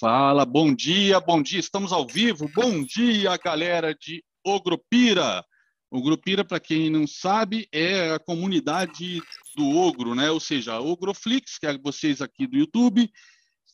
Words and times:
Fala, 0.00 0.46
bom 0.46 0.74
dia, 0.74 1.20
bom 1.20 1.42
dia, 1.42 1.60
estamos 1.60 1.92
ao 1.92 2.06
vivo. 2.06 2.50
Bom 2.54 2.82
dia, 2.82 3.36
galera 3.36 3.94
de 3.94 4.24
Ogropira. 4.42 5.44
O 5.90 6.00
Grupira, 6.00 6.42
para 6.42 6.58
quem 6.58 6.88
não 6.88 7.06
sabe, 7.06 7.68
é 7.70 8.12
a 8.12 8.18
comunidade 8.18 9.20
do 9.54 9.76
Ogro, 9.76 10.14
né? 10.14 10.30
Ou 10.30 10.40
seja, 10.40 10.72
a 10.72 10.80
Ogroflix, 10.80 11.58
que 11.58 11.66
é 11.66 11.76
vocês 11.76 12.22
aqui 12.22 12.46
do 12.46 12.56
YouTube, 12.56 13.10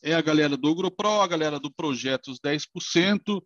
é 0.03 0.15
a 0.15 0.21
galera 0.21 0.57
do 0.57 0.67
OgroPro, 0.67 1.21
a 1.21 1.27
galera 1.27 1.61
do 1.61 1.71
Projetos 1.71 2.41
10%, 2.41 3.41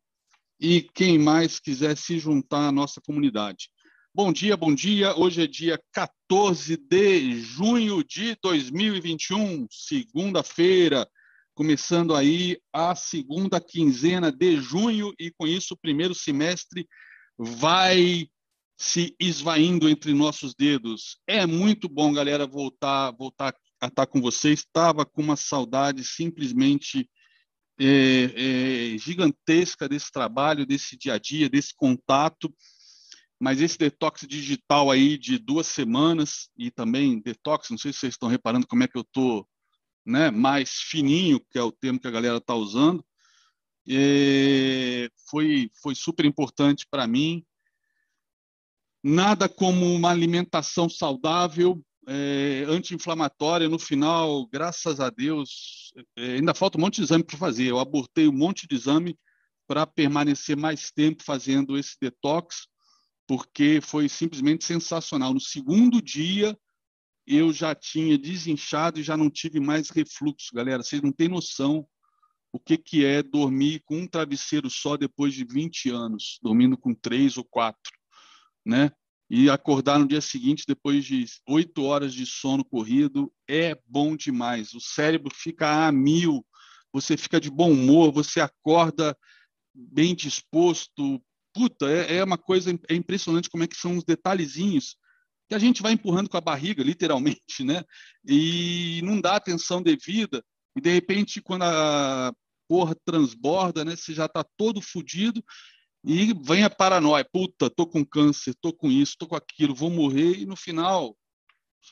e 0.59 0.82
quem 0.82 1.20
mais 1.20 1.59
quiser 1.59 1.95
se 1.95 2.18
juntar 2.18 2.70
à 2.70 2.71
nossa 2.71 3.00
comunidade. 3.00 3.70
Bom 4.11 4.34
dia, 4.34 4.57
bom 4.57 4.73
dia. 4.73 5.16
Hoje 5.16 5.43
é 5.43 5.48
dia 5.48 5.79
14 5.93 6.77
de 6.77 7.41
junho 7.41 8.04
de 8.04 8.36
2021, 8.41 9.68
segunda-feira, 9.70 11.07
começando 11.54 12.15
aí 12.15 12.57
a 12.73 12.95
segunda 12.95 13.59
quinzena 13.59 14.32
de 14.32 14.57
junho, 14.57 15.14
e 15.19 15.32
com 15.32 15.46
isso 15.46 15.74
o 15.74 15.77
primeiro 15.77 16.15
semestre 16.15 16.87
vai 17.37 18.27
se 18.77 19.15
esvaindo 19.19 19.87
entre 19.87 20.14
nossos 20.14 20.55
dedos. 20.55 21.18
É 21.27 21.46
muito 21.46 21.87
bom, 21.87 22.11
galera, 22.11 22.47
voltar, 22.47 23.11
voltar 23.11 23.54
a 23.79 23.87
estar 23.87 24.07
com 24.07 24.19
vocês. 24.19 24.61
Estava 24.61 25.05
com 25.05 25.21
uma 25.21 25.36
saudade 25.36 26.04
simplesmente 26.04 27.07
é, 27.79 28.93
é, 28.93 28.97
gigantesca 28.97 29.88
desse 29.88 30.11
trabalho, 30.11 30.65
desse 30.65 30.97
dia 30.97 31.13
a 31.13 31.18
dia, 31.19 31.49
desse 31.49 31.75
contato. 31.75 32.53
Mas 33.39 33.59
esse 33.61 33.77
detox 33.77 34.25
digital 34.27 34.91
aí 34.91 35.17
de 35.17 35.38
duas 35.39 35.67
semanas 35.67 36.49
e 36.58 36.69
também 36.69 37.19
detox, 37.19 37.69
não 37.72 37.77
sei 37.77 37.91
se 37.91 37.99
vocês 37.99 38.13
estão 38.13 38.30
reparando 38.30 38.67
como 38.67 38.83
é 38.83 38.88
que 38.88 38.97
eu 38.97 39.02
estou 39.02 39.47
né, 40.05 40.31
mais 40.31 40.81
fininho, 40.81 41.39
que 41.50 41.58
é 41.58 41.64
o 41.64 41.72
termo 41.72 42.00
que 42.00 42.08
a 42.08 42.11
galera 42.11 42.38
está 42.38 42.55
usando, 42.55 43.03
é, 43.88 45.09
foi, 45.30 45.69
foi 45.81 45.95
super 45.95 46.25
importante 46.25 46.88
para 46.89 47.07
mim 47.07 47.45
Nada 49.03 49.49
como 49.49 49.91
uma 49.95 50.11
alimentação 50.11 50.88
saudável, 50.88 51.83
é, 52.07 52.66
anti-inflamatória. 52.67 53.67
No 53.67 53.79
final, 53.79 54.45
graças 54.45 54.99
a 54.99 55.09
Deus, 55.09 55.91
é, 56.16 56.33
ainda 56.33 56.53
falta 56.53 56.77
um 56.77 56.81
monte 56.81 56.97
de 56.97 57.03
exame 57.03 57.23
para 57.23 57.38
fazer. 57.38 57.66
Eu 57.66 57.79
abortei 57.79 58.27
um 58.27 58.31
monte 58.31 58.67
de 58.67 58.75
exame 58.75 59.17
para 59.67 59.88
permanecer 59.88 60.55
mais 60.55 60.91
tempo 60.91 61.23
fazendo 61.23 61.75
esse 61.75 61.97
detox, 61.99 62.67
porque 63.27 63.79
foi 63.81 64.07
simplesmente 64.07 64.66
sensacional. 64.66 65.33
No 65.33 65.39
segundo 65.39 65.99
dia, 65.99 66.55
eu 67.25 67.53
já 67.53 67.73
tinha 67.75 68.17
desinchado 68.17 69.00
e 69.00 69.03
já 69.03 69.16
não 69.16 69.30
tive 69.30 69.59
mais 69.59 69.89
refluxo, 69.89 70.53
galera. 70.53 70.83
Vocês 70.83 71.02
não 71.02 71.11
têm 71.11 71.28
noção 71.28 71.88
o 72.53 72.59
que, 72.59 72.78
que 72.78 73.05
é 73.05 73.23
dormir 73.23 73.81
com 73.86 74.00
um 74.00 74.08
travesseiro 74.08 74.69
só 74.69 74.97
depois 74.97 75.33
de 75.33 75.45
20 75.45 75.89
anos, 75.89 76.38
dormindo 76.41 76.78
com 76.78 76.94
três 76.94 77.38
ou 77.38 77.45
quatro 77.45 77.91
né? 78.66 78.91
E 79.30 79.50
acordar 79.50 79.97
no 79.97 80.08
dia 80.08 80.19
seguinte, 80.19 80.66
depois 80.67 81.05
de 81.05 81.25
oito 81.47 81.83
horas 81.83 82.13
de 82.13 82.25
sono 82.25 82.66
corrido, 82.66 83.31
é 83.47 83.80
bom 83.85 84.16
demais. 84.16 84.73
O 84.73 84.81
cérebro 84.81 85.33
fica 85.33 85.88
a 85.88 85.91
mil, 85.91 86.45
você 86.91 87.16
fica 87.16 87.39
de 87.39 87.50
bom 87.50 87.72
humor, 87.72 88.11
você 88.11 88.41
acorda 88.41 89.17
bem 89.73 90.13
disposto. 90.13 91.22
Puta, 91.53 91.89
é, 91.89 92.17
é 92.17 92.23
uma 92.23 92.38
coisa 92.38 92.78
é 92.89 92.95
impressionante 92.95 93.50
como 93.50 93.63
é 93.63 93.67
que 93.67 93.75
são 93.75 93.97
os 93.97 94.03
detalhezinhos 94.03 94.97
que 95.52 95.55
a 95.55 95.59
gente 95.59 95.81
vai 95.81 95.91
empurrando 95.91 96.30
com 96.30 96.38
a 96.38 96.41
barriga, 96.41 96.81
literalmente, 96.81 97.61
né? 97.61 97.83
E 98.25 99.02
não 99.03 99.19
dá 99.19 99.35
atenção 99.35 99.83
devida. 99.83 100.41
E 100.77 100.80
de 100.80 100.89
repente, 100.89 101.41
quando 101.41 101.63
a 101.63 102.33
porra 102.69 102.95
transborda, 103.03 103.83
né? 103.83 103.97
Você 103.97 104.13
já 104.13 104.27
está 104.27 104.45
todo 104.55 104.81
fodido 104.81 105.44
e 106.05 106.33
vem 106.41 106.63
a 106.63 106.69
paranoia, 106.69 107.27
puta, 107.29 107.69
tô 107.69 107.85
com 107.85 108.05
câncer, 108.05 108.55
tô 108.61 108.72
com 108.72 108.89
isso, 108.89 109.17
tô 109.19 109.27
com 109.27 109.35
aquilo, 109.35 109.75
vou 109.75 109.89
morrer, 109.89 110.39
e 110.39 110.45
no 110.45 110.56
final, 110.56 111.17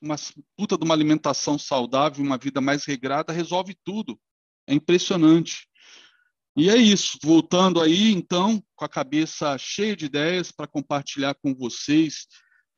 uma 0.01 0.15
puta 0.55 0.77
de 0.77 0.85
uma 0.85 0.93
alimentação 0.93 1.59
saudável, 1.59 2.23
uma 2.23 2.37
vida 2.37 2.61
mais 2.61 2.85
regrada, 2.85 3.33
resolve 3.33 3.75
tudo. 3.83 4.17
É 4.65 4.73
impressionante. 4.73 5.67
E 6.55 6.69
é 6.69 6.77
isso, 6.77 7.17
voltando 7.21 7.81
aí, 7.81 8.13
então, 8.13 8.63
com 8.73 8.85
a 8.85 8.89
cabeça 8.89 9.57
cheia 9.57 9.97
de 9.97 10.05
ideias 10.05 10.49
para 10.49 10.65
compartilhar 10.65 11.35
com 11.35 11.53
vocês, 11.53 12.25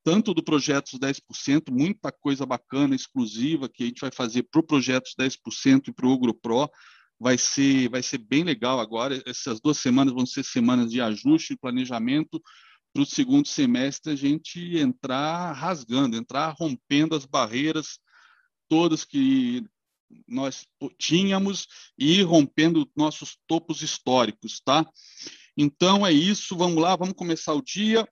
tanto 0.04 0.34
do 0.34 0.44
Projetos 0.44 1.00
10%, 1.00 1.72
muita 1.72 2.12
coisa 2.12 2.46
bacana, 2.46 2.96
exclusiva, 2.96 3.70
que 3.70 3.84
a 3.84 3.86
gente 3.86 4.02
vai 4.02 4.12
fazer 4.12 4.44
para 4.44 4.60
o 4.60 4.64
Projetos 4.64 5.14
10% 5.20 5.88
e 5.88 5.94
para 5.94 6.08
o 6.08 6.12
Ogro 6.12 6.34
Pro, 6.34 6.70
vai 7.20 7.38
ser, 7.38 7.90
vai 7.90 8.02
ser 8.02 8.18
bem 8.18 8.44
legal 8.44 8.80
agora. 8.80 9.22
Essas 9.26 9.62
duas 9.62 9.78
semanas 9.78 10.14
vão 10.14 10.26
ser 10.26 10.44
semanas 10.44 10.92
de 10.92 11.00
ajuste 11.00 11.54
e 11.54 11.58
planejamento 11.58 12.42
para 12.94 13.04
o 13.04 13.06
segundo 13.06 13.48
semestre 13.48 14.12
a 14.12 14.16
gente 14.16 14.78
entrar 14.78 15.54
rasgando, 15.54 16.18
entrar 16.18 16.54
rompendo 16.58 17.16
as 17.16 17.26
barreiras 17.26 18.00
todas 18.68 19.06
que 19.06 19.64
nós 20.28 20.66
tínhamos 20.98 21.68
e 21.98 22.22
rompendo 22.22 22.90
nossos 22.96 23.38
topos 23.48 23.82
históricos, 23.82 24.60
tá? 24.60 24.86
Então 25.56 26.06
é 26.06 26.12
isso, 26.12 26.56
vamos 26.56 26.82
lá, 26.82 26.96
vamos 26.96 27.14
começar 27.14 27.54
o 27.54 27.62
dia. 27.62 28.08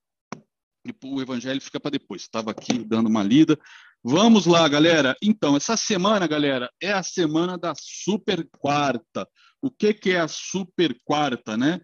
E 0.90 1.06
o 1.06 1.20
evangelho 1.20 1.60
fica 1.60 1.80
para 1.80 1.92
depois. 1.92 2.22
Estava 2.22 2.50
aqui 2.50 2.84
dando 2.84 3.08
uma 3.08 3.22
lida. 3.22 3.58
Vamos 4.02 4.46
lá, 4.46 4.66
galera. 4.68 5.16
Então, 5.22 5.56
essa 5.56 5.76
semana, 5.76 6.26
galera, 6.26 6.70
é 6.80 6.92
a 6.92 7.02
semana 7.02 7.56
da 7.56 7.74
super 7.76 8.48
quarta. 8.58 9.28
O 9.62 9.70
que, 9.70 9.94
que 9.94 10.10
é 10.10 10.20
a 10.20 10.28
super 10.28 10.96
quarta, 11.04 11.56
né? 11.56 11.80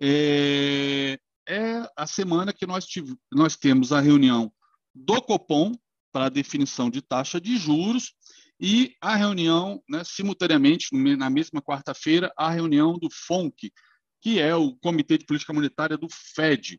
É, 0.00 1.18
é 1.48 1.88
a 1.96 2.06
semana 2.06 2.52
que 2.52 2.66
nós, 2.66 2.86
tive, 2.86 3.14
nós 3.32 3.56
temos 3.56 3.92
a 3.92 4.00
reunião 4.00 4.52
do 4.94 5.20
Copom 5.22 5.72
para 6.12 6.28
definição 6.28 6.90
de 6.90 7.00
taxa 7.00 7.40
de 7.40 7.56
juros 7.56 8.14
e 8.60 8.94
a 9.00 9.16
reunião, 9.16 9.82
né, 9.88 10.02
simultaneamente, 10.04 10.88
na 10.92 11.30
mesma 11.30 11.62
quarta-feira, 11.62 12.30
a 12.36 12.50
reunião 12.50 12.98
do 12.98 13.08
FONC, 13.10 13.72
que 14.20 14.38
é 14.38 14.54
o 14.54 14.76
Comitê 14.76 15.16
de 15.16 15.24
Política 15.24 15.52
Monetária 15.52 15.96
do 15.96 16.08
FED 16.10 16.78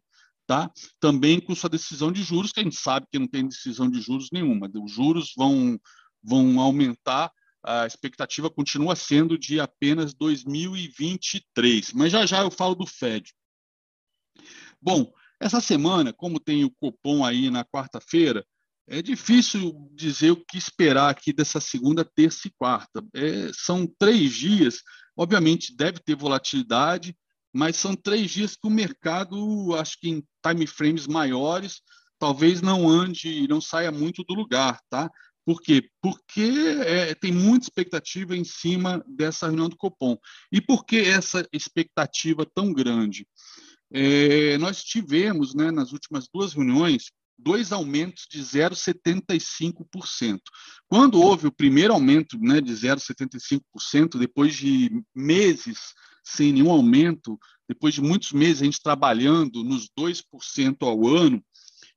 tá? 0.51 0.69
Também 0.99 1.39
com 1.39 1.55
sua 1.55 1.69
decisão 1.69 2.11
de 2.11 2.21
juros, 2.23 2.51
que 2.51 2.59
a 2.59 2.63
gente 2.63 2.75
sabe 2.75 3.07
que 3.09 3.17
não 3.17 3.25
tem 3.25 3.47
decisão 3.47 3.89
de 3.89 4.01
juros 4.01 4.27
nenhuma. 4.33 4.69
Os 4.83 4.91
juros 4.91 5.31
vão, 5.33 5.79
vão 6.21 6.59
aumentar, 6.59 7.31
a 7.63 7.87
expectativa 7.87 8.49
continua 8.49 8.93
sendo 8.93 9.37
de 9.37 9.61
apenas 9.61 10.13
2023. 10.13 11.93
Mas 11.93 12.11
já 12.11 12.25
já 12.25 12.41
eu 12.41 12.51
falo 12.51 12.75
do 12.75 12.85
Fed. 12.85 13.31
Bom, 14.81 15.09
essa 15.39 15.61
semana, 15.61 16.11
como 16.11 16.37
tem 16.37 16.65
o 16.65 16.71
Copom 16.71 17.23
aí 17.23 17.49
na 17.49 17.63
quarta-feira, 17.63 18.45
é 18.89 19.01
difícil 19.01 19.89
dizer 19.93 20.31
o 20.31 20.45
que 20.45 20.57
esperar 20.57 21.09
aqui 21.09 21.31
dessa 21.31 21.61
segunda, 21.61 22.03
terça 22.03 22.49
e 22.49 22.51
quarta. 22.51 23.01
É, 23.13 23.49
são 23.53 23.87
três 23.97 24.33
dias, 24.33 24.79
obviamente 25.15 25.73
deve 25.73 25.99
ter 25.99 26.13
volatilidade, 26.13 27.15
mas 27.53 27.75
são 27.75 27.95
três 27.95 28.31
dias 28.31 28.55
que 28.55 28.67
o 28.67 28.71
mercado, 28.71 29.75
acho 29.75 29.99
que 29.99 30.09
em 30.09 30.23
time 30.45 30.67
frames 30.67 31.07
maiores, 31.07 31.81
talvez 32.19 32.61
não 32.61 32.87
ande, 32.87 33.47
não 33.47 33.59
saia 33.59 33.91
muito 33.91 34.23
do 34.23 34.33
lugar, 34.33 34.79
tá? 34.89 35.09
Por 35.43 35.61
quê? 35.61 35.89
Porque 36.01 36.51
é, 36.85 37.15
tem 37.15 37.31
muita 37.31 37.65
expectativa 37.65 38.37
em 38.37 38.43
cima 38.43 39.03
dessa 39.07 39.47
reunião 39.47 39.69
do 39.69 39.75
Copom. 39.75 40.15
E 40.51 40.61
por 40.61 40.85
que 40.85 40.97
essa 40.97 41.47
expectativa 41.51 42.45
tão 42.45 42.71
grande? 42.71 43.25
É, 43.91 44.57
nós 44.59 44.83
tivemos, 44.83 45.55
né, 45.55 45.71
nas 45.71 45.91
últimas 45.91 46.27
duas 46.31 46.53
reuniões, 46.53 47.11
dois 47.37 47.71
aumentos 47.71 48.27
de 48.29 48.39
0,75%. 48.39 50.39
Quando 50.87 51.19
houve 51.19 51.47
o 51.47 51.51
primeiro 51.51 51.93
aumento 51.93 52.37
né, 52.39 52.61
de 52.61 52.71
0,75%, 52.71 54.19
depois 54.19 54.55
de 54.55 54.91
meses 55.13 55.95
sem 56.23 56.53
nenhum 56.53 56.71
aumento, 56.71 57.37
depois 57.67 57.93
de 57.93 58.01
muitos 58.01 58.31
meses 58.31 58.61
a 58.61 58.65
gente 58.65 58.81
trabalhando 58.81 59.63
nos 59.63 59.89
2% 59.97 60.77
ao 60.81 61.07
ano, 61.07 61.43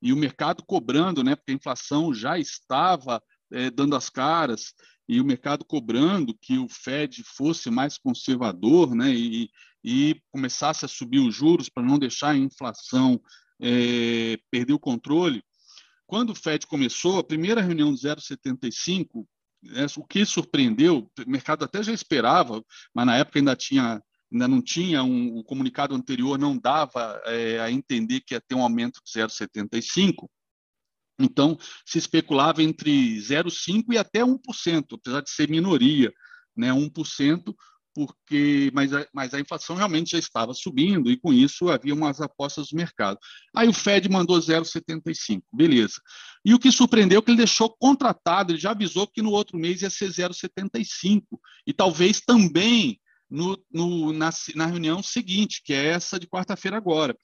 e 0.01 0.13
o 0.13 0.17
mercado 0.17 0.63
cobrando, 0.67 1.25
né, 1.25 1.35
porque 1.35 1.53
a 1.53 1.55
inflação 1.55 2.13
já 2.13 2.39
estava 2.39 3.23
é, 3.53 3.71
dando 3.71 3.97
as 3.97 4.11
caras, 4.11 4.75
e 5.09 5.21
o 5.21 5.25
mercado 5.25 5.65
cobrando 5.65 6.37
que 6.41 6.59
o 6.59 6.69
Fed 6.69 7.23
fosse 7.25 7.71
mais 7.71 7.99
conservador 7.99 8.95
né, 8.95 9.13
e, 9.15 9.51
e 9.83 10.21
começasse 10.31 10.85
a 10.85 10.89
subir 10.89 11.21
os 11.21 11.35
juros 11.35 11.69
para 11.69 11.83
não 11.83 11.99
deixar 11.99 12.31
a 12.31 12.37
inflação 12.37 13.21
é, 13.61 14.39
perder 14.51 14.73
o 14.73 14.79
controle. 14.79 15.43
Quando 16.07 16.31
o 16.31 16.35
Fed 16.35 16.67
começou, 16.67 17.19
a 17.19 17.25
primeira 17.25 17.61
reunião 17.61 17.93
de 17.93 18.01
0,75, 18.01 19.27
é, 19.73 19.87
o 19.97 20.05
que 20.05 20.25
surpreendeu, 20.25 21.11
o 21.27 21.31
mercado 21.31 21.65
até 21.65 21.83
já 21.83 21.93
esperava, 21.93 22.63
mas 22.95 23.07
na 23.07 23.17
época 23.17 23.39
ainda 23.39 23.57
tinha 23.57 24.03
ainda 24.33 24.49
não 24.49 24.61
tinha 24.61 25.03
um, 25.03 25.37
o 25.37 25.45
comunicado 25.45 25.95
anterior 25.95 26.39
não 26.39 26.59
dava 26.59 27.21
é, 27.27 27.61
a 27.61 27.71
entender 27.71 28.21
que 28.21 28.35
ia 28.35 28.41
ter 28.41 28.55
um 28.55 28.63
aumento 28.63 29.01
de 29.05 29.21
0,75. 29.21 30.29
Então, 31.19 31.57
se 31.87 31.99
especulava 31.99 32.63
entre 32.63 33.19
0,5% 33.19 33.85
e 33.93 33.99
até 33.99 34.21
1%, 34.25 34.39
apesar 34.93 35.21
de 35.21 35.31
ser 35.31 35.49
minoria, 35.49 36.13
né, 36.57 36.71
1%, 36.73 37.55
porque 37.95 38.73
mas 38.75 38.93
a, 38.93 39.07
mas 39.15 39.33
a 39.33 39.41
inflação 39.41 39.77
realmente 39.77 40.11
já 40.11 40.19
estava 40.19 40.53
subindo 40.53 41.11
e 41.11 41.17
com 41.17 41.33
isso 41.33 41.71
havia 41.71 41.95
umas 41.95 42.21
apostas 42.21 42.69
do 42.71 42.77
mercado. 42.77 43.19
Aí 43.55 43.69
o 43.69 43.73
Fed 43.73 44.09
mandou 44.09 44.37
0,75, 44.37 45.43
beleza. 45.53 45.95
E 46.45 46.53
o 46.53 46.59
que 46.59 46.73
surpreendeu 46.73 47.21
é 47.21 47.23
que 47.23 47.31
ele 47.31 47.39
deixou 47.39 47.71
contratado, 47.71 48.53
ele 48.53 48.59
já 48.59 48.73
avisou 48.73 49.07
que 49.07 49.23
no 49.23 49.31
outro 49.31 49.57
mês 49.57 49.83
ia 49.83 49.91
ser 49.91 50.11
0,75 50.11 51.23
e 51.65 51.73
talvez 51.73 52.21
também 52.21 53.01
no, 53.31 53.59
no, 53.73 54.13
na, 54.13 54.31
na 54.55 54.67
reunião 54.67 55.03
seguinte, 55.03 55.63
que 55.65 55.73
é 55.73 55.87
essa 55.87 56.19
de 56.19 56.27
quarta-feira 56.27 56.77
agora. 56.77 57.17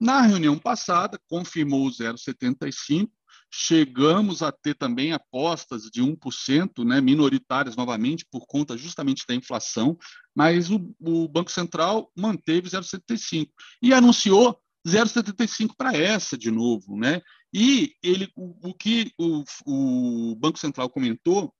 Na 0.00 0.22
reunião 0.22 0.58
passada, 0.58 1.18
confirmou 1.28 1.86
o 1.86 1.90
0,75, 1.90 3.08
chegamos 3.50 4.42
a 4.42 4.52
ter 4.52 4.74
também 4.74 5.12
apostas 5.12 5.84
de 5.84 6.02
1%, 6.02 6.84
né, 6.84 7.00
minoritárias 7.00 7.76
novamente, 7.76 8.26
por 8.30 8.46
conta 8.46 8.76
justamente 8.76 9.24
da 9.26 9.34
inflação, 9.34 9.96
mas 10.34 10.70
o, 10.70 10.94
o 11.00 11.28
Banco 11.28 11.50
Central 11.50 12.10
manteve 12.14 12.68
0,75 12.68 13.48
e 13.82 13.94
anunciou 13.94 14.60
0,75 14.86 15.74
para 15.76 15.96
essa 15.96 16.36
de 16.36 16.50
novo. 16.50 16.96
Né? 16.96 17.22
E 17.52 17.94
ele, 18.02 18.30
o, 18.36 18.70
o 18.70 18.74
que 18.74 19.12
o, 19.18 19.42
o 19.66 20.36
Banco 20.36 20.58
Central 20.58 20.90
comentou 20.90 21.52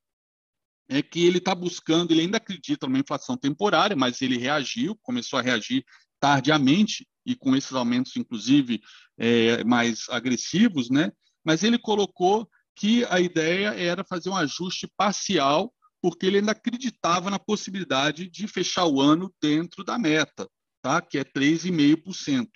é 0.89 1.03
que 1.03 1.25
ele 1.25 1.39
está 1.39 1.55
buscando, 1.55 2.13
ele 2.13 2.23
ainda 2.23 2.37
acredita 2.37 2.87
numa 2.87 2.99
inflação 2.99 3.37
temporária, 3.37 3.97
mas 3.97 4.23
ele 4.23 4.39
reagiu, 4.39 4.97
começou 5.03 5.39
a 5.39 5.43
reagir 5.43 5.85
tardiamente 6.21 7.07
e 7.25 7.35
com 7.35 7.57
esses 7.57 7.73
aumentos, 7.73 8.17
inclusive, 8.17 8.81
é, 9.19 9.65
mais 9.65 10.09
agressivos, 10.09 10.89
né? 10.89 11.11
Mas 11.45 11.65
ele 11.65 11.79
colocou 11.79 12.49
que 12.77 13.05
a 13.07 13.21
ideia 13.21 13.69
era 13.69 14.05
fazer 14.05 14.29
um 14.29 14.37
ajuste 14.37 14.89
parcial, 14.97 15.73
porque 16.01 16.27
ele 16.27 16.39
ainda 16.39 16.53
acreditava 16.53 17.31
na 17.31 17.39
possibilidade 17.39 18.29
de 18.29 18.47
fechar 18.47 18.87
o 18.87 19.01
ano 19.01 19.35
dentro 19.43 19.83
da 19.83 19.99
meta, 19.99 20.49
tá? 20.83 21.01
Que 21.01 21.19
é 21.19 21.25
3,5%. 21.25 22.49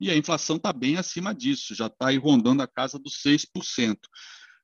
E 0.00 0.10
a 0.10 0.16
inflação 0.16 0.56
está 0.56 0.72
bem 0.72 0.96
acima 0.96 1.34
disso, 1.34 1.74
já 1.74 1.86
está 1.86 2.10
rondando 2.18 2.62
a 2.62 2.68
casa 2.68 2.98
dos 2.98 3.20
6%. 3.22 3.96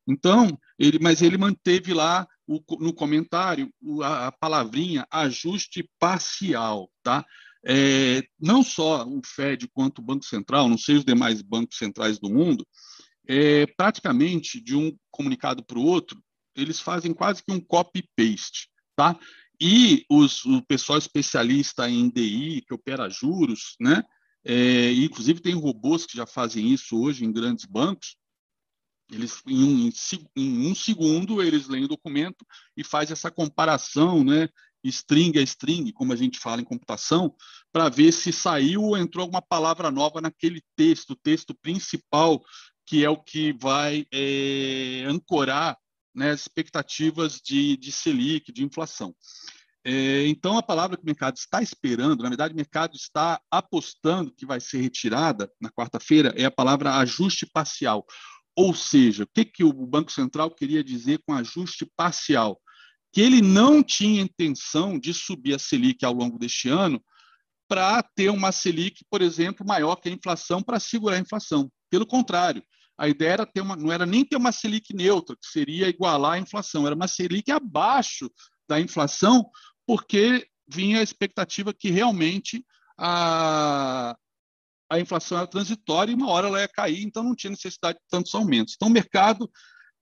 Então, 0.07 0.59
ele, 0.79 0.99
mas 1.01 1.23
ele 1.23 1.37
manteve 1.37 1.93
lá 1.93 2.27
o, 2.47 2.61
no 2.79 2.93
comentário 2.93 3.73
a, 4.03 4.29
a, 4.29 4.33
palavrinha 4.33 5.07
ajuste 5.11 5.89
parcial, 5.99 6.91
tá? 7.03 7.25
É, 7.67 8.23
não 8.39 8.63
só 8.63 9.07
o 9.07 9.21
Fed 9.25 9.69
quanto 9.69 10.01
o 10.01 10.05
Banco 10.05 10.25
Central, 10.25 10.69
não 10.69 10.77
sei 10.77 10.97
os 10.97 11.05
demais 11.05 11.41
bancos 11.41 11.79
centrais 11.79 12.19
do 12.19 12.29
mundo, 12.29 12.67
é, 13.27 13.67
praticamente 13.67 14.61
de 14.61 14.77
um 14.77 14.95
comunicado 15.11 15.65
para 15.65 15.79
o 15.79 15.85
outro, 15.85 16.23
eles 16.55 16.79
fazem 16.79 17.15
quase 17.15 17.43
que 17.43 17.53
um 17.53 17.61
copy-paste, 17.61 18.69
tá? 18.95 19.19
E 19.61 20.05
os, 20.11 20.45
o 20.45 20.63
pessoal 20.63 20.99
especialista 20.99 21.89
em 21.89 22.11
DI, 22.11 22.63
que 22.67 22.75
opera 22.75 23.09
juros, 23.09 23.77
né? 23.81 24.03
É, 24.45 24.93
inclusive 24.93 25.41
tem 25.41 25.55
robôs 25.55 26.05
que 26.05 26.17
já 26.17 26.27
fazem 26.27 26.71
isso 26.71 27.01
hoje 27.01 27.25
em 27.25 27.33
grandes 27.33 27.65
bancos, 27.65 28.17
eles, 29.11 29.43
em 29.47 29.63
um, 29.65 29.91
em 30.37 30.71
um 30.71 30.75
segundo, 30.75 31.43
eles 31.43 31.69
leem 31.69 31.85
o 31.85 31.89
documento 31.89 32.45
e 32.77 32.83
faz 32.83 33.11
essa 33.11 33.31
comparação, 33.31 34.25
né, 34.25 34.49
string 34.83 35.39
a 35.39 35.43
string, 35.43 35.93
como 35.93 36.13
a 36.13 36.17
gente 36.17 36.39
fala 36.39 36.61
em 36.61 36.65
computação, 36.65 37.35
para 37.73 37.89
ver 37.89 38.13
se 38.13 38.33
saiu 38.33 38.83
ou 38.83 38.97
entrou 38.97 39.23
alguma 39.23 39.43
palavra 39.43 39.91
nova 39.91 40.21
naquele 40.21 40.63
texto, 40.77 41.11
o 41.11 41.17
texto 41.17 41.55
principal, 41.55 42.43
que 42.87 43.05
é 43.05 43.11
o 43.11 43.17
que 43.17 43.53
vai 43.55 44.07
é, 44.13 45.05
ancorar 45.07 45.77
né, 46.15 46.31
as 46.31 46.43
expectativas 46.43 47.41
de, 47.41 47.77
de 47.77 47.91
Selic, 47.91 48.53
de 48.53 48.63
inflação. 48.63 49.15
É, 49.87 50.27
então, 50.27 50.57
a 50.57 50.63
palavra 50.63 50.97
que 50.97 51.03
o 51.03 51.07
mercado 51.07 51.37
está 51.37 51.61
esperando, 51.61 52.23
na 52.23 52.31
verdade, 52.31 52.55
o 52.55 52.57
mercado 52.57 52.97
está 52.97 53.39
apostando 53.51 54.33
que 54.33 54.47
vai 54.47 54.59
ser 54.59 54.81
retirada 54.81 55.51
na 55.61 55.71
quarta-feira, 55.71 56.33
é 56.37 56.45
a 56.47 56.51
palavra 56.51 56.97
ajuste 56.97 57.45
parcial. 57.45 58.07
Ou 58.57 58.75
seja, 58.75 59.25
o 59.25 59.27
que, 59.27 59.45
que 59.45 59.65
o 59.65 59.73
Banco 59.73 60.13
Central 60.13 60.51
queria 60.51 60.83
dizer 60.83 61.21
com 61.27 61.35
ajuste 61.35 61.87
parcial? 61.97 62.61
Que 63.13 63.21
ele 63.21 63.43
não 63.43 63.83
tinha 63.83 64.23
intenção 64.23 64.99
de 64.99 65.13
subir 65.13 65.55
a 65.55 65.59
Selic 65.59 66.05
ao 66.05 66.13
longo 66.13 66.39
deste 66.39 66.69
ano 66.69 67.03
para 67.69 68.03
ter 68.03 68.31
uma 68.31 68.53
Selic, 68.53 69.05
por 69.11 69.23
exemplo, 69.23 69.67
maior 69.67 69.97
que 69.97 70.09
a 70.09 70.13
inflação 70.13 70.63
para 70.63 70.79
segurar 70.79 71.17
a 71.17 71.21
inflação. 71.21 71.71
Pelo 71.91 72.07
contrário, 72.07 72.63
a 72.97 73.09
ideia 73.09 73.33
era 73.33 73.47
ter 73.47 73.61
uma, 73.61 73.77
não 73.77 73.91
era 73.91 74.07
nem 74.07 74.25
ter 74.25 74.37
uma 74.37 74.53
Selic 74.53 74.95
neutra, 74.95 75.37
que 75.37 75.47
seria 75.47 75.89
igualar 75.89 76.35
a 76.35 76.39
inflação, 76.39 76.87
era 76.87 76.95
uma 76.95 77.09
Selic 77.09 77.51
abaixo 77.51 78.31
da 78.69 78.81
inflação, 78.81 79.49
porque 79.87 80.47
vinha 80.69 81.01
a 81.01 81.03
expectativa 81.03 81.75
que 81.75 81.91
realmente 81.91 82.65
a, 82.99 84.17
a 84.91 85.01
inflação 85.01 85.39
era 85.39 85.47
transitória 85.47 86.13
e 86.13 86.15
uma 86.15 86.29
hora 86.31 86.49
ela 86.49 86.61
ia 86.61 86.69
cair, 86.69 87.03
então 87.03 87.23
não 87.23 87.35
tinha 87.35 87.51
necessidade 87.51 87.99
de 87.99 88.05
tantos 88.09 88.35
aumentos. 88.35 88.75
Então 88.75 88.89
o 88.89 88.93
mercado 88.93 89.51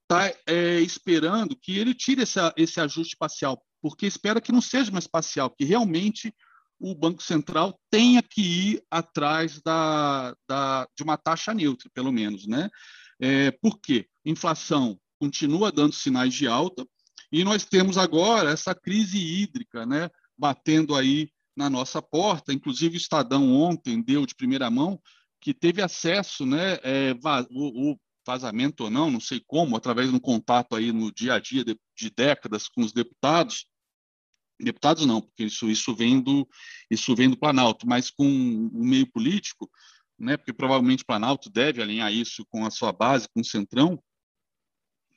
está 0.03 0.33
é, 0.47 0.81
esperando 0.81 1.57
que 1.57 1.79
ele 1.79 1.95
tire 1.95 2.23
esse, 2.23 2.39
esse 2.57 2.81
ajuste 2.81 3.17
parcial, 3.17 3.63
porque 3.81 4.07
espera 4.07 4.41
que 4.41 4.53
não 4.53 4.61
seja 4.61 4.91
mais 4.91 5.07
parcial, 5.07 5.51
que 5.51 5.65
realmente 5.65 6.35
o 6.79 6.95
Banco 6.95 7.23
Central 7.23 7.79
tenha 7.91 8.23
que 8.23 8.43
ir 8.43 8.83
atrás 8.91 9.61
da, 9.63 10.35
da, 10.49 10.87
de 10.97 11.03
uma 11.05 11.17
taxa 11.17 11.55
neutra, 11.55 11.89
pelo 11.95 12.11
menos. 12.11 12.47
Né? 12.47 12.69
É, 13.21 13.53
por 13.53 13.81
quê? 13.81 14.07
Inflação 14.25 14.99
continua 15.19 15.71
dando 15.71 15.95
sinais 15.95 16.35
de 16.35 16.49
alta, 16.49 16.85
e 17.31 17.45
nós 17.45 17.65
temos 17.65 17.97
agora 17.97 18.51
essa 18.51 18.75
crise 18.75 19.17
hídrica, 19.17 19.87
né, 19.87 20.11
batendo 20.37 20.95
aí 20.95 21.31
na 21.57 21.69
nossa 21.69 22.01
porta. 22.01 22.53
Inclusive, 22.53 22.97
o 22.97 22.99
Estadão 22.99 23.53
ontem 23.55 24.03
deu 24.03 24.27
de 24.27 24.35
primeira 24.35 24.71
mão 24.71 25.01
que 25.41 25.53
teve 25.53 25.83
acesso, 25.83 26.47
né, 26.47 26.79
é, 26.85 27.15
o, 27.51 27.93
o, 27.93 28.01
vazamento 28.25 28.85
ou 28.85 28.91
não, 28.91 29.11
não 29.11 29.19
sei 29.19 29.43
como, 29.45 29.77
através 29.77 30.09
de 30.09 30.15
um 30.15 30.21
contato 30.21 30.77
aí 30.77 30.93
no 30.93 31.13
dia 31.13 31.35
a 31.35 31.41
dia 31.41 31.65
de, 31.65 31.77
de 31.97 32.09
décadas 32.09 32.69
com 32.69 32.81
os 32.81 32.93
deputados, 32.93 33.67
deputados 34.61 35.05
não, 35.05 35.21
porque 35.21 35.45
isso, 35.45 35.69
isso, 35.69 35.93
vem 35.93 36.21
do, 36.21 36.49
isso 36.89 37.17
vem 37.17 37.29
do 37.29 37.37
Planalto, 37.37 37.85
mas 37.85 38.11
com 38.11 38.25
o 38.25 38.85
meio 38.85 39.11
político, 39.11 39.69
né, 40.17 40.37
porque 40.37 40.53
provavelmente 40.53 41.03
o 41.03 41.07
Planalto 41.07 41.51
deve 41.51 41.83
alinhar 41.83 42.13
isso 42.13 42.47
com 42.49 42.65
a 42.65 42.71
sua 42.71 42.93
base, 42.93 43.29
com 43.35 43.41
o 43.41 43.45
Centrão, 43.45 44.01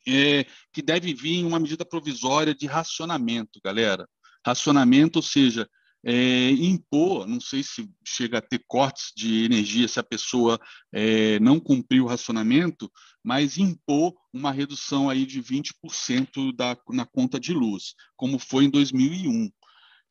é, 0.07 0.45
que 0.71 0.81
deve 0.81 1.13
vir 1.13 1.43
uma 1.43 1.59
medida 1.59 1.85
provisória 1.85 2.53
de 2.53 2.65
racionamento, 2.65 3.59
galera. 3.63 4.07
Racionamento, 4.45 5.19
ou 5.19 5.23
seja, 5.23 5.69
é, 6.07 6.51
impor, 6.51 7.27
não 7.27 7.41
sei 7.41 7.63
se 7.63 7.89
chega 8.05 8.37
a 8.37 8.41
ter 8.41 8.63
cortes 8.67 9.11
de 9.15 9.43
energia 9.43 9.87
se 9.87 9.99
a 9.99 10.03
pessoa 10.03 10.59
é, 10.93 11.39
não 11.39 11.59
cumprir 11.59 11.99
o 11.99 12.05
racionamento, 12.05 12.91
mas 13.23 13.57
impor 13.57 14.13
uma 14.31 14.51
redução 14.51 15.09
aí 15.09 15.25
de 15.25 15.41
20% 15.41 16.55
da, 16.55 16.77
na 16.89 17.07
conta 17.07 17.39
de 17.39 17.53
luz, 17.53 17.95
como 18.15 18.37
foi 18.37 18.65
em 18.65 18.69
2001. 18.69 19.49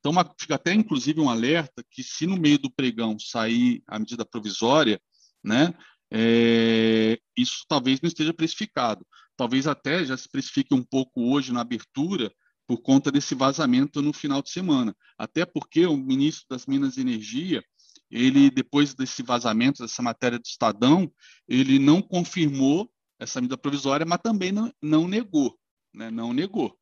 Então, 0.00 0.10
uma, 0.10 0.28
fica 0.38 0.56
até 0.56 0.74
inclusive 0.74 1.20
um 1.20 1.30
alerta 1.30 1.84
que 1.88 2.02
se 2.02 2.26
no 2.26 2.36
meio 2.36 2.58
do 2.58 2.70
pregão 2.70 3.16
sair 3.16 3.80
a 3.86 3.96
medida 3.96 4.26
provisória, 4.26 5.00
né, 5.44 5.72
é, 6.12 7.18
isso 7.36 7.64
talvez 7.68 8.00
não 8.00 8.08
esteja 8.08 8.34
precificado. 8.34 9.06
Talvez 9.36 9.68
até 9.68 10.04
já 10.04 10.16
se 10.16 10.28
precifique 10.28 10.74
um 10.74 10.82
pouco 10.82 11.32
hoje 11.32 11.52
na 11.52 11.60
abertura, 11.60 12.32
por 12.66 12.78
conta 12.78 13.11
desse 13.11 13.35
vazamento 13.35 14.00
no 14.00 14.12
final 14.12 14.42
de 14.42 14.50
semana. 14.50 14.97
Até 15.18 15.44
porque 15.44 15.87
o 15.87 15.97
ministro 15.97 16.47
das 16.49 16.66
Minas 16.66 16.97
e 16.97 17.02
Energia, 17.02 17.62
ele 18.11 18.50
depois 18.50 18.94
desse 18.94 19.23
vazamento 19.23 19.83
dessa 19.83 20.02
matéria 20.02 20.38
do 20.38 20.44
Estadão, 20.44 21.11
ele 21.49 21.78
não 21.78 22.00
confirmou 22.00 22.90
essa 23.18 23.40
medida 23.40 23.56
provisória, 23.59 24.06
mas 24.06 24.21
também 24.23 24.52
não, 24.52 24.73
não 24.83 25.09
negou, 25.09 25.59
né? 25.94 26.11
Não 26.11 26.33
negou, 26.33 26.76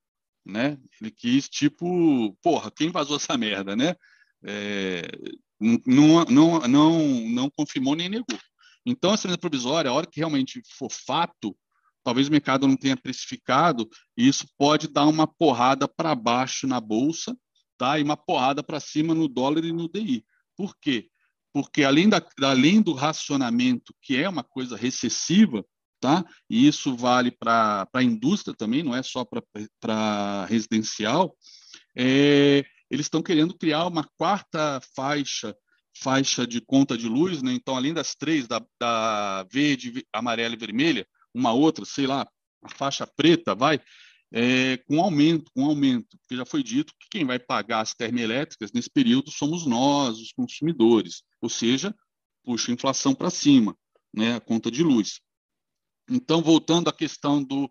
né? 0.44 0.78
Ele 1.00 1.10
quis 1.10 1.48
tipo, 1.48 2.36
porra, 2.42 2.70
quem 2.70 2.90
vazou 2.90 3.16
essa 3.16 3.36
merda, 3.36 3.76
né? 3.76 3.94
É, 4.44 5.08
não, 5.86 6.24
não, 6.24 6.60
não, 6.60 6.98
não 7.28 7.50
confirmou 7.50 7.94
nem 7.94 8.08
negou. 8.08 8.38
Então, 8.84 9.14
essa 9.14 9.28
medida 9.28 9.40
provisória, 9.40 9.90
a 9.90 9.94
hora 9.94 10.06
que 10.06 10.18
realmente 10.18 10.60
for 10.76 10.90
fato, 10.90 11.56
talvez 12.02 12.28
o 12.28 12.30
mercado 12.30 12.66
não 12.66 12.76
tenha 12.76 12.96
precificado, 12.96 13.88
e 14.16 14.26
isso 14.26 14.46
pode 14.58 14.88
dar 14.88 15.06
uma 15.06 15.26
porrada 15.26 15.86
para 15.88 16.14
baixo 16.14 16.66
na 16.66 16.80
bolsa, 16.80 17.36
tá? 17.78 17.98
E 17.98 18.02
uma 18.02 18.16
porrada 18.16 18.62
para 18.62 18.80
cima 18.80 19.14
no 19.14 19.28
dólar 19.28 19.64
e 19.64 19.72
no 19.72 19.88
DI. 19.88 20.24
Por 20.56 20.76
quê? 20.80 21.08
Porque 21.52 21.84
além, 21.84 22.08
da, 22.08 22.22
além 22.42 22.80
do 22.80 22.92
racionamento, 22.92 23.94
que 24.00 24.16
é 24.16 24.28
uma 24.28 24.42
coisa 24.42 24.76
recessiva, 24.76 25.64
tá? 26.00 26.24
E 26.48 26.66
isso 26.66 26.96
vale 26.96 27.30
para 27.30 27.88
a 27.92 28.02
indústria 28.02 28.54
também, 28.56 28.82
não 28.82 28.94
é 28.94 29.02
só 29.02 29.24
para 29.24 30.46
residencial, 30.46 31.36
é, 31.96 32.64
eles 32.90 33.06
estão 33.06 33.22
querendo 33.22 33.56
criar 33.56 33.86
uma 33.86 34.06
quarta 34.16 34.80
faixa 34.94 35.54
faixa 35.94 36.46
de 36.46 36.60
conta 36.60 36.96
de 36.96 37.06
luz, 37.06 37.42
né? 37.42 37.52
Então, 37.52 37.76
além 37.76 37.92
das 37.92 38.14
três, 38.14 38.48
da, 38.48 38.64
da 38.80 39.44
verde, 39.50 40.04
amarela 40.12 40.54
e 40.54 40.58
vermelha, 40.58 41.06
uma 41.34 41.52
outra, 41.52 41.84
sei 41.84 42.06
lá, 42.06 42.26
a 42.62 42.68
faixa 42.68 43.06
preta, 43.06 43.54
vai, 43.54 43.80
é, 44.32 44.78
com 44.88 45.00
aumento, 45.00 45.50
com 45.54 45.64
aumento, 45.64 46.16
porque 46.18 46.36
já 46.36 46.44
foi 46.44 46.62
dito 46.62 46.94
que 46.98 47.08
quem 47.10 47.24
vai 47.24 47.38
pagar 47.38 47.80
as 47.80 47.94
termoelétricas 47.94 48.72
nesse 48.72 48.90
período 48.90 49.30
somos 49.30 49.66
nós, 49.66 50.18
os 50.18 50.32
consumidores, 50.32 51.22
ou 51.40 51.48
seja, 51.48 51.94
puxa 52.42 52.70
a 52.70 52.74
inflação 52.74 53.14
para 53.14 53.30
cima, 53.30 53.76
né, 54.12 54.36
a 54.36 54.40
conta 54.40 54.70
de 54.70 54.82
luz. 54.82 55.20
Então, 56.08 56.42
voltando 56.42 56.88
à 56.88 56.92
questão 56.92 57.42
do, 57.42 57.70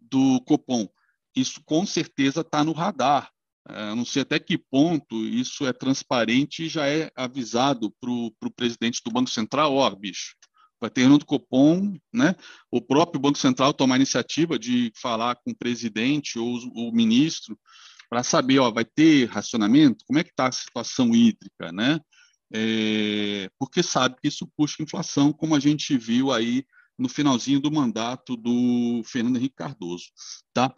do 0.00 0.40
Copom, 0.42 0.88
isso 1.34 1.62
com 1.64 1.86
certeza 1.86 2.42
está 2.42 2.62
no 2.62 2.72
radar. 2.72 3.30
É, 3.68 3.94
não 3.94 4.04
sei 4.04 4.22
até 4.22 4.38
que 4.38 4.58
ponto 4.58 5.24
isso 5.24 5.66
é 5.66 5.72
transparente 5.72 6.64
e 6.64 6.68
já 6.68 6.86
é 6.88 7.10
avisado 7.14 7.92
para 8.00 8.10
o 8.10 8.52
presidente 8.54 9.00
do 9.04 9.12
Banco 9.12 9.30
Central, 9.30 9.74
ó, 9.74 9.86
oh, 9.86 9.96
bicho, 9.96 10.34
vai 10.82 10.90
ter 10.90 11.02
reunião 11.02 11.18
do 11.18 11.24
Copom, 11.24 11.96
né? 12.12 12.34
O 12.70 12.82
próprio 12.82 13.20
Banco 13.20 13.38
Central 13.38 13.72
tomar 13.72 13.94
a 13.94 13.98
iniciativa 13.98 14.58
de 14.58 14.92
falar 15.00 15.36
com 15.36 15.52
o 15.52 15.56
presidente 15.56 16.40
ou 16.40 16.58
o 16.74 16.92
ministro 16.92 17.56
para 18.10 18.24
saber, 18.24 18.58
ó, 18.58 18.70
vai 18.70 18.84
ter 18.84 19.26
racionamento? 19.26 20.04
Como 20.04 20.18
é 20.18 20.24
que 20.24 20.30
está 20.30 20.48
a 20.48 20.52
situação 20.52 21.14
hídrica, 21.14 21.70
né? 21.72 22.00
É, 22.52 23.48
porque 23.58 23.80
sabe 23.82 24.16
que 24.20 24.26
isso 24.28 24.46
puxa 24.56 24.82
inflação, 24.82 25.32
como 25.32 25.54
a 25.54 25.60
gente 25.60 25.96
viu 25.96 26.32
aí 26.32 26.66
no 26.98 27.08
finalzinho 27.08 27.60
do 27.60 27.70
mandato 27.70 28.36
do 28.36 29.02
Fernando 29.04 29.36
Henrique 29.36 29.54
Cardoso, 29.54 30.06
tá? 30.52 30.74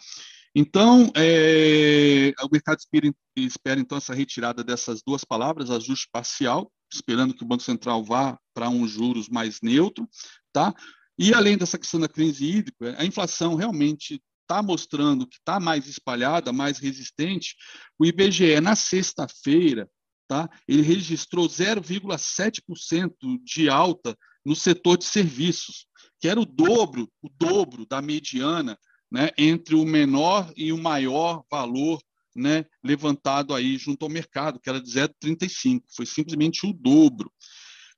Então, 0.54 1.10
é, 1.16 2.32
o 2.42 2.48
mercado 2.52 2.78
espera, 2.78 3.12
espera, 3.36 3.80
então, 3.80 3.98
essa 3.98 4.14
retirada 4.14 4.62
dessas 4.62 5.02
duas 5.04 5.24
palavras, 5.24 5.70
ajuste 5.70 6.08
parcial, 6.12 6.70
esperando 6.94 7.34
que 7.34 7.42
o 7.42 7.46
Banco 7.46 7.62
Central 7.62 8.04
vá 8.04 8.38
para 8.54 8.68
um 8.68 8.86
juros 8.86 9.28
mais 9.28 9.60
neutro, 9.60 10.08
tá? 10.52 10.74
E, 11.18 11.32
além 11.32 11.56
dessa 11.56 11.78
questão 11.78 12.00
da 12.00 12.08
crise 12.08 12.44
hídrica, 12.44 12.96
a 12.98 13.04
inflação 13.04 13.54
realmente 13.54 14.20
está 14.42 14.62
mostrando 14.62 15.26
que 15.26 15.36
está 15.36 15.58
mais 15.58 15.86
espalhada, 15.86 16.52
mais 16.52 16.78
resistente. 16.78 17.56
O 17.98 18.04
IBGE, 18.04 18.60
na 18.60 18.76
sexta-feira, 18.76 19.88
tá? 20.28 20.48
ele 20.66 20.82
registrou 20.82 21.46
0,7% 21.48 23.14
de 23.42 23.68
alta 23.68 24.16
no 24.44 24.54
setor 24.54 24.98
de 24.98 25.04
serviços, 25.04 25.86
que 26.20 26.28
era 26.28 26.40
o 26.40 26.44
dobro, 26.44 27.10
o 27.22 27.28
dobro 27.28 27.86
da 27.86 28.02
mediana 28.02 28.78
né, 29.10 29.30
entre 29.38 29.74
o 29.74 29.84
menor 29.84 30.52
e 30.56 30.72
o 30.72 30.78
maior 30.78 31.44
valor 31.50 32.00
né, 32.34 32.64
levantado 32.82 33.54
aí 33.54 33.76
junto 33.76 34.04
ao 34.04 34.10
mercado, 34.10 34.58
que 34.58 34.68
era 34.68 34.80
de 34.80 34.90
0,35, 34.90 35.82
foi 35.94 36.06
simplesmente 36.06 36.66
o 36.66 36.72
dobro. 36.72 37.32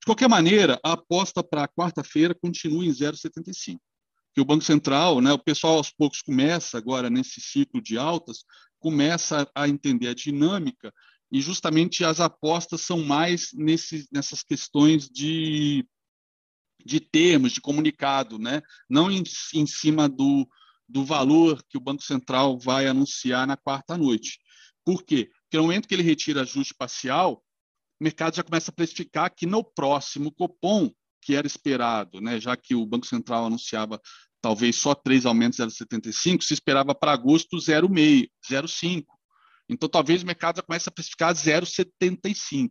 De 0.00 0.04
qualquer 0.04 0.28
maneira, 0.28 0.78
a 0.84 0.92
aposta 0.92 1.42
para 1.42 1.68
quarta-feira 1.68 2.34
continua 2.34 2.84
em 2.84 2.90
0,75. 2.90 3.78
Que 4.34 4.40
o 4.40 4.44
Banco 4.44 4.62
Central, 4.62 5.20
né, 5.20 5.32
o 5.32 5.38
pessoal 5.38 5.78
aos 5.78 5.90
poucos 5.90 6.20
começa 6.20 6.76
agora 6.76 7.08
nesse 7.08 7.40
ciclo 7.40 7.80
de 7.80 7.96
altas, 7.96 8.44
começa 8.78 9.50
a 9.54 9.66
entender 9.66 10.08
a 10.08 10.14
dinâmica 10.14 10.92
e 11.32 11.40
justamente 11.40 12.04
as 12.04 12.20
apostas 12.20 12.82
são 12.82 13.02
mais 13.02 13.50
nesse, 13.54 14.06
nessas 14.12 14.42
questões 14.42 15.08
de, 15.08 15.84
de 16.84 17.00
termos, 17.00 17.52
de 17.52 17.60
comunicado, 17.60 18.38
né? 18.38 18.62
não 18.88 19.10
em, 19.10 19.22
em 19.54 19.66
cima 19.66 20.08
do, 20.08 20.46
do 20.88 21.04
valor 21.04 21.62
que 21.68 21.76
o 21.76 21.80
Banco 21.80 22.02
Central 22.02 22.58
vai 22.58 22.86
anunciar 22.86 23.46
na 23.46 23.56
quarta 23.56 23.96
noite. 23.96 24.38
Por 24.84 25.02
quê? 25.02 25.30
Porque 25.42 25.56
no 25.56 25.64
momento 25.64 25.88
que 25.88 25.94
ele 25.94 26.02
retira 26.02 26.42
ajuste 26.42 26.74
parcial, 26.74 27.42
o 28.00 28.04
mercado 28.04 28.36
já 28.36 28.42
começa 28.42 28.70
a 28.70 28.74
precificar 28.74 29.34
que 29.34 29.46
no 29.46 29.64
próximo 29.64 30.32
Copom, 30.32 30.90
que 31.22 31.34
era 31.34 31.46
esperado, 31.46 32.20
né, 32.20 32.38
já 32.40 32.56
que 32.56 32.74
o 32.74 32.86
Banco 32.86 33.06
Central 33.06 33.46
anunciava 33.46 34.00
talvez 34.40 34.76
só 34.76 34.94
três 34.94 35.26
aumentos 35.26 35.58
0,75, 35.58 36.42
se 36.42 36.54
esperava 36.54 36.94
para 36.94 37.12
agosto 37.12 37.56
0,5, 37.56 38.28
0,5. 38.48 39.04
Então, 39.68 39.88
talvez 39.88 40.22
o 40.22 40.26
mercado 40.26 40.56
já 40.56 40.62
comece 40.62 40.88
a 40.88 40.92
precificar 40.92 41.34
0,75. 41.34 42.70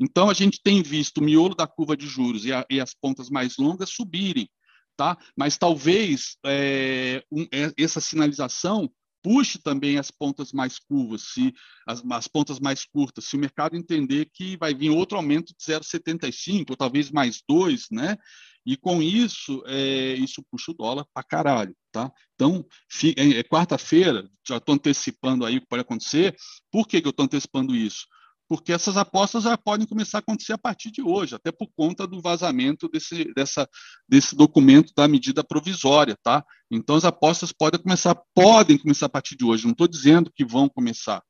Então, 0.00 0.28
a 0.28 0.34
gente 0.34 0.60
tem 0.60 0.82
visto 0.82 1.18
o 1.18 1.22
miolo 1.22 1.54
da 1.54 1.66
curva 1.66 1.96
de 1.96 2.08
juros 2.08 2.44
e, 2.44 2.52
a, 2.52 2.66
e 2.68 2.80
as 2.80 2.92
pontas 2.92 3.30
mais 3.30 3.56
longas 3.56 3.90
subirem 3.90 4.50
tá? 4.96 5.16
Mas 5.36 5.56
talvez 5.56 6.36
é, 6.44 7.22
um, 7.30 7.42
é, 7.52 7.72
essa 7.76 8.00
sinalização 8.00 8.90
puxe 9.22 9.58
também 9.58 9.98
as 9.98 10.10
pontas 10.10 10.52
mais 10.52 10.78
curvas, 10.78 11.32
se 11.32 11.54
as, 11.86 12.02
as, 12.10 12.26
pontas 12.26 12.58
mais 12.58 12.84
curtas, 12.84 13.24
se 13.24 13.36
o 13.36 13.38
mercado 13.38 13.76
entender 13.76 14.28
que 14.32 14.56
vai 14.56 14.74
vir 14.74 14.90
outro 14.90 15.16
aumento 15.16 15.54
de 15.56 15.64
0,75 15.64 16.70
ou 16.70 16.76
talvez 16.76 17.10
mais 17.10 17.40
dois, 17.48 17.86
né? 17.90 18.16
E 18.64 18.76
com 18.76 19.02
isso, 19.02 19.62
é, 19.66 20.14
isso 20.14 20.42
puxa 20.50 20.70
o 20.70 20.74
dólar 20.74 21.04
para 21.12 21.22
caralho, 21.22 21.74
tá? 21.90 22.12
Então, 22.34 22.64
é, 23.16 23.38
é 23.38 23.42
quarta-feira, 23.42 24.28
já 24.46 24.56
estou 24.56 24.74
antecipando 24.74 25.44
aí 25.44 25.58
o 25.58 25.60
que 25.60 25.66
pode 25.66 25.82
acontecer. 25.82 26.36
Por 26.70 26.86
que, 26.86 27.00
que 27.00 27.06
eu 27.06 27.10
estou 27.10 27.24
antecipando 27.24 27.74
isso? 27.74 28.06
Porque 28.48 28.72
essas 28.72 28.96
apostas 28.96 29.44
já 29.44 29.56
podem 29.56 29.86
começar 29.86 30.18
a 30.18 30.20
acontecer 30.20 30.52
a 30.52 30.58
partir 30.58 30.90
de 30.90 31.02
hoje, 31.02 31.34
até 31.34 31.50
por 31.50 31.68
conta 31.76 32.06
do 32.06 32.20
vazamento 32.20 32.88
desse, 32.88 33.32
dessa, 33.34 33.68
desse 34.08 34.36
documento 34.36 34.92
da 34.96 35.08
medida 35.08 35.42
provisória, 35.42 36.16
tá? 36.22 36.44
Então 36.70 36.96
as 36.96 37.04
apostas 37.04 37.52
podem 37.52 37.80
começar, 37.80 38.14
podem 38.34 38.78
começar 38.78 39.06
a 39.06 39.10
partir 39.10 39.36
de 39.36 39.44
hoje. 39.44 39.64
Não 39.64 39.72
estou 39.72 39.88
dizendo 39.88 40.30
que 40.34 40.44
vão 40.44 40.68
começar, 40.68 41.22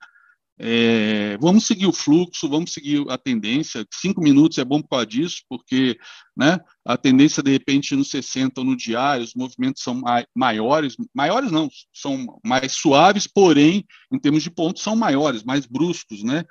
é, 0.64 1.37
vamos 1.38 1.66
seguir 1.66 1.87
o 1.87 1.92
fluxo, 1.92 2.49
vamos 2.49 2.73
seguir 2.73 3.04
a 3.09 3.19
tendência. 3.19 3.85
Cinco 3.92 4.21
minutos 4.21 4.59
é 4.59 4.64
bom 4.64 4.81
por 4.81 4.90
causa 4.90 5.07
disso, 5.07 5.42
porque 5.49 5.99
né, 6.37 6.61
a 6.85 6.97
tendência, 6.97 7.42
de 7.42 7.50
repente, 7.50 7.97
no 7.97 8.04
60 8.04 8.61
ou 8.61 8.64
no 8.64 8.76
diário, 8.76 9.25
os 9.25 9.35
movimentos 9.35 9.83
são 9.83 10.00
maiores, 10.33 10.95
maiores 11.12 11.50
não, 11.50 11.69
são 11.92 12.38
mais 12.47 12.75
suaves, 12.75 13.26
porém, 13.26 13.85
em 14.12 14.19
termos 14.21 14.45
de 14.45 14.52
pontos, 14.52 14.85
são 14.85 14.95
maiores, 14.95 15.42
mais 15.42 15.66
bruscos. 15.66 16.23
Né? 16.23 16.45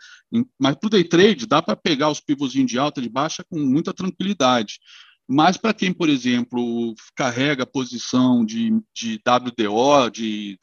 Mas 0.59 0.75
para 0.75 0.87
o 0.87 0.89
day 0.89 1.05
trade, 1.05 1.47
dá 1.47 1.61
para 1.61 1.77
pegar 1.77 2.09
os 2.09 2.19
pivôzinhos 2.19 2.69
de 2.69 2.77
alta 2.77 2.99
e 2.99 3.03
de 3.03 3.09
baixa 3.09 3.45
com 3.49 3.59
muita 3.59 3.93
tranquilidade. 3.93 4.79
Mas 5.25 5.55
para 5.55 5.73
quem, 5.73 5.93
por 5.93 6.09
exemplo, 6.09 6.93
carrega 7.15 7.63
a 7.63 7.65
posição 7.65 8.43
de, 8.43 8.71
de 8.93 9.21
WDO, 9.25 10.09
de 10.11 10.57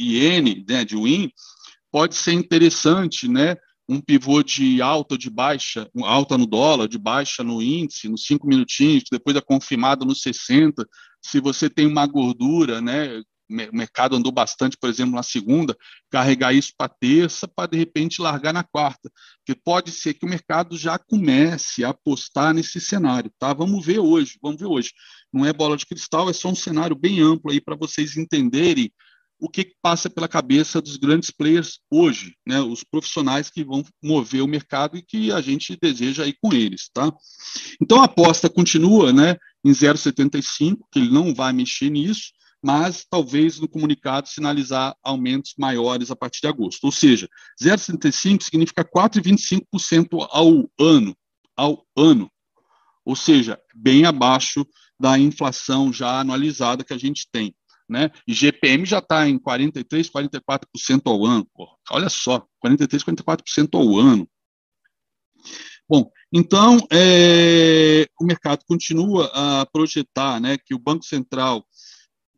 WIN, 0.00 0.64
né, 0.68 0.84
de 0.84 0.96
WIN, 0.96 1.30
pode 1.92 2.16
ser 2.16 2.32
interessante, 2.32 3.28
né? 3.28 3.54
Um 3.86 4.00
pivô 4.00 4.42
de 4.42 4.80
alta 4.80 5.14
ou 5.14 5.18
de 5.18 5.28
baixa, 5.28 5.88
alta 6.02 6.38
no 6.38 6.46
dólar, 6.46 6.88
de 6.88 6.98
baixa 6.98 7.44
no 7.44 7.60
índice, 7.60 8.08
nos 8.08 8.24
cinco 8.24 8.46
minutinhos, 8.46 9.04
depois 9.10 9.36
é 9.36 9.40
confirmado 9.40 10.06
nos 10.06 10.22
60. 10.22 10.88
Se 11.20 11.40
você 11.40 11.68
tem 11.68 11.86
uma 11.86 12.06
gordura, 12.06 12.80
né? 12.80 13.20
O 13.70 13.76
mercado 13.76 14.16
andou 14.16 14.32
bastante, 14.32 14.78
por 14.78 14.88
exemplo, 14.88 15.14
na 15.14 15.22
segunda, 15.22 15.76
carregar 16.10 16.54
isso 16.54 16.72
para 16.74 16.88
terça, 16.88 17.46
para 17.46 17.68
de 17.68 17.76
repente 17.76 18.22
largar 18.22 18.54
na 18.54 18.64
quarta. 18.64 19.12
Porque 19.44 19.60
pode 19.62 19.90
ser 19.90 20.14
que 20.14 20.24
o 20.24 20.28
mercado 20.28 20.78
já 20.78 20.98
comece 20.98 21.84
a 21.84 21.90
apostar 21.90 22.54
nesse 22.54 22.80
cenário, 22.80 23.30
tá? 23.38 23.52
Vamos 23.52 23.84
ver 23.84 23.98
hoje, 23.98 24.38
vamos 24.40 24.58
ver 24.58 24.66
hoje. 24.66 24.92
Não 25.30 25.44
é 25.44 25.52
bola 25.52 25.76
de 25.76 25.84
cristal, 25.84 26.30
é 26.30 26.32
só 26.32 26.48
um 26.48 26.54
cenário 26.54 26.96
bem 26.96 27.20
amplo 27.20 27.50
aí 27.50 27.60
para 27.60 27.76
vocês 27.76 28.16
entenderem 28.16 28.90
o 29.42 29.48
que 29.48 29.74
passa 29.82 30.08
pela 30.08 30.28
cabeça 30.28 30.80
dos 30.80 30.96
grandes 30.96 31.32
players 31.32 31.80
hoje, 31.90 32.36
né, 32.46 32.60
os 32.60 32.84
profissionais 32.84 33.50
que 33.50 33.64
vão 33.64 33.84
mover 34.00 34.40
o 34.40 34.46
mercado 34.46 34.96
e 34.96 35.02
que 35.02 35.32
a 35.32 35.40
gente 35.40 35.76
deseja 35.82 36.24
ir 36.24 36.36
com 36.40 36.52
eles, 36.52 36.88
tá? 36.94 37.12
Então 37.82 38.00
a 38.00 38.04
aposta 38.04 38.48
continua, 38.48 39.12
né, 39.12 39.36
em 39.64 39.72
0,75, 39.72 40.86
que 40.92 41.00
ele 41.00 41.10
não 41.10 41.34
vai 41.34 41.52
mexer 41.52 41.90
nisso, 41.90 42.30
mas 42.62 43.04
talvez 43.10 43.58
no 43.58 43.66
comunicado 43.66 44.28
sinalizar 44.28 44.94
aumentos 45.02 45.54
maiores 45.58 46.12
a 46.12 46.14
partir 46.14 46.42
de 46.42 46.46
agosto. 46.46 46.84
Ou 46.84 46.92
seja, 46.92 47.28
0,75 47.60 48.44
significa 48.44 48.84
4,25% 48.84 50.24
ao 50.30 50.70
ano, 50.78 51.16
ao 51.56 51.84
ano. 51.98 52.30
Ou 53.04 53.16
seja, 53.16 53.58
bem 53.74 54.04
abaixo 54.04 54.64
da 55.00 55.18
inflação 55.18 55.92
já 55.92 56.20
anualizada 56.20 56.84
que 56.84 56.94
a 56.94 56.98
gente 56.98 57.26
tem 57.32 57.52
né? 57.88 58.10
E 58.26 58.32
GPM 58.32 58.84
já 58.84 58.98
está 58.98 59.28
em 59.28 59.38
43%, 59.38 60.10
44% 60.10 61.02
ao 61.06 61.24
ano. 61.24 61.46
Porra. 61.54 61.76
Olha 61.90 62.08
só, 62.08 62.46
43%, 62.64 63.22
44% 63.22 63.68
ao 63.74 63.98
ano. 63.98 64.28
Bom, 65.88 66.10
então 66.32 66.78
é, 66.90 68.06
o 68.18 68.24
mercado 68.24 68.64
continua 68.66 69.30
a 69.34 69.66
projetar 69.66 70.40
né, 70.40 70.56
que 70.56 70.74
o 70.74 70.78
Banco 70.78 71.04
Central, 71.04 71.64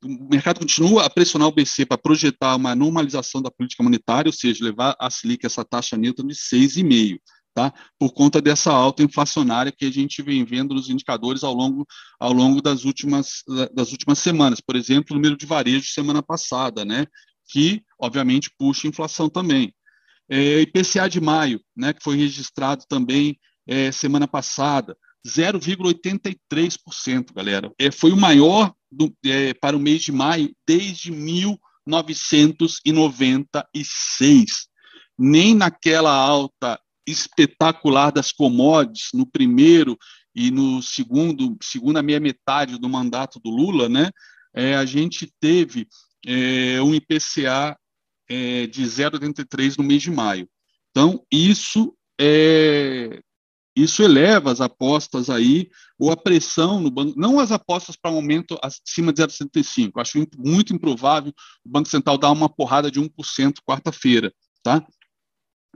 o 0.03 0.29
mercado 0.29 0.59
continua 0.59 1.05
a 1.05 1.11
pressionar 1.11 1.49
o 1.49 1.53
BC 1.53 1.87
para 1.87 1.99
projetar 1.99 2.57
uma 2.57 2.75
normalização 2.75 3.41
da 3.41 3.51
política 3.51 3.83
monetária, 3.83 4.29
ou 4.29 4.33
seja, 4.33 4.65
levar 4.65 4.97
a 4.99 5.09
Selic 5.11 5.47
essa 5.47 5.65
taxa 5.65 5.97
neutra 5.97 6.27
de 6.27 6.35
6,5% 6.35 7.21
tá? 7.55 7.73
por 7.99 8.13
conta 8.13 8.43
dessa 8.43 8.73
alta 8.73 9.03
inflacionária 9.03 9.73
que 9.73 9.87
a 9.87 9.91
gente 9.91 10.23
vem 10.23 10.45
vendo 10.45 10.75
nos 10.75 10.91
indicadores 10.91 11.45
ao 11.45 11.55
longo, 11.55 11.87
ao 12.19 12.33
longo 12.33 12.61
das, 12.61 12.85
últimas, 12.85 13.43
das 13.73 13.93
últimas 13.93 14.19
semanas. 14.19 14.61
Por 14.61 14.77
exemplo, 14.77 15.13
o 15.13 15.15
número 15.15 15.37
de 15.37 15.47
varejo 15.47 15.87
semana 15.87 16.23
passada, 16.23 16.85
né? 16.85 17.07
que, 17.47 17.83
obviamente, 17.99 18.51
puxa 18.59 18.89
inflação 18.89 19.29
também. 19.29 19.75
É, 20.29 20.63
IPCA 20.63 21.09
de 21.09 21.21
maio, 21.21 21.61
né, 21.77 21.93
que 21.93 22.03
foi 22.03 22.17
registrado 22.17 22.85
também 22.89 23.39
é, 23.67 23.93
semana 23.93 24.27
passada, 24.27 24.97
0,83%, 25.27 27.35
galera. 27.35 27.71
É, 27.79 27.91
foi 27.91 28.13
o 28.13 28.17
maior 28.17 28.73
do, 28.91 29.15
é, 29.25 29.53
para 29.55 29.77
o 29.77 29.81
mês 29.81 30.03
de 30.03 30.13
maio 30.13 30.55
desde 30.67 31.11
19 31.11 31.59
996. 31.87 34.69
Nem 35.19 35.55
naquela 35.55 36.15
alta 36.15 36.79
espetacular 37.07 38.11
das 38.11 38.33
commodities 38.33 39.09
no 39.13 39.27
primeiro 39.27 39.99
e 40.35 40.51
no 40.51 40.83
segundo, 40.83 41.57
segunda 41.63 42.03
meia 42.03 42.21
metade 42.21 42.79
do 42.79 42.89
mandato 42.89 43.39
do 43.39 43.51
Lula, 43.51 43.89
né, 43.89 44.11
é, 44.55 44.75
a 44.75 44.85
gente 44.85 45.33
teve 45.41 45.87
é, 46.27 46.81
um 46.83 46.95
IPCA 46.95 47.77
é, 48.29 48.67
de 48.67 48.83
0,83 48.83 49.77
no 49.79 49.85
mês 49.85 50.03
de 50.03 50.11
maio. 50.11 50.49
Então, 50.91 51.25
isso 51.31 51.95
é, 52.21 53.21
isso 53.77 54.03
eleva 54.03 54.53
as 54.53 54.61
apostas 54.61 55.29
aí, 55.29 55.69
ou 55.99 56.13
a 56.13 56.17
pressão 56.17 56.81
no 56.81 56.91
banco, 56.91 57.19
não 57.19 57.41
as 57.41 57.51
apostas 57.51 57.97
para 57.97 58.11
um 58.11 58.17
aumento 58.17 58.57
acima 58.63 59.13
de 59.13 59.21
0,75. 59.21 59.93
Acho 59.97 60.25
muito 60.39 60.73
improvável 60.73 61.33
o 61.65 61.69
Banco 61.69 61.89
Central 61.89 62.17
dar 62.17 62.31
uma 62.31 62.49
porrada 62.49 62.89
de 62.89 63.01
1% 63.01 63.55
quarta-feira, 63.67 64.33
tá? 64.63 64.87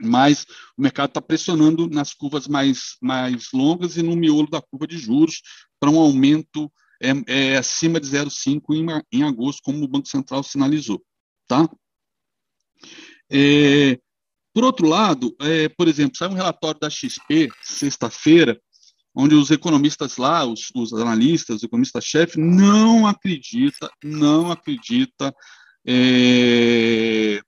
Mas 0.03 0.45
o 0.77 0.83
mercado 0.83 1.11
está 1.11 1.21
pressionando 1.21 1.89
nas 1.89 2.13
curvas 2.15 2.47
mais, 2.47 2.97
mais 3.01 3.49
longas 3.53 3.97
e 3.97 4.03
no 4.03 4.17
miolo 4.17 4.49
da 4.49 4.61
curva 4.61 4.87
de 4.87 4.99
juros 4.99 5.43
para 5.81 5.91
um 5.91 5.99
aumento 5.99 6.71
é, 7.01 7.11
é 7.27 7.57
acima 7.57 8.01
de 8.01 8.07
0,5 8.09 8.75
em, 8.75 9.19
em 9.19 9.23
agosto, 9.23 9.63
como 9.63 9.85
o 9.85 9.89
Banco 9.89 10.09
Central 10.09 10.43
sinalizou, 10.43 11.03
tá? 11.47 11.69
É, 13.31 13.99
por 14.53 14.65
outro 14.65 14.89
lado, 14.89 15.37
é, 15.41 15.69
por 15.69 15.87
exemplo, 15.87 16.17
sai 16.17 16.29
um 16.29 16.35
relatório 16.35 16.81
da 16.81 16.91
XP, 16.91 17.49
sexta-feira, 17.63 18.61
onde 19.15 19.35
os 19.35 19.51
economistas 19.51 20.17
lá, 20.17 20.45
os, 20.45 20.71
os 20.75 20.93
analistas, 20.93 21.57
os 21.57 21.63
economistas-chefe, 21.63 22.41
não 22.41 23.07
acredita, 23.07 23.91
não 24.03 24.51
acredita 24.51 25.35
é, 25.87 27.41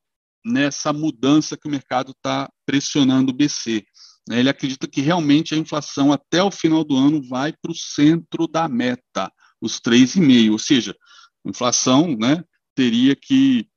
nessa 0.44 0.92
mudança 0.92 1.56
que 1.56 1.68
o 1.68 1.70
mercado 1.70 2.12
está 2.12 2.50
pressionando 2.64 3.30
o 3.30 3.34
BC. 3.34 3.84
Né? 4.28 4.40
Ele 4.40 4.48
acredita 4.48 4.86
que 4.86 5.00
realmente 5.00 5.54
a 5.54 5.58
inflação 5.58 6.12
até 6.12 6.42
o 6.42 6.50
final 6.50 6.84
do 6.84 6.96
ano 6.96 7.22
vai 7.28 7.52
para 7.52 7.72
o 7.72 7.74
centro 7.74 8.46
da 8.46 8.68
meta, 8.68 9.32
os 9.60 9.80
3,5%, 9.80 10.52
ou 10.52 10.58
seja, 10.58 10.96
a 11.44 11.50
inflação 11.50 12.16
né, 12.16 12.42
teria 12.74 13.14
que 13.14 13.68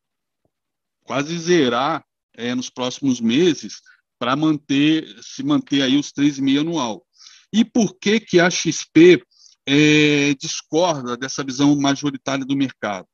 quase 1.03 1.37
zerar 1.37 2.03
é, 2.35 2.55
nos 2.55 2.69
próximos 2.69 3.19
meses 3.19 3.81
para 4.17 4.35
manter 4.35 5.05
se 5.21 5.43
manter 5.43 5.81
aí 5.81 5.97
os 5.97 6.11
3,5 6.11 6.61
anual. 6.61 7.05
E 7.51 7.63
por 7.63 7.97
que 7.99 8.19
que 8.19 8.39
a 8.39 8.49
XP 8.49 9.23
é, 9.65 10.33
discorda 10.35 11.15
dessa 11.15 11.43
visão 11.43 11.75
majoritária 11.75 12.45
do 12.45 12.55
mercado? 12.55 13.07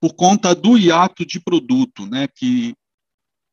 Por 0.00 0.14
conta 0.14 0.54
do 0.54 0.76
hiato 0.76 1.24
de 1.24 1.40
produto, 1.40 2.06
né, 2.06 2.26
que 2.26 2.74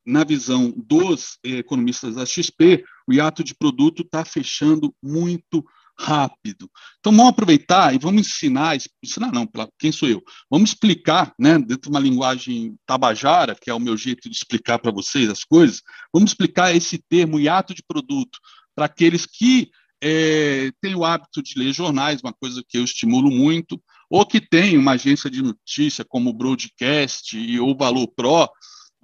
na 0.07 0.23
visão 0.23 0.73
dos 0.75 1.37
economistas 1.43 2.15
da 2.15 2.25
XP, 2.25 2.85
o 3.05 3.13
hiato 3.13 3.43
de 3.43 3.53
produto 3.53 4.03
está 4.03 4.23
fechando 4.23 4.95
muito 5.03 5.65
rápido. 5.99 6.69
Então 6.99 7.11
vamos 7.11 7.31
aproveitar 7.31 7.93
e 7.93 7.97
vamos 7.97 8.21
ensinar, 8.21 8.77
ensinar 9.03 9.33
não, 9.33 9.49
quem 9.77 9.91
sou 9.91 10.07
eu? 10.07 10.23
Vamos 10.49 10.69
explicar, 10.69 11.33
né, 11.37 11.57
dentro 11.57 11.81
de 11.81 11.89
uma 11.89 11.99
linguagem 11.99 12.77
tabajara, 12.85 13.55
que 13.59 13.69
é 13.69 13.73
o 13.73 13.79
meu 13.79 13.97
jeito 13.97 14.29
de 14.29 14.35
explicar 14.35 14.79
para 14.79 14.91
vocês 14.91 15.29
as 15.29 15.43
coisas, 15.43 15.81
vamos 16.13 16.31
explicar 16.31 16.73
esse 16.73 17.03
termo 17.09 17.39
hiato 17.39 17.73
de 17.73 17.83
produto 17.83 18.39
para 18.73 18.85
aqueles 18.85 19.25
que 19.25 19.69
é, 20.01 20.71
têm 20.79 20.95
o 20.95 21.03
hábito 21.03 21.41
de 21.41 21.57
ler 21.57 21.73
jornais, 21.73 22.21
uma 22.21 22.33
coisa 22.33 22.63
que 22.65 22.77
eu 22.77 22.83
estimulo 22.83 23.29
muito, 23.29 23.81
ou 24.09 24.25
que 24.25 24.39
tem 24.39 24.77
uma 24.77 24.93
agência 24.93 25.29
de 25.29 25.41
notícia 25.41 26.05
como 26.05 26.29
o 26.29 26.33
Broadcast 26.33 27.37
e 27.37 27.59
o 27.59 27.75
Valor 27.75 28.07
Pro, 28.15 28.47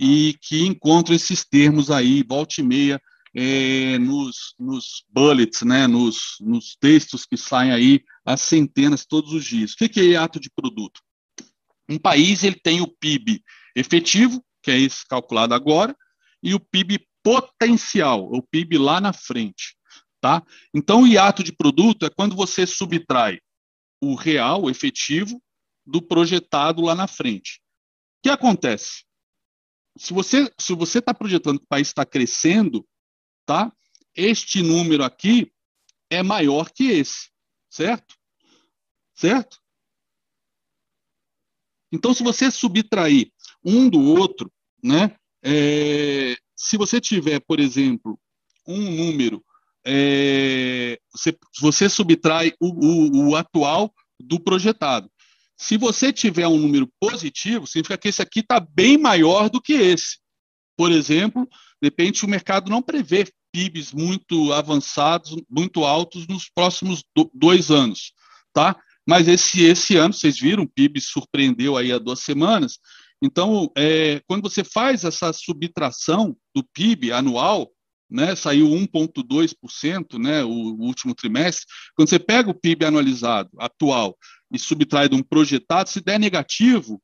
e 0.03 0.33
que 0.41 0.65
encontram 0.65 1.15
esses 1.15 1.45
termos 1.45 1.89
aí, 1.89 2.23
volta 2.27 2.55
e 2.59 2.63
meia, 2.63 3.01
é, 3.33 3.97
nos, 3.99 4.53
nos 4.59 5.05
bullets, 5.07 5.61
né, 5.61 5.87
nos, 5.87 6.35
nos 6.41 6.75
textos 6.75 7.25
que 7.25 7.37
saem 7.37 7.71
aí 7.71 8.03
as 8.25 8.41
centenas 8.41 9.05
todos 9.05 9.31
os 9.31 9.45
dias. 9.45 9.71
O 9.71 9.77
que, 9.77 9.87
que 9.87 10.13
é 10.13 10.17
ato 10.17 10.41
de 10.41 10.49
produto? 10.53 10.99
Um 11.87 11.97
país 11.97 12.43
ele 12.43 12.59
tem 12.59 12.81
o 12.81 12.87
PIB 12.87 13.41
efetivo, 13.73 14.43
que 14.61 14.71
é 14.71 14.77
esse 14.77 15.07
calculado 15.07 15.53
agora, 15.53 15.95
e 16.43 16.53
o 16.53 16.59
PIB 16.59 17.07
potencial, 17.23 18.29
o 18.29 18.43
PIB 18.43 18.77
lá 18.77 18.99
na 18.99 19.13
frente. 19.13 19.77
Tá? 20.19 20.43
Então, 20.73 21.03
o 21.03 21.07
hiato 21.07 21.45
de 21.45 21.53
produto 21.53 22.05
é 22.05 22.09
quando 22.09 22.35
você 22.35 22.67
subtrai 22.67 23.39
o 24.01 24.15
real, 24.15 24.63
o 24.63 24.69
efetivo, 24.69 25.41
do 25.85 26.01
projetado 26.01 26.81
lá 26.81 26.93
na 26.93 27.07
frente. 27.07 27.61
O 28.19 28.23
que 28.23 28.29
acontece? 28.29 29.05
Se 29.97 30.13
você 30.13 30.51
se 30.57 30.73
você 30.73 30.99
está 30.99 31.13
projetando 31.13 31.59
que 31.59 31.65
o 31.65 31.69
país 31.69 31.87
está 31.87 32.05
crescendo, 32.05 32.87
tá? 33.45 33.71
Este 34.15 34.61
número 34.61 35.03
aqui 35.03 35.51
é 36.09 36.21
maior 36.21 36.71
que 36.71 36.85
esse, 36.85 37.29
certo? 37.69 38.15
Certo? 39.15 39.57
Então, 41.91 42.13
se 42.13 42.23
você 42.23 42.49
subtrair 42.49 43.31
um 43.63 43.87
do 43.87 44.01
outro, 44.01 44.51
né? 44.83 45.15
É, 45.43 46.35
se 46.55 46.77
você 46.77 46.99
tiver, 46.99 47.39
por 47.41 47.59
exemplo, 47.59 48.19
um 48.67 48.79
número, 48.79 49.43
é, 49.85 50.97
você, 51.11 51.37
você 51.59 51.89
subtrai 51.89 52.53
o, 52.59 52.67
o, 52.67 53.29
o 53.29 53.35
atual 53.35 53.93
do 54.19 54.39
projetado. 54.39 55.11
Se 55.57 55.77
você 55.77 56.11
tiver 56.11 56.47
um 56.47 56.57
número 56.57 56.89
positivo, 56.99 57.67
significa 57.67 57.97
que 57.97 58.09
esse 58.09 58.21
aqui 58.21 58.39
está 58.39 58.59
bem 58.59 58.97
maior 58.97 59.49
do 59.49 59.61
que 59.61 59.73
esse. 59.73 60.17
Por 60.75 60.91
exemplo, 60.91 61.47
de 61.81 61.87
repente 61.87 62.25
o 62.25 62.29
mercado 62.29 62.69
não 62.69 62.81
prevê 62.81 63.25
PIBs 63.53 63.93
muito 63.93 64.51
avançados, 64.51 65.35
muito 65.49 65.83
altos 65.83 66.27
nos 66.27 66.49
próximos 66.49 67.03
do, 67.15 67.29
dois 67.33 67.69
anos, 67.69 68.13
tá? 68.51 68.75
Mas 69.07 69.27
esse, 69.27 69.63
esse 69.63 69.95
ano, 69.95 70.13
vocês 70.13 70.39
viram, 70.39 70.63
o 70.63 70.69
PIB 70.69 70.99
surpreendeu 70.99 71.77
aí 71.77 71.91
há 71.91 71.99
duas 71.99 72.21
semanas. 72.21 72.79
Então, 73.21 73.71
é, 73.77 74.21
quando 74.27 74.49
você 74.49 74.63
faz 74.63 75.03
essa 75.03 75.31
subtração 75.31 76.35
do 76.55 76.63
PIB 76.73 77.11
anual, 77.11 77.69
né, 78.09 78.35
saiu 78.35 78.67
1,2%, 78.67 80.19
né, 80.19 80.43
o, 80.43 80.49
o 80.49 80.81
último 80.83 81.13
trimestre. 81.13 81.65
Quando 81.95 82.09
você 82.09 82.19
pega 82.19 82.49
o 82.49 82.53
PIB 82.53 82.85
anualizado 82.85 83.49
atual 83.57 84.17
e 84.53 84.59
subtrai 84.59 85.09
de 85.09 85.15
um 85.15 85.23
projetado, 85.23 85.89
se 85.89 85.99
der 85.99 86.19
negativo, 86.19 87.01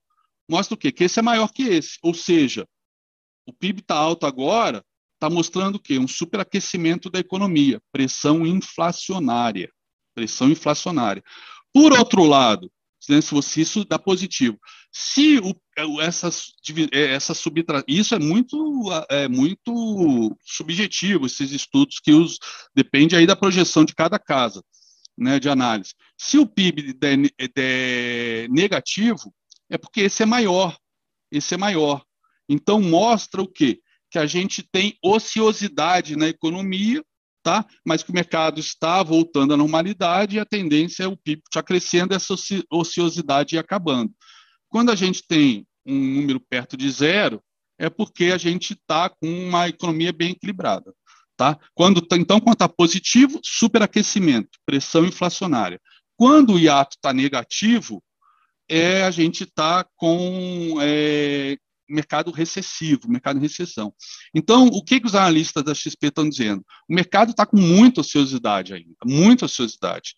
mostra 0.47 0.75
o 0.75 0.77
quê? 0.77 0.91
Que 0.91 1.05
esse 1.05 1.19
é 1.19 1.23
maior 1.23 1.51
que 1.51 1.63
esse. 1.63 1.97
Ou 2.03 2.13
seja, 2.13 2.67
o 3.45 3.51
PIB 3.51 3.81
está 3.81 3.95
alto 3.95 4.27
agora, 4.27 4.85
está 5.15 5.29
mostrando 5.29 5.75
o 5.75 5.79
quê? 5.79 5.97
Um 5.97 6.07
superaquecimento 6.07 7.09
da 7.09 7.19
economia, 7.19 7.81
pressão 7.91 8.45
inflacionária. 8.45 9.71
Pressão 10.13 10.49
inflacionária. 10.49 11.23
Por 11.73 11.91
outro 11.97 12.23
lado, 12.23 12.71
se 12.99 13.31
você 13.31 13.61
isso 13.61 13.85
dá 13.85 13.97
positivo. 13.97 14.59
Se 14.91 15.39
o, 15.39 16.01
essa, 16.01 16.29
essa 16.91 17.33
subtra... 17.33 17.83
isso 17.87 18.13
é 18.13 18.19
muito 18.19 18.85
é 19.09 19.27
muito 19.27 20.35
subjetivo 20.43 21.25
esses 21.25 21.51
estudos 21.51 21.99
que 21.99 22.11
os 22.11 22.37
depende 22.75 23.15
aí 23.15 23.25
da 23.25 23.35
projeção 23.35 23.85
de 23.85 23.95
cada 23.95 24.19
casa, 24.19 24.61
né, 25.19 25.39
de 25.39 25.49
análise. 25.49 25.93
Se 26.17 26.37
o 26.37 26.47
PIB 26.47 26.93
der, 26.93 27.17
der 27.53 28.49
negativo, 28.49 29.33
é 29.69 29.77
porque 29.77 30.01
esse 30.01 30.23
é 30.23 30.25
maior, 30.25 30.77
esse 31.31 31.53
é 31.53 31.57
maior. 31.57 32.03
Então, 32.47 32.81
mostra 32.81 33.41
o 33.41 33.47
quê? 33.47 33.79
Que 34.09 34.17
a 34.17 34.25
gente 34.25 34.63
tem 34.63 34.97
ociosidade 35.03 36.15
na 36.15 36.27
economia, 36.27 37.03
tá? 37.43 37.65
mas 37.85 38.01
que 38.01 38.09
o 38.09 38.13
mercado 38.13 38.59
está 38.59 39.03
voltando 39.03 39.53
à 39.53 39.57
normalidade 39.57 40.37
e 40.37 40.39
a 40.39 40.45
tendência 40.45 41.03
é 41.03 41.07
o 41.07 41.17
PIB 41.17 41.43
estar 41.45 41.63
crescendo 41.63 42.13
essa 42.15 42.33
ociosidade 42.71 43.55
ir 43.55 43.59
acabando. 43.59 44.11
Quando 44.67 44.91
a 44.91 44.95
gente 44.95 45.23
tem 45.27 45.65
um 45.85 45.95
número 45.95 46.39
perto 46.39 46.75
de 46.75 46.89
zero, 46.89 47.41
é 47.77 47.89
porque 47.89 48.25
a 48.25 48.37
gente 48.37 48.73
está 48.73 49.09
com 49.09 49.27
uma 49.27 49.69
economia 49.69 50.11
bem 50.11 50.31
equilibrada. 50.31 50.93
Tá? 51.39 51.57
Quando, 51.73 52.05
então, 52.17 52.37
quando 52.37 52.55
está 52.55 52.67
positivo, 52.67 53.39
superaquecimento, 53.41 54.59
pressão 54.65 55.05
inflacionária. 55.05 55.79
Quando 56.17 56.51
o 56.51 56.59
hiato 56.59 56.97
está 56.97 57.13
negativo, 57.13 58.03
é, 58.67 59.03
a 59.03 59.09
gente 59.09 59.45
está 59.45 59.85
com 59.95 60.75
é, 60.81 61.55
mercado 61.87 62.29
recessivo, 62.29 63.07
mercado 63.07 63.39
em 63.39 63.41
recessão. 63.41 63.93
Então, 64.35 64.67
o 64.67 64.83
que, 64.83 64.99
que 64.99 65.07
os 65.07 65.15
analistas 65.15 65.63
da 65.63 65.73
XP 65.73 66.07
estão 66.07 66.27
dizendo? 66.27 66.61
O 66.89 66.93
mercado 66.93 67.31
está 67.31 67.45
com 67.45 67.55
muita 67.55 68.01
ociosidade 68.01 68.73
ainda, 68.73 68.97
muita 69.05 69.45
ociosidade, 69.45 70.15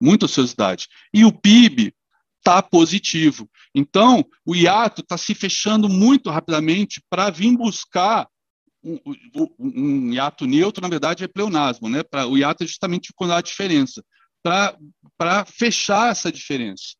muita 0.00 0.24
ociosidade. 0.24 0.88
E 1.12 1.22
o 1.26 1.38
PIB 1.38 1.94
está 2.38 2.62
positivo. 2.62 3.46
Então, 3.74 4.24
o 4.42 4.56
hiato 4.56 5.02
está 5.02 5.18
se 5.18 5.34
fechando 5.34 5.86
muito 5.86 6.30
rapidamente 6.30 7.02
para 7.10 7.28
vir 7.28 7.54
buscar 7.58 8.26
um, 8.86 9.00
um, 9.34 9.48
um, 9.58 10.12
hiato 10.12 10.46
neutro, 10.46 10.80
na 10.80 10.88
verdade, 10.88 11.24
é 11.24 11.28
pleonasmo, 11.28 11.88
né? 11.88 12.02
Pra, 12.04 12.26
o 12.26 12.38
hiato 12.38 12.62
é 12.62 12.66
justamente 12.66 13.12
quando 13.14 13.32
há 13.32 13.40
diferença, 13.40 14.02
para 14.42 15.44
fechar 15.44 16.12
essa 16.12 16.30
diferença. 16.30 16.94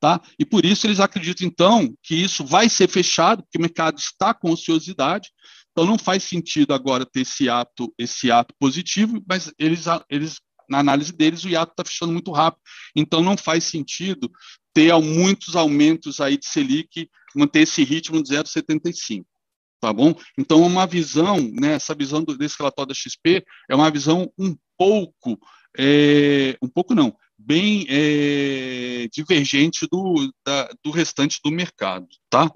Tá? 0.00 0.20
E 0.38 0.44
por 0.44 0.64
isso 0.64 0.86
eles 0.86 1.00
acreditam, 1.00 1.46
então, 1.46 1.94
que 2.02 2.14
isso 2.14 2.44
vai 2.44 2.68
ser 2.68 2.88
fechado, 2.88 3.42
porque 3.42 3.58
o 3.58 3.60
mercado 3.60 3.98
está 3.98 4.32
com 4.32 4.50
ociosidade, 4.50 5.28
então 5.72 5.84
não 5.84 5.98
faz 5.98 6.22
sentido 6.22 6.72
agora 6.72 7.04
ter 7.04 7.20
esse 7.20 7.48
ato, 7.48 7.92
esse 7.98 8.30
ato 8.30 8.54
positivo, 8.60 9.22
mas 9.28 9.52
eles, 9.58 9.86
eles 10.08 10.36
na 10.68 10.78
análise 10.78 11.12
deles, 11.12 11.44
o 11.44 11.48
hiato 11.48 11.72
está 11.72 11.84
fechando 11.84 12.12
muito 12.12 12.30
rápido. 12.30 12.62
Então 12.94 13.22
não 13.22 13.36
faz 13.36 13.64
sentido 13.64 14.30
ter 14.72 14.92
muitos 15.00 15.56
aumentos 15.56 16.20
aí 16.20 16.36
de 16.36 16.46
Selic, 16.46 17.08
manter 17.34 17.60
esse 17.60 17.82
ritmo 17.82 18.22
de 18.22 18.34
0,75 18.34 19.24
tá 19.80 19.92
bom? 19.92 20.14
Então, 20.38 20.62
uma 20.62 20.86
visão, 20.86 21.38
né, 21.52 21.74
essa 21.74 21.94
visão 21.94 22.22
desse 22.24 22.56
relatório 22.58 22.88
da 22.88 22.94
XP 22.94 23.44
é 23.68 23.74
uma 23.74 23.90
visão 23.90 24.30
um 24.38 24.56
pouco, 24.76 25.38
é, 25.76 26.56
um 26.62 26.68
pouco 26.68 26.94
não, 26.94 27.14
bem 27.38 27.86
é, 27.88 29.08
divergente 29.12 29.86
do, 29.90 30.32
da, 30.44 30.68
do 30.84 30.90
restante 30.90 31.40
do 31.44 31.50
mercado, 31.50 32.06
tá? 32.28 32.50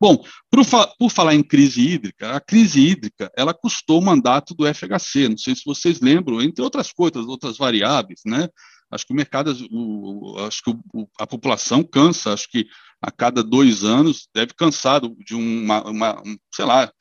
Bom, 0.00 0.24
por, 0.50 0.64
por, 0.98 1.10
falar 1.10 1.34
em 1.34 1.42
crise 1.42 1.80
hídrica, 1.80 2.36
a 2.36 2.40
crise 2.40 2.80
hídrica 2.80 3.30
ela 3.36 3.52
custou 3.52 3.98
o 3.98 4.04
mandato 4.04 4.54
do 4.54 4.64
FHC. 4.66 5.28
Não 5.28 5.38
sei 5.38 5.54
se 5.54 5.62
vocês 5.64 6.00
lembram, 6.00 6.40
entre 6.40 6.62
outras 6.62 6.92
coisas, 6.92 7.26
outras 7.26 7.58
variáveis, 7.58 8.20
né? 8.24 8.48
Acho 8.90 9.06
que 9.06 9.12
o 9.12 9.16
mercado, 9.16 9.54
o, 9.70 10.38
acho 10.46 10.62
que 10.62 10.70
o, 10.70 11.08
a 11.18 11.26
população 11.26 11.82
cansa. 11.82 12.32
Acho 12.32 12.48
que 12.48 12.66
a 13.00 13.10
cada 13.10 13.42
dois 13.42 13.84
anos 13.84 14.28
deve 14.34 14.52
cansar 14.54 15.00
de 15.24 15.34
uma, 15.34 15.82
uma 15.88 16.20
um, 16.20 16.36
sei 16.52 16.64
lá, 16.64 16.92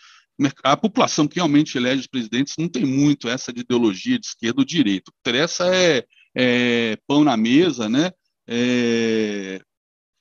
a 0.64 0.78
população 0.78 1.28
que 1.28 1.36
realmente 1.36 1.78
elege 1.78 2.02
os 2.02 2.08
presidentes 2.08 2.56
não 2.58 2.70
tem 2.70 2.86
muito 2.86 3.28
essa 3.28 3.52
de 3.52 3.62
ideologia 3.62 4.20
de 4.20 4.28
esquerda 4.28 4.62
ou 4.62 4.66
direita. 4.66 5.12
O 5.12 5.16
interessa 5.20 5.66
é, 5.74 6.06
é 6.36 6.98
pão 7.08 7.24
na 7.24 7.36
mesa, 7.36 7.90
né? 7.90 8.12
É, 8.48 9.60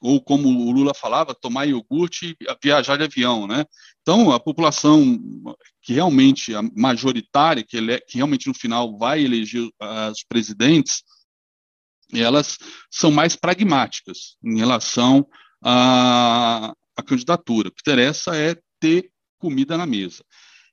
ou 0.01 0.21
como 0.21 0.49
o 0.49 0.71
Lula 0.71 0.95
falava, 0.95 1.35
tomar 1.35 1.67
iogurte 1.67 2.37
e 2.41 2.57
viajar 2.63 2.97
de 2.97 3.05
avião, 3.05 3.47
né? 3.47 3.65
Então, 4.01 4.31
a 4.31 4.41
população 4.41 5.19
que 5.83 5.93
realmente, 5.93 6.55
a 6.55 6.63
majoritária, 6.75 7.65
que, 7.65 7.77
ele, 7.77 7.99
que 8.01 8.17
realmente 8.17 8.49
no 8.49 8.55
final 8.55 8.97
vai 8.97 9.23
eleger 9.23 9.69
os 10.11 10.25
presidentes, 10.29 11.03
elas 12.13 12.57
são 12.91 13.11
mais 13.11 13.35
pragmáticas 13.37 14.37
em 14.43 14.59
relação 14.59 15.27
à, 15.63 16.75
à 16.97 17.03
candidatura. 17.03 17.69
O 17.69 17.73
que 17.73 17.81
interessa 17.81 18.37
é 18.37 18.57
ter 18.81 19.11
comida 19.39 19.77
na 19.77 19.87
mesa. 19.87 20.25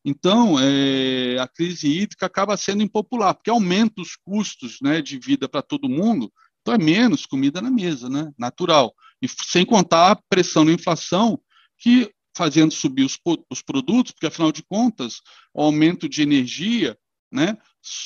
Então, 0.06 0.58
é, 0.60 1.38
a 1.40 1.48
crise 1.48 1.88
hídrica 1.88 2.26
acaba 2.26 2.58
sendo 2.58 2.84
impopular, 2.84 3.34
porque 3.34 3.50
aumenta 3.50 4.02
os 4.02 4.16
custos 4.16 4.80
né, 4.82 5.02
de 5.02 5.18
vida 5.18 5.48
para 5.48 5.62
todo 5.62 5.88
mundo, 5.88 6.32
então 6.62 6.74
é 6.74 6.78
menos 6.78 7.26
comida 7.26 7.62
na 7.62 7.72
mesa, 7.72 8.10
né, 8.10 8.32
natural. 8.38 8.94
E 9.22 9.28
sem 9.28 9.66
contar 9.66 10.12
a 10.12 10.16
pressão 10.30 10.66
da 10.66 10.74
inflação, 10.74 11.40
que 11.78 12.12
fazendo 12.36 12.74
subir 12.74 13.04
os, 13.04 13.18
os 13.50 13.62
produtos, 13.62 14.12
porque 14.12 14.28
afinal 14.28 14.52
de 14.52 14.64
contas, 14.64 15.22
o 15.54 15.62
aumento 15.62 16.10
de 16.10 16.22
energia 16.22 16.98
né, 17.32 17.58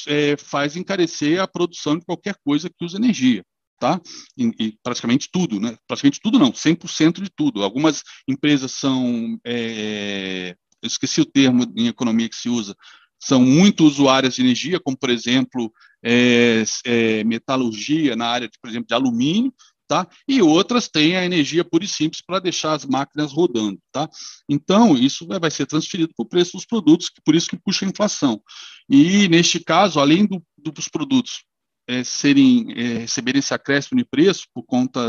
é, 0.07 0.37
faz 0.37 0.75
encarecer 0.75 1.39
a 1.39 1.47
produção 1.47 1.97
de 1.97 2.05
qualquer 2.05 2.35
coisa 2.43 2.69
que 2.69 2.85
use 2.85 2.95
energia. 2.95 3.43
Tá? 3.79 4.01
E, 4.35 4.51
e, 4.59 4.77
praticamente 4.81 5.29
tudo, 5.31 5.59
né? 5.59 5.77
Praticamente 5.87 6.19
tudo 6.19 6.39
não, 6.39 6.51
100% 6.51 7.21
de 7.21 7.29
tudo. 7.29 7.63
Algumas 7.63 8.01
empresas 8.27 8.71
são, 8.71 9.39
é, 9.45 10.55
eu 10.81 10.87
esqueci 10.87 11.21
o 11.21 11.25
termo 11.25 11.71
em 11.75 11.87
economia 11.87 12.27
que 12.27 12.35
se 12.35 12.49
usa, 12.49 12.75
são 13.19 13.41
muito 13.41 13.85
usuárias 13.85 14.35
de 14.35 14.41
energia, 14.41 14.79
como 14.79 14.97
por 14.97 15.09
exemplo 15.09 15.71
é, 16.03 16.63
é, 16.85 17.23
metalurgia 17.23 18.15
na 18.15 18.27
área, 18.27 18.47
de, 18.47 18.57
por 18.59 18.69
exemplo, 18.69 18.87
de 18.87 18.93
alumínio, 18.93 19.53
tá? 19.87 20.07
E 20.27 20.41
outras 20.41 20.87
têm 20.87 21.15
a 21.15 21.25
energia 21.25 21.63
pura 21.63 21.85
e 21.85 21.87
simples 21.87 22.21
para 22.21 22.39
deixar 22.39 22.73
as 22.73 22.85
máquinas 22.85 23.31
rodando, 23.31 23.79
tá? 23.91 24.09
Então, 24.47 24.95
isso 24.95 25.25
vai 25.27 25.49
ser 25.49 25.65
transferido 25.65 26.13
para 26.15 26.23
o 26.23 26.27
preço 26.27 26.53
dos 26.53 26.65
produtos, 26.65 27.09
por 27.23 27.35
isso 27.35 27.49
que 27.49 27.57
puxa 27.57 27.85
a 27.85 27.89
inflação. 27.89 28.41
E, 28.89 29.27
neste 29.29 29.59
caso, 29.59 29.99
além 29.99 30.25
do, 30.25 30.43
dos 30.57 30.87
produtos 30.87 31.43
é, 31.87 32.03
serem, 32.03 32.73
é, 32.75 32.97
receberem 32.99 33.39
esse 33.39 33.53
acréscimo 33.53 33.97
de 33.97 34.05
preço 34.05 34.45
por 34.53 34.63
conta 34.63 34.99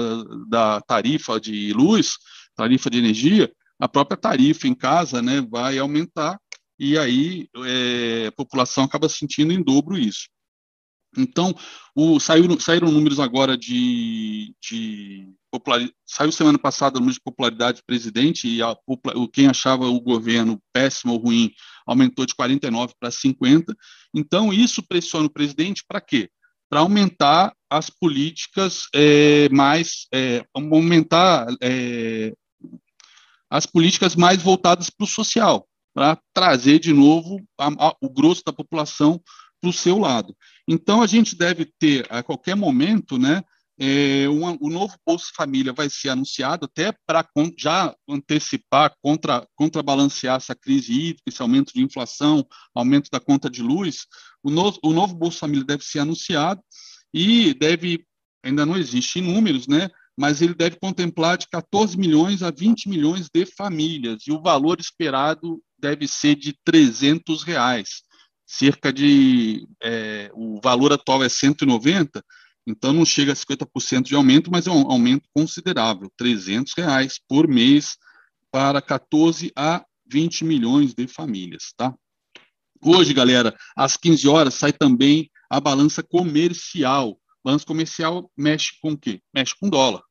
da 0.49 0.81
tarifa 0.81 1.41
de 1.41 1.73
luz, 1.73 2.15
tarifa 2.55 2.89
de 2.89 2.99
energia, 2.99 3.53
a 3.81 3.89
própria 3.89 4.17
tarifa 4.17 4.67
em 4.67 4.75
casa 4.75 5.21
né, 5.23 5.41
vai 5.41 5.79
aumentar 5.79 6.41
e 6.79 6.97
aí 6.97 7.49
é, 7.65 8.27
a 8.29 8.33
população 8.33 8.85
acaba 8.85 9.09
sentindo 9.09 9.53
em 9.53 9.63
dobro 9.63 9.99
isso. 9.99 10.29
Então, 11.17 11.55
o, 11.95 12.21
saiu, 12.21 12.61
saíram 12.61 12.93
números 12.93 13.19
agora 13.19 13.57
de, 13.57 14.55
de 14.63 15.27
popularidade, 15.51 15.95
saiu 16.07 16.31
semana 16.31 16.59
passada 16.59 16.97
o 16.97 17.01
número 17.01 17.15
de 17.15 17.23
popularidade 17.23 17.79
do 17.79 17.85
presidente 17.85 18.47
e 18.47 18.63
a, 18.63 18.77
quem 19.33 19.47
achava 19.47 19.87
o 19.87 20.01
governo 20.01 20.61
péssimo 20.73 21.15
ou 21.15 21.19
ruim 21.19 21.51
aumentou 21.87 22.27
de 22.27 22.35
49 22.35 22.93
para 23.01 23.11
50. 23.11 23.75
Então, 24.15 24.53
isso 24.53 24.83
pressiona 24.87 25.27
o 25.27 25.33
presidente 25.33 25.83
para 25.89 26.01
quê? 26.01 26.31
Para 26.69 26.81
aumentar 26.81 27.55
as 27.71 27.91
políticas 27.91 28.87
é, 28.95 29.49
mais, 29.51 30.07
é, 30.13 30.45
aumentar 30.55 31.47
é, 31.63 32.33
as 33.51 33.67
políticas 33.67 34.15
mais 34.15 34.43
voltadas 34.43 34.91
para 34.91 35.05
o 35.05 35.09
social, 35.09 35.67
para 35.95 36.19
trazer 36.35 36.79
de 36.79 36.93
novo 36.93 37.43
a, 37.59 37.69
a, 37.89 37.95
o 38.01 38.11
grosso 38.11 38.43
da 38.45 38.53
população 38.53 39.21
para 39.61 39.71
o 39.71 39.73
seu 39.73 39.99
lado. 39.99 40.37
Então, 40.67 41.03
a 41.03 41.07
gente 41.07 41.37
deve 41.37 41.71
ter, 41.79 42.07
a 42.11 42.23
qualquer 42.23 42.55
momento, 42.55 43.19
né, 43.19 43.43
é, 43.79 44.29
um, 44.29 44.57
o 44.61 44.69
novo 44.69 44.95
Bolsa 45.07 45.27
Família 45.35 45.73
vai 45.73 45.89
ser 45.89 46.09
anunciado 46.09 46.65
até 46.65 46.93
para 47.07 47.25
já 47.57 47.95
antecipar, 48.09 48.93
contra, 49.01 49.47
contrabalancear 49.55 50.37
essa 50.37 50.55
crise 50.55 50.93
hídrica, 50.93 51.23
esse 51.29 51.41
aumento 51.41 51.73
de 51.73 51.83
inflação, 51.83 52.47
aumento 52.75 53.09
da 53.11 53.21
conta 53.21 53.49
de 53.49 53.63
luz. 53.63 54.07
O 54.43 54.51
novo, 54.51 54.79
o 54.83 54.93
novo 54.93 55.15
Bolsa 55.15 55.39
Família 55.39 55.65
deve 55.65 55.85
ser 55.85 56.01
anunciado 56.01 56.61
e 57.15 57.55
deve, 57.55 58.05
ainda 58.43 58.67
não 58.67 58.77
existe 58.77 59.21
números, 59.21 59.69
né, 59.69 59.89
mas 60.17 60.43
ele 60.43 60.55
deve 60.55 60.77
contemplar 60.81 61.39
de 61.39 61.47
14 61.49 61.97
milhões 61.97 62.43
a 62.43 62.51
20 62.51 62.89
milhões 62.89 63.29
de 63.33 63.47
famílias, 63.47 64.25
e 64.27 64.33
o 64.33 64.43
valor 64.43 64.81
esperado 64.81 65.63
deve 65.79 66.09
ser 66.09 66.35
de 66.35 66.59
300 66.65 67.45
reais 67.45 68.03
cerca 68.49 68.91
de. 68.91 69.69
É, 69.83 70.31
o 70.33 70.59
valor 70.63 70.93
atual 70.93 71.23
é 71.23 71.29
190, 71.29 72.25
então 72.71 72.93
não 72.93 73.05
chega 73.05 73.33
a 73.33 73.37
50% 73.37 74.03
de 74.03 74.15
aumento, 74.15 74.51
mas 74.51 74.67
é 74.67 74.71
um 74.71 74.91
aumento 74.91 75.29
considerável, 75.35 76.11
300 76.17 76.73
reais 76.77 77.19
por 77.29 77.49
mês 77.49 77.97
para 78.51 78.81
14 78.81 79.53
a 79.57 79.85
20 80.11 80.45
milhões 80.45 80.95
de 80.95 81.07
famílias, 81.07 81.73
tá? 81.77 81.95
Hoje, 82.83 83.13
galera, 83.13 83.57
às 83.77 83.97
15 83.97 84.29
horas 84.29 84.55
sai 84.55 84.73
também 84.73 85.31
a 85.51 85.61
balança 85.61 86.03
comercial. 86.03 87.19
Balança 87.45 87.67
comercial 87.67 88.31
mexe 88.37 88.73
com 88.81 88.93
o 88.93 88.99
quê? 88.99 89.21
Mexe 89.35 89.55
com 89.59 89.69
dólar. 89.69 90.03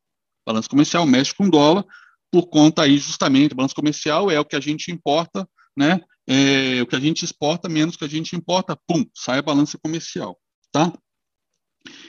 Balança 0.46 0.68
comercial 0.68 1.06
mexe 1.06 1.34
com 1.34 1.50
dólar 1.50 1.86
por 2.32 2.48
conta 2.48 2.84
aí 2.84 2.98
justamente, 2.98 3.56
balança 3.56 3.74
comercial 3.74 4.30
é 4.30 4.40
o 4.40 4.46
que 4.46 4.56
a 4.56 4.60
gente 4.60 4.92
importa, 4.92 5.48
né? 5.76 6.02
é, 6.28 6.82
o 6.82 6.86
que 6.86 6.96
a 6.96 7.00
gente 7.00 7.24
exporta 7.24 7.70
menos 7.70 7.96
o 7.96 7.98
que 7.98 8.06
a 8.06 8.10
gente 8.10 8.36
importa, 8.36 8.78
pum, 8.86 9.06
sai 9.14 9.40
a 9.40 9.42
balança 9.42 9.80
comercial, 9.82 10.38
tá? 10.72 10.92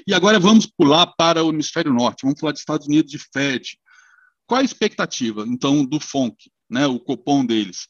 E 0.07 0.15
agora 0.15 0.39
vamos 0.39 0.67
pular 0.67 1.07
para 1.19 1.45
o 1.45 1.51
hemisfério 1.51 1.93
norte, 1.93 2.23
vamos 2.23 2.41
falar 2.41 2.53
dos 2.53 2.61
Estados 2.61 2.87
Unidos 2.87 3.11
de 3.11 3.19
Fed. 3.19 3.79
Qual 4.47 4.61
a 4.61 4.65
expectativa, 4.65 5.45
então, 5.47 5.85
do 5.85 6.01
FONC, 6.01 6.51
né, 6.71 6.87
o 6.87 6.99
cupom 6.99 7.45
deles? 7.45 7.89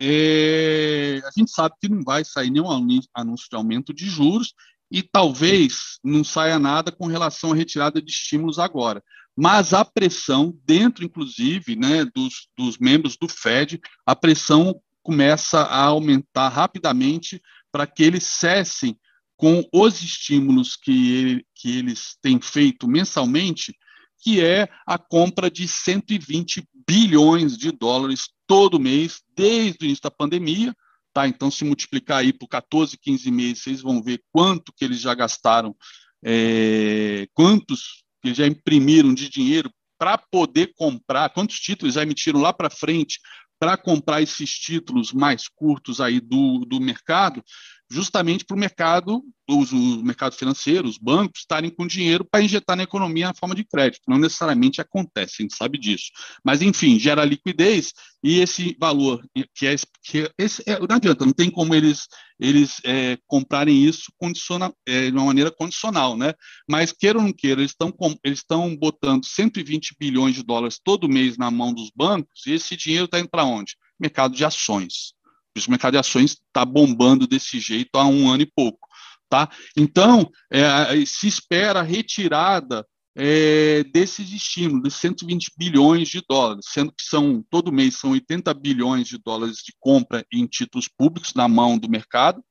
É, 0.00 1.22
a 1.24 1.30
gente 1.38 1.50
sabe 1.50 1.76
que 1.80 1.88
não 1.88 2.02
vai 2.02 2.24
sair 2.24 2.50
nenhum 2.50 2.68
anúncio 3.14 3.46
de 3.48 3.56
aumento 3.56 3.94
de 3.94 4.06
juros 4.06 4.52
e 4.90 5.02
talvez 5.02 5.98
não 6.02 6.24
saia 6.24 6.58
nada 6.58 6.92
com 6.92 7.06
relação 7.06 7.52
à 7.52 7.54
retirada 7.54 8.02
de 8.02 8.10
estímulos 8.10 8.58
agora. 8.58 9.02
Mas 9.36 9.72
a 9.72 9.84
pressão, 9.84 10.56
dentro, 10.64 11.04
inclusive, 11.04 11.74
né, 11.74 12.04
dos, 12.04 12.48
dos 12.56 12.78
membros 12.78 13.16
do 13.16 13.28
Fed, 13.28 13.80
a 14.06 14.14
pressão 14.14 14.80
começa 15.02 15.60
a 15.60 15.84
aumentar 15.84 16.48
rapidamente 16.48 17.40
para 17.70 17.86
que 17.86 18.02
eles 18.02 18.24
cessem 18.24 18.96
com 19.36 19.62
os 19.72 20.02
estímulos 20.02 20.76
que, 20.76 21.44
que 21.54 21.78
eles 21.78 22.16
têm 22.22 22.40
feito 22.40 22.86
mensalmente, 22.86 23.74
que 24.20 24.40
é 24.40 24.68
a 24.86 24.96
compra 24.96 25.50
de 25.50 25.68
120 25.68 26.66
bilhões 26.86 27.56
de 27.56 27.70
dólares 27.70 28.28
todo 28.46 28.80
mês, 28.80 29.22
desde 29.36 29.78
o 29.82 29.84
início 29.84 30.02
da 30.02 30.10
pandemia. 30.10 30.74
Tá? 31.12 31.28
Então, 31.28 31.50
se 31.50 31.64
multiplicar 31.64 32.18
aí 32.18 32.32
por 32.32 32.48
14, 32.48 32.96
15 32.98 33.30
meses, 33.30 33.62
vocês 33.62 33.80
vão 33.80 34.02
ver 34.02 34.22
quanto 34.32 34.72
que 34.76 34.84
eles 34.84 35.00
já 35.00 35.14
gastaram, 35.14 35.76
é, 36.24 37.26
quantos 37.34 38.04
que 38.22 38.32
já 38.32 38.46
imprimiram 38.46 39.12
de 39.12 39.28
dinheiro 39.28 39.70
para 39.98 40.18
poder 40.18 40.72
comprar, 40.74 41.30
quantos 41.30 41.60
títulos 41.60 41.94
já 41.94 42.02
emitiram 42.02 42.40
lá 42.40 42.52
para 42.52 42.70
frente 42.70 43.20
para 43.58 43.76
comprar 43.76 44.20
esses 44.20 44.50
títulos 44.50 45.12
mais 45.12 45.48
curtos 45.48 46.00
aí 46.00 46.20
do, 46.20 46.64
do 46.66 46.80
mercado, 46.80 47.42
justamente 47.90 48.44
para 48.44 48.56
o 48.56 48.58
mercado, 48.58 49.22
os, 49.48 49.72
o 49.72 50.02
mercado 50.02 50.34
financeiro, 50.34 50.88
os 50.88 50.98
bancos, 50.98 51.40
estarem 51.40 51.70
com 51.70 51.86
dinheiro 51.86 52.24
para 52.24 52.42
injetar 52.42 52.76
na 52.76 52.82
economia 52.82 53.28
na 53.28 53.34
forma 53.34 53.54
de 53.54 53.64
crédito. 53.64 54.02
Não 54.08 54.18
necessariamente 54.18 54.80
acontece, 54.80 55.36
a 55.38 55.42
gente 55.42 55.54
sabe 55.54 55.78
disso. 55.78 56.06
Mas, 56.42 56.62
enfim, 56.62 56.98
gera 56.98 57.24
liquidez 57.24 57.92
e 58.22 58.40
esse 58.40 58.76
valor, 58.80 59.22
que 59.54 59.66
é, 59.66 59.76
que 60.02 60.22
é, 60.22 60.30
esse, 60.38 60.62
é, 60.66 60.78
não 60.78 60.96
adianta, 60.96 61.26
não 61.26 61.32
tem 61.32 61.50
como 61.50 61.74
eles, 61.74 62.06
eles 62.40 62.80
é, 62.84 63.18
comprarem 63.26 63.84
isso 63.84 64.12
condiciona, 64.16 64.72
é, 64.86 65.10
de 65.10 65.16
uma 65.16 65.26
maneira 65.26 65.50
condicional, 65.50 66.16
né? 66.16 66.32
Mas, 66.68 66.90
queira 66.90 67.18
ou 67.18 67.24
não 67.24 67.32
queira, 67.32 67.60
eles 67.60 67.72
estão 67.72 67.92
eles 68.24 68.38
estão 68.38 68.74
botando 68.76 69.26
120 69.26 69.94
bilhões 69.98 70.34
de 70.34 70.42
dólares 70.42 70.80
todo 70.82 71.08
mês 71.08 71.36
na 71.36 71.50
mão 71.50 71.72
dos 71.72 71.90
bancos 71.94 72.46
e 72.46 72.52
esse 72.52 72.76
dinheiro 72.76 73.04
está 73.04 73.20
indo 73.20 73.28
para 73.28 73.44
onde? 73.44 73.76
Mercado 74.00 74.34
de 74.34 74.44
ações. 74.44 75.14
O 75.56 75.70
mercado 75.70 75.92
de 75.92 75.98
ações 75.98 76.32
está 76.32 76.64
bombando 76.64 77.26
desse 77.26 77.60
jeito 77.60 77.90
há 77.94 78.04
um 78.06 78.28
ano 78.28 78.42
e 78.42 78.46
pouco. 78.46 78.88
Tá? 79.28 79.48
Então, 79.76 80.30
é, 80.50 81.04
se 81.06 81.26
espera 81.26 81.80
a 81.80 81.84
retirada 81.84 82.86
é, 83.16 83.84
desses 83.84 84.32
estímulos, 84.32 84.82
de 84.82 84.90
120 84.90 85.52
bilhões 85.56 86.08
de 86.08 86.22
dólares, 86.28 86.66
sendo 86.68 86.92
que 86.92 87.04
são 87.04 87.44
todo 87.48 87.72
mês 87.72 87.96
são 87.96 88.10
80 88.10 88.52
bilhões 88.54 89.06
de 89.06 89.18
dólares 89.18 89.58
de 89.64 89.72
compra 89.78 90.26
em 90.32 90.46
títulos 90.46 90.88
públicos 90.88 91.32
na 91.34 91.46
mão 91.46 91.78
do 91.78 91.88
mercado 91.88 92.42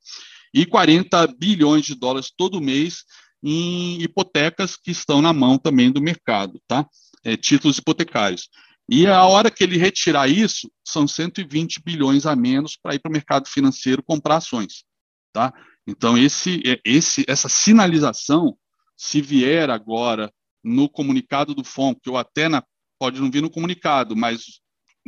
e 0.53 0.65
40 0.65 1.27
bilhões 1.37 1.85
de 1.85 1.95
dólares 1.95 2.31
todo 2.35 2.61
mês 2.61 3.03
em 3.43 4.01
hipotecas 4.01 4.77
que 4.77 4.91
estão 4.91 5.21
na 5.21 5.33
mão 5.33 5.57
também 5.57 5.91
do 5.91 6.01
mercado, 6.01 6.61
tá? 6.65 6.87
É, 7.25 7.35
títulos 7.35 7.77
hipotecários. 7.77 8.47
E 8.89 9.07
a 9.07 9.23
hora 9.25 9.49
que 9.49 9.63
ele 9.63 9.77
retirar 9.77 10.27
isso, 10.27 10.69
são 10.85 11.07
120 11.07 11.81
bilhões 11.83 12.25
a 12.25 12.35
menos 12.35 12.75
para 12.75 12.95
ir 12.95 12.99
para 12.99 13.09
o 13.09 13.13
mercado 13.13 13.47
financeiro 13.47 14.03
comprar 14.03 14.37
ações. 14.37 14.83
Tá? 15.31 15.53
Então, 15.87 16.17
esse, 16.17 16.61
é, 16.65 16.79
esse, 16.85 17.25
essa 17.27 17.47
sinalização, 17.49 18.57
se 18.97 19.21
vier 19.21 19.69
agora 19.69 20.31
no 20.63 20.89
comunicado 20.89 21.53
do 21.53 21.63
FONC, 21.63 21.99
eu 22.05 22.17
até 22.17 22.47
na, 22.47 22.63
pode 22.99 23.19
não 23.19 23.31
vir 23.31 23.41
no 23.41 23.49
comunicado, 23.49 24.15
mas 24.15 24.61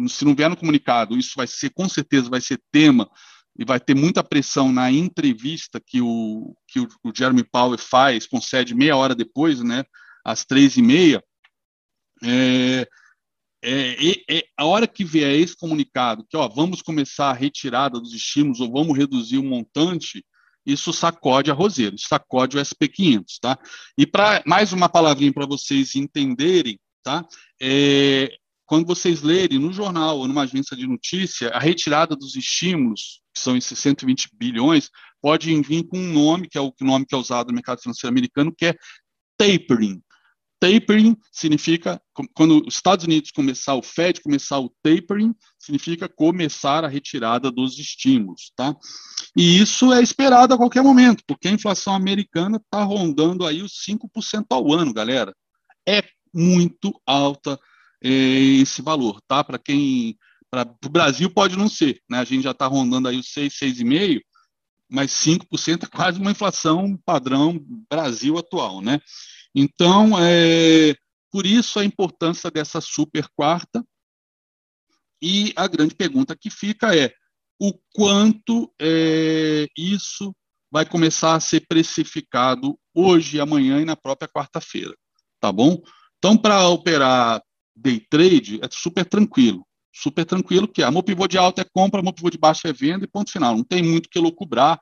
se 0.08 0.26
não 0.26 0.36
vier 0.36 0.50
no 0.50 0.58
comunicado, 0.58 1.18
isso 1.18 1.34
vai 1.36 1.48
ser, 1.48 1.70
com 1.70 1.88
certeza, 1.88 2.30
vai 2.30 2.42
ser 2.42 2.62
tema 2.72 3.10
e 3.58 3.64
vai 3.64 3.80
ter 3.80 3.96
muita 3.96 4.24
pressão 4.24 4.72
na 4.72 4.92
entrevista 4.92 5.80
que 5.80 6.02
o, 6.02 6.56
que 6.68 6.80
o, 6.80 6.88
o 7.04 7.12
Jeremy 7.16 7.44
Powell 7.44 7.78
faz, 7.78 8.28
concede 8.28 8.76
meia 8.76 8.98
hora 8.98 9.16
depois, 9.16 9.62
né, 9.62 9.86
às 10.26 10.44
três 10.44 10.76
e 10.76 10.82
meia, 10.82 11.24
é, 12.22 12.86
é, 13.67 14.38
é, 14.38 14.43
a 14.58 14.65
hora 14.65 14.88
que 14.88 15.04
vier 15.04 15.36
esse 15.36 15.56
comunicado, 15.56 16.25
que 16.30 16.38
ó, 16.38 16.47
vamos 16.47 16.82
começar 16.82 17.30
a 17.30 17.34
retirada 17.34 17.99
dos 17.99 18.13
estímulos 18.13 18.60
ou 18.60 18.71
vamos 18.71 18.97
reduzir 18.97 19.38
o 19.38 19.43
montante, 19.43 20.23
isso 20.65 20.91
sacode 20.91 21.51
a 21.51 21.54
roseira, 21.54 21.95
sacode 21.97 22.58
o 22.58 22.62
SP500, 22.62 23.23
tá? 23.39 23.58
E 23.97 24.06
para 24.06 24.41
mais 24.45 24.73
uma 24.73 24.89
palavrinha 24.89 25.32
para 25.32 25.45
vocês 25.45 25.95
entenderem, 25.95 26.80
tá? 27.04 27.25
É, 27.62 28.32
quando 28.65 28.88
vocês 28.88 29.21
lerem 29.21 29.60
no 29.60 29.71
jornal 29.71 30.17
ou 30.17 30.28
numa 30.28 30.43
agência 30.43 30.75
de 30.75 30.88
notícia, 30.88 31.49
a 31.49 31.60
retirada 31.60 32.15
dos 32.15 32.36
estímulos, 32.36 33.21
que 33.34 33.39
são 33.39 33.56
esses 33.56 33.78
120 33.78 34.30
bilhões, 34.34 34.89
pode 35.21 35.54
vir 35.62 35.84
com 35.88 35.97
um 35.97 36.13
nome, 36.13 36.49
que 36.49 36.58
é 36.58 36.62
o 36.62 36.73
nome 36.82 37.06
que 37.06 37.13
é 37.13 37.17
usado 37.17 37.47
no 37.47 37.54
mercado 37.54 37.82
financeiro 37.82 38.12
americano, 38.12 38.54
que 38.56 38.67
é 38.67 38.75
tapering, 39.38 40.01
Tapering 40.60 41.18
significa, 41.32 42.02
quando 42.34 42.65
os 42.65 42.76
Estados 42.76 43.06
Unidos 43.06 43.32
começar, 43.32 43.76
o 43.76 43.82
Fed 43.82 44.22
começar 44.22 44.60
o 44.60 44.74
tapering, 44.82 45.36
significa 45.60 46.08
começar 46.08 46.84
a 46.86 46.88
retirada 46.88 47.52
dos 47.52 47.78
estímulos, 47.78 48.52
tá? 48.56 48.76
E 49.36 49.60
isso 49.60 49.94
é 49.94 50.02
esperado 50.02 50.54
a 50.54 50.58
qualquer 50.58 50.82
momento, 50.82 51.24
porque 51.28 51.48
a 51.48 51.52
inflação 51.52 51.94
americana 51.94 52.58
está 52.58 52.84
rondando 52.84 53.46
aí 53.46 53.62
os 53.62 53.74
5% 53.86 54.46
ao 54.50 54.74
ano, 54.74 54.94
galera. 54.94 55.36
É 55.88 56.04
muito 56.34 57.00
alta 57.06 57.60
é, 58.02 58.10
esse 58.10 58.82
valor, 58.82 59.20
tá? 59.28 59.44
Para 59.44 59.60
quem, 59.60 60.18
para 60.50 60.68
o 60.86 60.89
Brasil 60.89 61.30
pode 61.30 61.58
não 61.58 61.68
ser, 61.68 62.02
né? 62.10 62.20
A 62.20 62.24
gente 62.24 62.44
já 62.44 62.52
está 62.52 62.65
rondando 62.65 63.08
aí 63.08 63.18
os 63.18 63.32
6, 63.32 63.54
6,5%, 63.54 64.22
mas 64.89 65.12
5% 65.12 65.84
é 65.84 65.88
quase 65.88 66.20
uma 66.20 66.32
inflação 66.32 66.98
padrão 67.06 67.60
Brasil 67.89 68.38
atual, 68.38 68.82
né? 68.82 69.02
Então, 69.56 70.20
é, 70.20 70.94
por 71.32 71.46
isso 71.46 71.80
a 71.80 71.86
importância 71.86 72.52
dessa 72.52 72.82
super 72.82 73.28
quarta. 73.36 73.84
E 75.22 75.54
a 75.56 75.65
grande 75.65 75.96
pergunta 75.96 76.36
que 76.36 76.50
fica 76.50 76.96
é 76.96 77.13
o 77.60 77.74
quanto 77.94 78.72
é, 78.80 79.65
isso 79.78 80.36
vai 80.70 80.86
começar 80.86 81.36
a 81.36 81.39
ser 81.39 81.65
precificado 81.68 82.78
hoje, 82.94 83.39
amanhã 83.39 83.80
e 83.80 83.86
na 83.86 83.96
própria 83.96 84.28
quarta-feira, 84.28 84.94
tá 85.39 85.52
bom? 85.52 85.82
Então, 86.18 86.38
para 86.38 86.68
operar 86.68 87.41
day 87.74 88.00
trade 88.10 88.60
é 88.62 88.68
super 88.70 89.06
tranquilo, 89.06 89.65
super 89.94 90.26
tranquilo 90.26 90.68
que 90.68 90.84
é, 90.84 90.91
meu 90.91 91.02
pivô 91.02 91.28
de 91.28 91.38
alta 91.38 91.62
é 91.62 91.65
compra, 91.65 92.02
meu 92.02 92.12
pivô 92.12 92.30
de 92.30 92.38
baixo 92.38 92.68
é 92.68 92.74
venda 92.74 93.06
e 93.06 93.08
ponto 93.10 93.32
final. 93.32 93.56
Não 93.56 93.63
tem 93.63 93.82
muito 93.82 94.10
que 94.10 94.20
lucubrar, 94.20 94.80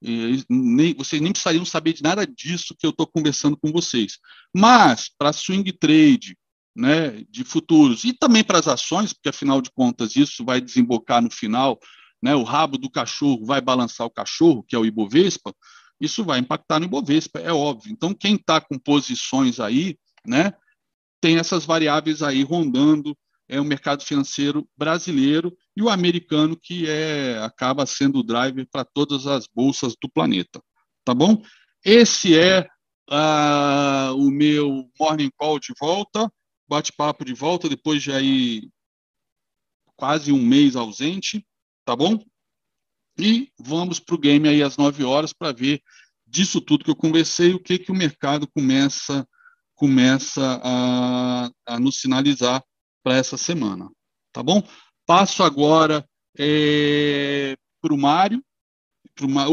nem, 0.00 0.94
vocês 0.94 1.20
nem 1.20 1.32
precisariam 1.32 1.64
saber 1.64 1.92
de 1.92 2.02
nada 2.02 2.26
disso 2.26 2.74
que 2.78 2.86
eu 2.86 2.90
estou 2.90 3.06
conversando 3.06 3.56
com 3.56 3.70
vocês. 3.70 4.18
Mas, 4.54 5.10
para 5.18 5.32
swing 5.32 5.70
trade, 5.72 6.36
né, 6.74 7.24
de 7.28 7.44
futuros, 7.44 8.04
e 8.04 8.12
também 8.12 8.42
para 8.42 8.58
as 8.58 8.68
ações, 8.68 9.12
porque 9.12 9.28
afinal 9.28 9.60
de 9.60 9.70
contas 9.70 10.16
isso 10.16 10.44
vai 10.44 10.60
desembocar 10.60 11.20
no 11.20 11.30
final, 11.30 11.78
né, 12.22 12.34
o 12.34 12.42
rabo 12.42 12.78
do 12.78 12.90
cachorro 12.90 13.44
vai 13.44 13.60
balançar 13.60 14.06
o 14.06 14.10
cachorro, 14.10 14.62
que 14.62 14.74
é 14.74 14.78
o 14.78 14.86
Ibovespa, 14.86 15.54
isso 16.00 16.24
vai 16.24 16.38
impactar 16.38 16.78
no 16.78 16.86
Ibovespa, 16.86 17.38
é 17.40 17.52
óbvio. 17.52 17.92
Então, 17.92 18.14
quem 18.14 18.36
está 18.36 18.60
com 18.60 18.78
posições 18.78 19.60
aí, 19.60 19.98
né, 20.26 20.52
tem 21.20 21.36
essas 21.36 21.66
variáveis 21.66 22.22
aí 22.22 22.42
rondando 22.42 23.16
é 23.50 23.60
o 23.60 23.64
mercado 23.64 24.04
financeiro 24.04 24.66
brasileiro 24.76 25.56
e 25.76 25.82
o 25.82 25.90
americano, 25.90 26.56
que 26.56 26.88
é, 26.88 27.36
acaba 27.42 27.84
sendo 27.84 28.20
o 28.20 28.22
driver 28.22 28.64
para 28.70 28.84
todas 28.84 29.26
as 29.26 29.48
bolsas 29.48 29.96
do 30.00 30.08
planeta. 30.08 30.62
Tá 31.04 31.12
bom? 31.12 31.42
Esse 31.84 32.38
é 32.38 32.68
uh, 33.10 34.14
o 34.14 34.30
meu 34.30 34.88
Morning 34.98 35.30
Call 35.36 35.58
de 35.58 35.74
volta, 35.80 36.32
bate-papo 36.68 37.24
de 37.24 37.34
volta, 37.34 37.68
depois 37.68 38.00
de 38.00 38.12
aí 38.12 38.70
quase 39.96 40.30
um 40.30 40.40
mês 40.40 40.76
ausente, 40.76 41.44
tá 41.84 41.96
bom? 41.96 42.24
E 43.18 43.50
vamos 43.58 43.98
para 43.98 44.14
o 44.14 44.18
game 44.18 44.48
aí 44.48 44.62
às 44.62 44.76
9 44.76 45.02
horas 45.02 45.32
para 45.32 45.52
ver 45.52 45.82
disso 46.24 46.60
tudo 46.60 46.84
que 46.84 46.90
eu 46.90 46.96
conversei, 46.96 47.52
o 47.52 47.60
que, 47.60 47.80
que 47.80 47.90
o 47.90 47.96
mercado 47.96 48.46
começa, 48.46 49.26
começa 49.74 50.60
a, 50.62 51.50
a 51.66 51.80
nos 51.80 51.96
sinalizar 51.96 52.64
para 53.02 53.16
essa 53.16 53.36
semana, 53.36 53.88
tá 54.32 54.42
bom? 54.42 54.62
Passo 55.06 55.42
agora 55.42 56.06
é, 56.38 57.56
para 57.80 57.94
o 57.94 57.98
Mário. 57.98 58.42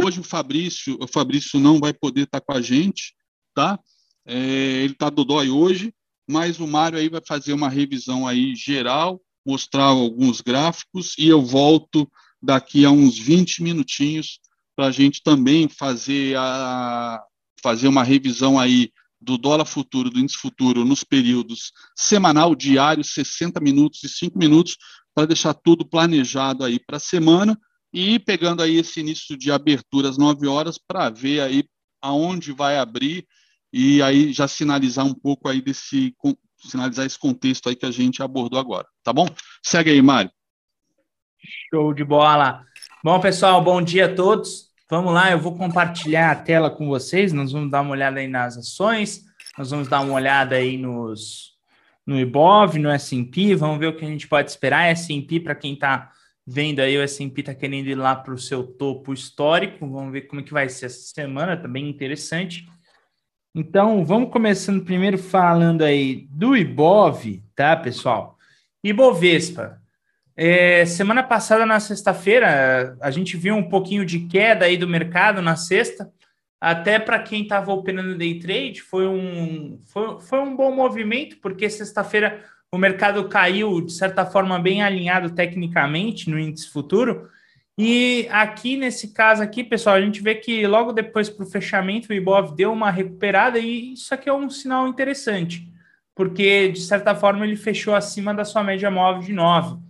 Hoje 0.03 0.19
o 0.19 0.23
Fabrício, 0.23 0.97
o 1.01 1.07
Fabrício 1.07 1.59
não 1.59 1.79
vai 1.79 1.93
poder 1.93 2.23
estar 2.23 2.39
tá 2.39 2.45
com 2.45 2.53
a 2.53 2.61
gente, 2.61 3.15
tá? 3.53 3.79
É, 4.25 4.35
ele 4.83 4.93
está 4.93 5.09
dodói 5.09 5.49
hoje, 5.49 5.93
mas 6.29 6.59
o 6.59 6.67
Mário 6.67 6.99
aí 6.99 7.09
vai 7.09 7.21
fazer 7.25 7.53
uma 7.53 7.69
revisão 7.69 8.27
aí 8.27 8.55
geral, 8.55 9.21
mostrar 9.45 9.85
alguns 9.85 10.41
gráficos 10.41 11.15
e 11.17 11.27
eu 11.27 11.41
volto 11.41 12.09
daqui 12.41 12.85
a 12.85 12.91
uns 12.91 13.17
20 13.17 13.63
minutinhos 13.63 14.39
para 14.75 14.87
a 14.87 14.91
gente 14.91 15.23
também 15.23 15.67
fazer, 15.67 16.37
a, 16.37 17.21
fazer 17.61 17.87
uma 17.87 18.03
revisão 18.03 18.59
aí 18.59 18.91
do 19.19 19.37
dólar 19.37 19.65
futuro, 19.65 20.09
do 20.09 20.19
índice 20.19 20.37
futuro, 20.37 20.85
nos 20.85 21.03
períodos 21.03 21.71
semanal, 21.95 22.55
diário, 22.55 23.03
60 23.03 23.59
minutos 23.59 24.03
e 24.03 24.09
5 24.09 24.37
minutos, 24.37 24.77
para 25.13 25.25
deixar 25.25 25.53
tudo 25.53 25.87
planejado 25.87 26.63
aí 26.63 26.79
para 26.79 26.97
a 26.97 26.99
semana 26.99 27.59
e 27.91 28.19
pegando 28.19 28.61
aí 28.61 28.77
esse 28.77 28.99
início 28.99 29.35
de 29.35 29.51
abertura 29.51 30.09
às 30.09 30.17
9 30.17 30.45
horas 30.47 30.77
para 30.77 31.09
ver 31.09 31.41
aí 31.41 31.63
aonde 32.01 32.51
vai 32.51 32.77
abrir 32.77 33.25
e 33.73 34.01
aí 34.01 34.31
já 34.31 34.47
sinalizar 34.47 35.05
um 35.05 35.13
pouco 35.13 35.49
aí 35.49 35.61
desse 35.61 36.15
sinalizar 36.57 37.05
esse 37.05 37.17
contexto 37.17 37.69
aí 37.69 37.75
que 37.75 37.85
a 37.85 37.91
gente 37.91 38.21
abordou 38.21 38.59
agora, 38.59 38.87
tá 39.03 39.13
bom? 39.13 39.27
Segue 39.63 39.91
aí, 39.91 40.01
Mário. 40.01 40.31
Show 41.69 41.93
de 41.93 42.03
bola. 42.03 42.63
Bom, 43.03 43.19
pessoal, 43.19 43.63
bom 43.63 43.81
dia 43.81 44.05
a 44.05 44.15
todos. 44.15 44.66
Vamos 44.89 45.13
lá, 45.13 45.31
eu 45.31 45.37
vou 45.37 45.53
compartilhar 45.53 46.31
a 46.31 46.35
tela 46.35 46.71
com 46.71 46.87
vocês. 46.87 47.33
Nós 47.33 47.51
vamos 47.51 47.69
dar 47.69 47.81
uma 47.81 47.91
olhada 47.91 48.21
aí 48.21 48.27
nas 48.27 48.57
ações, 48.57 49.25
nós 49.57 49.69
vamos 49.69 49.89
dar 49.89 49.99
uma 49.99 50.13
olhada 50.13 50.55
aí 50.55 50.77
nos, 50.77 51.57
no 52.05 52.17
IBOV, 52.17 52.79
no 52.79 52.89
S&P, 52.89 53.53
vamos 53.53 53.79
ver 53.79 53.87
o 53.87 53.97
que 53.97 54.05
a 54.05 54.07
gente 54.07 54.29
pode 54.29 54.49
esperar. 54.49 54.87
S&P, 54.87 55.41
para 55.41 55.55
quem 55.55 55.73
está 55.73 56.09
vendo 56.45 56.79
aí, 56.79 56.97
o 56.97 57.01
S&P 57.01 57.41
está 57.41 57.53
querendo 57.53 57.87
ir 57.87 57.95
lá 57.95 58.15
para 58.15 58.33
o 58.33 58.37
seu 58.37 58.63
topo 58.63 59.13
histórico. 59.13 59.85
Vamos 59.85 60.13
ver 60.13 60.21
como 60.21 60.39
é 60.39 60.43
que 60.45 60.53
vai 60.53 60.69
ser 60.69 60.85
essa 60.85 61.13
semana, 61.13 61.57
tá 61.57 61.67
bem 61.67 61.89
interessante. 61.89 62.65
Então, 63.53 64.05
vamos 64.05 64.31
começando 64.31 64.85
primeiro 64.85 65.17
falando 65.17 65.81
aí 65.81 66.27
do 66.29 66.55
IBOV, 66.55 67.43
tá, 67.53 67.75
pessoal? 67.75 68.37
Ibovespa. 68.81 69.81
É, 70.39 70.85
semana 70.85 71.23
passada, 71.23 71.65
na 71.65 71.79
sexta-feira, 71.79 72.95
a 73.01 73.09
gente 73.09 73.35
viu 73.35 73.55
um 73.55 73.67
pouquinho 73.67 74.05
de 74.05 74.19
queda 74.19 74.65
aí 74.65 74.77
do 74.77 74.87
mercado 74.87 75.41
na 75.41 75.55
sexta. 75.55 76.13
Até 76.61 76.99
para 76.99 77.19
quem 77.19 77.41
estava 77.41 77.73
operando 77.73 78.15
day 78.15 78.39
trade, 78.39 78.81
foi 78.81 79.07
um, 79.07 79.79
foi, 79.85 80.19
foi 80.21 80.39
um 80.39 80.55
bom 80.55 80.71
movimento, 80.71 81.37
porque 81.41 81.67
sexta-feira 81.67 82.43
o 82.71 82.77
mercado 82.77 83.27
caiu, 83.27 83.81
de 83.81 83.91
certa 83.93 84.25
forma, 84.27 84.59
bem 84.59 84.83
alinhado 84.83 85.31
tecnicamente 85.31 86.29
no 86.29 86.37
índice 86.37 86.69
futuro. 86.69 87.27
E 87.75 88.27
aqui, 88.29 88.77
nesse 88.77 89.13
caso 89.13 89.41
aqui, 89.41 89.63
pessoal, 89.63 89.95
a 89.95 90.01
gente 90.01 90.21
vê 90.21 90.35
que 90.35 90.67
logo 90.67 90.91
depois 90.93 91.29
para 91.29 91.45
o 91.45 91.49
fechamento, 91.49 92.11
o 92.11 92.13
Ibov 92.13 92.55
deu 92.55 92.71
uma 92.71 92.91
recuperada 92.91 93.57
e 93.57 93.93
isso 93.93 94.13
aqui 94.13 94.29
é 94.29 94.33
um 94.33 94.49
sinal 94.49 94.87
interessante, 94.87 95.67
porque, 96.15 96.69
de 96.69 96.81
certa 96.81 97.15
forma, 97.15 97.45
ele 97.45 97.55
fechou 97.55 97.95
acima 97.95 98.33
da 98.33 98.45
sua 98.45 98.63
média 98.63 98.91
móvel 98.91 99.21
de 99.23 99.33
9. 99.33 99.87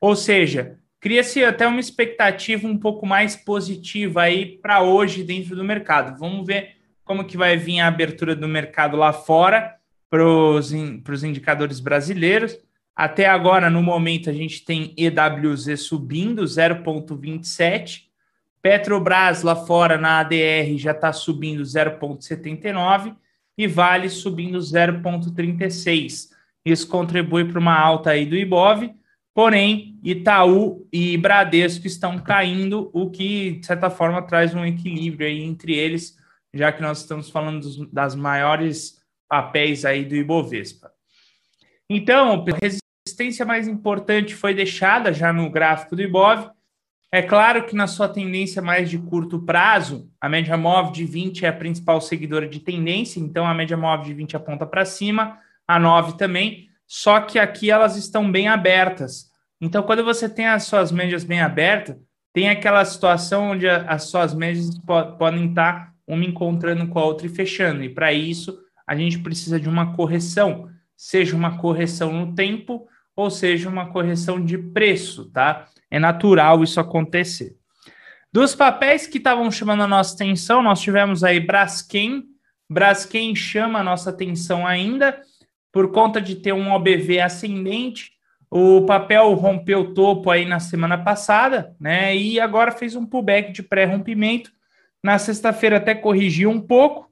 Ou 0.00 0.14
seja, 0.14 0.78
cria-se 1.00 1.44
até 1.44 1.66
uma 1.66 1.80
expectativa 1.80 2.66
um 2.66 2.78
pouco 2.78 3.06
mais 3.06 3.36
positiva 3.36 4.22
aí 4.22 4.58
para 4.58 4.82
hoje 4.82 5.22
dentro 5.22 5.56
do 5.56 5.64
mercado. 5.64 6.18
Vamos 6.18 6.46
ver 6.46 6.76
como 7.04 7.24
que 7.24 7.36
vai 7.36 7.56
vir 7.56 7.80
a 7.80 7.86
abertura 7.86 8.34
do 8.34 8.48
mercado 8.48 8.96
lá 8.96 9.12
fora 9.12 9.76
para 10.10 10.24
os 10.24 10.72
indicadores 10.72 11.80
brasileiros. 11.80 12.58
Até 12.94 13.26
agora, 13.26 13.68
no 13.68 13.82
momento, 13.82 14.30
a 14.30 14.32
gente 14.32 14.64
tem 14.64 14.94
EWZ 14.96 15.78
subindo 15.80 16.42
0,27. 16.44 18.06
Petrobras 18.62 19.42
lá 19.42 19.54
fora 19.54 19.98
na 19.98 20.20
ADR 20.20 20.76
já 20.76 20.92
está 20.92 21.12
subindo 21.12 21.62
0,79 21.62 23.14
e 23.56 23.66
Vale 23.66 24.08
subindo 24.08 24.58
0,36. 24.58 26.30
Isso 26.64 26.88
contribui 26.88 27.44
para 27.44 27.60
uma 27.60 27.78
alta 27.78 28.10
aí 28.10 28.26
do 28.26 28.36
Ibov, 28.36 28.92
porém 29.36 30.00
Itaú 30.02 30.88
e 30.90 31.14
Bradesco 31.18 31.86
estão 31.86 32.18
caindo, 32.18 32.88
o 32.94 33.10
que 33.10 33.58
de 33.60 33.66
certa 33.66 33.90
forma 33.90 34.22
traz 34.22 34.54
um 34.54 34.64
equilíbrio 34.64 35.26
aí 35.26 35.42
entre 35.42 35.74
eles, 35.74 36.16
já 36.54 36.72
que 36.72 36.80
nós 36.80 37.00
estamos 37.00 37.28
falando 37.28 37.60
dos, 37.60 37.92
das 37.92 38.14
maiores 38.14 38.98
papéis 39.28 39.84
aí 39.84 40.06
do 40.06 40.16
Ibovespa. 40.16 40.90
Então, 41.86 42.46
resistência 42.62 43.44
mais 43.44 43.68
importante 43.68 44.34
foi 44.34 44.54
deixada 44.54 45.12
já 45.12 45.34
no 45.34 45.50
gráfico 45.50 45.94
do 45.94 46.00
Ibov. 46.00 46.48
É 47.12 47.20
claro 47.20 47.66
que 47.66 47.76
na 47.76 47.86
sua 47.86 48.08
tendência 48.08 48.62
mais 48.62 48.88
de 48.88 48.96
curto 48.96 49.42
prazo, 49.42 50.10
a 50.18 50.30
média 50.30 50.56
móvel 50.56 50.92
de 50.92 51.04
20 51.04 51.44
é 51.44 51.48
a 51.48 51.52
principal 51.52 52.00
seguidora 52.00 52.48
de 52.48 52.60
tendência, 52.60 53.20
então 53.20 53.46
a 53.46 53.52
média 53.52 53.76
móvel 53.76 54.06
de 54.06 54.14
20 54.14 54.34
aponta 54.34 54.64
para 54.64 54.86
cima, 54.86 55.38
a 55.68 55.78
9 55.78 56.16
também, 56.16 56.70
só 56.86 57.20
que 57.20 57.38
aqui 57.38 57.70
elas 57.70 57.96
estão 57.96 58.30
bem 58.30 58.48
abertas. 58.48 59.30
Então, 59.60 59.82
quando 59.82 60.04
você 60.04 60.28
tem 60.28 60.46
as 60.46 60.64
suas 60.64 60.92
médias 60.92 61.24
bem 61.24 61.40
abertas, 61.40 61.96
tem 62.32 62.48
aquela 62.48 62.84
situação 62.84 63.50
onde 63.52 63.68
as 63.68 64.04
suas 64.04 64.34
médias 64.34 64.68
podem 65.18 65.48
estar 65.48 65.92
uma 66.06 66.24
encontrando 66.24 66.86
com 66.88 66.98
a 66.98 67.04
outra 67.04 67.26
e 67.26 67.30
fechando, 67.30 67.82
e 67.82 67.88
para 67.88 68.12
isso 68.12 68.56
a 68.86 68.94
gente 68.94 69.18
precisa 69.18 69.58
de 69.58 69.68
uma 69.68 69.96
correção, 69.96 70.68
seja 70.96 71.34
uma 71.34 71.58
correção 71.58 72.12
no 72.12 72.34
tempo 72.34 72.86
ou 73.16 73.30
seja, 73.30 73.68
uma 73.68 73.86
correção 73.86 74.44
de 74.44 74.58
preço, 74.58 75.30
tá? 75.30 75.66
É 75.90 75.98
natural 75.98 76.62
isso 76.62 76.78
acontecer. 76.78 77.56
Dos 78.30 78.54
papéis 78.54 79.06
que 79.06 79.16
estavam 79.16 79.50
chamando 79.50 79.82
a 79.82 79.88
nossa 79.88 80.14
atenção, 80.14 80.62
nós 80.62 80.80
tivemos 80.80 81.24
aí 81.24 81.40
Braskem. 81.40 82.24
Braskem 82.68 83.34
chama 83.34 83.78
a 83.78 83.82
nossa 83.82 84.10
atenção 84.10 84.66
ainda 84.66 85.22
por 85.76 85.92
conta 85.92 86.22
de 86.22 86.36
ter 86.36 86.54
um 86.54 86.72
OBV 86.72 87.20
ascendente. 87.20 88.12
O 88.50 88.86
papel 88.86 89.34
rompeu 89.34 89.80
o 89.80 89.92
topo 89.92 90.30
aí 90.30 90.46
na 90.46 90.58
semana 90.58 90.96
passada, 90.96 91.76
né? 91.78 92.16
E 92.16 92.40
agora 92.40 92.72
fez 92.72 92.96
um 92.96 93.04
pullback 93.04 93.52
de 93.52 93.62
pré-rompimento. 93.62 94.50
Na 95.04 95.18
sexta-feira 95.18 95.76
até 95.76 95.94
corrigiu 95.94 96.48
um 96.48 96.62
pouco, 96.62 97.10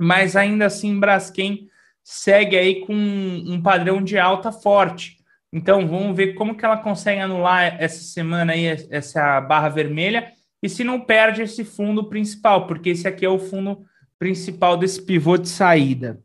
mas 0.00 0.34
ainda 0.34 0.66
assim 0.66 0.98
Braskem 0.98 1.68
segue 2.02 2.56
aí 2.58 2.84
com 2.84 2.92
um 2.92 3.62
padrão 3.62 4.02
de 4.02 4.18
alta 4.18 4.50
forte. 4.50 5.18
Então, 5.52 5.86
vamos 5.86 6.16
ver 6.16 6.34
como 6.34 6.56
que 6.56 6.64
ela 6.64 6.78
consegue 6.78 7.20
anular 7.20 7.76
essa 7.80 8.02
semana 8.02 8.52
aí, 8.52 8.66
essa 8.90 9.40
barra 9.40 9.68
vermelha, 9.68 10.32
e 10.60 10.68
se 10.68 10.82
não 10.82 11.00
perde 11.00 11.42
esse 11.42 11.64
fundo 11.64 12.08
principal, 12.08 12.66
porque 12.66 12.90
esse 12.90 13.06
aqui 13.06 13.24
é 13.24 13.30
o 13.30 13.38
fundo 13.38 13.84
principal 14.18 14.76
desse 14.76 15.00
pivô 15.00 15.36
de 15.36 15.48
saída. 15.48 16.20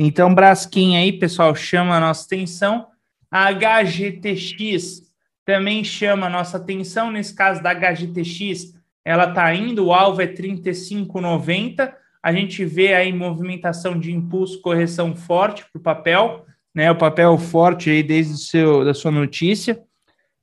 Então, 0.00 0.34
Braskem 0.34 0.96
aí, 0.96 1.12
pessoal, 1.12 1.54
chama 1.54 1.96
a 1.96 2.00
nossa 2.00 2.24
atenção. 2.24 2.86
A 3.30 3.50
HGTX 3.50 5.02
também 5.44 5.82
chama 5.82 6.26
a 6.26 6.30
nossa 6.30 6.56
atenção. 6.56 7.10
Nesse 7.10 7.34
caso 7.34 7.62
da 7.62 7.74
HGTX, 7.74 8.74
ela 9.04 9.28
está 9.28 9.52
indo, 9.54 9.86
o 9.86 9.92
alvo 9.92 10.22
é 10.22 10.26
35,90. 10.26 11.92
A 12.22 12.32
gente 12.32 12.64
vê 12.64 12.94
aí 12.94 13.12
movimentação 13.12 13.98
de 13.98 14.12
impulso, 14.12 14.60
correção 14.60 15.16
forte 15.16 15.64
para 15.72 15.78
o 15.78 15.82
papel 15.82 16.46
né, 16.78 16.90
o 16.92 16.96
papel 16.96 17.36
forte 17.36 17.90
aí 17.90 18.04
desde 18.04 18.34
o 18.34 18.36
seu, 18.36 18.84
da 18.84 18.94
sua 18.94 19.10
notícia. 19.10 19.82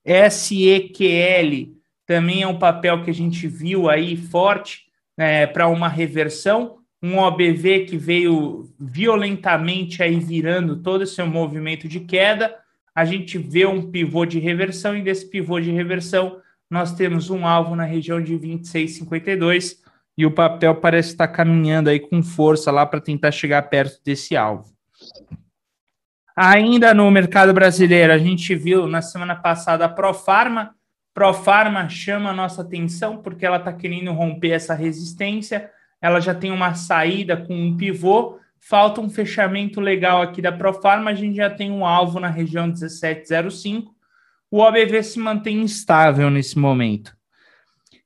SEQL 0.06 1.74
também 2.06 2.42
é 2.42 2.48
um 2.48 2.60
papel 2.60 3.04
que 3.04 3.10
a 3.10 3.14
gente 3.14 3.48
viu 3.48 3.90
aí 3.90 4.18
forte 4.18 4.84
né, 5.18 5.48
para 5.48 5.70
uma 5.70 5.88
reversão, 5.88 6.80
um 7.06 7.20
OBV 7.20 7.86
que 7.86 7.98
veio 7.98 8.74
violentamente 8.80 10.02
aí 10.02 10.20
virando 10.20 10.78
todo 10.78 11.04
esse 11.04 11.14
seu 11.14 11.28
movimento 11.28 11.88
de 11.88 12.00
queda. 12.00 12.56
A 12.96 13.06
gente 13.06 13.38
vê 13.38 13.64
um 13.66 13.92
pivô 13.92 14.26
de 14.26 14.40
reversão 14.40 14.98
e 14.98 15.04
desse 15.04 15.30
pivô 15.30 15.60
de 15.60 15.70
reversão 15.72 16.42
nós 16.68 16.96
temos 16.96 17.30
um 17.30 17.46
alvo 17.46 17.76
na 17.76 17.84
região 17.84 18.20
de 18.20 18.34
26,52 18.34 19.76
e 20.18 20.26
o 20.26 20.32
papel 20.32 20.74
parece 20.76 21.10
estar 21.10 21.28
caminhando 21.28 21.92
aí 21.92 22.00
com 22.00 22.24
força 22.24 22.72
lá 22.72 22.88
para 22.88 23.00
tentar 23.00 23.32
chegar 23.32 23.62
perto 23.64 24.04
desse 24.04 24.36
alvo. 24.36 24.74
Ainda 26.36 26.92
no 26.92 27.12
mercado 27.12 27.54
brasileiro, 27.54 28.14
a 28.14 28.18
gente 28.18 28.56
viu 28.56 28.88
na 28.88 29.04
semana 29.04 29.36
passada 29.36 29.86
a 29.86 29.90
Profarma. 29.90 30.74
Profarma 31.14 31.88
chama 31.88 32.32
a 32.32 32.34
nossa 32.34 32.64
atenção 32.64 33.22
porque 33.22 33.46
ela 33.46 33.58
está 33.58 33.72
querendo 33.72 34.12
romper 34.12 34.52
essa 34.52 34.74
resistência. 34.74 35.70
Ela 36.02 36.20
já 36.20 36.34
tem 36.34 36.52
uma 36.52 36.74
saída 36.74 37.38
com 37.38 37.56
um 37.56 37.76
pivô. 37.76 38.40
Falta 38.60 39.02
um 39.02 39.10
fechamento 39.10 39.80
legal 39.80 40.22
aqui 40.22 40.42
da 40.42 40.52
Profarma. 40.52 41.12
A 41.12 41.16
gente 41.16 41.36
já 41.36 41.50
tem 41.50 41.72
um 41.72 41.86
alvo 41.86 42.20
na 42.20 42.30
região 42.30 42.68
1705. 42.68 43.94
O 44.50 44.60
OBV 44.60 45.04
se 45.04 45.20
mantém 45.20 45.62
instável 45.62 46.30
nesse 46.30 46.58
momento. 46.58 47.16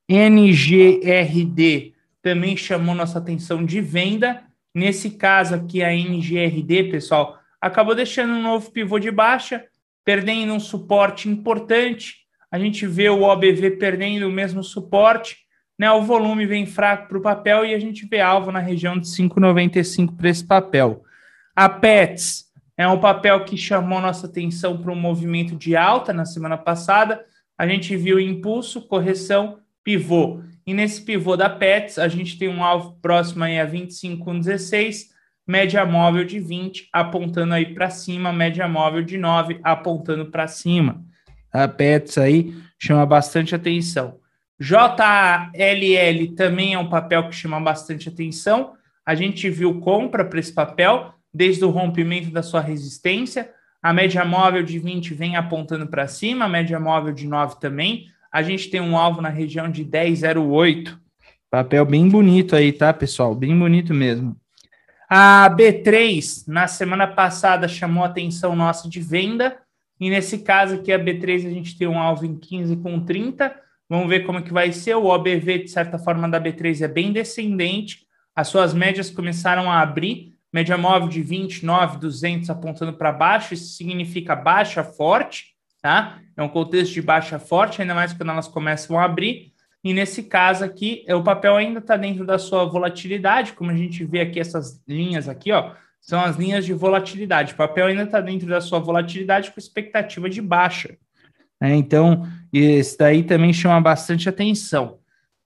NGRD 0.07 1.93
também 2.21 2.57
chamou 2.57 2.95
nossa 2.95 3.19
atenção 3.19 3.63
de 3.63 3.79
venda. 3.79 4.43
Nesse 4.73 5.11
caso 5.11 5.55
aqui, 5.55 5.83
a 5.83 5.93
NGRD, 5.93 6.85
pessoal, 6.85 7.39
acabou 7.61 7.95
deixando 7.95 8.33
um 8.33 8.41
novo 8.41 8.71
pivô 8.71 8.99
de 8.99 9.11
baixa, 9.11 9.65
perdendo 10.03 10.53
um 10.53 10.59
suporte 10.59 11.29
importante. 11.29 12.15
A 12.51 12.57
gente 12.57 12.87
vê 12.87 13.09
o 13.09 13.21
OBV 13.21 13.71
perdendo 13.71 14.27
o 14.27 14.31
mesmo 14.31 14.63
suporte, 14.63 15.37
né? 15.79 15.89
O 15.91 16.03
volume 16.03 16.45
vem 16.45 16.65
fraco 16.65 17.07
para 17.07 17.17
o 17.17 17.21
papel 17.21 17.65
e 17.65 17.73
a 17.73 17.79
gente 17.79 18.05
vê 18.05 18.19
alvo 18.19 18.51
na 18.51 18.59
região 18.59 18.99
de 18.99 19.07
5,95 19.07 20.15
para 20.17 20.29
esse 20.29 20.45
papel. 20.45 21.03
A 21.55 21.69
PETS 21.69 22.45
é 22.77 22.87
um 22.87 22.99
papel 22.99 23.45
que 23.45 23.57
chamou 23.57 24.01
nossa 24.01 24.27
atenção 24.27 24.77
para 24.77 24.91
um 24.91 24.95
movimento 24.95 25.55
de 25.55 25.75
alta 25.75 26.11
na 26.11 26.25
semana 26.25 26.57
passada. 26.57 27.23
A 27.57 27.65
gente 27.65 27.95
viu 27.95 28.19
impulso, 28.19 28.87
correção, 28.87 29.59
pivô. 29.83 30.41
E 30.67 30.73
nesse 30.73 31.01
pivô 31.01 31.35
da 31.35 31.49
PETS, 31.49 31.97
a 31.97 32.07
gente 32.07 32.37
tem 32.37 32.49
um 32.49 32.63
alvo 32.63 32.97
próximo 33.01 33.43
aí 33.45 33.59
a 33.59 33.65
25,16 33.65 35.17
média 35.49 35.83
móvel 35.83 36.23
de 36.23 36.39
20 36.39 36.89
apontando 36.93 37.55
aí 37.55 37.73
para 37.73 37.89
cima, 37.89 38.31
média 38.31 38.67
móvel 38.67 39.01
de 39.01 39.17
9 39.17 39.59
apontando 39.63 40.27
para 40.27 40.47
cima. 40.47 41.03
A 41.51 41.67
PETS 41.67 42.19
aí 42.19 42.53
chama 42.77 43.03
bastante 43.03 43.55
atenção. 43.55 44.19
JLL 44.59 46.35
também 46.35 46.73
é 46.73 46.79
um 46.79 46.89
papel 46.89 47.29
que 47.29 47.35
chama 47.35 47.59
bastante 47.59 48.09
atenção. 48.09 48.73
A 49.05 49.15
gente 49.15 49.49
viu 49.49 49.79
compra 49.79 50.25
para 50.25 50.39
esse 50.39 50.53
papel 50.53 51.13
desde 51.33 51.63
o 51.63 51.69
rompimento 51.69 52.29
da 52.29 52.43
sua 52.43 52.61
resistência. 52.61 53.51
A 53.81 53.93
média 53.93 54.25
móvel 54.25 54.61
de 54.61 54.77
20 54.77 55.13
vem 55.13 55.37
apontando 55.37 55.87
para 55.87 56.07
cima, 56.07 56.45
a 56.45 56.49
média 56.49 56.79
móvel 56.79 57.13
de 57.13 57.25
9 57.25 57.59
também. 57.59 58.07
A 58.31 58.43
gente 58.43 58.69
tem 58.69 58.81
um 58.81 58.97
alvo 58.97 59.21
na 59.21 59.29
região 59.29 59.71
de 59.71 59.85
10,08. 59.85 60.97
Papel 61.49 61.85
bem 61.85 62.07
bonito 62.09 62.55
aí, 62.55 62.71
tá, 62.71 62.93
pessoal? 62.93 63.33
Bem 63.33 63.57
bonito 63.57 63.93
mesmo. 63.93 64.35
A 65.09 65.49
B3, 65.49 66.43
na 66.47 66.67
semana 66.67 67.07
passada, 67.07 67.67
chamou 67.67 68.03
atenção 68.03 68.55
nossa 68.55 68.87
de 68.87 68.99
venda, 68.99 69.57
e 69.99 70.09
nesse 70.09 70.39
caso 70.39 70.75
aqui, 70.75 70.91
a 70.91 70.99
B3, 70.99 71.47
a 71.47 71.49
gente 71.49 71.75
tem 71.77 71.87
um 71.87 71.97
alvo 71.97 72.25
em 72.25 72.35
15 72.35 72.77
com 72.77 72.99
30. 73.03 73.53
Vamos 73.89 74.07
ver 74.07 74.25
como 74.25 74.43
que 74.43 74.53
vai 74.53 74.71
ser. 74.71 74.95
O 74.95 75.05
OBV, 75.05 75.63
de 75.63 75.67
certa 75.67 75.97
forma, 75.97 76.29
da 76.29 76.39
B3 76.39 76.81
é 76.81 76.87
bem 76.87 77.11
descendente. 77.11 78.05
As 78.35 78.47
suas 78.47 78.73
médias 78.73 79.09
começaram 79.09 79.69
a 79.71 79.81
abrir. 79.81 80.35
Média 80.53 80.77
móvel 80.77 81.09
de 81.09 81.21
29, 81.21 81.97
200 81.97 82.49
apontando 82.49 82.93
para 82.93 83.11
baixo. 83.11 83.53
Isso 83.53 83.75
significa 83.75 84.35
baixa 84.35 84.83
forte, 84.83 85.55
tá? 85.81 86.19
É 86.37 86.43
um 86.43 86.49
contexto 86.49 86.93
de 86.93 87.01
baixa 87.01 87.39
forte, 87.39 87.81
ainda 87.81 87.95
mais 87.95 88.13
quando 88.13 88.29
elas 88.29 88.47
começam 88.47 88.97
a 88.97 89.05
abrir. 89.05 89.53
E 89.83 89.93
nesse 89.93 90.23
caso 90.23 90.63
aqui, 90.63 91.05
o 91.09 91.23
papel 91.23 91.55
ainda 91.55 91.79
está 91.79 91.95
dentro 91.95 92.25
da 92.25 92.37
sua 92.37 92.65
volatilidade, 92.65 93.53
como 93.53 93.71
a 93.71 93.75
gente 93.75 94.03
vê 94.03 94.21
aqui 94.21 94.39
essas 94.39 94.83
linhas 94.87 95.29
aqui, 95.29 95.51
ó, 95.51 95.73
são 96.01 96.19
as 96.21 96.35
linhas 96.35 96.65
de 96.65 96.73
volatilidade. 96.73 97.53
O 97.53 97.57
papel 97.57 97.87
ainda 97.87 98.03
está 98.03 98.19
dentro 98.19 98.47
da 98.47 98.61
sua 98.61 98.79
volatilidade 98.79 99.51
com 99.51 99.59
expectativa 99.59 100.29
de 100.29 100.41
baixa. 100.41 100.97
É, 101.61 101.75
então, 101.75 102.27
isso 102.51 102.97
daí 102.97 103.23
também 103.23 103.51
chama 103.53 103.79
bastante 103.81 104.29
atenção. 104.29 104.99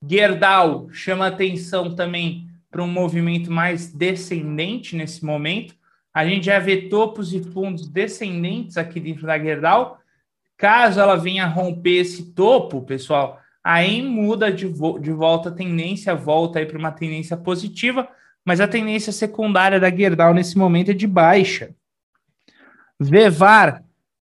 Gerdau 0.06 0.88
chama 0.90 1.26
atenção 1.26 1.94
também 1.94 2.48
para 2.70 2.82
um 2.82 2.88
movimento 2.88 3.50
mais 3.50 3.92
descendente 3.92 4.96
nesse 4.96 5.24
momento. 5.24 5.74
A 6.12 6.26
gente 6.26 6.46
já 6.46 6.58
vê 6.58 6.88
topos 6.88 7.32
e 7.32 7.42
fundos 7.42 7.88
descendentes 7.88 8.76
aqui 8.76 9.00
dentro 9.00 9.26
da 9.26 9.38
Gerdau. 9.38 9.98
Caso 10.56 11.00
ela 11.00 11.16
venha 11.16 11.46
romper 11.46 12.00
esse 12.00 12.32
topo, 12.32 12.82
pessoal, 12.82 13.40
aí 13.62 14.02
muda 14.02 14.52
de, 14.52 14.66
vo 14.66 14.98
de 14.98 15.10
volta 15.10 15.48
a 15.48 15.52
tendência, 15.52 16.14
volta 16.14 16.58
aí 16.58 16.66
para 16.66 16.78
uma 16.78 16.92
tendência 16.92 17.36
positiva, 17.36 18.08
mas 18.44 18.60
a 18.60 18.68
tendência 18.68 19.12
secundária 19.12 19.80
da 19.80 19.90
Gerdau 19.90 20.32
nesse 20.32 20.56
momento 20.56 20.90
é 20.90 20.94
de 20.94 21.06
baixa. 21.06 21.74
Vevar, 23.00 23.82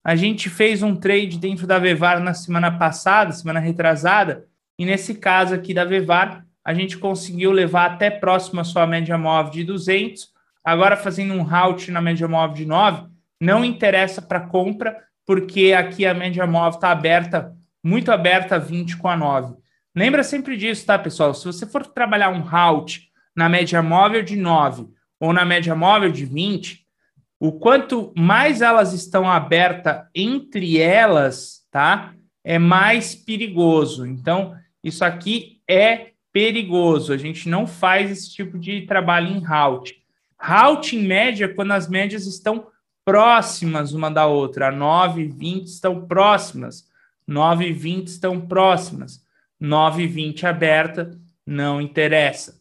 a 0.05 0.15
gente 0.15 0.51
fez 0.51 0.83
um 0.83 0.95
trade 0.95 1.39
dentro 1.39 1.65
da 1.65 1.79
Vevar 1.79 2.19
na 2.19 2.35
semana 2.35 2.71
passada, 2.71 3.31
semana 3.31 3.59
retrasada, 3.59 4.45
e 4.77 4.85
nesse 4.85 5.15
caso 5.15 5.55
aqui 5.55 5.73
da 5.73 5.83
Vevar, 5.83 6.45
a 6.63 6.75
gente 6.75 6.97
conseguiu 6.97 7.51
levar 7.51 7.87
até 7.87 8.11
próximo 8.11 8.61
a 8.61 8.63
sua 8.63 8.85
média 8.85 9.17
móvel 9.17 9.51
de 9.51 9.63
200, 9.63 10.29
agora 10.63 10.95
fazendo 10.95 11.33
um 11.33 11.43
halt 11.43 11.89
na 11.89 12.01
média 12.01 12.27
móvel 12.27 12.55
de 12.55 12.65
9, 12.67 13.07
não 13.41 13.65
interessa 13.65 14.21
para 14.21 14.41
compra, 14.41 14.95
porque 15.25 15.73
aqui 15.73 16.05
a 16.05 16.13
média 16.13 16.45
móvel 16.45 16.77
está 16.77 16.91
aberta 16.91 17.55
muito 17.83 18.11
aberta 18.11 18.55
a 18.55 18.59
20 18.59 18.97
com 18.97 19.07
a 19.07 19.15
9. 19.15 19.55
Lembra 19.95 20.23
sempre 20.23 20.57
disso, 20.57 20.85
tá, 20.85 20.99
pessoal? 20.99 21.33
Se 21.33 21.45
você 21.45 21.65
for 21.65 21.85
trabalhar 21.85 22.29
um 22.29 22.43
halt 22.47 23.09
na 23.35 23.47
média 23.47 23.81
móvel 23.81 24.21
de 24.23 24.35
9 24.35 24.87
ou 25.19 25.31
na 25.31 25.45
média 25.45 25.75
móvel 25.75 26.11
de 26.11 26.25
20, 26.25 26.84
o 27.39 27.51
quanto 27.51 28.13
mais 28.15 28.61
elas 28.61 28.93
estão 28.93 29.29
abertas 29.29 30.05
entre 30.13 30.79
elas, 30.79 31.65
tá? 31.69 32.13
É 32.43 32.57
mais 32.57 33.13
perigoso. 33.15 34.05
Então, 34.05 34.55
isso 34.83 35.03
aqui 35.03 35.61
é 35.67 36.11
perigoso. 36.31 37.11
A 37.11 37.17
gente 37.17 37.49
não 37.49 37.65
faz 37.65 38.11
esse 38.11 38.33
tipo 38.33 38.57
de 38.57 38.81
trabalho 38.81 39.27
em 39.27 39.45
halt. 39.45 39.93
Halt 40.37 40.93
em 40.93 41.03
média 41.03 41.53
quando 41.53 41.71
as 41.71 41.89
médias 41.89 42.25
estão 42.25 42.67
próximas 43.03 43.93
uma 43.93 44.09
da 44.09 44.25
outra. 44.25 44.69
A 44.69 44.71
9 44.71 45.23
e 45.23 45.27
20 45.27 45.67
estão 45.67 46.05
próximas. 46.05 46.87
9 47.27 47.67
e 47.67 47.73
20 47.73 48.07
estão 48.07 48.39
próximas. 48.39 49.23
9 49.59 50.03
e 50.03 50.07
20 50.07 50.45
aberta, 50.45 51.17
não 51.45 51.81
interessa. 51.81 52.59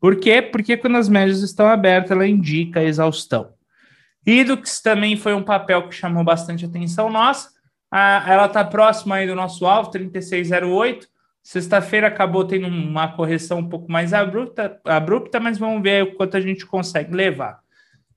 Por 0.00 0.16
quê? 0.16 0.40
Porque 0.40 0.76
quando 0.76 0.96
as 0.96 1.08
médias 1.08 1.42
estão 1.42 1.66
abertas, 1.66 2.10
ela 2.10 2.26
indica 2.26 2.80
a 2.80 2.84
exaustão. 2.84 3.52
Hidux 4.26 4.80
também 4.80 5.16
foi 5.16 5.34
um 5.34 5.42
papel 5.42 5.88
que 5.88 5.94
chamou 5.94 6.22
bastante 6.22 6.64
atenção 6.64 7.10
nossa. 7.10 7.50
Ah, 7.90 8.24
ela 8.26 8.46
está 8.46 8.64
próxima 8.64 9.16
aí 9.16 9.26
do 9.26 9.34
nosso 9.34 9.66
alvo, 9.66 9.90
3608. 9.90 11.08
Sexta-feira 11.42 12.06
acabou 12.06 12.44
tendo 12.44 12.68
uma 12.68 13.08
correção 13.08 13.58
um 13.58 13.68
pouco 13.68 13.90
mais 13.90 14.12
abrupta, 14.12 14.78
abrupta, 14.84 15.40
mas 15.40 15.58
vamos 15.58 15.82
ver 15.82 16.04
o 16.04 16.14
quanto 16.14 16.36
a 16.36 16.40
gente 16.40 16.66
consegue 16.66 17.14
levar. 17.14 17.60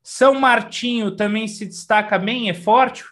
São 0.04 0.36
Martinho 0.36 1.12
também 1.12 1.48
se 1.48 1.66
destaca 1.66 2.20
bem, 2.20 2.50
é 2.50 2.54
forte, 2.54 3.06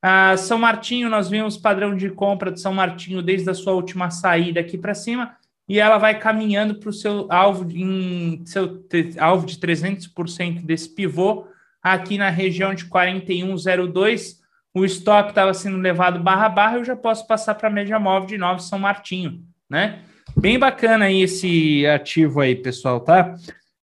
a 0.00 0.36
São 0.36 0.58
Martinho, 0.58 1.10
nós 1.10 1.28
vimos 1.28 1.56
padrão 1.56 1.96
de 1.96 2.08
compra 2.10 2.52
de 2.52 2.60
São 2.60 2.72
Martinho 2.72 3.20
desde 3.20 3.50
a 3.50 3.54
sua 3.54 3.72
última 3.72 4.10
saída 4.10 4.60
aqui 4.60 4.78
para 4.78 4.94
cima, 4.94 5.36
e 5.68 5.80
ela 5.80 5.98
vai 5.98 6.18
caminhando 6.18 6.76
para 6.76 6.88
o 6.88 6.92
seu 6.92 7.26
alvo, 7.28 7.68
em, 7.70 8.42
seu 8.46 8.84
alvo 9.18 9.44
de 9.44 9.58
300% 9.58 10.64
desse 10.64 10.88
pivô, 10.94 11.46
aqui 11.92 12.18
na 12.18 12.30
região 12.30 12.74
de 12.74 12.86
41,02. 12.86 14.38
O 14.74 14.84
stop 14.84 15.30
estava 15.30 15.52
sendo 15.54 15.78
levado 15.78 16.20
barra 16.20 16.48
barra, 16.48 16.76
eu 16.76 16.84
já 16.84 16.94
posso 16.94 17.26
passar 17.26 17.54
para 17.54 17.68
a 17.68 17.72
média 17.72 17.98
móvel 17.98 18.28
de 18.28 18.38
9 18.38 18.62
São 18.62 18.78
Martinho, 18.78 19.42
né? 19.68 20.00
Bem 20.36 20.58
bacana 20.58 21.06
aí 21.06 21.22
esse 21.22 21.86
ativo 21.86 22.40
aí, 22.40 22.54
pessoal, 22.54 23.00
tá? 23.00 23.34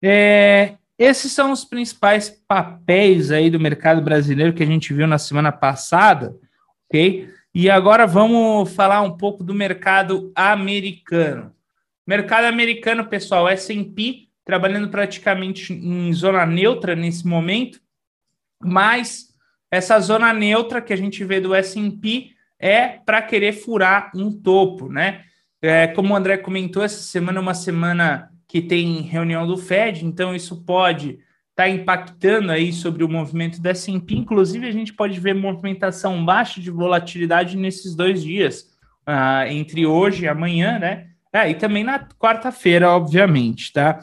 É, 0.03 0.73
esses 0.97 1.31
são 1.31 1.51
os 1.51 1.65
principais 1.65 2.29
papéis 2.47 3.31
aí 3.31 3.49
do 3.49 3.59
mercado 3.59 4.01
brasileiro 4.01 4.53
que 4.53 4.61
a 4.61 4.67
gente 4.67 4.93
viu 4.93 5.07
na 5.07 5.17
semana 5.17 5.51
passada, 5.51 6.35
ok? 6.87 7.27
E 7.53 7.69
agora 7.69 8.05
vamos 8.05 8.73
falar 8.73 9.01
um 9.01 9.17
pouco 9.17 9.43
do 9.43 9.53
mercado 9.53 10.31
americano. 10.35 11.51
Mercado 12.05 12.45
americano, 12.45 13.05
pessoal, 13.07 13.49
S&P 13.49 14.27
trabalhando 14.45 14.89
praticamente 14.89 15.73
em 15.73 16.13
zona 16.13 16.45
neutra 16.45 16.95
nesse 16.95 17.25
momento, 17.25 17.80
mas 18.63 19.31
essa 19.69 19.99
zona 19.99 20.33
neutra 20.33 20.81
que 20.81 20.93
a 20.93 20.97
gente 20.97 21.23
vê 21.23 21.39
do 21.39 21.55
S&P 21.55 22.31
é 22.59 22.87
para 22.87 23.21
querer 23.21 23.53
furar 23.53 24.11
um 24.15 24.31
topo, 24.31 24.89
né? 24.89 25.23
É, 25.61 25.87
como 25.87 26.13
o 26.13 26.17
André 26.17 26.37
comentou, 26.37 26.83
essa 26.83 27.01
semana 27.01 27.39
é 27.39 27.41
uma 27.41 27.53
semana 27.53 28.31
que 28.47 28.61
tem 28.61 29.01
reunião 29.01 29.47
do 29.47 29.57
Fed, 29.57 30.05
então 30.05 30.35
isso 30.35 30.63
pode 30.65 31.19
estar 31.51 31.63
tá 31.63 31.69
impactando 31.69 32.51
aí 32.51 32.73
sobre 32.73 33.03
o 33.03 33.09
movimento 33.09 33.61
da 33.61 33.69
S&P. 33.69 34.15
Inclusive, 34.15 34.67
a 34.67 34.71
gente 34.71 34.93
pode 34.93 35.19
ver 35.19 35.33
movimentação 35.33 36.23
baixa 36.25 36.59
de 36.59 36.69
volatilidade 36.69 37.55
nesses 37.55 37.95
dois 37.95 38.23
dias, 38.23 38.69
uh, 39.07 39.47
entre 39.47 39.85
hoje 39.85 40.25
e 40.25 40.27
amanhã, 40.27 40.79
né? 40.79 41.07
É, 41.33 41.49
e 41.49 41.55
também 41.55 41.83
na 41.83 41.99
quarta-feira, 42.19 42.89
obviamente, 42.89 43.71
tá? 43.71 43.99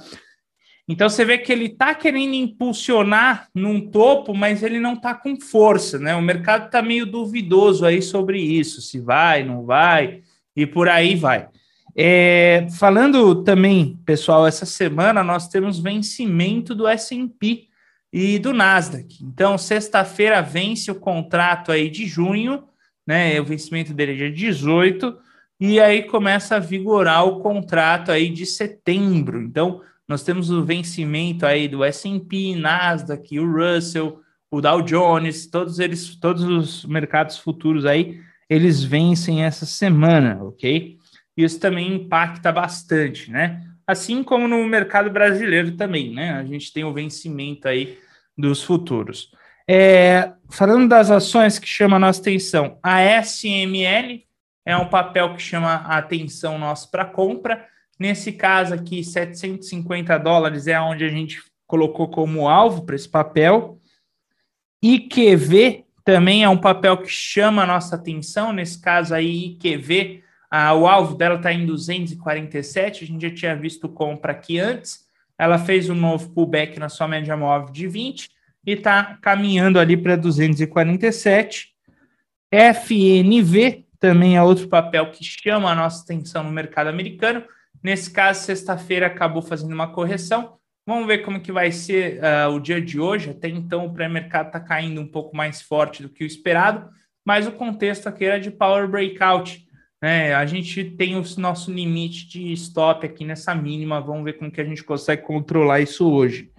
Então 0.88 1.08
você 1.08 1.22
vê 1.22 1.36
que 1.36 1.52
ele 1.52 1.66
está 1.66 1.94
querendo 1.94 2.32
impulsionar 2.32 3.48
num 3.54 3.90
topo, 3.90 4.34
mas 4.34 4.62
ele 4.62 4.80
não 4.80 4.94
está 4.94 5.14
com 5.14 5.38
força, 5.38 5.98
né? 5.98 6.16
O 6.16 6.22
mercado 6.22 6.66
está 6.66 6.80
meio 6.80 7.04
duvidoso 7.04 7.84
aí 7.84 8.00
sobre 8.00 8.40
isso, 8.40 8.80
se 8.80 8.98
vai, 8.98 9.44
não 9.44 9.66
vai, 9.66 10.22
e 10.56 10.66
por 10.66 10.88
aí 10.88 11.14
vai. 11.14 11.48
É, 11.94 12.66
falando 12.78 13.42
também, 13.42 13.98
pessoal, 14.06 14.46
essa 14.46 14.64
semana 14.64 15.22
nós 15.22 15.48
temos 15.48 15.78
vencimento 15.78 16.74
do 16.74 16.88
S&P 16.88 17.66
e 18.10 18.38
do 18.38 18.54
Nasdaq. 18.54 19.22
Então, 19.22 19.58
sexta-feira 19.58 20.40
vence 20.40 20.90
o 20.90 20.94
contrato 20.94 21.70
aí 21.70 21.90
de 21.90 22.06
junho, 22.06 22.64
né? 23.06 23.38
O 23.40 23.44
vencimento 23.44 23.92
dele 23.92 24.12
é 24.12 24.16
dia 24.16 24.32
18, 24.32 25.18
e 25.60 25.80
aí 25.80 26.04
começa 26.04 26.56
a 26.56 26.60
vigorar 26.60 27.24
o 27.24 27.40
contrato 27.40 28.10
aí 28.10 28.30
de 28.30 28.46
setembro. 28.46 29.42
Então, 29.42 29.82
nós 30.08 30.22
temos 30.22 30.50
o 30.50 30.64
vencimento 30.64 31.44
aí 31.44 31.68
do 31.68 31.84
S&P, 31.84 32.56
Nasdaq, 32.56 33.38
o 33.38 33.50
Russell, 33.50 34.20
o 34.50 34.60
Dow 34.60 34.80
Jones, 34.82 35.46
todos 35.46 35.78
eles, 35.78 36.16
todos 36.16 36.42
os 36.42 36.84
mercados 36.84 37.38
futuros 37.38 37.84
aí, 37.84 38.20
eles 38.48 38.82
vencem 38.82 39.44
essa 39.44 39.66
semana, 39.66 40.42
ok? 40.42 40.98
isso 41.44 41.60
também 41.60 41.94
impacta 41.94 42.50
bastante, 42.50 43.30
né? 43.30 43.62
Assim 43.86 44.22
como 44.22 44.48
no 44.48 44.66
mercado 44.66 45.08
brasileiro 45.08 45.76
também, 45.76 46.12
né? 46.12 46.32
A 46.32 46.44
gente 46.44 46.72
tem 46.72 46.84
o 46.84 46.92
vencimento 46.92 47.68
aí 47.68 47.96
dos 48.36 48.62
futuros. 48.62 49.30
É, 49.68 50.32
falando 50.50 50.88
das 50.88 51.10
ações 51.10 51.58
que 51.58 51.68
chamam 51.68 51.96
a 51.96 52.00
nossa 52.00 52.20
atenção, 52.20 52.78
a 52.82 53.00
SML 53.22 54.24
é 54.66 54.76
um 54.76 54.88
papel 54.88 55.34
que 55.34 55.42
chama 55.42 55.74
a 55.74 55.98
atenção 55.98 56.58
nossa 56.58 56.88
para 56.90 57.04
compra. 57.04 57.66
Nesse 57.98 58.32
caso 58.32 58.74
aqui, 58.74 59.02
750 59.02 60.16
dólares 60.18 60.66
é 60.66 60.80
onde 60.80 61.04
a 61.04 61.08
gente 61.08 61.42
colocou 61.66 62.08
como 62.08 62.48
alvo 62.48 62.82
para 62.82 62.94
esse 62.94 63.08
papel. 63.08 63.80
IQV 64.82 65.84
também 66.04 66.44
é 66.44 66.48
um 66.48 66.56
papel 66.56 66.96
que 66.98 67.08
chama 67.08 67.62
a 67.62 67.66
nossa 67.66 67.96
atenção. 67.96 68.52
Nesse 68.52 68.80
caso 68.80 69.14
aí, 69.14 69.46
IQV 69.52 70.22
ah, 70.50 70.72
o 70.74 70.86
alvo 70.86 71.14
dela 71.14 71.34
está 71.34 71.52
em 71.52 71.66
247, 71.66 73.04
a 73.04 73.06
gente 73.06 73.20
já 73.20 73.34
tinha 73.34 73.56
visto 73.56 73.88
compra 73.88 74.32
aqui 74.32 74.58
antes. 74.58 75.06
Ela 75.38 75.58
fez 75.58 75.90
um 75.90 75.94
novo 75.94 76.30
pullback 76.30 76.78
na 76.78 76.88
sua 76.88 77.06
média 77.06 77.36
móvel 77.36 77.70
de 77.70 77.86
20 77.86 78.30
e 78.66 78.72
está 78.72 79.18
caminhando 79.20 79.78
ali 79.78 79.96
para 79.96 80.16
247. 80.16 81.68
FNV 82.50 83.84
também 84.00 84.36
é 84.36 84.42
outro 84.42 84.68
papel 84.68 85.10
que 85.10 85.22
chama 85.22 85.70
a 85.70 85.74
nossa 85.74 86.02
atenção 86.02 86.42
no 86.42 86.50
mercado 86.50 86.88
americano. 86.88 87.44
Nesse 87.82 88.10
caso, 88.10 88.44
sexta-feira 88.44 89.06
acabou 89.06 89.42
fazendo 89.42 89.72
uma 89.72 89.92
correção. 89.92 90.58
Vamos 90.86 91.06
ver 91.06 91.18
como 91.18 91.40
que 91.40 91.52
vai 91.52 91.70
ser 91.70 92.18
uh, 92.18 92.50
o 92.50 92.60
dia 92.60 92.80
de 92.80 92.98
hoje. 92.98 93.30
Até 93.30 93.48
então, 93.48 93.86
o 93.86 93.92
pré-mercado 93.92 94.46
está 94.46 94.58
caindo 94.58 95.00
um 95.00 95.06
pouco 95.06 95.36
mais 95.36 95.60
forte 95.60 96.02
do 96.02 96.08
que 96.08 96.24
o 96.24 96.26
esperado, 96.26 96.88
mas 97.24 97.46
o 97.46 97.52
contexto 97.52 98.08
aqui 98.08 98.24
era 98.24 98.40
de 98.40 98.50
power 98.50 98.88
breakout. 98.88 99.66
É, 100.00 100.32
a 100.32 100.46
gente 100.46 100.84
tem 100.84 101.16
o 101.16 101.24
nosso 101.38 101.72
limite 101.72 102.28
de 102.28 102.52
stop 102.52 103.04
aqui 103.04 103.24
nessa 103.24 103.54
mínima. 103.54 104.00
Vamos 104.00 104.24
ver 104.24 104.34
como 104.34 104.50
que 104.50 104.60
a 104.60 104.64
gente 104.64 104.82
consegue 104.82 105.22
controlar 105.22 105.80
isso 105.80 106.08
hoje. 106.10 106.50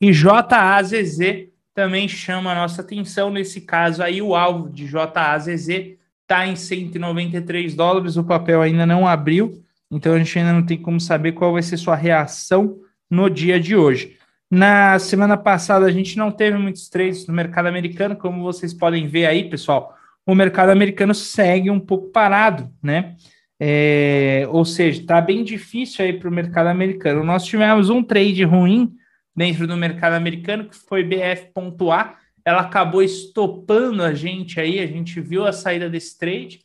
E 0.00 0.12
JAZZ 0.12 1.48
também 1.74 2.06
chama 2.06 2.52
a 2.52 2.54
nossa 2.54 2.82
atenção. 2.82 3.30
Nesse 3.30 3.62
caso 3.62 4.02
aí, 4.02 4.20
o 4.20 4.34
alvo 4.34 4.70
de 4.70 4.86
JAZZ 4.86 5.96
está 6.22 6.46
em 6.46 6.56
193 6.56 7.74
dólares, 7.74 8.16
o 8.16 8.24
papel 8.24 8.62
ainda 8.62 8.86
não 8.86 9.06
abriu, 9.06 9.62
então 9.90 10.14
a 10.14 10.18
gente 10.18 10.38
ainda 10.38 10.52
não 10.52 10.64
tem 10.64 10.80
como 10.80 11.00
saber 11.00 11.32
qual 11.32 11.52
vai 11.52 11.62
ser 11.62 11.76
sua 11.76 11.96
reação 11.96 12.78
no 13.10 13.28
dia 13.28 13.60
de 13.60 13.76
hoje. 13.76 14.16
Na 14.50 14.98
semana 14.98 15.36
passada 15.36 15.86
a 15.86 15.90
gente 15.90 16.16
não 16.16 16.30
teve 16.30 16.56
muitos 16.58 16.88
trades 16.88 17.26
no 17.26 17.34
mercado 17.34 17.66
americano, 17.66 18.16
como 18.16 18.42
vocês 18.42 18.72
podem 18.72 19.06
ver 19.06 19.26
aí, 19.26 19.48
pessoal. 19.48 19.96
O 20.26 20.34
mercado 20.34 20.70
americano 20.70 21.14
segue 21.14 21.70
um 21.70 21.80
pouco 21.80 22.08
parado, 22.08 22.70
né? 22.82 23.16
É, 23.60 24.46
ou 24.50 24.64
seja, 24.64 25.00
está 25.00 25.20
bem 25.20 25.44
difícil 25.44 26.04
aí 26.04 26.12
para 26.12 26.28
o 26.28 26.32
mercado 26.32 26.66
americano. 26.68 27.22
Nós 27.22 27.44
tivemos 27.44 27.88
um 27.90 28.02
trade 28.02 28.44
ruim 28.44 28.92
dentro 29.34 29.66
do 29.66 29.76
mercado 29.76 30.14
americano, 30.14 30.64
que 30.64 30.76
foi 30.76 31.02
BF.A. 31.02 32.16
Ela 32.44 32.60
acabou 32.60 33.02
estopando 33.02 34.02
a 34.02 34.12
gente 34.12 34.60
aí, 34.60 34.78
a 34.80 34.86
gente 34.86 35.20
viu 35.20 35.46
a 35.46 35.52
saída 35.52 35.88
desse 35.88 36.18
trade. 36.18 36.60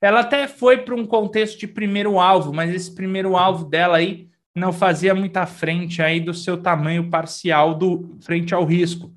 Ela 0.00 0.20
até 0.20 0.46
foi 0.46 0.78
para 0.78 0.94
um 0.94 1.06
contexto 1.06 1.58
de 1.58 1.66
primeiro 1.66 2.18
alvo, 2.18 2.52
mas 2.52 2.74
esse 2.74 2.94
primeiro 2.94 3.36
alvo 3.36 3.64
dela 3.64 3.96
aí 3.96 4.28
não 4.54 4.72
fazia 4.72 5.14
muita 5.14 5.46
frente 5.46 6.00
aí 6.00 6.20
do 6.20 6.32
seu 6.32 6.56
tamanho 6.56 7.10
parcial 7.10 7.74
do 7.74 8.16
frente 8.20 8.54
ao 8.54 8.64
risco. 8.64 9.12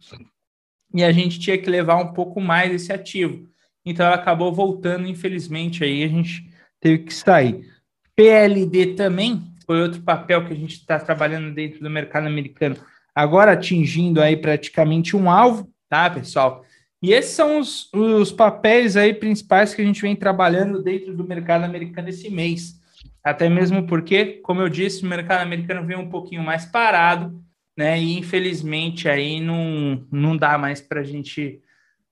E 0.94 1.04
a 1.04 1.12
gente 1.12 1.40
tinha 1.40 1.58
que 1.58 1.70
levar 1.70 1.98
um 1.98 2.14
pouco 2.14 2.42
mais 2.42 2.74
esse 2.74 2.92
ativo. 2.92 3.48
Então 3.86 4.06
ela 4.06 4.16
acabou 4.16 4.54
voltando, 4.54 5.08
infelizmente, 5.08 5.84
aí 5.84 6.04
a 6.04 6.08
gente 6.08 6.50
teve 6.80 7.00
que 7.04 7.14
sair. 7.14 7.66
PLD 8.16 8.96
também 8.96 9.42
foi 9.66 9.82
outro 9.82 10.02
papel 10.02 10.46
que 10.46 10.54
a 10.54 10.56
gente 10.56 10.74
está 10.74 11.00
trabalhando 11.00 11.54
dentro 11.54 11.80
do 11.80 11.90
mercado 11.90 12.28
americano, 12.28 12.76
agora 13.14 13.54
atingindo 13.54 14.22
aí 14.22 14.36
praticamente 14.36 15.16
um 15.16 15.30
alvo, 15.30 15.72
tá, 15.88 16.10
pessoal? 16.10 16.66
E 17.02 17.14
esses 17.14 17.32
são 17.32 17.60
os, 17.60 17.92
os 17.94 18.32
papéis 18.32 18.98
aí 18.98 19.14
principais 19.14 19.74
que 19.74 19.82
a 19.82 19.86
gente 19.86 20.02
vem 20.02 20.16
trabalhando 20.16 20.84
dentro 20.84 21.16
do 21.16 21.24
mercado 21.24 21.64
americano 21.64 22.10
esse 22.10 22.30
mês. 22.30 22.80
Até 23.24 23.48
mesmo 23.50 23.86
porque, 23.86 24.40
como 24.44 24.62
eu 24.62 24.70
disse, 24.70 25.04
o 25.04 25.08
mercado 25.08 25.42
americano 25.42 25.86
vem 25.86 25.98
um 25.98 26.10
pouquinho 26.10 26.44
mais 26.44 26.66
parado, 26.66 27.42
né? 27.78 28.00
E 28.00 28.18
infelizmente 28.18 29.08
aí 29.08 29.40
não, 29.40 30.06
não 30.12 30.36
dá 30.36 30.58
mais 30.58 30.82
para 30.82 31.02
a 31.02 31.04
gente 31.04 31.62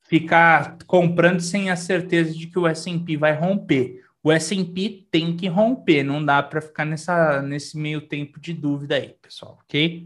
ficar 0.08 0.78
comprando 0.86 1.42
sem 1.42 1.70
a 1.70 1.76
certeza 1.76 2.34
de 2.34 2.48
que 2.48 2.58
o 2.58 2.68
S&P 2.68 3.18
vai 3.18 3.34
romper 3.34 4.02
o 4.28 4.32
S&P 4.32 5.08
tem 5.10 5.38
que 5.38 5.48
romper, 5.48 6.04
não 6.04 6.24
dá 6.24 6.44
para 6.44 6.60
ficar 6.60 6.84
nessa, 6.84 7.42
nesse 7.42 7.78
meio 7.78 8.02
tempo 8.02 8.42
de 8.42 8.52
dúvida 8.52 8.96
aí, 8.96 9.16
pessoal, 9.22 9.58
ok? 9.64 10.06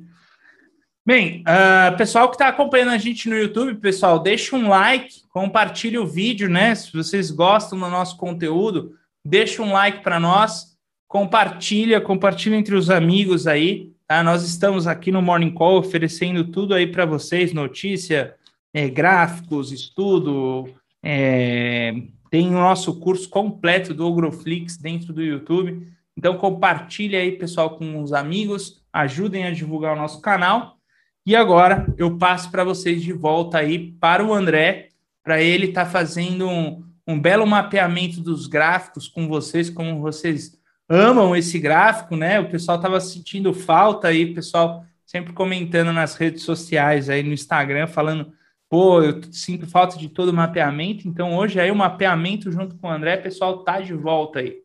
Bem, 1.04 1.44
uh, 1.48 1.98
pessoal 1.98 2.30
que 2.30 2.36
está 2.36 2.48
acompanhando 2.48 2.92
a 2.92 2.98
gente 3.00 3.28
no 3.28 3.36
YouTube, 3.36 3.74
pessoal, 3.80 4.20
deixa 4.20 4.56
um 4.56 4.70
like, 4.70 5.24
compartilhe 5.30 5.98
o 5.98 6.06
vídeo, 6.06 6.48
né? 6.48 6.76
Se 6.76 6.94
vocês 6.94 7.32
gostam 7.32 7.80
do 7.80 7.90
nosso 7.90 8.16
conteúdo, 8.18 8.96
deixa 9.26 9.64
um 9.64 9.74
like 9.74 10.04
para 10.04 10.20
nós, 10.20 10.78
compartilha, 11.08 12.00
compartilha 12.00 12.56
entre 12.56 12.76
os 12.76 12.92
amigos 12.92 13.48
aí, 13.48 13.92
tá? 14.08 14.22
Nós 14.22 14.44
estamos 14.44 14.86
aqui 14.86 15.12
no 15.12 15.24
Morning 15.24 15.50
Call 15.50 15.80
oferecendo 15.80 16.44
tudo 16.44 16.76
aí 16.76 16.86
para 16.86 17.04
vocês, 17.04 17.52
notícia, 17.52 18.36
é, 18.72 18.88
gráficos, 18.88 19.72
estudo, 19.72 20.70
é, 21.02 21.96
tem 22.30 22.50
o 22.50 22.60
nosso 22.60 23.00
curso 23.00 23.28
completo 23.28 23.92
do 23.92 24.06
Ogroflix 24.06 24.78
dentro 24.78 25.12
do 25.12 25.24
YouTube. 25.24 25.92
Então 26.16 26.38
compartilhe 26.38 27.16
aí, 27.16 27.32
pessoal, 27.32 27.72
com 27.72 28.04
os 28.04 28.14
amigos, 28.14 28.84
ajudem 28.94 29.46
a 29.46 29.52
divulgar 29.52 29.96
o 29.96 30.00
nosso 30.00 30.22
canal. 30.22 30.78
E 31.26 31.36
agora 31.36 31.86
eu 31.98 32.18
passo 32.18 32.50
para 32.50 32.64
vocês 32.64 33.02
de 33.02 33.14
volta 33.14 33.60
aí 33.60 33.92
para 34.00 34.26
o 34.26 34.34
André, 34.34 34.90
para 35.24 35.42
ele 35.42 35.68
estar 35.68 35.86
tá 35.86 35.92
fazendo 35.92 36.48
um, 36.48 36.84
um 37.08 37.20
belo 37.20 37.46
mapeamento 37.46 38.22
dos 38.22 38.48
gráficos 38.48 39.08
com 39.08 39.28
vocês, 39.28 39.70
como 39.70 40.02
vocês 40.02 40.60
amam 40.90 41.36
esse 41.36 41.60
gráfico, 41.60 42.16
né? 42.16 42.40
O 42.40 42.50
pessoal 42.50 42.78
estava 42.78 43.00
sentindo 43.00 43.54
falta 43.54 44.08
aí, 44.08 44.34
pessoal 44.34 44.86
sempre 45.12 45.34
comentando 45.34 45.92
nas 45.92 46.16
redes 46.16 46.44
sociais 46.44 47.10
aí 47.10 47.22
no 47.22 47.34
Instagram, 47.34 47.86
falando 47.86 48.34
pô, 48.70 49.04
eu 49.04 49.22
sinto 49.34 49.68
falta 49.68 49.98
de 49.98 50.08
todo 50.08 50.30
o 50.30 50.34
mapeamento, 50.34 51.06
então 51.06 51.36
hoje 51.36 51.60
aí 51.60 51.70
o 51.70 51.76
mapeamento 51.76 52.50
junto 52.50 52.78
com 52.78 52.88
o 52.88 52.92
André, 52.92 53.18
pessoal, 53.18 53.66
tá 53.66 53.82
de 53.82 53.94
volta 53.94 54.40
aí. 54.40 54.62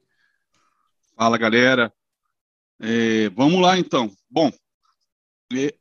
Fala, 1.16 1.36
galera. 1.36 1.92
É, 2.80 3.28
vamos 3.30 3.60
lá, 3.60 3.76
então. 3.76 4.08
Bom, 4.30 4.48
é, 4.48 4.65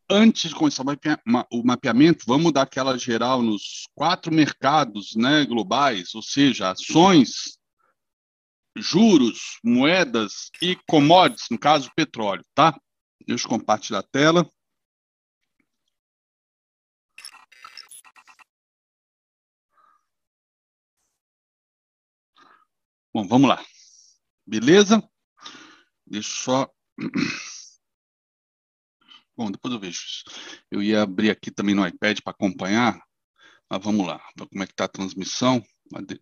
antes 0.10 0.50
de 0.50 0.56
começar 0.56 0.84
o 1.52 1.64
mapeamento, 1.64 2.26
vamos 2.28 2.52
dar 2.52 2.64
aquela 2.64 2.98
geral 2.98 3.42
nos 3.42 3.88
quatro 3.96 4.34
mercados 4.34 5.16
né, 5.16 5.46
globais, 5.46 6.14
ou 6.14 6.22
seja, 6.22 6.72
ações, 6.72 7.58
juros, 8.78 9.60
moedas 9.64 10.52
e 10.62 10.76
commodities, 10.88 11.48
no 11.50 11.58
caso, 11.58 11.92
petróleo, 11.96 12.46
tá? 12.54 12.80
Deixa 13.28 13.46
eu 13.46 13.50
compartilhar 13.50 14.00
a 14.00 14.04
tela. 14.04 14.48
Bom, 23.14 23.26
vamos 23.28 23.50
lá. 23.50 23.66
Beleza? 24.46 25.02
Deixa 26.06 26.30
só. 26.30 26.70
Bom, 29.38 29.52
depois 29.52 29.74
eu 29.74 29.80
vejo 29.80 30.00
isso. 30.06 30.24
Eu 30.72 30.82
ia 30.82 31.02
abrir 31.02 31.30
aqui 31.30 31.52
também 31.52 31.76
no 31.76 31.86
iPad 31.86 32.20
para 32.24 32.32
acompanhar, 32.32 33.00
mas 33.70 33.84
vamos 33.84 34.08
lá. 34.08 34.20
Como 34.38 34.64
é 34.64 34.66
que 34.66 34.74
está 34.74 34.86
a 34.86 34.90
transmissão? 34.90 35.64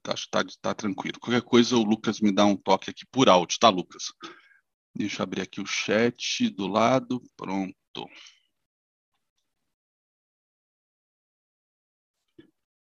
Acho 0.08 0.30
que 0.30 0.38
está 0.38 0.44
tá 0.62 0.74
tranquilo. 0.74 1.20
Qualquer 1.20 1.42
coisa, 1.44 1.76
o 1.78 1.84
Lucas 1.84 2.20
me 2.20 2.32
dá 2.32 2.46
um 2.46 2.56
toque 2.56 2.90
aqui 2.90 3.06
por 3.12 3.30
áudio, 3.30 3.58
tá, 3.60 3.70
Lucas? 3.70 4.12
Deixa 4.96 5.22
eu 5.22 5.24
abrir 5.24 5.42
aqui 5.42 5.62
o 5.62 5.66
chat 5.66 6.50
do 6.50 6.68
lado. 6.68 7.22
Pronto. 7.38 7.74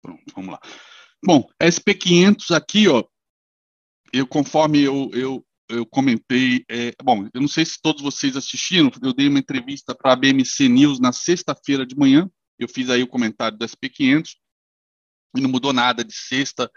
Pronto, 0.00 0.24
vamos 0.34 0.52
lá. 0.52 0.60
Bom, 1.24 1.48
SP500 1.60 2.50
aqui, 2.50 2.88
ó, 2.88 3.04
eu 4.12 4.26
conforme 4.26 4.82
eu, 4.82 5.10
eu, 5.14 5.46
eu 5.72 5.86
comentei, 5.86 6.64
é, 6.68 6.94
bom, 7.02 7.28
eu 7.32 7.40
não 7.40 7.48
sei 7.48 7.64
se 7.64 7.80
todos 7.80 8.02
vocês 8.02 8.36
assistiram, 8.36 8.90
eu 9.02 9.12
dei 9.12 9.28
uma 9.28 9.38
entrevista 9.38 9.94
para 9.94 10.12
a 10.12 10.16
BMC 10.16 10.68
News 10.68 11.00
na 11.00 11.12
sexta-feira 11.12 11.86
de 11.86 11.96
manhã, 11.96 12.30
eu 12.58 12.68
fiz 12.68 12.90
aí 12.90 13.02
o 13.02 13.08
comentário 13.08 13.58
do 13.58 13.64
SP500, 13.64 14.30
e 15.36 15.40
não 15.40 15.50
mudou 15.50 15.72
nada 15.72 16.04
de 16.04 16.14
sexta 16.14 16.70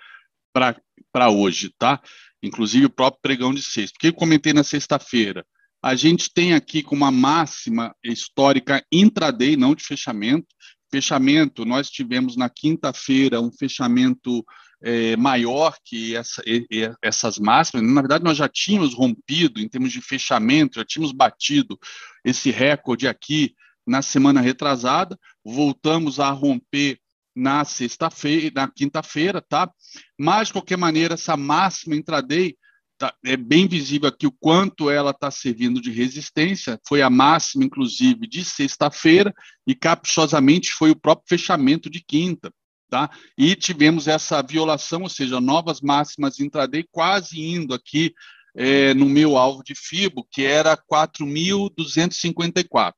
para 0.53 1.29
hoje, 1.29 1.73
tá? 1.77 2.01
Inclusive 2.41 2.85
o 2.85 2.89
próprio 2.89 3.21
pregão 3.21 3.53
de 3.53 3.61
sexta. 3.61 3.95
O 3.95 3.99
que 3.99 4.07
eu 4.07 4.13
comentei 4.13 4.53
na 4.53 4.63
sexta-feira? 4.63 5.45
A 5.83 5.93
gente 5.95 6.31
tem 6.33 6.53
aqui 6.53 6.81
com 6.81 6.95
uma 6.95 7.11
máxima 7.11 7.93
histórica 8.03 8.83
intraday, 8.91 9.55
não 9.55 9.75
de 9.75 9.83
fechamento. 9.83 10.47
Fechamento, 10.89 11.65
nós 11.65 11.89
tivemos 11.89 12.37
na 12.37 12.49
quinta-feira 12.49 13.41
um 13.41 13.51
fechamento 13.51 14.43
é, 14.85 15.17
maior 15.17 15.75
que 15.83 16.15
essa, 16.15 16.43
e, 16.45 16.63
e, 16.69 16.91
essas 17.01 17.39
máximas. 17.39 17.83
Na 17.91 18.01
verdade, 18.01 18.23
nós 18.23 18.37
já 18.37 18.47
tínhamos 18.47 18.93
rompido 18.93 19.59
em 19.59 19.67
termos 19.67 19.91
de 19.91 19.99
fechamento, 19.99 20.75
já 20.75 20.85
tínhamos 20.85 21.11
batido 21.11 21.79
esse 22.23 22.51
recorde 22.51 23.07
aqui 23.07 23.55
na 23.85 24.03
semana 24.03 24.41
retrasada, 24.41 25.17
voltamos 25.43 26.19
a 26.19 26.29
romper 26.29 26.99
na 27.35 27.65
sexta-feira, 27.65 28.51
na 28.53 28.67
quinta-feira, 28.67 29.41
tá? 29.41 29.69
Mas 30.17 30.47
de 30.47 30.53
qualquer 30.53 30.77
maneira, 30.77 31.15
essa 31.15 31.35
máxima 31.35 31.95
intraday 31.95 32.55
tá, 32.97 33.11
é 33.25 33.35
bem 33.35 33.67
visível 33.67 34.07
aqui 34.07 34.27
o 34.27 34.31
quanto 34.31 34.89
ela 34.89 35.11
está 35.11 35.31
servindo 35.31 35.81
de 35.81 35.91
resistência. 35.91 36.79
Foi 36.87 37.01
a 37.01 37.09
máxima, 37.09 37.65
inclusive, 37.65 38.27
de 38.27 38.45
sexta-feira 38.45 39.33
e 39.65 39.73
caprichosamente 39.73 40.71
foi 40.71 40.91
o 40.91 40.95
próprio 40.95 41.27
fechamento 41.27 41.89
de 41.89 42.03
quinta. 42.03 42.51
Tá? 42.95 43.09
E 43.37 43.57
tivemos 43.57 44.07
essa 44.07 44.41
violação, 44.41 45.01
ou 45.01 45.09
seja, 45.09 45.41
novas 45.41 45.81
máximas 45.81 46.39
intraday 46.39 46.85
quase 46.89 47.41
indo 47.41 47.73
aqui 47.73 48.15
é, 48.55 48.93
no 48.93 49.09
meu 49.09 49.35
alvo 49.35 49.61
de 49.61 49.75
FIBO, 49.75 50.25
que 50.31 50.45
era 50.45 50.77
4.254. 50.77 52.93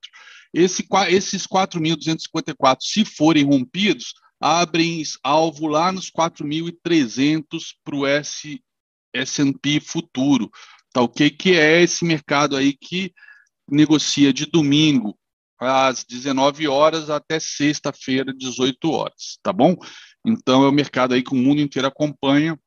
Esse, 0.53 0.85
esses 1.09 1.47
4.254, 1.47 2.77
se 2.79 3.03
forem 3.05 3.43
rompidos, 3.43 4.13
abrem 4.39 5.01
alvo 5.23 5.65
lá 5.65 5.91
nos 5.91 6.11
4.300 6.11 7.43
para 7.83 7.95
o 7.95 8.05
S&P 8.05 9.79
futuro, 9.79 10.51
tá 10.93 11.01
ok? 11.01 11.27
Que 11.31 11.55
é 11.55 11.81
esse 11.81 12.05
mercado 12.05 12.55
aí 12.55 12.71
que 12.71 13.11
negocia 13.67 14.31
de 14.31 14.45
domingo 14.45 15.17
às 15.59 16.03
19 16.03 16.67
horas 16.67 17.09
até 17.09 17.39
sexta-feira, 17.39 18.33
18 18.33 18.91
horas, 18.91 19.39
tá 19.41 19.51
bom? 19.51 19.75
Então 20.25 20.63
é 20.63 20.67
o 20.67 20.71
mercado 20.71 21.13
aí 21.13 21.23
que 21.23 21.33
o 21.33 21.37
mundo 21.37 21.61
inteiro 21.61 21.87
acompanha 21.87 22.59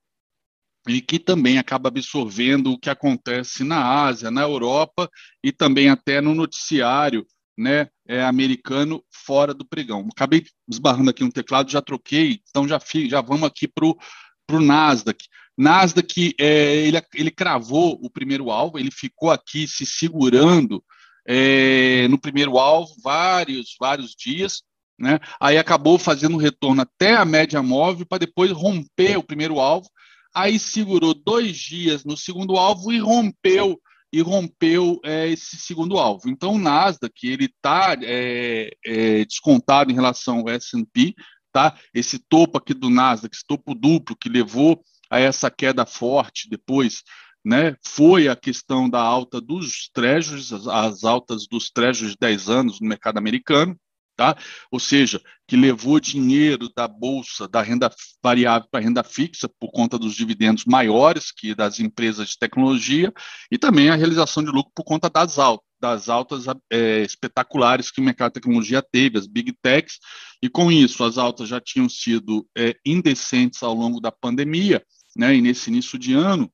e 0.89 1.01
que 1.01 1.19
também 1.19 1.59
acaba 1.59 1.89
absorvendo 1.89 2.73
o 2.73 2.79
que 2.79 2.89
acontece 2.89 3.63
na 3.63 4.05
Ásia, 4.05 4.31
na 4.31 4.43
Europa 4.43 5.11
e 5.45 5.53
também 5.53 5.89
até 5.89 6.21
no 6.21 6.35
noticiário 6.35 7.27
né, 7.57 7.89
é, 8.09 8.23
americano 8.25 9.05
fora 9.11 9.53
do 9.53 9.67
pregão. 9.67 10.09
Acabei 10.11 10.45
esbarrando 10.69 11.11
aqui 11.11 11.23
no 11.23 11.33
teclado, 11.33 11.71
já 11.71 11.83
troquei, 11.83 12.41
então 12.49 12.67
já, 12.67 12.81
já 13.07 13.21
vamos 13.21 13.45
aqui 13.45 13.69
para 13.69 13.85
o 13.87 14.61
Nasdaq. 14.61 15.27
Nasdaq, 15.59 16.35
é, 16.41 16.77
ele, 16.87 17.03
ele 17.15 17.31
cravou 17.31 17.99
o 18.03 18.09
primeiro 18.09 18.51
alvo, 18.51 18.79
ele 18.79 18.91
ficou 18.91 19.31
aqui 19.31 19.69
se 19.69 19.85
segurando 19.85 20.83
é, 21.27 22.09
no 22.09 22.19
primeiro 22.19 22.59
alvo 22.59 22.93
vários, 23.03 23.77
vários 23.79 24.15
dias, 24.15 24.63
né? 24.99 25.19
Aí 25.41 25.57
acabou 25.57 25.99
fazendo 25.99 26.37
retorno 26.37 26.83
até 26.83 27.15
a 27.15 27.25
média 27.25 27.63
móvel 27.63 28.05
para 28.07 28.19
depois 28.19 28.51
romper 28.51 29.17
o 29.17 29.23
primeiro 29.23 29.59
alvo. 29.59 29.89
Aí 30.35 30.59
segurou 30.59 31.15
dois 31.15 31.57
dias 31.57 32.05
no 32.05 32.17
segundo 32.17 32.57
alvo 32.57 32.93
e 32.93 32.99
rompeu 32.99 33.81
e 34.13 34.21
rompeu 34.21 35.01
é, 35.05 35.29
esse 35.29 35.57
segundo 35.57 35.97
alvo. 35.99 36.29
Então 36.29 36.55
o 36.55 36.59
Nasdaq 36.59 37.27
ele 37.27 37.47
está 37.47 37.97
é, 38.03 38.71
é, 38.85 39.25
descontado 39.25 39.91
em 39.91 39.95
relação 39.95 40.41
ao 40.41 40.51
S&P, 40.51 41.15
tá? 41.53 41.77
Esse 41.95 42.19
topo 42.19 42.59
aqui 42.59 42.75
do 42.75 42.91
Nasdaq, 42.91 43.35
esse 43.35 43.47
topo 43.47 43.75
duplo 43.75 44.17
que 44.17 44.29
levou 44.29 44.83
a 45.09 45.19
essa 45.19 45.51
queda 45.51 45.87
forte 45.87 46.49
depois 46.49 47.03
né, 47.45 47.77
foi 47.87 48.29
a 48.29 48.37
questão 48.37 48.89
da 48.89 49.01
alta 49.01 49.41
dos 49.41 49.89
trechos, 49.93 50.53
as 50.69 51.05
altas 51.05 51.47
dos 51.47 51.71
trechos 51.71 52.11
de 52.11 52.17
10 52.21 52.49
anos 52.49 52.81
no 52.81 52.89
mercado 52.89 53.19
americano, 53.19 53.77
tá? 54.21 54.37
Ou 54.71 54.79
seja, 54.79 55.19
que 55.49 55.57
levou 55.57 55.99
dinheiro 55.99 56.71
da 56.77 56.87
bolsa, 56.87 57.49
da 57.49 57.63
renda 57.63 57.91
variável 58.23 58.69
para 58.71 58.85
renda 58.85 59.03
fixa 59.03 59.49
por 59.59 59.71
conta 59.73 59.99
dos 59.99 60.15
dividendos 60.15 60.67
maiores 60.67 61.33
que 61.33 61.55
das 61.55 61.81
empresas 61.81 62.29
de 62.29 62.39
tecnologia 62.39 63.11
e 63.51 63.57
também 63.57 63.89
a 63.89 63.95
realização 63.95 64.45
de 64.45 64.51
lucro 64.51 64.71
por 64.75 64.85
conta 64.85 65.09
das 65.09 65.39
altas, 65.39 65.67
das 65.81 66.11
altas 66.11 66.45
é, 66.71 67.01
espetaculares 67.01 67.91
que 67.91 68.03
o 68.03 68.05
mercado 68.05 68.33
de 68.33 68.41
tecnologia 68.41 68.83
teve, 68.83 69.17
as 69.17 69.27
big 69.27 69.55
techs, 69.63 69.99
e 70.43 70.51
com 70.51 70.71
isso 70.71 71.03
as 71.03 71.17
altas 71.17 71.49
já 71.49 71.59
tinham 71.59 71.89
sido 71.89 72.47
é, 72.57 72.77
indecentes 72.85 73.63
ao 73.63 73.73
longo 73.73 74.01
da 74.01 74.13
pandemia, 74.13 74.85
né? 75.17 75.35
E 75.35 75.41
nesse 75.41 75.71
início 75.71 75.99
de 75.99 76.13
ano 76.13 76.53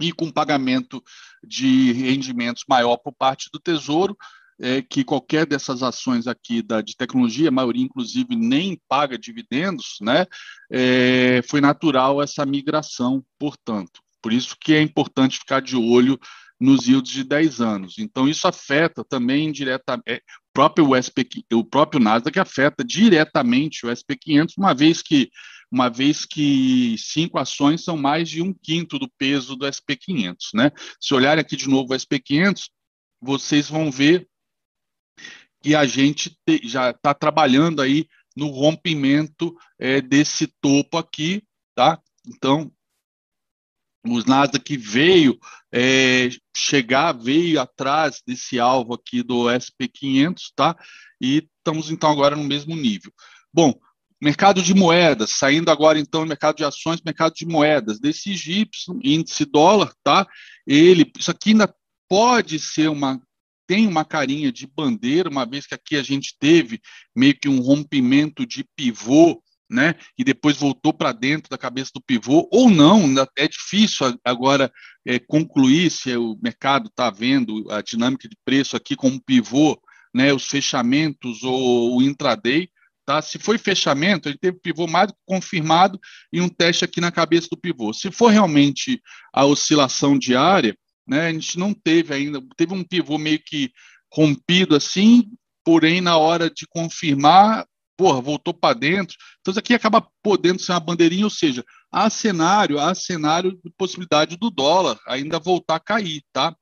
e 0.00 0.12
com 0.12 0.30
pagamento 0.30 1.02
de 1.46 1.92
rendimentos 1.92 2.64
maior 2.68 2.96
por 2.96 3.12
parte 3.12 3.48
do 3.52 3.58
Tesouro, 3.58 4.16
é, 4.58 4.80
que 4.80 5.04
qualquer 5.04 5.46
dessas 5.46 5.82
ações 5.82 6.26
aqui 6.26 6.62
da, 6.62 6.80
de 6.80 6.96
tecnologia, 6.96 7.48
a 7.48 7.52
maioria 7.52 7.84
inclusive 7.84 8.34
nem 8.34 8.80
paga 8.88 9.18
dividendos, 9.18 9.98
né, 10.00 10.26
é, 10.70 11.42
foi 11.48 11.60
natural 11.60 12.22
essa 12.22 12.44
migração, 12.46 13.24
portanto. 13.38 14.00
Por 14.22 14.32
isso 14.32 14.56
que 14.60 14.72
é 14.72 14.80
importante 14.80 15.38
ficar 15.38 15.60
de 15.60 15.76
olho 15.76 16.18
nos 16.58 16.88
yields 16.88 17.12
de 17.12 17.22
10 17.22 17.60
anos. 17.60 17.98
Então, 17.98 18.26
isso 18.26 18.48
afeta 18.48 19.04
também 19.04 19.52
diretamente, 19.52 20.04
é, 20.08 20.20
próprio 20.52 20.88
o 21.52 21.64
próprio 21.64 22.00
Nasdaq 22.00 22.38
afeta 22.38 22.82
diretamente 22.82 23.84
o 23.84 23.90
SP500, 23.90 24.54
uma 24.56 24.74
vez 24.74 25.02
que 25.02 25.30
uma 25.70 25.88
vez 25.88 26.24
que 26.24 26.96
cinco 26.98 27.38
ações 27.38 27.82
são 27.82 27.96
mais 27.96 28.28
de 28.28 28.40
um 28.40 28.52
quinto 28.52 28.98
do 28.98 29.10
peso 29.18 29.56
do 29.56 29.66
SP500. 29.66 30.36
Né? 30.54 30.70
Se 31.00 31.14
olharem 31.14 31.40
aqui 31.40 31.56
de 31.56 31.68
novo 31.68 31.92
o 31.92 31.96
SP500, 31.96 32.68
vocês 33.20 33.68
vão 33.68 33.90
ver 33.90 34.28
que 35.62 35.74
a 35.74 35.84
gente 35.86 36.36
te, 36.46 36.60
já 36.64 36.90
está 36.90 37.12
trabalhando 37.12 37.82
aí 37.82 38.06
no 38.36 38.48
rompimento 38.48 39.56
é, 39.78 40.00
desse 40.00 40.46
topo 40.60 40.98
aqui, 40.98 41.42
tá? 41.74 42.00
Então, 42.26 42.70
os 44.04 44.24
Nasdaq 44.24 44.76
veio 44.76 45.38
é, 45.72 46.28
chegar, 46.54 47.12
veio 47.12 47.60
atrás 47.60 48.22
desse 48.24 48.60
alvo 48.60 48.94
aqui 48.94 49.22
do 49.22 49.46
SP500, 49.46 50.52
tá? 50.54 50.76
E 51.20 51.48
estamos 51.58 51.90
então 51.90 52.10
agora 52.10 52.36
no 52.36 52.44
mesmo 52.44 52.76
nível. 52.76 53.12
Bom, 53.52 53.74
Mercado 54.20 54.62
de 54.62 54.74
moedas, 54.74 55.30
saindo 55.32 55.70
agora 55.70 55.98
então 55.98 56.22
do 56.22 56.28
mercado 56.28 56.56
de 56.56 56.64
ações, 56.64 57.02
mercado 57.04 57.34
de 57.34 57.44
moedas, 57.44 58.00
desse 58.00 58.32
Y, 58.32 58.66
índice 59.02 59.44
dólar, 59.44 59.92
tá? 60.02 60.26
Ele, 60.66 61.10
isso 61.18 61.30
aqui 61.30 61.50
ainda 61.50 61.72
pode 62.08 62.58
ser 62.58 62.88
uma, 62.88 63.20
tem 63.66 63.86
uma 63.86 64.06
carinha 64.06 64.50
de 64.50 64.66
bandeira, 64.66 65.28
uma 65.28 65.44
vez 65.44 65.66
que 65.66 65.74
aqui 65.74 65.96
a 65.96 66.02
gente 66.02 66.34
teve 66.38 66.80
meio 67.14 67.38
que 67.38 67.48
um 67.48 67.60
rompimento 67.60 68.46
de 68.46 68.64
pivô, 68.74 69.42
né? 69.68 69.96
E 70.16 70.24
depois 70.24 70.56
voltou 70.56 70.94
para 70.94 71.12
dentro 71.12 71.50
da 71.50 71.58
cabeça 71.58 71.90
do 71.94 72.00
pivô, 72.00 72.48
ou 72.50 72.70
não, 72.70 73.02
é 73.36 73.46
difícil 73.46 74.18
agora 74.24 74.72
é, 75.04 75.18
concluir 75.18 75.90
se 75.90 76.16
o 76.16 76.38
mercado 76.42 76.88
está 76.88 77.10
vendo 77.10 77.70
a 77.70 77.82
dinâmica 77.82 78.28
de 78.28 78.36
preço 78.44 78.76
aqui 78.76 78.96
como 78.96 79.22
pivô, 79.22 79.78
né? 80.14 80.32
Os 80.32 80.46
fechamentos 80.46 81.42
ou 81.42 81.98
o 81.98 82.02
intraday 82.02 82.70
Tá? 83.06 83.22
Se 83.22 83.38
foi 83.38 83.56
fechamento, 83.56 84.28
ele 84.28 84.36
teve 84.36 84.58
pivô 84.58 84.88
mais 84.88 85.12
confirmado 85.24 85.98
e 86.32 86.40
um 86.40 86.48
teste 86.48 86.84
aqui 86.84 87.00
na 87.00 87.12
cabeça 87.12 87.46
do 87.48 87.56
pivô. 87.56 87.92
Se 87.92 88.10
for 88.10 88.32
realmente 88.32 89.00
a 89.32 89.44
oscilação 89.44 90.18
diária, 90.18 90.76
né, 91.06 91.28
a 91.28 91.32
gente 91.32 91.56
não 91.56 91.72
teve 91.72 92.12
ainda, 92.12 92.42
teve 92.56 92.74
um 92.74 92.82
pivô 92.82 93.16
meio 93.16 93.38
que 93.38 93.70
rompido 94.12 94.74
assim, 94.74 95.30
porém 95.64 96.00
na 96.00 96.16
hora 96.16 96.50
de 96.50 96.66
confirmar, 96.68 97.64
porra, 97.96 98.20
voltou 98.20 98.52
para 98.52 98.76
dentro. 98.76 99.16
Então 99.40 99.52
isso 99.52 99.60
aqui 99.60 99.72
acaba 99.72 100.04
podendo 100.20 100.60
ser 100.60 100.72
uma 100.72 100.80
bandeirinha, 100.80 101.26
ou 101.26 101.30
seja, 101.30 101.64
há 101.92 102.10
cenário, 102.10 102.80
há 102.80 102.92
cenário 102.92 103.52
de 103.64 103.70
possibilidade 103.78 104.36
do 104.36 104.50
dólar 104.50 104.98
ainda 105.06 105.38
voltar 105.38 105.76
a 105.76 105.80
cair, 105.80 106.22
tá? 106.32 106.56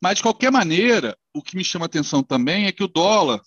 Mas 0.00 0.18
de 0.18 0.22
qualquer 0.22 0.52
maneira, 0.52 1.16
o 1.34 1.42
que 1.42 1.56
me 1.56 1.64
chama 1.64 1.86
atenção 1.86 2.22
também 2.22 2.66
é 2.66 2.72
que 2.72 2.84
o 2.84 2.88
dólar 2.88 3.40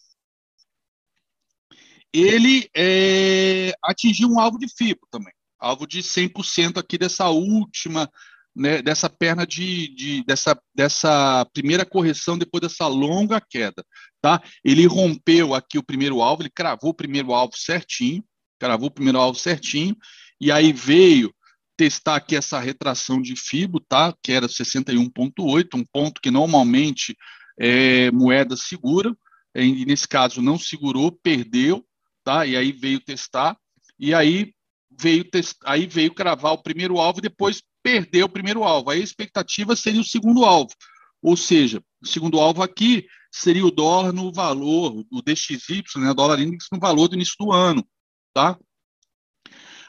ele 2.19 2.69
é, 2.75 3.73
atingiu 3.83 4.29
um 4.29 4.39
alvo 4.39 4.57
de 4.57 4.67
FIBO 4.67 5.07
também, 5.11 5.33
alvo 5.59 5.85
de 5.85 5.99
100% 5.99 6.77
aqui 6.77 6.97
dessa 6.97 7.29
última, 7.29 8.09
né, 8.55 8.81
dessa 8.81 9.09
perna 9.09 9.45
de, 9.45 9.93
de, 9.95 10.23
dessa, 10.25 10.59
dessa 10.73 11.45
primeira 11.53 11.85
correção 11.85 12.37
depois 12.37 12.61
dessa 12.61 12.87
longa 12.87 13.39
queda, 13.39 13.85
tá? 14.21 14.41
Ele 14.63 14.85
rompeu 14.87 15.53
aqui 15.53 15.77
o 15.77 15.83
primeiro 15.83 16.21
alvo, 16.21 16.41
ele 16.41 16.49
cravou 16.49 16.89
o 16.89 16.95
primeiro 16.95 17.33
alvo 17.33 17.53
certinho, 17.55 18.23
cravou 18.59 18.87
o 18.87 18.91
primeiro 18.91 19.19
alvo 19.19 19.37
certinho, 19.37 19.95
e 20.41 20.51
aí 20.51 20.73
veio 20.73 21.33
testar 21.77 22.15
aqui 22.15 22.35
essa 22.35 22.59
retração 22.59 23.21
de 23.21 23.35
FIBO, 23.35 23.79
tá? 23.79 24.13
Que 24.23 24.31
era 24.31 24.47
61.8, 24.47 25.67
um 25.75 25.85
ponto 25.85 26.19
que 26.19 26.31
normalmente 26.31 27.15
é, 27.59 28.09
moeda 28.11 28.57
segura, 28.57 29.15
e 29.55 29.85
nesse 29.85 30.07
caso 30.07 30.41
não 30.41 30.57
segurou, 30.57 31.11
perdeu, 31.11 31.86
tá? 32.27 32.45
E 32.45 32.57
aí 32.57 32.73
veio 32.73 32.99
testar, 32.99 33.57
e 33.97 34.13
aí 34.13 34.53
veio 34.91 35.23
testar, 35.23 35.71
aí 35.71 35.87
veio 35.87 36.13
cravar 36.13 36.51
o 36.51 36.61
primeiro 36.61 36.99
alvo 36.99 37.19
e 37.19 37.21
depois 37.21 37.63
perdeu 37.81 38.25
o 38.25 38.29
primeiro 38.29 38.65
alvo. 38.65 38.89
Aí 38.89 38.99
a 38.99 39.03
expectativa 39.03 39.77
seria 39.77 40.01
o 40.01 40.03
segundo 40.03 40.43
alvo. 40.43 40.73
Ou 41.21 41.37
seja, 41.37 41.81
o 42.01 42.05
segundo 42.05 42.37
alvo 42.37 42.61
aqui 42.61 43.07
seria 43.31 43.65
o 43.65 43.71
dólar 43.71 44.11
no 44.11 44.29
valor, 44.29 45.05
o 45.09 45.21
DXY, 45.21 45.83
né, 45.95 46.13
dólar 46.13 46.41
index 46.41 46.65
no 46.69 46.79
valor 46.81 47.07
do 47.07 47.15
início 47.15 47.35
do 47.39 47.53
ano, 47.53 47.87
tá? 48.33 48.59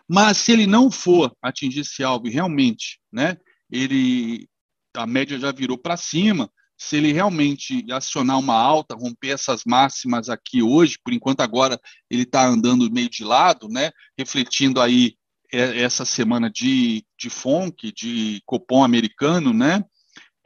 Mas 0.09 0.36
se 0.36 0.53
ele 0.53 0.66
não 0.66 0.93
for 0.93 1.36
atingir 1.43 1.80
esse 1.80 2.05
alvo 2.05 2.28
realmente, 2.28 3.01
né, 3.12 3.36
ele 3.68 4.49
a 4.95 5.07
média 5.09 5.36
já 5.41 5.51
virou 5.51 5.76
para 5.76 5.97
cima, 5.97 6.49
se 6.78 6.96
ele 6.96 7.12
realmente 7.12 7.84
acionar 7.90 8.38
uma 8.38 8.54
alta, 8.54 8.94
romper 8.94 9.30
essas 9.30 9.64
máximas 9.66 10.28
aqui 10.28 10.62
hoje, 10.62 10.96
por 11.02 11.12
enquanto 11.12 11.40
agora 11.40 11.78
ele 12.08 12.22
está 12.22 12.46
andando 12.46 12.90
meio 12.90 13.10
de 13.10 13.24
lado, 13.24 13.68
né, 13.68 13.90
refletindo 14.16 14.80
aí 14.80 15.16
essa 15.50 16.04
semana 16.04 16.48
de, 16.48 17.04
de 17.18 17.28
FONC, 17.28 17.90
de 17.92 18.40
Copom 18.46 18.84
americano, 18.84 19.52
né, 19.52 19.82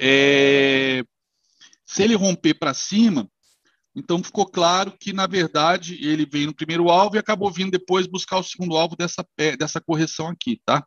é, 0.00 1.04
se 1.84 2.02
ele 2.02 2.14
romper 2.14 2.54
para 2.54 2.72
cima, 2.72 3.28
então 3.94 4.22
ficou 4.22 4.46
claro 4.46 4.96
que, 4.98 5.12
na 5.12 5.26
verdade, 5.26 5.98
ele 6.02 6.24
veio 6.24 6.46
no 6.46 6.54
primeiro 6.54 6.88
alvo 6.88 7.16
e 7.16 7.18
acabou 7.18 7.50
vindo 7.50 7.70
depois 7.70 8.06
buscar 8.06 8.38
o 8.38 8.42
segundo 8.42 8.74
alvo 8.74 8.96
dessa, 8.96 9.22
dessa 9.58 9.82
correção 9.82 10.28
aqui, 10.28 10.58
tá? 10.64 10.82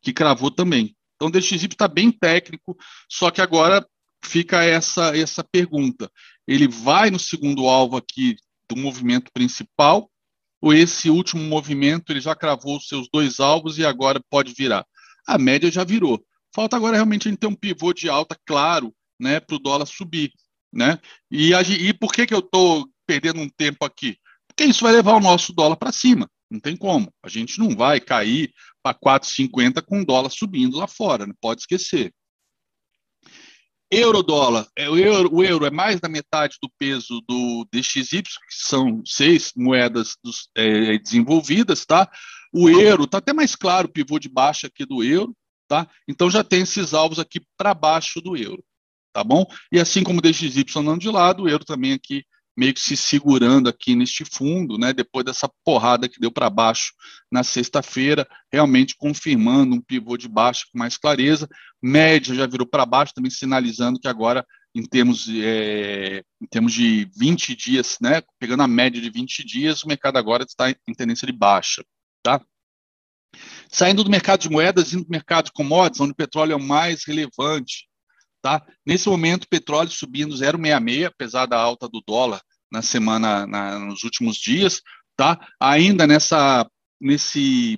Que 0.00 0.12
cravou 0.12 0.48
também. 0.48 0.96
Então, 1.16 1.26
o 1.26 1.30
DXY 1.30 1.66
está 1.66 1.88
bem 1.88 2.12
técnico, 2.12 2.76
só 3.10 3.32
que 3.32 3.40
agora 3.40 3.84
fica 4.26 4.62
essa, 4.62 5.16
essa 5.16 5.44
pergunta. 5.44 6.10
Ele 6.46 6.68
vai 6.68 7.10
no 7.10 7.18
segundo 7.18 7.66
alvo 7.66 7.96
aqui 7.96 8.36
do 8.68 8.76
movimento 8.76 9.30
principal, 9.32 10.10
ou 10.60 10.74
esse 10.74 11.08
último 11.08 11.42
movimento 11.42 12.10
ele 12.10 12.20
já 12.20 12.34
cravou 12.34 12.76
os 12.76 12.88
seus 12.88 13.08
dois 13.12 13.40
alvos 13.40 13.78
e 13.78 13.84
agora 13.84 14.20
pode 14.30 14.52
virar? 14.52 14.84
A 15.26 15.38
média 15.38 15.70
já 15.70 15.84
virou. 15.84 16.24
Falta 16.54 16.76
agora 16.76 16.96
realmente 16.96 17.28
a 17.28 17.30
gente 17.30 17.40
ter 17.40 17.46
um 17.46 17.54
pivô 17.54 17.92
de 17.92 18.08
alta 18.08 18.36
claro 18.46 18.94
né, 19.20 19.40
para 19.40 19.56
o 19.56 19.58
dólar 19.58 19.86
subir. 19.86 20.32
Né? 20.72 20.98
E, 21.30 21.52
e 21.52 21.94
por 21.94 22.12
que, 22.12 22.26
que 22.26 22.34
eu 22.34 22.40
estou 22.40 22.88
perdendo 23.06 23.40
um 23.40 23.48
tempo 23.48 23.84
aqui? 23.84 24.16
Porque 24.48 24.64
isso 24.64 24.82
vai 24.82 24.92
levar 24.92 25.14
o 25.14 25.20
nosso 25.20 25.52
dólar 25.52 25.76
para 25.76 25.92
cima. 25.92 26.28
Não 26.50 26.60
tem 26.60 26.76
como. 26.76 27.12
A 27.22 27.28
gente 27.28 27.58
não 27.58 27.76
vai 27.76 28.00
cair 28.00 28.52
para 28.82 28.94
4,50 28.94 29.82
com 29.82 30.04
dólar 30.04 30.30
subindo 30.30 30.76
lá 30.76 30.86
fora, 30.86 31.26
não 31.26 31.34
pode 31.40 31.62
esquecer. 31.62 32.12
Euro-dólar, 33.90 34.66
é, 34.74 34.90
o, 34.90 34.96
euro, 34.96 35.32
o 35.32 35.44
euro 35.44 35.64
é 35.64 35.70
mais 35.70 36.00
da 36.00 36.08
metade 36.08 36.56
do 36.60 36.68
peso 36.76 37.20
do 37.28 37.66
DXY, 37.72 38.22
que 38.22 38.30
são 38.50 39.00
seis 39.04 39.52
moedas 39.56 40.16
dos, 40.24 40.48
é, 40.56 40.98
desenvolvidas, 40.98 41.86
tá? 41.86 42.10
O 42.52 42.68
euro 42.68 43.04
está 43.04 43.18
até 43.18 43.32
mais 43.32 43.54
claro, 43.54 43.88
pivô 43.88 44.18
de 44.18 44.28
baixa 44.28 44.66
aqui 44.66 44.84
do 44.84 45.04
euro, 45.04 45.36
tá? 45.68 45.88
Então 46.08 46.28
já 46.28 46.42
tem 46.42 46.62
esses 46.62 46.94
alvos 46.94 47.20
aqui 47.20 47.40
para 47.56 47.74
baixo 47.74 48.20
do 48.20 48.36
euro, 48.36 48.64
tá 49.12 49.22
bom? 49.22 49.46
E 49.70 49.78
assim 49.78 50.02
como 50.02 50.18
o 50.18 50.22
DXY 50.22 50.64
andando 50.76 51.00
de 51.00 51.10
lado, 51.10 51.44
o 51.44 51.48
euro 51.48 51.64
também 51.64 51.92
aqui 51.92 52.24
meio 52.56 52.72
que 52.72 52.80
se 52.80 52.96
segurando 52.96 53.68
aqui 53.68 53.94
neste 53.94 54.24
fundo, 54.24 54.78
né, 54.78 54.92
depois 54.92 55.24
dessa 55.24 55.48
porrada 55.62 56.08
que 56.08 56.18
deu 56.18 56.32
para 56.32 56.48
baixo 56.48 56.92
na 57.30 57.44
sexta-feira, 57.44 58.26
realmente 58.50 58.96
confirmando 58.96 59.76
um 59.76 59.80
pivô 59.80 60.16
de 60.16 60.26
baixo 60.26 60.66
com 60.72 60.78
mais 60.78 60.96
clareza. 60.96 61.46
Média 61.82 62.34
já 62.34 62.46
virou 62.46 62.66
para 62.66 62.86
baixo, 62.86 63.12
também 63.14 63.30
sinalizando 63.30 64.00
que 64.00 64.08
agora, 64.08 64.44
em 64.74 64.82
termos, 64.82 65.28
é, 65.28 66.22
em 66.40 66.46
termos 66.46 66.72
de 66.72 67.10
20 67.16 67.54
dias, 67.54 67.98
né, 68.00 68.22
pegando 68.38 68.62
a 68.62 68.68
média 68.68 69.00
de 69.00 69.10
20 69.10 69.44
dias, 69.44 69.82
o 69.82 69.88
mercado 69.88 70.16
agora 70.16 70.44
está 70.44 70.70
em 70.70 70.94
tendência 70.94 71.26
de 71.26 71.32
baixa. 71.32 71.84
Tá? 72.22 72.40
Saindo 73.68 74.02
do 74.02 74.10
mercado 74.10 74.40
de 74.40 74.50
moedas, 74.50 74.94
indo 74.94 75.04
para 75.04 75.10
o 75.10 75.12
mercado 75.12 75.44
de 75.46 75.52
commodities, 75.52 76.00
onde 76.00 76.12
o 76.12 76.16
petróleo 76.16 76.52
é 76.52 76.56
o 76.56 76.62
mais 76.62 77.04
relevante, 77.04 77.86
Tá? 78.46 78.64
Nesse 78.86 79.08
momento, 79.08 79.48
petróleo 79.48 79.90
subindo 79.90 80.32
0,66, 80.32 81.06
apesar 81.06 81.46
da 81.46 81.58
alta 81.58 81.88
do 81.88 82.00
dólar 82.06 82.40
na 82.70 82.80
semana, 82.80 83.44
na, 83.44 83.76
nos 83.80 84.04
últimos 84.04 84.36
dias, 84.36 84.82
tá? 85.16 85.36
Ainda 85.58 86.06
nessa, 86.06 86.64
nesse, 87.00 87.76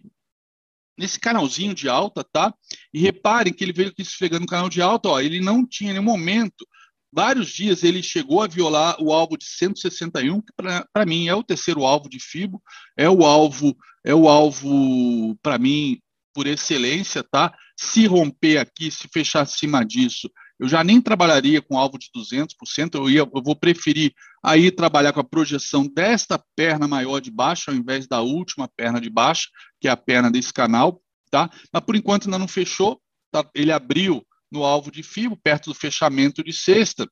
nesse 0.98 1.18
canalzinho 1.18 1.74
de 1.74 1.88
alta, 1.88 2.22
tá? 2.22 2.52
E 2.92 3.00
reparem 3.00 3.50
que 3.50 3.64
ele 3.64 3.72
veio 3.72 3.88
aqui 3.88 4.02
esfregando 4.02 4.42
no 4.42 4.46
canal 4.46 4.68
de 4.68 4.82
alta, 4.82 5.08
ó, 5.08 5.18
ele 5.18 5.40
não 5.40 5.66
tinha 5.66 5.94
nenhum 5.94 6.04
momento, 6.04 6.68
vários 7.10 7.48
dias 7.48 7.82
ele 7.82 8.02
chegou 8.02 8.42
a 8.42 8.46
violar 8.46 9.02
o 9.02 9.10
alvo 9.10 9.38
de 9.38 9.46
161, 9.46 10.42
que 10.42 10.52
para 10.54 11.06
mim 11.06 11.28
é 11.28 11.34
o 11.34 11.42
terceiro 11.42 11.86
alvo 11.86 12.10
de 12.10 12.20
FIBO, 12.20 12.62
é 12.94 13.08
o 13.08 13.24
alvo, 13.24 13.74
é 14.04 14.14
o 14.14 14.28
alvo 14.28 15.34
para 15.42 15.56
mim 15.56 15.98
por 16.34 16.46
excelência, 16.46 17.24
tá? 17.24 17.54
Se 17.74 18.06
romper 18.06 18.58
aqui, 18.58 18.90
se 18.90 19.08
fechar 19.10 19.40
acima 19.40 19.82
disso, 19.82 20.30
eu 20.58 20.68
já 20.68 20.82
nem 20.82 21.00
trabalharia 21.00 21.62
com 21.62 21.78
alvo 21.78 21.98
de 21.98 22.08
200%, 22.14 22.94
eu, 22.94 23.08
ia, 23.08 23.20
eu 23.20 23.42
vou 23.42 23.54
preferir 23.54 24.12
aí 24.42 24.70
trabalhar 24.70 25.12
com 25.12 25.20
a 25.20 25.24
projeção 25.24 25.86
desta 25.86 26.42
perna 26.56 26.88
maior 26.88 27.20
de 27.20 27.30
baixo, 27.30 27.70
ao 27.70 27.76
invés 27.76 28.06
da 28.06 28.20
última 28.20 28.68
perna 28.68 29.00
de 29.00 29.08
baixo, 29.08 29.48
que 29.80 29.86
é 29.86 29.90
a 29.90 29.96
perna 29.96 30.30
desse 30.30 30.52
canal, 30.52 31.00
tá? 31.30 31.48
Mas 31.72 31.84
por 31.84 31.94
enquanto 31.94 32.24
ainda 32.24 32.38
não 32.38 32.48
fechou, 32.48 33.00
tá? 33.30 33.48
ele 33.54 33.70
abriu 33.70 34.26
no 34.50 34.64
alvo 34.64 34.90
de 34.90 35.02
FIBO, 35.02 35.36
perto 35.36 35.70
do 35.70 35.74
fechamento 35.74 36.42
de 36.42 36.52
sexta, 36.52 37.08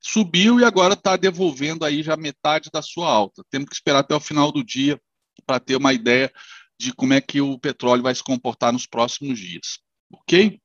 subiu 0.00 0.60
e 0.60 0.64
agora 0.64 0.94
está 0.94 1.16
devolvendo 1.16 1.84
aí 1.84 2.02
já 2.02 2.16
metade 2.16 2.70
da 2.72 2.82
sua 2.82 3.10
alta. 3.10 3.42
Temos 3.50 3.68
que 3.68 3.74
esperar 3.74 4.00
até 4.00 4.14
o 4.14 4.20
final 4.20 4.52
do 4.52 4.62
dia 4.62 5.00
para 5.44 5.58
ter 5.58 5.76
uma 5.76 5.92
ideia 5.92 6.32
de 6.78 6.92
como 6.92 7.14
é 7.14 7.20
que 7.20 7.40
o 7.40 7.58
petróleo 7.58 8.02
vai 8.02 8.14
se 8.14 8.22
comportar 8.22 8.72
nos 8.72 8.86
próximos 8.86 9.38
dias, 9.38 9.78
ok? 10.12 10.60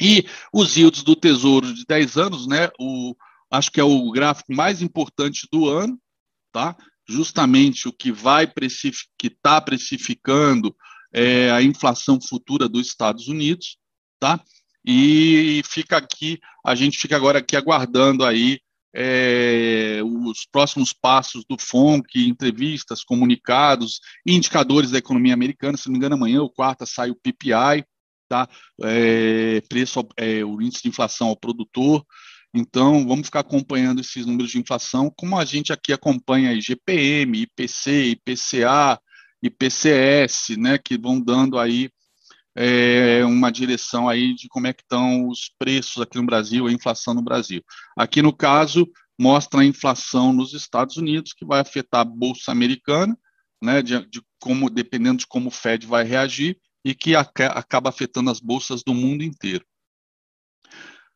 E 0.00 0.26
os 0.52 0.76
yields 0.76 1.02
do 1.02 1.16
Tesouro 1.16 1.72
de 1.72 1.84
10 1.86 2.16
anos, 2.16 2.46
né, 2.46 2.70
o, 2.78 3.14
acho 3.50 3.70
que 3.70 3.80
é 3.80 3.84
o 3.84 4.10
gráfico 4.10 4.54
mais 4.54 4.82
importante 4.82 5.48
do 5.50 5.68
ano, 5.68 5.98
tá? 6.52 6.76
justamente 7.08 7.88
o 7.88 7.92
que 7.92 8.10
vai 8.10 8.46
que 8.46 9.26
está 9.28 9.60
precificando 9.60 10.74
é, 11.12 11.50
a 11.50 11.62
inflação 11.62 12.18
futura 12.20 12.68
dos 12.68 12.88
Estados 12.88 13.28
Unidos, 13.28 13.78
tá? 14.18 14.40
E 14.84 15.62
fica 15.64 15.96
aqui, 15.96 16.38
a 16.64 16.74
gente 16.74 16.98
fica 16.98 17.16
agora 17.16 17.38
aqui 17.38 17.56
aguardando 17.56 18.24
aí 18.24 18.60
é, 18.94 20.00
os 20.02 20.46
próximos 20.50 20.92
passos 20.92 21.44
do 21.48 21.56
FONC, 21.58 22.26
entrevistas, 22.26 23.04
comunicados, 23.04 24.00
indicadores 24.26 24.90
da 24.90 24.98
economia 24.98 25.34
americana. 25.34 25.76
Se 25.76 25.86
não 25.86 25.92
me 25.92 25.98
engano, 25.98 26.14
amanhã 26.14 26.40
ou 26.40 26.50
quarta 26.50 26.86
sai 26.86 27.10
o 27.10 27.16
PPI, 27.16 27.84
tá? 28.28 28.48
É, 28.82 29.60
preço, 29.68 30.06
é, 30.16 30.44
o 30.44 30.60
índice 30.60 30.82
de 30.82 30.88
inflação 30.88 31.28
ao 31.28 31.36
produtor. 31.36 32.04
Então, 32.54 33.06
vamos 33.06 33.26
ficar 33.26 33.40
acompanhando 33.40 34.00
esses 34.00 34.24
números 34.24 34.50
de 34.50 34.58
inflação, 34.58 35.12
como 35.14 35.38
a 35.38 35.44
gente 35.44 35.72
aqui 35.72 35.92
acompanha 35.92 36.54
IGPM, 36.54 37.42
IPC, 37.42 38.12
IPCA, 38.12 38.98
IPCS, 39.42 40.56
né, 40.56 40.78
que 40.78 40.96
vão 40.96 41.20
dando 41.20 41.58
aí 41.58 41.90
é, 42.56 43.22
uma 43.26 43.52
direção 43.52 44.08
aí 44.08 44.34
de 44.34 44.48
como 44.48 44.66
é 44.66 44.72
que 44.72 44.82
estão 44.82 45.28
os 45.28 45.50
preços 45.58 46.00
aqui 46.00 46.16
no 46.16 46.24
Brasil, 46.24 46.66
a 46.66 46.72
inflação 46.72 47.12
no 47.12 47.22
Brasil. 47.22 47.62
Aqui 47.96 48.22
no 48.22 48.32
caso 48.32 48.88
mostra 49.18 49.60
a 49.60 49.64
inflação 49.64 50.32
nos 50.32 50.54
Estados 50.54 50.96
Unidos 50.96 51.34
que 51.34 51.44
vai 51.44 51.60
afetar 51.60 52.00
a 52.00 52.04
bolsa 52.04 52.50
americana, 52.50 53.16
né, 53.62 53.82
de, 53.82 54.06
de 54.08 54.22
como 54.40 54.70
dependendo 54.70 55.18
de 55.18 55.26
como 55.26 55.48
o 55.48 55.52
Fed 55.52 55.86
vai 55.86 56.04
reagir 56.04 56.58
e 56.86 56.94
que 56.94 57.16
acaba 57.16 57.88
afetando 57.88 58.30
as 58.30 58.38
bolsas 58.38 58.84
do 58.84 58.94
mundo 58.94 59.24
inteiro. 59.24 59.66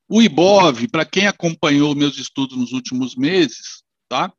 O 0.08 0.20
IBOV, 0.20 0.88
para 0.88 1.04
quem 1.04 1.28
acompanhou 1.28 1.94
meus 1.94 2.18
estudos 2.18 2.58
nos 2.58 2.72
últimos 2.72 3.14
meses, 3.14 3.84
tá? 4.08 4.32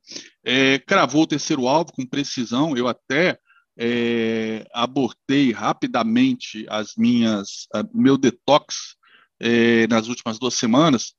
É, 0.43 0.77
cravou 0.79 1.23
o 1.23 1.27
terceiro 1.27 1.69
alvo 1.69 1.93
com 1.93 2.05
precisão. 2.05 2.75
Eu 2.75 2.86
até 2.89 3.39
é, 3.79 4.67
abortei 4.73 5.53
rapidamente 5.53 6.65
as 6.67 6.97
minhas, 6.97 7.65
a, 7.73 7.82
meu 7.93 8.17
detox 8.17 8.97
é, 9.39 9.88
nas 9.88 10.09
últimas 10.09 10.38
duas 10.38 10.55
semanas 10.55 11.13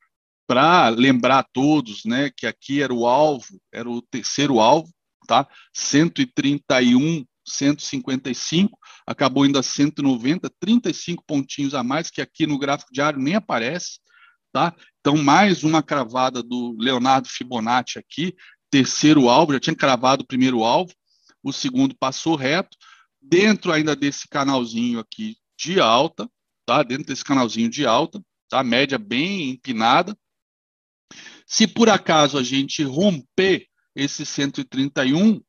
para 0.46 0.90
lembrar 0.90 1.38
a 1.38 1.48
todos, 1.54 2.04
né, 2.04 2.30
que 2.36 2.46
aqui 2.46 2.82
era 2.82 2.92
o 2.92 3.06
alvo, 3.06 3.58
era 3.72 3.88
o 3.88 4.02
terceiro 4.02 4.60
alvo, 4.60 4.92
tá? 5.26 5.48
131 5.72 7.24
155, 7.46 8.78
acabou 9.06 9.44
indo 9.44 9.58
a 9.58 9.62
190, 9.62 10.50
35 10.60 11.24
pontinhos 11.26 11.74
a 11.74 11.82
mais, 11.82 12.10
que 12.10 12.20
aqui 12.20 12.46
no 12.46 12.58
gráfico 12.58 12.92
diário 12.92 13.18
nem 13.18 13.34
aparece, 13.34 13.98
tá? 14.52 14.74
Então, 15.00 15.16
mais 15.16 15.64
uma 15.64 15.82
cravada 15.82 16.42
do 16.42 16.76
Leonardo 16.78 17.28
Fibonacci 17.28 17.98
aqui, 17.98 18.34
terceiro 18.70 19.28
alvo, 19.28 19.52
já 19.52 19.60
tinha 19.60 19.76
cravado 19.76 20.22
o 20.22 20.26
primeiro 20.26 20.62
alvo, 20.62 20.92
o 21.42 21.52
segundo 21.52 21.96
passou 21.96 22.36
reto, 22.36 22.76
dentro 23.20 23.72
ainda 23.72 23.94
desse 23.94 24.28
canalzinho 24.28 24.98
aqui 24.98 25.36
de 25.58 25.80
alta, 25.80 26.28
tá? 26.64 26.82
Dentro 26.82 27.06
desse 27.06 27.24
canalzinho 27.24 27.68
de 27.68 27.84
alta, 27.84 28.22
tá? 28.48 28.62
Média 28.62 28.98
bem 28.98 29.50
empinada. 29.50 30.16
Se 31.46 31.66
por 31.66 31.88
acaso 31.88 32.38
a 32.38 32.42
gente 32.42 32.82
romper 32.82 33.66
esse 33.94 34.24
131, 34.24 35.40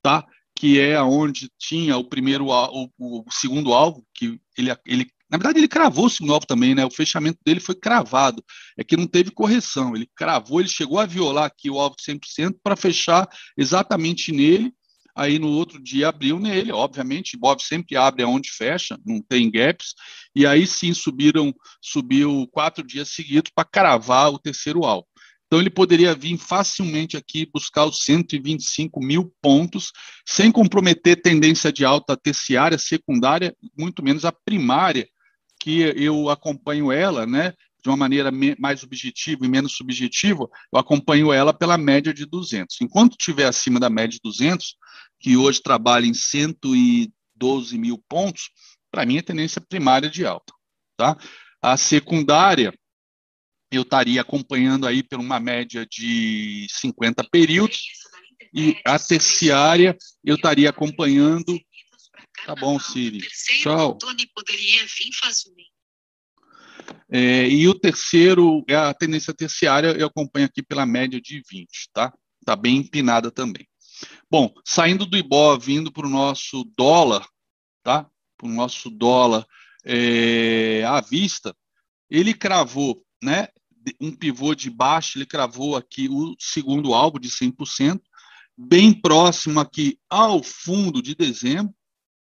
tá? 0.01 0.25
que 0.55 0.79
é 0.79 0.99
onde 1.01 1.51
tinha 1.59 1.97
o 1.97 2.03
primeiro, 2.03 2.47
o, 2.47 2.89
o 2.97 3.25
segundo 3.29 3.73
alvo, 3.73 4.03
que 4.13 4.39
ele, 4.57 4.75
ele 4.85 5.11
na 5.29 5.37
verdade, 5.37 5.59
ele 5.59 5.67
cravou 5.67 6.07
o 6.07 6.31
alvo 6.31 6.47
também, 6.47 6.73
né? 6.73 6.85
O 6.85 6.91
fechamento 6.91 7.39
dele 7.45 7.59
foi 7.59 7.75
cravado. 7.75 8.43
É 8.77 8.83
que 8.83 8.95
não 8.95 9.05
teve 9.05 9.29
correção. 9.31 9.95
Ele 9.95 10.09
cravou, 10.15 10.59
ele 10.59 10.69
chegou 10.69 10.99
a 10.99 11.05
violar 11.05 11.45
aqui 11.45 11.69
o 11.69 11.79
alvo 11.79 11.95
de 11.97 12.03
100% 12.03 12.55
para 12.63 12.75
fechar 12.75 13.27
exatamente 13.57 14.31
nele. 14.31 14.73
Aí 15.13 15.39
no 15.39 15.47
outro 15.49 15.81
dia 15.81 16.09
abriu 16.09 16.39
nele, 16.39 16.71
obviamente, 16.71 17.35
Bob 17.35 17.59
sempre 17.61 17.97
abre 17.97 18.21
aonde 18.21 18.51
fecha, 18.51 18.99
não 19.03 19.19
tem 19.19 19.49
gaps. 19.49 19.95
E 20.35 20.45
aí 20.45 20.67
sim 20.67 20.93
subiram, 20.93 21.53
subiu 21.81 22.47
quatro 22.51 22.85
dias 22.85 23.09
seguidos 23.09 23.51
para 23.53 23.65
cravar 23.65 24.31
o 24.31 24.39
terceiro 24.39 24.85
alvo. 24.85 25.07
Então, 25.47 25.59
ele 25.61 25.69
poderia 25.69 26.13
vir 26.13 26.37
facilmente 26.37 27.15
aqui 27.15 27.49
buscar 27.51 27.85
os 27.85 28.03
125 28.03 28.99
mil 28.99 29.33
pontos, 29.41 29.93
sem 30.27 30.51
comprometer 30.51 31.21
tendência 31.21 31.71
de 31.71 31.85
alta 31.85 32.17
terciária, 32.17 32.77
secundária, 32.77 33.55
muito 33.77 34.03
menos 34.03 34.25
a 34.25 34.31
primária, 34.31 35.07
que 35.59 35.81
eu 35.81 36.29
acompanho 36.29 36.91
ela, 36.91 37.25
né? 37.25 37.53
De 37.83 37.89
uma 37.89 37.97
maneira 37.97 38.31
mais 38.59 38.83
objetiva 38.83 39.45
e 39.45 39.49
menos 39.49 39.73
subjetiva, 39.73 40.49
eu 40.73 40.79
acompanho 40.79 41.31
ela 41.31 41.53
pela 41.53 41.77
média 41.77 42.13
de 42.13 42.25
200. 42.25 42.81
Enquanto 42.81 43.13
estiver 43.13 43.45
acima 43.45 43.79
da 43.79 43.89
média 43.89 44.09
de 44.09 44.19
200, 44.23 44.75
que 45.19 45.37
hoje 45.37 45.61
trabalha 45.61 46.05
em 46.05 46.13
112 46.13 47.77
mil 47.77 48.03
pontos, 48.09 48.49
para 48.91 49.05
mim 49.05 49.17
é 49.17 49.21
tendência 49.21 49.61
primária 49.61 50.09
de 50.09 50.25
alta. 50.25 50.53
Tá? 50.97 51.15
A 51.61 51.77
secundária, 51.77 52.73
eu 53.71 53.83
estaria 53.83 54.21
acompanhando 54.21 54.87
aí 54.87 55.03
por 55.03 55.19
uma 55.19 55.39
média 55.39 55.85
de 55.89 56.67
50 56.69 57.23
períodos, 57.31 57.79
e 58.53 58.75
a 58.85 58.97
terciária 58.97 59.95
eu 60.23 60.35
estaria 60.35 60.69
acompanhando. 60.69 61.59
Tá 62.47 62.55
bom, 62.55 62.79
Siri. 62.79 63.19
Tchau. 63.61 63.97
É, 67.09 67.45
e 67.49 67.67
o 67.67 67.75
terceiro, 67.75 68.63
é 68.69 68.75
a 68.75 68.93
tendência 68.93 69.33
terciária, 69.33 69.89
eu 69.89 70.07
acompanho 70.07 70.45
aqui 70.45 70.63
pela 70.63 70.85
média 70.85 71.19
de 71.19 71.43
20, 71.51 71.89
tá? 71.91 72.13
Tá 72.45 72.55
bem 72.55 72.77
empinada 72.77 73.29
também. 73.29 73.67
Bom, 74.31 74.53
saindo 74.63 75.05
do 75.05 75.17
IBOV, 75.17 75.65
vindo 75.65 75.91
para 75.91 76.07
o 76.07 76.09
nosso 76.09 76.63
dólar, 76.77 77.27
tá? 77.83 78.09
Para 78.37 78.47
o 78.47 78.53
nosso 78.53 78.89
dólar 78.89 79.45
é, 79.83 80.85
à 80.85 81.01
vista, 81.01 81.53
ele 82.09 82.33
cravou, 82.33 83.03
né? 83.21 83.49
um 83.99 84.15
pivô 84.15 84.55
de 84.55 84.69
baixo, 84.69 85.17
ele 85.17 85.25
cravou 85.25 85.75
aqui 85.75 86.07
o 86.07 86.33
segundo 86.39 86.93
alvo 86.93 87.19
de 87.19 87.29
100%, 87.29 87.99
bem 88.57 88.93
próximo 88.93 89.59
aqui 89.59 89.99
ao 90.09 90.41
fundo 90.41 91.01
de 91.01 91.13
dezembro, 91.13 91.73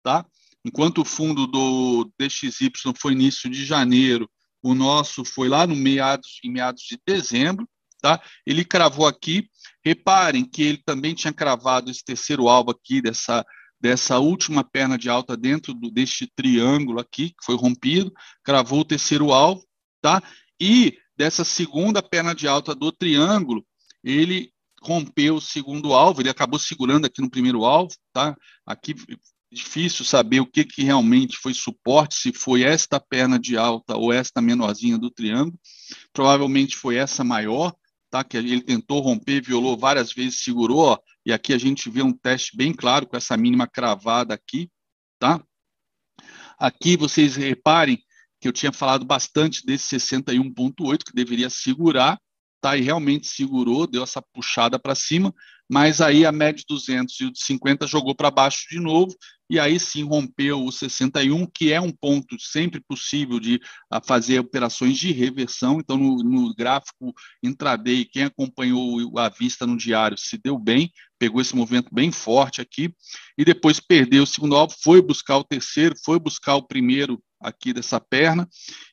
tá? 0.06 0.24
Enquanto 0.64 1.02
o 1.02 1.06
fundo 1.06 1.48
do 1.48 2.12
DXY 2.20 2.72
foi 2.96 3.14
início 3.14 3.50
de 3.50 3.66
janeiro, 3.66 4.30
o 4.62 4.76
nosso 4.76 5.26
foi 5.26 5.50
lá 5.50 5.66
no 5.66 5.76
meados, 5.76 6.40
em 6.44 6.52
meados 6.52 6.84
de 6.84 7.00
dezembro, 7.06 7.68
tá? 8.00 8.22
Ele 8.46 8.64
cravou 8.64 9.08
aqui. 9.08 9.50
Reparem 9.84 10.46
que 10.46 10.62
ele 10.62 10.82
também 10.86 11.16
tinha 11.16 11.34
cravado 11.34 11.90
esse 11.90 12.04
terceiro 12.06 12.48
alvo 12.48 12.70
aqui 12.70 13.02
dessa 13.02 13.44
dessa 13.80 14.18
última 14.18 14.64
perna 14.64 14.98
de 14.98 15.10
alta 15.10 15.36
dentro 15.36 15.74
do, 15.74 15.92
deste 15.92 16.26
triângulo 16.34 17.00
aqui 17.00 17.30
que 17.30 17.46
foi 17.46 17.56
rompido, 17.56 18.12
cravou 18.44 18.80
o 18.80 18.86
terceiro 18.86 19.32
alvo, 19.32 19.64
tá? 20.02 20.24
E 20.60 20.98
dessa 21.16 21.44
segunda 21.44 22.02
perna 22.02 22.34
de 22.34 22.48
alta 22.48 22.74
do 22.74 22.92
triângulo, 22.92 23.64
ele 24.04 24.52
rompeu 24.82 25.36
o 25.36 25.42
segundo 25.42 25.94
alvo, 25.94 26.22
ele 26.22 26.30
acabou 26.30 26.58
segurando 26.58 27.06
aqui 27.06 27.22
no 27.22 27.30
primeiro 27.30 27.66
alvo, 27.66 27.94
tá? 28.14 28.36
Aqui 28.66 28.96
difícil 29.56 30.04
saber 30.04 30.42
o 30.42 30.46
que, 30.46 30.66
que 30.66 30.84
realmente 30.84 31.38
foi 31.38 31.54
suporte, 31.54 32.16
se 32.16 32.34
foi 32.34 32.64
esta 32.64 33.00
perna 33.00 33.40
de 33.40 33.58
alta 33.58 33.96
ou 33.96 34.12
esta 34.12 34.42
menorzinha 34.42 34.98
do 34.98 35.10
triângulo. 35.10 35.58
Provavelmente 36.14 36.76
foi 36.76 36.98
essa 36.98 37.24
maior, 37.24 37.74
tá? 38.10 38.24
Que 38.24 38.38
ele 38.38 38.62
tentou 38.62 39.00
romper, 39.00 39.42
violou 39.42 39.78
várias 39.78 40.12
vezes, 40.12 40.44
segurou, 40.44 40.80
ó, 40.80 41.00
e 41.26 41.32
aqui 41.32 41.54
a 41.54 41.58
gente 41.58 41.90
vê 41.90 42.04
um 42.04 42.12
teste 42.12 42.56
bem 42.56 42.74
claro 42.74 43.08
com 43.08 43.16
essa 43.16 43.36
mínima 43.38 43.68
cravada 43.68 44.34
aqui, 44.34 44.70
tá? 45.18 45.42
Aqui 46.60 46.98
vocês 46.98 47.36
reparem 47.36 47.98
que 48.40 48.48
eu 48.48 48.54
tinha 48.54 48.72
falado 48.72 49.06
bastante 49.06 49.66
desse 49.66 49.96
61.8 49.98 51.00
que 51.06 51.14
deveria 51.14 51.50
segurar, 51.50 52.20
tá? 52.62 52.78
E 52.78 52.82
realmente 52.82 53.28
segurou, 53.28 53.88
deu 53.88 54.04
essa 54.04 54.22
puxada 54.22 54.78
para 54.78 54.96
cima, 54.96 55.34
mas 55.70 56.02
aí 56.02 56.26
a 56.26 56.32
média 56.32 56.60
de 56.60 56.66
200 56.68 57.20
e 57.20 57.26
o 57.26 57.32
de 57.32 57.44
50 57.44 57.88
jogou 57.88 58.16
para 58.16 58.30
baixo 58.30 58.68
de 58.70 58.80
novo, 58.80 59.16
e 59.50 59.60
aí 59.60 59.80
sim 59.80 60.04
rompeu 60.04 60.64
o 60.64 60.72
61, 60.72 61.46
que 61.46 61.72
é 61.72 61.80
um 61.80 61.92
ponto 61.92 62.36
sempre 62.40 62.82
possível 62.82 63.40
de 63.40 63.60
fazer 64.04 64.40
operações 64.40 64.98
de 64.98 65.12
reversão. 65.12 65.80
Então, 65.80 65.98
no, 65.98 66.18
no 66.18 66.56
gráfico 66.56 67.14
intraday, 67.44 68.06
quem 68.06 68.24
acompanhou 68.24 69.18
a 69.20 69.30
vista 69.30 69.68
no 69.68 69.78
diário 69.78 70.18
se 70.18 70.38
deu 70.38 70.58
bem, 70.58 70.92
pegou 71.20 71.42
esse 71.42 71.56
movimento 71.56 71.94
bem 71.94 72.12
forte 72.12 72.60
aqui, 72.60 72.94
e 73.38 73.46
depois 73.46 73.80
perdeu 73.80 74.24
o 74.24 74.28
segundo 74.28 74.56
alvo, 74.56 74.76
foi 74.82 75.02
buscar 75.02 75.38
o 75.38 75.44
terceiro, 75.44 75.96
foi 76.04 76.20
buscar 76.20 76.56
o 76.56 76.68
primeiro 76.68 77.22
aqui 77.40 77.72
dessa 77.72 78.00
perna, 78.00 78.48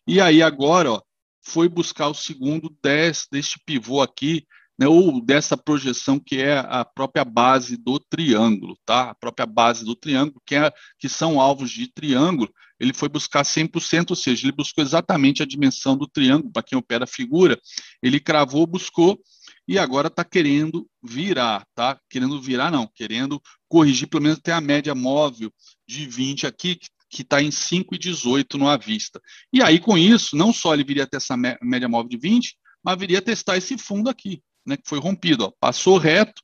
e 0.07 0.21
aí 0.21 0.43
agora, 0.43 0.93
ó, 0.93 1.03
foi 1.45 1.69
buscar 1.69 2.09
o 2.09 2.15
segundo 2.15 2.75
desse, 2.83 3.27
deste 3.31 3.59
pivô 3.65 4.01
aqui, 4.01 4.47
né, 4.79 4.87
ou 4.89 5.21
dessa 5.25 5.57
projeção 5.57 6.19
que 6.19 6.37
é 6.41 6.59
a 6.59 6.85
própria 6.85 7.25
base 7.25 7.77
do 7.77 7.99
triângulo, 7.99 8.77
tá? 8.85 9.11
A 9.11 9.15
própria 9.15 9.47
base 9.47 9.85
do 9.85 9.95
triângulo, 9.95 10.41
que, 10.47 10.55
é, 10.55 10.73
que 10.99 11.09
são 11.09 11.41
alvos 11.41 11.71
de 11.71 11.93
triângulo, 11.93 12.53
ele 12.81 12.93
foi 12.93 13.09
buscar 13.09 13.45
100%, 13.45 14.11
ou 14.11 14.17
seja, 14.17 14.45
ele 14.45 14.57
buscou 14.57 14.83
exatamente 14.83 15.43
a 15.43 15.47
dimensão 15.47 15.97
do 15.97 16.09
triângulo, 16.09 16.53
para 16.53 16.63
quem 16.63 16.77
opera 16.77 17.05
a 17.05 17.07
figura, 17.07 17.59
ele 18.03 18.19
cravou, 18.19 18.67
buscou, 18.67 19.21
e 19.69 19.79
agora 19.79 20.09
está 20.09 20.25
querendo 20.25 20.89
virar, 21.03 21.65
tá? 21.75 21.99
Querendo 22.11 22.41
virar, 22.41 22.71
não, 22.71 22.89
querendo 22.93 23.41
corrigir 23.69 24.09
pelo 24.09 24.25
menos 24.25 24.39
até 24.39 24.53
a 24.53 24.61
média 24.61 24.95
móvel 24.95 25.53
de 25.87 26.07
20 26.07 26.47
aqui, 26.47 26.79
que 27.09 27.23
está 27.23 27.41
em 27.43 27.51
5,18 27.51 28.55
no 28.55 28.69
à 28.69 28.77
vista. 28.77 29.21
E 29.53 29.63
aí, 29.63 29.79
com 29.79 29.97
isso, 29.97 30.35
não 30.35 30.53
só 30.53 30.75
ele 30.75 30.83
viria 30.83 31.05
até 31.05 31.19
essa 31.19 31.37
média 31.37 31.89
móvel 31.89 32.09
de 32.09 32.17
20, 32.17 32.57
mas 32.83 32.99
viria 32.99 33.23
testar 33.23 33.57
esse 33.57 33.79
fundo 33.79 34.11
aqui, 34.11 34.43
né, 34.67 34.77
que 34.77 34.89
foi 34.89 34.99
rompido. 34.99 35.45
Ó. 35.45 35.53
Passou 35.61 35.99
reto, 35.99 36.43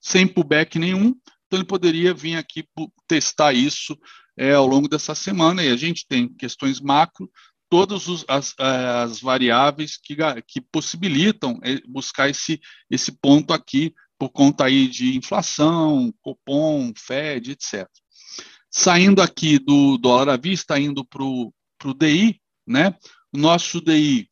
sem 0.00 0.26
pullback 0.26 0.78
nenhum, 0.78 1.14
então 1.46 1.58
ele 1.58 1.64
poderia 1.64 2.14
vir 2.14 2.36
aqui 2.36 2.64
testar 3.08 3.52
isso 3.52 3.98
é, 4.36 4.52
ao 4.52 4.66
longo 4.66 4.88
dessa 4.88 5.14
semana. 5.14 5.64
E 5.64 5.70
a 5.70 5.76
gente 5.76 6.06
tem 6.06 6.28
questões 6.28 6.80
macro, 6.80 7.30
todas 7.68 8.04
as, 8.28 8.54
as, 8.58 9.20
variáveis 9.20 9.96
que, 9.96 10.16
que 10.46 10.60
possibilitam 10.60 11.58
é, 11.62 11.80
buscar 11.86 12.28
esse, 12.28 12.60
esse 12.90 13.12
ponto 13.12 13.52
aqui 13.52 13.94
por 14.18 14.28
conta 14.28 14.66
aí 14.66 14.86
de 14.86 15.16
inflação, 15.16 16.12
Copom, 16.20 16.92
Fed, 16.96 17.52
etc. 17.52 17.88
Saindo 18.70 19.22
aqui 19.22 19.58
do 19.58 19.96
dólar 19.96 20.34
à 20.34 20.36
vista, 20.36 20.78
indo 20.78 21.04
para 21.04 21.22
o 21.24 21.52
DI, 21.98 22.40
né? 22.66 22.94
O 23.32 23.38
nosso 23.38 23.80
DI, 23.80 24.28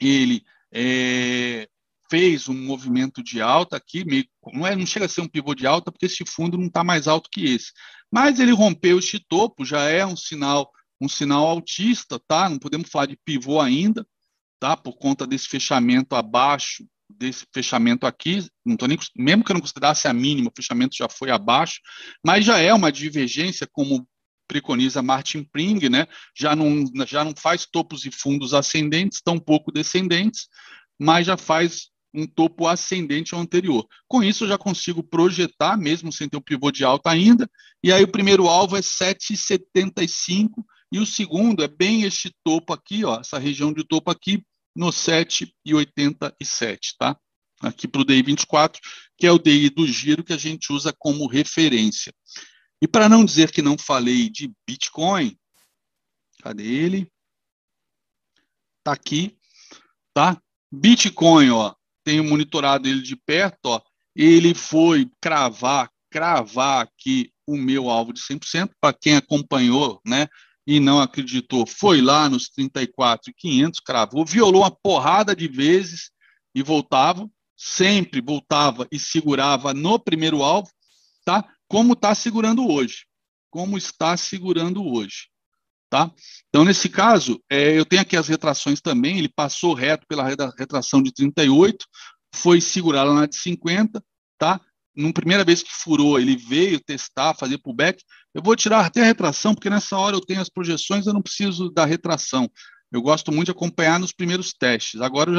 ele 0.00 0.42
é, 0.72 1.68
fez 2.10 2.48
um 2.48 2.54
movimento 2.54 3.22
de 3.22 3.40
alta 3.40 3.76
aqui, 3.76 4.04
meio, 4.04 4.26
não, 4.52 4.66
é, 4.66 4.74
não 4.74 4.84
chega 4.84 5.06
a 5.06 5.08
ser 5.08 5.20
um 5.20 5.28
pivô 5.28 5.54
de 5.54 5.66
alta, 5.66 5.92
porque 5.92 6.06
esse 6.06 6.24
fundo 6.26 6.58
não 6.58 6.66
está 6.66 6.82
mais 6.82 7.06
alto 7.06 7.30
que 7.30 7.44
esse. 7.44 7.72
Mas 8.10 8.40
ele 8.40 8.52
rompeu 8.52 8.98
este 8.98 9.18
topo, 9.18 9.64
já 9.64 9.84
é 9.84 10.04
um 10.04 10.16
sinal, 10.16 10.70
um 11.00 11.08
sinal 11.08 11.46
altista, 11.46 12.18
tá? 12.18 12.48
Não 12.48 12.58
podemos 12.58 12.90
falar 12.90 13.06
de 13.06 13.18
pivô 13.24 13.60
ainda, 13.60 14.06
tá? 14.58 14.76
Por 14.76 14.96
conta 14.96 15.26
desse 15.26 15.48
fechamento 15.48 16.14
abaixo 16.14 16.84
desse 17.18 17.46
fechamento 17.52 18.06
aqui, 18.06 18.46
não 18.64 18.76
tô 18.76 18.86
nem, 18.86 18.98
mesmo 19.16 19.44
que 19.44 19.50
eu 19.50 19.54
não 19.54 19.60
considerasse 19.60 20.06
a 20.06 20.12
mínima, 20.12 20.48
o 20.48 20.52
fechamento 20.54 20.96
já 20.96 21.08
foi 21.08 21.30
abaixo, 21.30 21.80
mas 22.24 22.44
já 22.44 22.58
é 22.58 22.72
uma 22.72 22.92
divergência, 22.92 23.68
como 23.70 24.06
preconiza 24.46 25.02
Martin 25.02 25.44
Pring, 25.44 25.88
né? 25.88 26.06
já, 26.36 26.56
não, 26.56 26.84
já 27.06 27.24
não 27.24 27.32
faz 27.36 27.66
topos 27.66 28.04
e 28.04 28.10
fundos 28.10 28.52
ascendentes, 28.52 29.20
tampouco 29.20 29.72
descendentes, 29.72 30.48
mas 30.98 31.26
já 31.26 31.36
faz 31.36 31.89
um 32.12 32.26
topo 32.26 32.66
ascendente 32.66 33.34
ao 33.34 33.40
anterior. 33.40 33.86
Com 34.08 34.22
isso, 34.22 34.44
eu 34.44 34.48
já 34.48 34.58
consigo 34.58 35.02
projetar, 35.02 35.76
mesmo 35.76 36.12
sem 36.12 36.28
ter 36.28 36.36
o 36.36 36.42
pivô 36.42 36.70
de 36.70 36.84
alta 36.84 37.10
ainda, 37.10 37.48
e 37.82 37.92
aí 37.92 38.02
o 38.02 38.10
primeiro 38.10 38.48
alvo 38.48 38.76
é 38.76 38.80
7,75, 38.80 40.64
e 40.92 40.98
o 40.98 41.06
segundo 41.06 41.62
é 41.62 41.68
bem 41.68 42.02
este 42.02 42.34
topo 42.44 42.72
aqui, 42.72 43.04
ó, 43.04 43.20
essa 43.20 43.38
região 43.38 43.72
de 43.72 43.84
topo 43.84 44.10
aqui, 44.10 44.42
no 44.74 44.88
7,87, 44.88 46.78
tá? 46.98 47.16
Aqui 47.60 47.86
para 47.86 48.00
o 48.00 48.04
DI 48.04 48.22
24, 48.22 48.80
que 49.16 49.26
é 49.26 49.30
o 49.30 49.38
DI 49.38 49.70
do 49.70 49.86
giro 49.86 50.24
que 50.24 50.32
a 50.32 50.36
gente 50.36 50.72
usa 50.72 50.92
como 50.98 51.26
referência. 51.26 52.12
E 52.82 52.88
para 52.88 53.08
não 53.08 53.24
dizer 53.24 53.52
que 53.52 53.60
não 53.60 53.76
falei 53.76 54.30
de 54.30 54.50
Bitcoin, 54.66 55.38
cadê 56.42 56.64
ele? 56.64 57.12
Tá 58.82 58.92
aqui, 58.92 59.36
tá? 60.14 60.40
Bitcoin, 60.72 61.50
ó, 61.50 61.74
tenho 62.10 62.24
monitorado 62.24 62.88
ele 62.88 63.02
de 63.02 63.14
perto, 63.14 63.66
ó. 63.66 63.80
Ele 64.16 64.52
foi 64.52 65.08
cravar, 65.20 65.88
cravar 66.10 66.82
aqui 66.82 67.30
o 67.46 67.56
meu 67.56 67.88
alvo 67.88 68.12
de 68.12 68.20
100%, 68.20 68.70
para 68.80 68.92
quem 68.92 69.16
acompanhou, 69.16 70.00
né? 70.04 70.26
e 70.66 70.78
não 70.78 71.00
acreditou, 71.00 71.66
foi 71.66 72.00
lá 72.00 72.28
nos 72.28 72.48
34,500, 72.48 73.80
cravou, 73.80 74.24
violou 74.24 74.62
uma 74.62 74.70
porrada 74.70 75.34
de 75.34 75.48
vezes 75.48 76.10
e 76.54 76.62
voltava, 76.62 77.28
sempre 77.56 78.20
voltava 78.20 78.86
e 78.92 78.98
segurava 78.98 79.72
no 79.72 79.98
primeiro 79.98 80.42
alvo, 80.42 80.70
tá? 81.24 81.48
Como 81.66 81.94
está 81.94 82.14
segurando 82.14 82.68
hoje. 82.68 83.06
Como 83.50 83.76
está 83.78 84.16
segurando 84.16 84.84
hoje. 84.84 85.28
Tá? 85.90 86.10
Então, 86.48 86.64
nesse 86.64 86.88
caso, 86.88 87.42
é, 87.50 87.76
eu 87.76 87.84
tenho 87.84 88.00
aqui 88.00 88.16
as 88.16 88.28
retrações 88.28 88.80
também, 88.80 89.18
ele 89.18 89.28
passou 89.28 89.74
reto 89.74 90.06
pela 90.08 90.24
retração 90.56 91.02
de 91.02 91.12
38, 91.12 91.84
foi 92.34 92.60
segurar 92.60 93.02
lá 93.02 93.12
na 93.12 93.26
de 93.26 93.36
50, 93.36 94.02
tá? 94.38 94.60
Numa 94.96 95.12
primeira 95.12 95.44
vez 95.44 95.62
que 95.62 95.72
furou, 95.72 96.18
ele 96.18 96.36
veio 96.36 96.80
testar, 96.80 97.34
fazer 97.34 97.58
pullback. 97.58 98.02
Eu 98.32 98.42
vou 98.42 98.54
tirar 98.54 98.86
até 98.86 99.02
a 99.02 99.04
retração, 99.04 99.54
porque 99.54 99.70
nessa 99.70 99.96
hora 99.96 100.16
eu 100.16 100.20
tenho 100.20 100.40
as 100.40 100.48
projeções, 100.48 101.06
eu 101.06 101.12
não 101.12 101.22
preciso 101.22 101.70
da 101.70 101.84
retração. 101.84 102.48
Eu 102.92 103.00
gosto 103.02 103.30
muito 103.30 103.46
de 103.46 103.52
acompanhar 103.52 104.00
nos 104.00 104.12
primeiros 104.12 104.52
testes. 104.52 105.00
Agora 105.00 105.30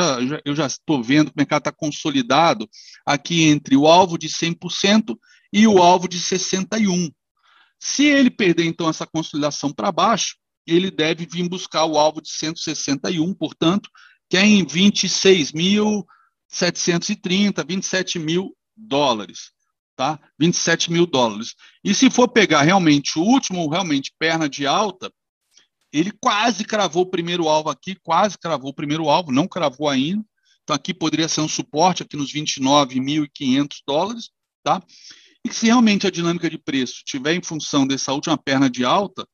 eu 0.46 0.56
já 0.56 0.66
estou 0.66 1.04
vendo 1.04 1.28
que 1.28 1.36
o 1.36 1.40
mercado 1.40 1.62
está 1.62 1.72
consolidado 1.72 2.68
aqui 3.06 3.44
entre 3.44 3.76
o 3.76 3.88
alvo 3.88 4.18
de 4.18 4.30
100% 4.30 5.18
e 5.52 5.68
o 5.68 5.82
alvo 5.82 6.08
de 6.08 6.18
61%. 6.18 7.12
Se 7.84 8.06
ele 8.06 8.30
perder, 8.30 8.66
então, 8.66 8.88
essa 8.88 9.08
consolidação 9.08 9.74
para 9.74 9.92
baixo, 9.92 10.36
ele 10.66 10.90
deve 10.92 11.26
vir 11.26 11.50
buscar 11.50 11.86
o 11.86 11.98
alvo 11.98 12.22
de 12.22 12.30
161, 12.30 13.34
portanto, 13.34 13.90
que 14.30 14.38
é 14.38 14.46
em 14.46 14.66
26.730, 14.66 17.66
27 17.68 18.20
mil 18.20 18.56
dólares, 18.76 19.52
tá? 19.96 20.20
27 20.40 20.92
mil 20.92 21.06
dólares. 21.06 21.54
E 21.84 21.94
se 21.94 22.10
for 22.10 22.28
pegar 22.28 22.62
realmente 22.62 23.20
o 23.20 23.24
último, 23.24 23.70
realmente 23.70 24.14
perna 24.18 24.48
de 24.48 24.66
alta, 24.66 25.12
ele 25.92 26.12
quase 26.22 26.64
cravou 26.64 27.04
o 27.04 27.10
primeiro 27.10 27.50
alvo 27.50 27.70
aqui, 27.70 27.96
quase 28.02 28.38
cravou 28.38 28.72
o 28.72 28.74
primeiro 28.74 29.10
alvo, 29.10 29.32
não 29.32 29.48
cravou 29.48 29.90
ainda. 29.90 30.24
Então 30.64 30.76
aqui 30.76 30.94
poderia 30.94 31.28
ser 31.28 31.42
um 31.42 31.50
suporte 31.50 32.04
aqui 32.04 32.16
nos 32.16 32.32
29.500 32.32 33.68
dólares, 33.86 34.30
tá? 34.64 34.82
E 35.44 35.52
se 35.52 35.66
realmente 35.66 36.08
a 36.08 36.12
dinâmica 36.12 36.50
de 36.50 36.58
preço 36.58 37.02
tiver 37.04 37.34
em 37.34 37.44
função 37.44 37.86
dessa 37.86 38.14
última 38.14 38.38
perna 38.38 38.70
de 38.70 38.86
alta, 38.86 39.28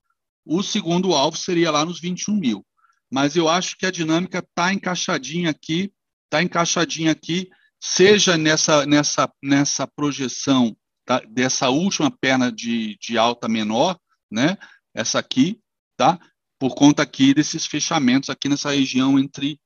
o 0.48 0.64
segundo 0.64 1.14
alvo 1.14 1.38
seria 1.38 1.72
lá 1.72 1.84
nos 1.86 2.00
21 2.00 2.36
mil. 2.36 2.66
Mas 3.12 3.36
eu 3.36 3.48
acho 3.48 3.78
que 3.78 3.86
a 3.86 3.92
dinâmica 3.92 4.40
está 4.40 4.74
encaixadinha 4.74 5.50
aqui, 5.50 5.92
está 6.26 6.44
encaixadinha 6.44 7.12
aqui, 7.12 7.50
seja 7.80 8.38
nessa, 8.38 8.86
nessa, 8.86 9.32
nessa 9.42 9.88
projeção 9.88 10.76
tá, 11.06 11.22
dessa 11.30 11.70
última 11.70 12.12
perna 12.12 12.52
de, 12.52 12.98
de 13.00 13.18
alta 13.18 13.48
menor, 13.48 13.98
né? 14.32 14.58
Essa 14.94 15.20
aqui, 15.20 15.60
tá? 15.96 16.20
Por 16.60 16.76
conta 16.76 17.04
aqui 17.04 17.34
desses 17.34 17.66
fechamentos 17.66 18.30
aqui 18.30 18.50
nessa 18.50 18.72
região 18.72 19.18
entre 19.18 19.60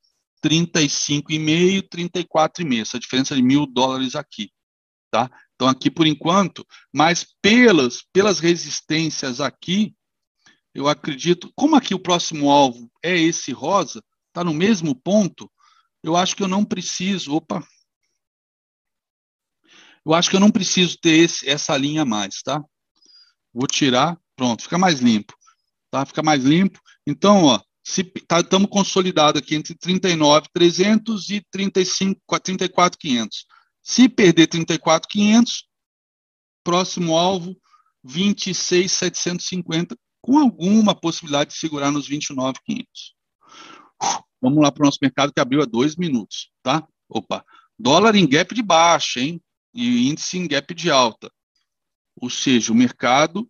35,5 0.46 1.26
e 1.30 1.82
34,5, 1.82 2.82
essa 2.82 3.00
diferença 3.00 3.36
de 3.36 3.42
mil 3.42 3.66
dólares 3.66 4.16
aqui, 4.16 4.52
tá? 5.12 5.30
Então 5.56 5.68
aqui 5.68 5.90
por 5.90 6.06
enquanto, 6.06 6.66
mas 6.94 7.26
pelas 7.42 8.04
pelas 8.12 8.40
resistências 8.40 9.40
aqui, 9.40 9.96
eu 10.74 10.88
acredito, 10.88 11.52
como 11.56 11.76
aqui 11.76 11.94
o 11.94 12.00
próximo 12.00 12.50
alvo 12.50 12.90
é 13.04 13.18
esse 13.18 13.52
rosa, 13.52 14.04
está 14.28 14.44
no 14.44 14.54
mesmo 14.54 14.96
ponto, 14.96 15.52
eu 16.04 16.16
acho 16.16 16.36
que 16.36 16.44
eu 16.44 16.48
não 16.48 16.64
preciso, 16.64 17.36
opa, 17.36 17.66
eu 20.06 20.14
acho 20.14 20.30
que 20.30 20.36
eu 20.36 20.40
não 20.40 20.50
preciso 20.50 20.98
ter 20.98 21.18
esse, 21.18 21.48
essa 21.48 21.78
linha 21.78 22.04
mais, 22.06 22.42
tá? 22.42 22.64
Vou 23.54 23.68
tirar, 23.68 24.18
pronto, 24.36 24.64
fica 24.64 24.78
mais 24.78 25.00
limpo, 25.00 25.34
tá? 25.92 26.06
Fica 26.06 26.24
mais 26.24 26.44
limpo. 26.44 26.80
Então, 27.06 27.44
ó, 27.44 27.60
estamos 27.86 28.68
tá, 28.68 28.68
consolidados 28.68 29.42
aqui 29.42 29.56
entre 29.56 29.76
39,300 29.76 31.30
e 31.30 31.46
35, 31.52 32.22
34,500. 32.42 33.46
Se 33.84 34.10
perder 34.10 34.48
34,500, 34.48 35.68
próximo 36.64 37.18
alvo 37.18 37.56
26,750 38.04 39.96
com 40.22 40.38
alguma 40.38 40.94
possibilidade 40.94 41.52
de 41.52 41.58
segurar 41.58 41.92
nos 41.92 42.08
29,500. 42.08 43.16
Vamos 44.42 44.64
lá 44.64 44.72
para 44.72 44.84
o 44.84 44.86
nosso 44.86 45.00
mercado 45.02 45.34
que 45.34 45.40
abriu 45.40 45.62
há 45.62 45.66
dois 45.66 45.96
minutos, 45.96 46.52
tá? 46.64 46.88
Opa, 47.08 47.46
dólar 47.78 48.16
em 48.16 48.28
gap 48.28 48.54
de 48.54 48.62
baixa, 48.62 49.20
hein? 49.20 49.42
E 49.74 50.10
índice 50.10 50.38
em 50.38 50.48
gap 50.48 50.74
de 50.74 50.90
alta. 50.90 51.32
Ou 52.16 52.30
seja, 52.30 52.72
o 52.72 52.76
mercado 52.76 53.50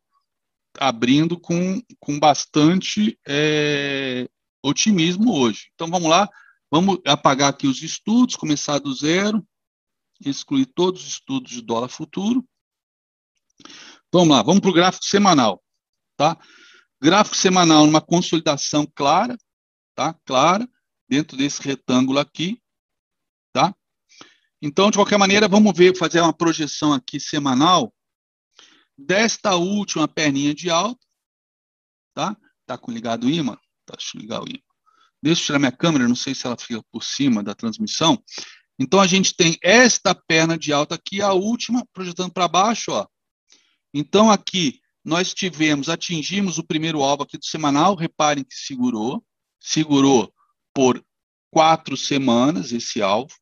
abrindo 0.80 1.40
com, 1.40 1.82
com 2.00 2.20
bastante 2.20 3.20
é, 3.28 4.30
otimismo 4.64 5.34
hoje. 5.34 5.70
Então 5.74 5.90
vamos 5.90 6.10
lá, 6.10 6.30
vamos 6.70 7.00
apagar 7.06 7.50
aqui 7.50 7.68
os 7.68 7.82
estudos, 7.82 8.36
começar 8.36 8.80
do 8.80 8.94
zero, 8.94 9.46
excluir 10.24 10.66
todos 10.68 11.02
os 11.02 11.08
estudos 11.08 11.52
de 11.52 11.62
dólar 11.62 11.90
futuro. 11.90 12.48
Vamos 14.12 14.30
lá, 14.30 14.44
vamos 14.44 14.62
para 14.62 14.70
o 14.70 14.74
gráfico 14.74 15.06
semanal, 15.06 15.62
tá? 16.18 16.38
Gráfico 17.02 17.36
semanal 17.36 17.86
numa 17.86 18.02
consolidação 18.02 18.86
clara, 18.86 19.36
tá? 19.96 20.14
Clara, 20.26 20.70
dentro 21.10 21.36
desse 21.36 21.62
retângulo 21.62 22.20
aqui, 22.20 22.62
tá? 23.52 23.76
Então, 24.62 24.92
de 24.92 24.98
qualquer 24.98 25.18
maneira, 25.18 25.48
vamos 25.48 25.76
ver, 25.76 25.98
fazer 25.98 26.22
uma 26.22 26.32
projeção 26.32 26.94
aqui 26.94 27.20
semanal 27.20 27.92
desta 28.96 29.56
última 29.56 30.08
perninha 30.08 30.54
de 30.54 30.70
alta, 30.70 31.04
tá? 32.14 32.38
Tá 32.68 32.78
com 32.78 32.92
ligado 32.92 33.26
o 33.26 33.30
imã? 33.30 33.58
Tá, 33.86 33.96
deixa 33.98 34.16
eu 34.16 34.22
ligar 34.22 34.42
o 34.42 34.48
imã. 34.48 34.60
Deixa 35.24 35.42
eu 35.42 35.46
tirar 35.48 35.60
minha 35.60 35.72
câmera, 35.72 36.08
não 36.08 36.16
sei 36.16 36.36
se 36.36 36.46
ela 36.46 36.58
fica 36.58 36.84
por 36.92 37.04
cima 37.04 37.44
da 37.44 37.56
transmissão. 37.56 38.24
Então, 38.78 39.00
a 39.00 39.08
gente 39.08 39.36
tem 39.36 39.58
esta 39.64 40.14
perna 40.14 40.58
de 40.58 40.72
alta 40.72 40.96
aqui, 40.96 41.22
a 41.22 41.34
última, 41.34 41.86
projetando 41.94 42.32
para 42.32 42.48
baixo, 42.48 42.92
ó. 42.92 43.08
Então, 43.94 44.30
aqui, 44.32 44.80
nós 45.04 45.34
tivemos, 45.34 45.90
atingimos 45.90 46.58
o 46.58 46.64
primeiro 46.64 47.02
alvo 47.02 47.24
aqui 47.24 47.38
do 47.38 47.46
semanal, 47.46 47.96
reparem 47.96 48.44
que 48.44 48.56
segurou, 48.56 49.24
segurou 49.60 50.32
por 50.74 51.04
quatro 51.50 51.98
semanas 51.98 52.72
esse 52.72 53.02
alvo. 53.02 53.34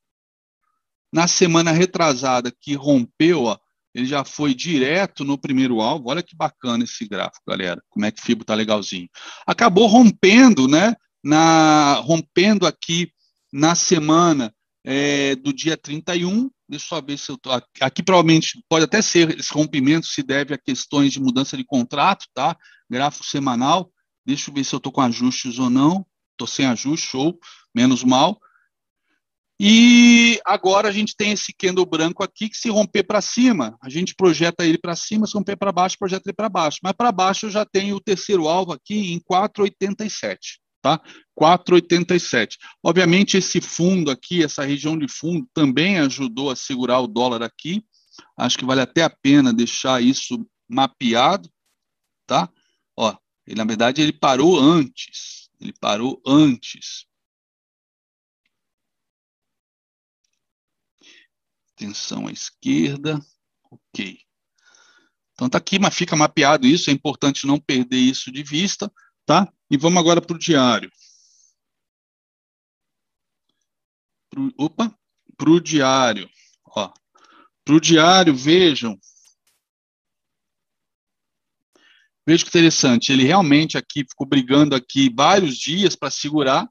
Na 1.12 1.28
semana 1.28 1.72
retrasada, 1.72 2.52
que 2.52 2.76
rompeu, 2.76 3.46
ó, 3.46 3.58
ele 3.94 4.06
já 4.06 4.24
foi 4.24 4.54
direto 4.54 5.24
no 5.24 5.38
primeiro 5.38 5.82
alvo. 5.82 6.10
Olha 6.10 6.24
que 6.24 6.36
bacana 6.36 6.84
esse 6.84 7.08
gráfico, 7.08 7.44
galera. 7.48 7.82
Como 7.90 8.06
é 8.06 8.12
que 8.12 8.22
Fibo 8.22 8.46
tá 8.46 8.54
legalzinho. 8.54 9.10
Acabou 9.46 9.88
rompendo, 9.88 10.68
né? 10.68 10.96
Na, 11.24 11.96
rompendo 11.96 12.66
aqui 12.66 13.12
na 13.52 13.76
semana 13.76 14.54
é, 14.86 15.36
do 15.36 15.52
dia 15.52 15.76
31, 15.76 16.50
Deixa 16.70 16.86
eu 16.86 16.90
só 16.90 17.02
ver 17.02 17.18
se 17.18 17.32
eu 17.32 17.38
tô. 17.38 17.50
Aqui 17.82 18.04
provavelmente 18.04 18.64
pode 18.70 18.86
até 18.86 19.02
ser 19.02 19.40
esse 19.40 19.52
rompimento 19.52 20.06
se 20.06 20.22
deve 20.22 20.54
a 20.54 20.58
questões 20.58 21.12
de 21.12 21.20
mudança 21.20 21.58
de 21.58 21.66
contrato, 21.66 22.28
tá? 22.32 22.56
Gráfico 22.88 23.26
semanal. 23.26 23.92
Deixa 24.24 24.52
eu 24.52 24.54
ver 24.54 24.64
se 24.64 24.76
eu 24.76 24.78
estou 24.78 24.92
com 24.92 25.02
ajustes 25.02 25.58
ou 25.58 25.68
não. 25.68 26.06
Estou 26.34 26.46
sem 26.48 26.68
ajuste, 26.68 27.08
show, 27.08 27.40
menos 27.74 28.04
mal. 28.04 28.40
E 29.60 30.40
agora 30.46 30.88
a 30.88 30.92
gente 30.92 31.16
tem 31.18 31.32
esse 31.32 31.52
candle 31.52 31.88
branco 31.88 32.24
aqui 32.24 32.48
que 32.48 32.56
se 32.56 32.70
romper 32.70 33.04
para 33.04 33.20
cima, 33.20 33.78
a 33.82 33.90
gente 33.90 34.16
projeta 34.16 34.64
ele 34.64 34.78
para 34.78 34.96
cima, 34.96 35.28
se 35.28 35.34
romper 35.34 35.58
para 35.58 35.72
baixo, 35.72 35.98
projeta 36.00 36.30
ele 36.30 36.36
para 36.36 36.48
baixo. 36.48 36.78
Mas 36.82 36.94
para 36.94 37.12
baixo 37.12 37.48
eu 37.48 37.50
já 37.50 37.66
tenho 37.66 37.96
o 37.96 38.00
terceiro 38.00 38.48
alvo 38.48 38.72
aqui 38.72 39.12
em 39.12 39.20
4,87 39.20 40.38
tá? 40.82 41.02
4,87. 41.40 42.58
Obviamente, 42.84 43.38
esse 43.38 43.62
fundo 43.62 44.12
aqui, 44.12 44.44
essa 44.44 44.64
região 44.64 44.98
de 44.98 45.08
fundo, 45.08 45.48
também 45.54 46.00
ajudou 46.00 46.50
a 46.50 46.56
segurar 46.56 47.00
o 47.00 47.08
dólar 47.08 47.44
aqui. 47.44 47.84
Acho 48.38 48.58
que 48.58 48.66
vale 48.66 48.82
até 48.82 49.04
a 49.04 49.10
pena 49.10 49.54
deixar 49.54 50.02
isso 50.02 50.46
mapeado, 50.68 51.50
tá? 52.26 52.50
Ó, 52.98 53.16
ele, 53.46 53.56
na 53.56 53.66
verdade, 53.66 54.02
ele 54.02 54.14
parou 54.14 54.60
antes. 54.60 55.50
Ele 55.60 55.74
parou 55.80 56.22
antes. 56.26 57.06
Atenção 61.74 62.28
à 62.28 62.32
esquerda. 62.32 63.20
Ok. 63.72 64.20
Então 65.34 65.50
tá 65.50 65.58
aqui, 65.58 65.80
mas 65.80 65.96
fica 65.96 66.18
mapeado 66.18 66.68
isso, 66.68 66.90
é 66.90 66.94
importante 66.94 67.48
não 67.48 67.58
perder 67.58 67.98
isso 67.98 68.30
de 68.30 68.44
vista, 68.44 68.92
tá? 69.26 69.50
E 69.70 69.78
vamos 69.78 70.00
agora 70.00 70.22
para 70.22 70.36
o 70.36 70.40
diário. 70.40 70.92
Pro, 74.30 74.52
opa, 74.58 74.94
para 75.38 75.50
o 75.50 75.60
diário. 75.60 76.30
Para 77.64 77.76
o 77.76 77.80
diário, 77.80 78.36
vejam. 78.36 79.00
Veja 82.26 82.44
que 82.44 82.50
interessante. 82.50 83.12
Ele 83.12 83.24
realmente 83.24 83.78
aqui 83.78 84.04
ficou 84.08 84.28
brigando 84.28 84.76
aqui 84.76 85.14
vários 85.16 85.58
dias 85.58 85.96
para 85.96 86.10
segurar. 86.10 86.68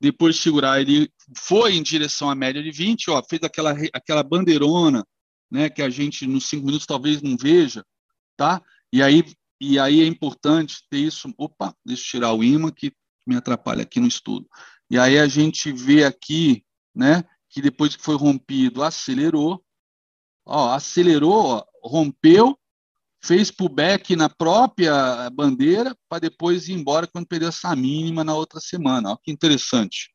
Depois 0.00 0.36
de 0.36 0.42
segurar, 0.42 0.80
ele 0.80 1.10
foi 1.36 1.74
em 1.74 1.82
direção 1.82 2.28
à 2.28 2.34
média 2.34 2.62
de 2.62 2.70
20, 2.70 3.10
ó, 3.10 3.22
fez 3.22 3.42
aquela, 3.42 3.74
aquela 3.94 4.22
bandeirona, 4.22 5.02
né, 5.50 5.70
que 5.70 5.80
a 5.80 5.88
gente 5.88 6.26
nos 6.26 6.46
cinco 6.46 6.66
minutos 6.66 6.86
talvez 6.86 7.22
não 7.22 7.36
veja, 7.38 7.82
tá? 8.36 8.60
E 8.92 9.02
aí 9.02 9.24
e 9.60 9.78
aí 9.78 10.00
é 10.00 10.06
importante 10.06 10.84
ter 10.90 10.98
isso. 10.98 11.32
Opa, 11.38 11.74
deixa 11.84 12.02
eu 12.02 12.06
tirar 12.06 12.32
o 12.32 12.44
imã 12.44 12.70
que 12.70 12.92
me 13.26 13.36
atrapalha 13.36 13.82
aqui 13.82 14.00
no 14.00 14.08
estudo. 14.08 14.48
E 14.90 14.98
aí 14.98 15.18
a 15.18 15.26
gente 15.26 15.72
vê 15.72 16.04
aqui, 16.04 16.64
né, 16.94 17.24
que 17.48 17.62
depois 17.62 17.96
que 17.96 18.02
foi 18.02 18.16
rompido, 18.16 18.82
acelerou. 18.82 19.64
Ó, 20.46 20.70
acelerou, 20.70 21.32
ó, 21.32 21.64
rompeu, 21.82 22.58
fez 23.22 23.50
pullback 23.50 24.14
na 24.14 24.28
própria 24.28 25.30
bandeira 25.30 25.96
para 26.08 26.18
depois 26.18 26.68
ir 26.68 26.74
embora 26.74 27.06
quando 27.06 27.26
perdeu 27.26 27.48
essa 27.48 27.74
mínima 27.74 28.22
na 28.22 28.34
outra 28.34 28.60
semana. 28.60 29.08
Olha 29.08 29.18
que 29.22 29.30
interessante. 29.30 30.14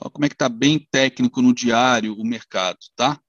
Olha 0.00 0.10
como 0.10 0.24
é 0.24 0.28
que 0.28 0.34
está 0.34 0.48
bem 0.48 0.78
técnico 0.90 1.42
no 1.42 1.54
diário 1.54 2.14
o 2.14 2.24
mercado, 2.24 2.78
tá? 2.96 3.20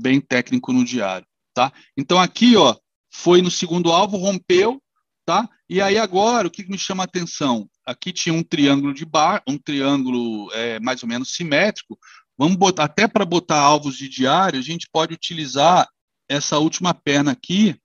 Bem 0.00 0.20
técnico 0.20 0.72
no 0.72 0.84
diário, 0.84 1.26
tá? 1.54 1.72
Então 1.96 2.18
aqui, 2.18 2.56
ó, 2.56 2.76
foi 3.10 3.40
no 3.40 3.50
segundo 3.50 3.92
alvo, 3.92 4.16
rompeu, 4.16 4.82
tá? 5.24 5.48
E 5.68 5.80
aí 5.80 5.96
agora, 5.96 6.48
o 6.48 6.50
que 6.50 6.68
me 6.68 6.78
chama 6.78 7.04
a 7.04 7.06
atenção? 7.06 7.68
Aqui 7.86 8.12
tinha 8.12 8.34
um 8.34 8.42
triângulo 8.42 8.92
de 8.92 9.04
bar, 9.04 9.42
um 9.46 9.56
triângulo 9.56 10.52
é, 10.52 10.80
mais 10.80 11.02
ou 11.02 11.08
menos 11.08 11.32
simétrico. 11.32 11.98
Vamos 12.36 12.56
botar 12.56 12.84
até 12.84 13.06
para 13.06 13.24
botar 13.24 13.60
alvos 13.60 13.96
de 13.96 14.08
diário, 14.08 14.58
a 14.58 14.62
gente 14.62 14.88
pode 14.92 15.14
utilizar 15.14 15.88
essa 16.28 16.58
última 16.58 16.92
perna 16.92 17.32
aqui 17.32 17.78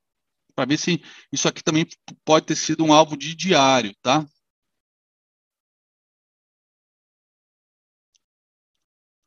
para 0.55 0.65
ver 0.65 0.77
se 0.77 1.01
isso 1.31 1.47
aqui 1.47 1.63
também 1.63 1.87
pode 2.25 2.47
ter 2.47 2.55
sido 2.55 2.83
um 2.83 2.91
alvo 2.91 3.15
de 3.15 3.35
diário, 3.35 3.95
tá? 4.01 4.25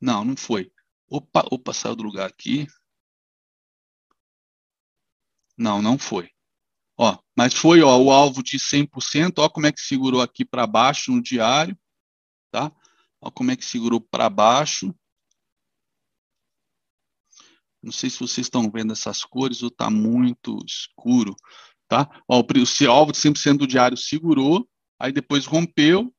Não, 0.01 0.25
não 0.25 0.37
foi. 0.37 0.71
Opa, 1.09 1.45
opa, 1.51 1.73
saiu 1.73 1.97
do 1.97 2.03
lugar 2.03 2.29
aqui. 2.29 2.67
Não, 5.63 5.81
não 5.81 5.97
foi. 5.97 6.29
Ó, 6.99 7.17
mas 7.37 7.55
foi 7.55 7.83
ó, 7.83 7.97
o 7.97 8.11
alvo 8.11 8.43
de 8.43 8.59
100%, 8.59 9.35
ó 9.39 9.49
como 9.49 9.67
é 9.69 9.73
que 9.73 9.81
segurou 9.81 10.21
aqui 10.21 10.45
para 10.45 10.67
baixo 10.67 11.13
no 11.13 11.23
diário, 11.23 11.79
tá? 12.51 12.73
Ó 13.21 13.31
como 13.31 13.53
é 13.53 13.57
que 13.57 13.65
segurou 13.65 14.01
para 14.01 14.29
baixo. 14.29 14.93
Não 17.81 17.93
sei 17.93 18.11
se 18.11 18.19
vocês 18.19 18.47
estão 18.47 18.69
vendo 18.69 18.93
essas 18.93 19.25
cores 19.25 19.63
ou 19.63 19.69
está 19.69 19.89
muito 19.89 20.59
escuro, 20.67 21.37
tá? 21.89 22.09
Ó, 22.29 22.41
o 22.41 22.91
alvo 22.91 23.13
de 23.13 23.19
100% 23.19 23.59
do 23.59 23.67
diário 23.67 23.97
segurou, 23.97 24.69
aí 24.99 25.13
depois 25.13 25.47
rompeu, 25.47 26.13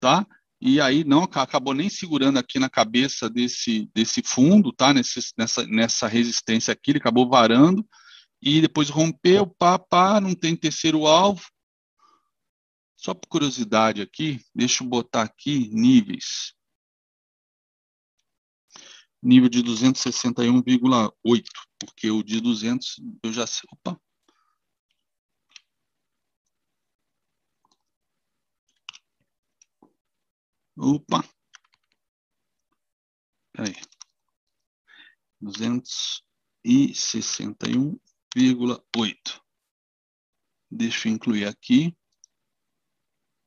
tá? 0.00 0.26
E 0.60 0.82
aí 0.82 1.02
não 1.02 1.22
acabou 1.22 1.72
nem 1.72 1.88
segurando 1.88 2.38
aqui 2.38 2.58
na 2.58 2.68
cabeça 2.68 3.28
desse, 3.28 3.90
desse 3.94 4.22
fundo, 4.22 4.70
tá? 4.70 4.92
Nesse, 4.92 5.18
nessa, 5.36 5.66
nessa 5.66 6.06
resistência 6.06 6.72
aqui, 6.72 6.90
ele 6.90 6.98
acabou 6.98 7.28
varando, 7.28 7.86
e 8.42 8.60
depois 8.60 8.90
rompeu, 8.90 9.46
pá, 9.46 9.78
pá, 9.78 10.20
não 10.20 10.34
tem 10.34 10.56
terceiro 10.56 11.06
alvo. 11.06 11.48
Só 12.96 13.14
por 13.14 13.28
curiosidade 13.28 14.02
aqui, 14.02 14.44
deixa 14.54 14.82
eu 14.82 14.88
botar 14.88 15.22
aqui 15.22 15.68
níveis. 15.68 16.54
Nível 19.22 19.48
de 19.48 19.62
261,8, 19.62 21.44
porque 21.78 22.10
o 22.10 22.22
de 22.24 22.40
200 22.40 22.96
eu 23.22 23.32
já 23.32 23.46
sei. 23.46 23.62
Opa. 23.72 24.00
Opa. 30.76 31.24
Peraí. 33.52 33.76
261 35.40 37.98
0,8. 38.36 39.40
Deixa 40.70 41.08
eu 41.08 41.12
incluir 41.12 41.46
aqui. 41.46 41.96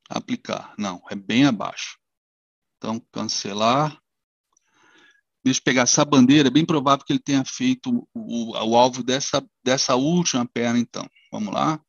Aplicar. 0.09 0.75
Não, 0.77 1.01
é 1.09 1.15
bem 1.15 1.45
abaixo. 1.45 1.99
Então, 2.77 2.99
cancelar. 3.11 3.99
Deixa 5.43 5.59
eu 5.59 5.63
pegar 5.63 5.83
essa 5.83 6.05
bandeira. 6.05 6.47
É 6.47 6.51
bem 6.51 6.65
provável 6.65 7.05
que 7.05 7.13
ele 7.13 7.19
tenha 7.19 7.43
feito 7.43 8.07
o, 8.13 8.51
o 8.51 8.77
alvo 8.77 9.03
dessa, 9.03 9.47
dessa 9.63 9.95
última 9.95 10.45
perna, 10.45 10.79
então. 10.79 11.09
Vamos 11.31 11.53
lá. 11.53 11.83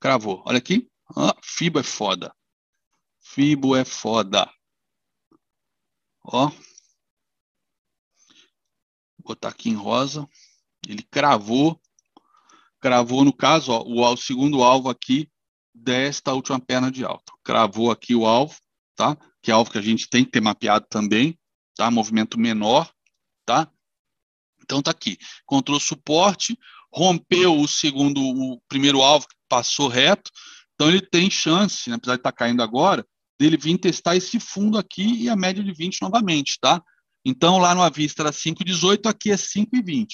Cravou. 0.00 0.42
Olha 0.46 0.58
aqui. 0.58 0.88
Ah, 1.16 1.36
Fibo 1.42 1.78
é 1.78 1.82
foda. 1.82 2.34
Fibo 3.20 3.74
é 3.74 3.84
foda. 3.84 4.50
Ó. 6.22 6.48
Vou 6.48 9.34
botar 9.34 9.48
aqui 9.48 9.70
em 9.70 9.74
rosa. 9.74 10.28
Ele 10.90 11.02
cravou, 11.10 11.80
cravou 12.80 13.24
no 13.24 13.32
caso, 13.32 13.72
ó, 13.72 13.82
o, 13.82 14.02
o 14.02 14.16
segundo 14.16 14.62
alvo 14.62 14.88
aqui 14.88 15.28
desta 15.74 16.32
última 16.32 16.58
perna 16.58 16.90
de 16.90 17.04
alta. 17.04 17.32
Cravou 17.44 17.90
aqui 17.90 18.14
o 18.14 18.26
alvo, 18.26 18.56
tá? 18.94 19.16
Que 19.42 19.50
é 19.50 19.54
alvo 19.54 19.70
que 19.70 19.78
a 19.78 19.82
gente 19.82 20.08
tem 20.08 20.24
que 20.24 20.30
ter 20.30 20.40
mapeado 20.40 20.86
também, 20.88 21.38
tá? 21.76 21.90
Movimento 21.90 22.38
menor, 22.38 22.90
tá? 23.44 23.70
Então 24.62 24.82
tá 24.82 24.90
aqui. 24.90 25.18
Encontrou 25.42 25.78
suporte, 25.78 26.58
rompeu 26.92 27.58
o 27.58 27.68
segundo, 27.68 28.20
o 28.20 28.60
primeiro 28.68 29.02
alvo, 29.02 29.26
passou 29.48 29.88
reto. 29.88 30.30
Então 30.74 30.88
ele 30.88 31.00
tem 31.00 31.30
chance, 31.30 31.88
né, 31.88 31.96
apesar 31.96 32.14
de 32.14 32.20
estar 32.20 32.32
tá 32.32 32.36
caindo 32.36 32.62
agora, 32.62 33.06
dele 33.38 33.56
vir 33.56 33.78
testar 33.78 34.16
esse 34.16 34.40
fundo 34.40 34.78
aqui 34.78 35.22
e 35.22 35.28
a 35.28 35.36
média 35.36 35.62
de 35.62 35.72
20 35.72 36.02
novamente, 36.02 36.58
tá? 36.60 36.82
Então 37.24 37.58
lá 37.58 37.74
no 37.74 37.82
Avista 37.82 38.22
era 38.22 38.30
5,18, 38.30 39.08
aqui 39.08 39.30
é 39.30 39.36
5,20. 39.36 40.06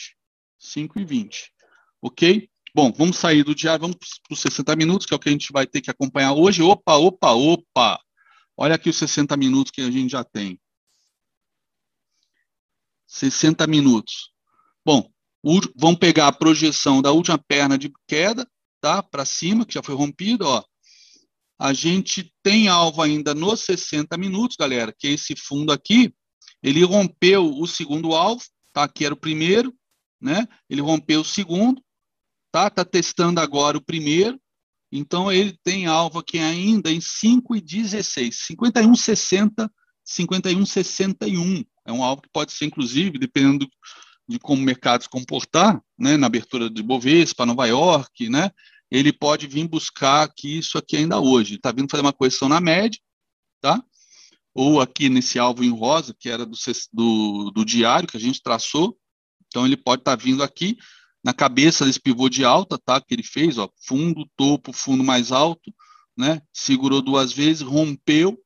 5 0.63 1.01
e 1.01 1.05
20. 1.05 1.53
Ok? 2.01 2.49
Bom, 2.75 2.93
vamos 2.93 3.19
sair 3.19 3.43
do 3.43 3.55
diário, 3.55 3.83
vamos 3.83 3.97
para 3.97 4.33
os 4.33 4.41
60 4.41 4.75
minutos, 4.77 5.07
que 5.07 5.13
é 5.13 5.17
o 5.17 5.19
que 5.19 5.29
a 5.29 5.33
gente 5.33 5.53
vai 5.53 5.67
ter 5.67 5.81
que 5.81 5.91
acompanhar 5.91 6.33
hoje. 6.33 6.63
Opa, 6.63 6.97
opa, 6.97 7.33
opa! 7.33 8.01
Olha 8.57 8.77
aqui 8.77 8.89
os 8.89 8.97
60 8.97 9.37
minutos 9.37 9.71
que 9.71 9.83
a 9.83 9.91
gente 9.91 10.13
já 10.13 10.25
tem. 10.25 10.59
60 13.07 13.67
minutos. 13.67 14.33
Bom, 14.85 15.11
vamos 15.77 15.99
pegar 15.99 16.29
a 16.29 16.33
projeção 16.33 17.03
da 17.03 17.13
última 17.13 17.37
perna 17.37 17.77
de 17.77 17.93
queda, 18.07 18.49
tá? 18.81 19.03
Para 19.03 19.27
cima, 19.27 19.67
que 19.67 19.75
já 19.75 19.83
foi 19.83 19.95
rompida, 19.95 20.47
ó. 20.47 20.65
A 21.59 21.73
gente 21.73 22.35
tem 22.43 22.69
alvo 22.69 23.03
ainda 23.03 23.35
nos 23.35 23.61
60 23.61 24.17
minutos, 24.17 24.57
galera, 24.57 24.95
que 24.97 25.09
é 25.09 25.11
esse 25.11 25.37
fundo 25.37 25.73
aqui. 25.73 26.15
Ele 26.63 26.83
rompeu 26.85 27.51
o 27.51 27.67
segundo 27.67 28.15
alvo, 28.15 28.43
tá? 28.73 28.85
Aqui 28.85 29.05
era 29.05 29.15
o 29.15 29.21
primeiro, 29.21 29.75
né? 30.23 30.47
Ele 30.71 30.81
rompeu 30.81 31.21
o 31.21 31.25
segundo, 31.25 31.83
tá? 32.53 32.71
Tá 32.71 32.85
testando 32.85 33.41
agora 33.41 33.77
o 33.77 33.85
primeiro. 33.85 34.41
Então 34.91 35.33
ele 35.33 35.59
tem 35.65 35.87
alvo 35.87 36.19
aqui 36.19 36.39
ainda 36.39 36.91
em 36.91 37.01
5 37.01 37.57
e 37.57 37.61
16, 37.61 38.47
51 38.47 38.95
60, 38.95 39.71
51 40.05 40.67
61. 40.67 41.65
É 41.87 41.93
um 41.93 42.05
alvo 42.05 42.23
que 42.23 42.29
pode 42.33 42.53
ser 42.53 42.67
inclusive 42.67 43.19
dependendo 43.19 43.67
de 44.29 44.39
como 44.39 44.63
o 44.63 44.65
mercado 44.65 45.03
se 45.03 45.09
comportar, 45.09 45.83
né, 45.99 46.17
na 46.17 46.27
abertura 46.27 46.71
de 46.71 46.83
Bovespa, 46.83 47.45
Nova 47.45 47.67
York, 47.67 48.29
né? 48.29 48.51
Ele 48.91 49.13
pode 49.13 49.47
vir 49.47 49.67
buscar 49.67 50.23
aqui 50.23 50.59
isso 50.59 50.77
aqui 50.77 50.97
ainda 50.97 51.19
hoje. 51.19 51.55
Está 51.55 51.73
vindo 51.73 51.91
fazer 51.91 52.03
uma 52.03 52.13
correção 52.13 52.49
na 52.49 52.61
média, 52.61 53.01
tá? 53.61 53.83
Ou 54.55 54.81
aqui 54.81 55.09
nesse 55.09 55.39
alvo 55.39 55.65
em 55.65 55.71
rosa, 55.71 56.15
que 56.19 56.29
era 56.29 56.45
do, 56.45 56.57
do, 56.93 57.51
do 57.51 57.65
diário 57.65 58.07
que 58.07 58.19
a 58.19 58.21
gente 58.21 58.43
traçou, 58.43 58.97
então 59.53 59.67
ele 59.67 59.77
pode 59.77 60.01
estar 60.01 60.17
tá 60.17 60.23
vindo 60.23 60.43
aqui 60.43 60.79
na 61.23 61.35
cabeça 61.35 61.85
desse 61.85 62.01
pivô 62.01 62.29
de 62.29 62.45
alta, 62.45 62.79
tá? 62.79 63.01
Que 63.01 63.15
ele 63.15 63.23
fez, 63.23 63.59
ó, 63.59 63.69
fundo, 63.87 64.27
topo, 64.35 64.73
fundo 64.73 65.05
mais 65.05 65.31
alto, 65.31 65.73
né? 66.17 66.41
Segurou 66.53 67.03
duas 67.03 67.33
vezes, 67.33 67.63
rompeu. 67.63 68.37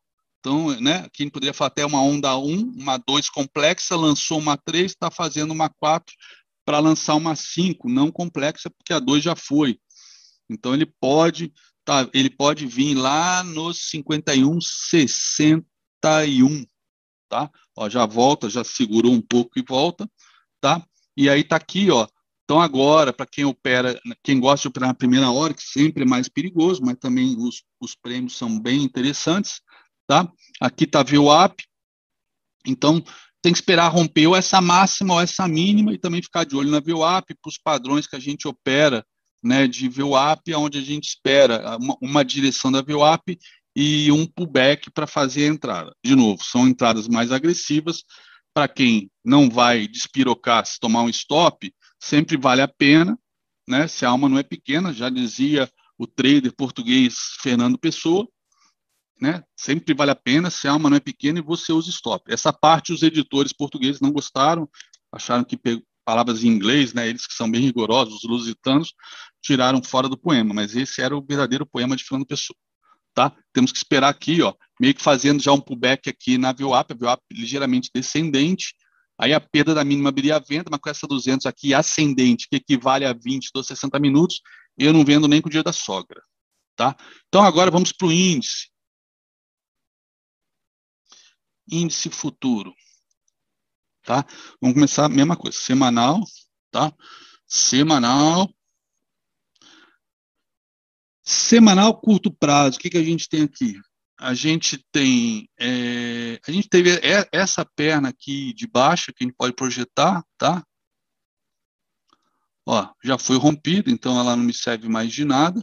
Então, 0.41 0.79
né? 0.81 0.97
Aqui 0.97 1.31
poderia 1.31 1.55
falar 1.55 1.69
até 1.69 1.87
uma 1.87 2.03
onda 2.03 2.37
1, 2.37 2.73
uma 2.77 2.99
2 2.99 3.31
complexa, 3.31 3.97
lançou 3.97 4.39
uma 4.39 4.57
3, 4.57 4.93
está 4.93 5.11
fazendo 5.11 5.53
uma 5.53 5.71
4 5.71 6.15
para 6.65 6.81
lançar 6.81 7.15
uma 7.15 7.37
5, 7.37 7.89
não 7.89 8.11
complexa, 8.11 8.69
porque 8.69 8.93
a 8.93 8.99
2 8.99 9.23
já 9.23 9.37
foi. 9.37 9.79
Então 10.51 10.75
ele 10.75 10.87
pode, 10.87 11.53
tá, 11.85 12.09
ele 12.13 12.29
pode 12.29 12.67
vir 12.67 12.95
lá 12.95 13.45
nos 13.45 13.89
51, 13.91 14.61
61, 14.61 16.67
tá? 17.29 17.51
Ó, 17.77 17.89
já 17.89 18.05
volta, 18.05 18.51
já 18.51 18.65
segurou 18.65 19.13
um 19.13 19.23
pouco 19.23 19.59
e 19.59 19.65
volta, 19.67 20.11
tá? 20.61 20.85
E 21.17 21.29
aí 21.29 21.41
está 21.41 21.57
aqui, 21.57 21.91
ó. 21.91 22.07
Então 22.45 22.61
agora, 22.61 23.13
para 23.13 23.27
quem 23.27 23.45
opera, 23.45 24.01
quem 24.23 24.39
gosta 24.39 24.63
de 24.63 24.69
operar 24.69 24.91
na 24.91 24.95
primeira 24.95 25.31
hora, 25.31 25.53
que 25.53 25.63
sempre 25.63 26.05
é 26.05 26.07
mais 26.07 26.29
perigoso, 26.29 26.81
mas 26.85 26.97
também 26.97 27.37
os, 27.39 27.65
os 27.81 27.97
prêmios 27.97 28.37
são 28.37 28.61
bem 28.61 28.83
interessantes, 28.85 29.61
tá? 30.07 30.31
Aqui 30.61 30.85
está 30.85 31.03
VWAP. 31.03 31.65
Então 32.65 33.03
tem 33.43 33.53
que 33.53 33.59
esperar 33.59 33.89
romper 33.89 34.29
ou 34.29 34.37
essa 34.37 34.61
máxima 34.61 35.15
ou 35.15 35.21
essa 35.21 35.47
mínima 35.49 35.93
e 35.93 35.99
também 35.99 36.23
ficar 36.23 36.45
de 36.45 36.57
olho 36.57 36.71
na 36.71 36.81
VWAP 36.81 37.35
para 37.41 37.49
os 37.49 37.59
padrões 37.59 38.07
que 38.07 38.17
a 38.17 38.21
gente 38.21 38.47
opera, 38.47 39.05
né, 39.43 39.67
de 39.67 39.89
VWAP, 39.89 40.55
onde 40.55 40.79
a 40.79 40.83
gente 40.83 41.09
espera 41.09 41.77
uma, 41.81 41.97
uma 42.01 42.25
direção 42.25 42.71
da 42.71 42.83
VWAP 42.83 43.39
e 43.75 44.11
um 44.11 44.27
pullback 44.27 44.91
para 44.91 45.07
fazer 45.07 45.45
a 45.45 45.49
entrada. 45.49 45.93
De 46.05 46.15
novo, 46.15 46.43
são 46.43 46.67
entradas 46.67 47.07
mais 47.07 47.31
agressivas, 47.31 48.05
para 48.57 48.69
quem 48.69 49.11
não 49.23 49.51
vai 49.51 49.87
despirocar 49.87 50.65
se 50.65 50.81
tomar 50.81 51.03
um 51.03 51.11
stop, 51.11 51.71
sempre 52.01 52.39
vale 52.39 52.63
a 52.63 52.69
pena, 52.69 53.19
né? 53.69 53.87
Se 53.87 54.07
a 54.07 54.09
alma 54.09 54.31
não 54.31 54.39
é 54.39 54.43
pequena, 54.43 54.95
já 54.95 55.11
dizia 55.11 55.71
o 55.99 56.07
trader 56.07 56.51
português 56.57 57.19
Fernando 57.43 57.77
Pessoa, 57.77 58.27
né? 59.21 59.45
Sempre 59.55 59.93
vale 59.93 60.11
a 60.11 60.17
pena 60.17 60.49
se 60.49 60.67
a 60.67 60.73
alma 60.73 60.89
não 60.89 60.97
é 60.97 61.01
pequena 61.01 61.39
e 61.39 61.43
você 61.43 61.71
usa 61.71 61.91
stop. 61.91 62.33
Essa 62.33 62.51
parte 62.51 62.95
os 62.95 63.03
editores 63.03 63.53
portugueses 63.53 64.01
não 64.01 64.11
gostaram, 64.11 64.67
acharam 65.13 65.45
que 65.45 65.61
palavras 66.03 66.43
em 66.43 66.49
inglês, 66.49 66.95
né? 66.95 67.07
Eles 67.07 67.27
que 67.27 67.35
são 67.35 67.51
bem 67.51 67.61
rigorosos, 67.61 68.25
os 68.25 68.31
lusitanos, 68.31 68.95
tiraram 69.43 69.83
fora 69.83 70.09
do 70.09 70.17
poema, 70.17 70.55
mas 70.55 70.75
esse 70.75 71.03
era 71.03 71.15
o 71.15 71.23
verdadeiro 71.23 71.67
poema 71.67 71.95
de 71.95 72.05
Fernando 72.05 72.27
Pessoa, 72.27 72.57
tá? 73.17 73.35
Temos 73.53 73.73
que 73.73 73.79
esperar 73.79 74.11
aqui, 74.11 74.43
ó, 74.43 74.55
meio 74.79 74.95
que 74.95 75.03
fazendo 75.03 75.43
já 75.43 75.51
um 75.53 75.61
pullback 75.61 76.11
aqui 76.11 76.37
na 76.37 76.53
VWAP, 76.53 76.93
a 76.93 76.95
VWAP 76.95 77.21
ligeiramente 77.33 77.91
descendente, 77.93 78.75
aí 79.19 79.33
a 79.33 79.41
perda 79.41 79.75
da 79.75 79.83
mínima 79.83 80.11
abriria 80.11 80.37
a 80.37 80.39
venda, 80.39 80.69
mas 80.71 80.79
com 80.79 80.91
essa 80.91 81.07
200 81.07 81.47
aqui 81.47 81.73
ascendente, 81.73 82.47
que 82.47 82.57
equivale 82.57 83.07
a 83.07 83.15
20 83.15 83.51
dos 83.55 83.67
60 83.67 83.99
minutos, 83.99 84.43
eu 84.79 84.93
não 84.93 85.03
vendo 85.03 85.27
nem 85.27 85.41
com 85.41 85.49
o 85.49 85.51
dia 85.51 85.63
da 85.63 85.73
sogra, 85.73 86.21
tá? 86.77 86.95
Então 87.29 87.43
agora 87.43 87.71
vamos 87.71 87.91
para 87.91 88.09
o 88.09 88.13
índice. 88.13 88.69
Índice 91.69 92.11
futuro 92.11 92.73
tá? 94.07 94.25
Vamos 94.63 94.75
começar 94.75 95.05
a 95.05 95.09
mesma 95.09 95.37
coisa, 95.37 95.59
semanal, 95.59 96.21
tá? 96.71 96.93
Semanal. 97.47 98.49
Semanal 101.27 102.01
curto 102.01 102.33
prazo, 102.33 102.79
o 102.79 102.81
que, 102.81 102.89
que 102.89 102.99
a 102.99 103.03
gente 103.03 103.29
tem 103.29 103.43
aqui? 103.43 103.81
A 104.17 104.33
gente 104.33 104.79
tem, 104.93 105.49
é, 105.59 106.39
a 106.47 106.53
gente 106.53 106.69
teve 106.69 106.91
essa 107.33 107.65
perna 107.65 108.11
aqui 108.11 108.55
de 108.55 108.67
baixa 108.67 109.13
que 109.13 109.25
a 109.25 109.27
gente 109.27 109.37
pode 109.37 109.55
projetar, 109.55 110.25
tá? 110.39 110.65
Ó, 112.65 112.95
já 113.03 113.19
foi 113.19 113.37
rompida, 113.39 113.91
então 113.91 114.19
ela 114.19 114.37
não 114.37 114.45
me 114.45 114.55
serve 114.55 114.89
mais 114.89 115.13
de 115.13 115.25
nada. 115.25 115.61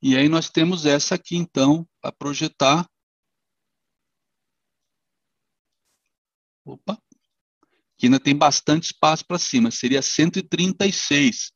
E 0.00 0.16
aí 0.16 0.28
nós 0.28 0.48
temos 0.48 0.86
essa 0.86 1.16
aqui, 1.16 1.36
então, 1.36 1.86
para 2.00 2.12
projetar 2.12 2.86
Opa. 6.66 7.05
Que 7.98 8.06
ainda 8.06 8.20
tem 8.20 8.36
bastante 8.36 8.84
espaço 8.84 9.24
para 9.26 9.38
cima, 9.38 9.70
seria 9.70 10.02
136. 10.02 11.52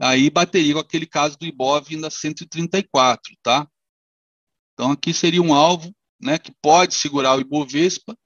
Aí 0.00 0.28
bateria 0.30 0.74
com 0.74 0.80
aquele 0.80 1.06
caso 1.06 1.38
do 1.38 1.46
Ibov 1.46 1.86
ainda 1.90 2.10
134, 2.10 3.34
tá? 3.42 3.66
Então 4.74 4.90
aqui 4.90 5.14
seria 5.14 5.42
um 5.42 5.54
alvo, 5.54 5.94
né, 6.20 6.38
que 6.38 6.52
pode 6.60 6.94
segurar 6.94 7.36
o 7.36 7.40
Ibovespa, 7.40 8.16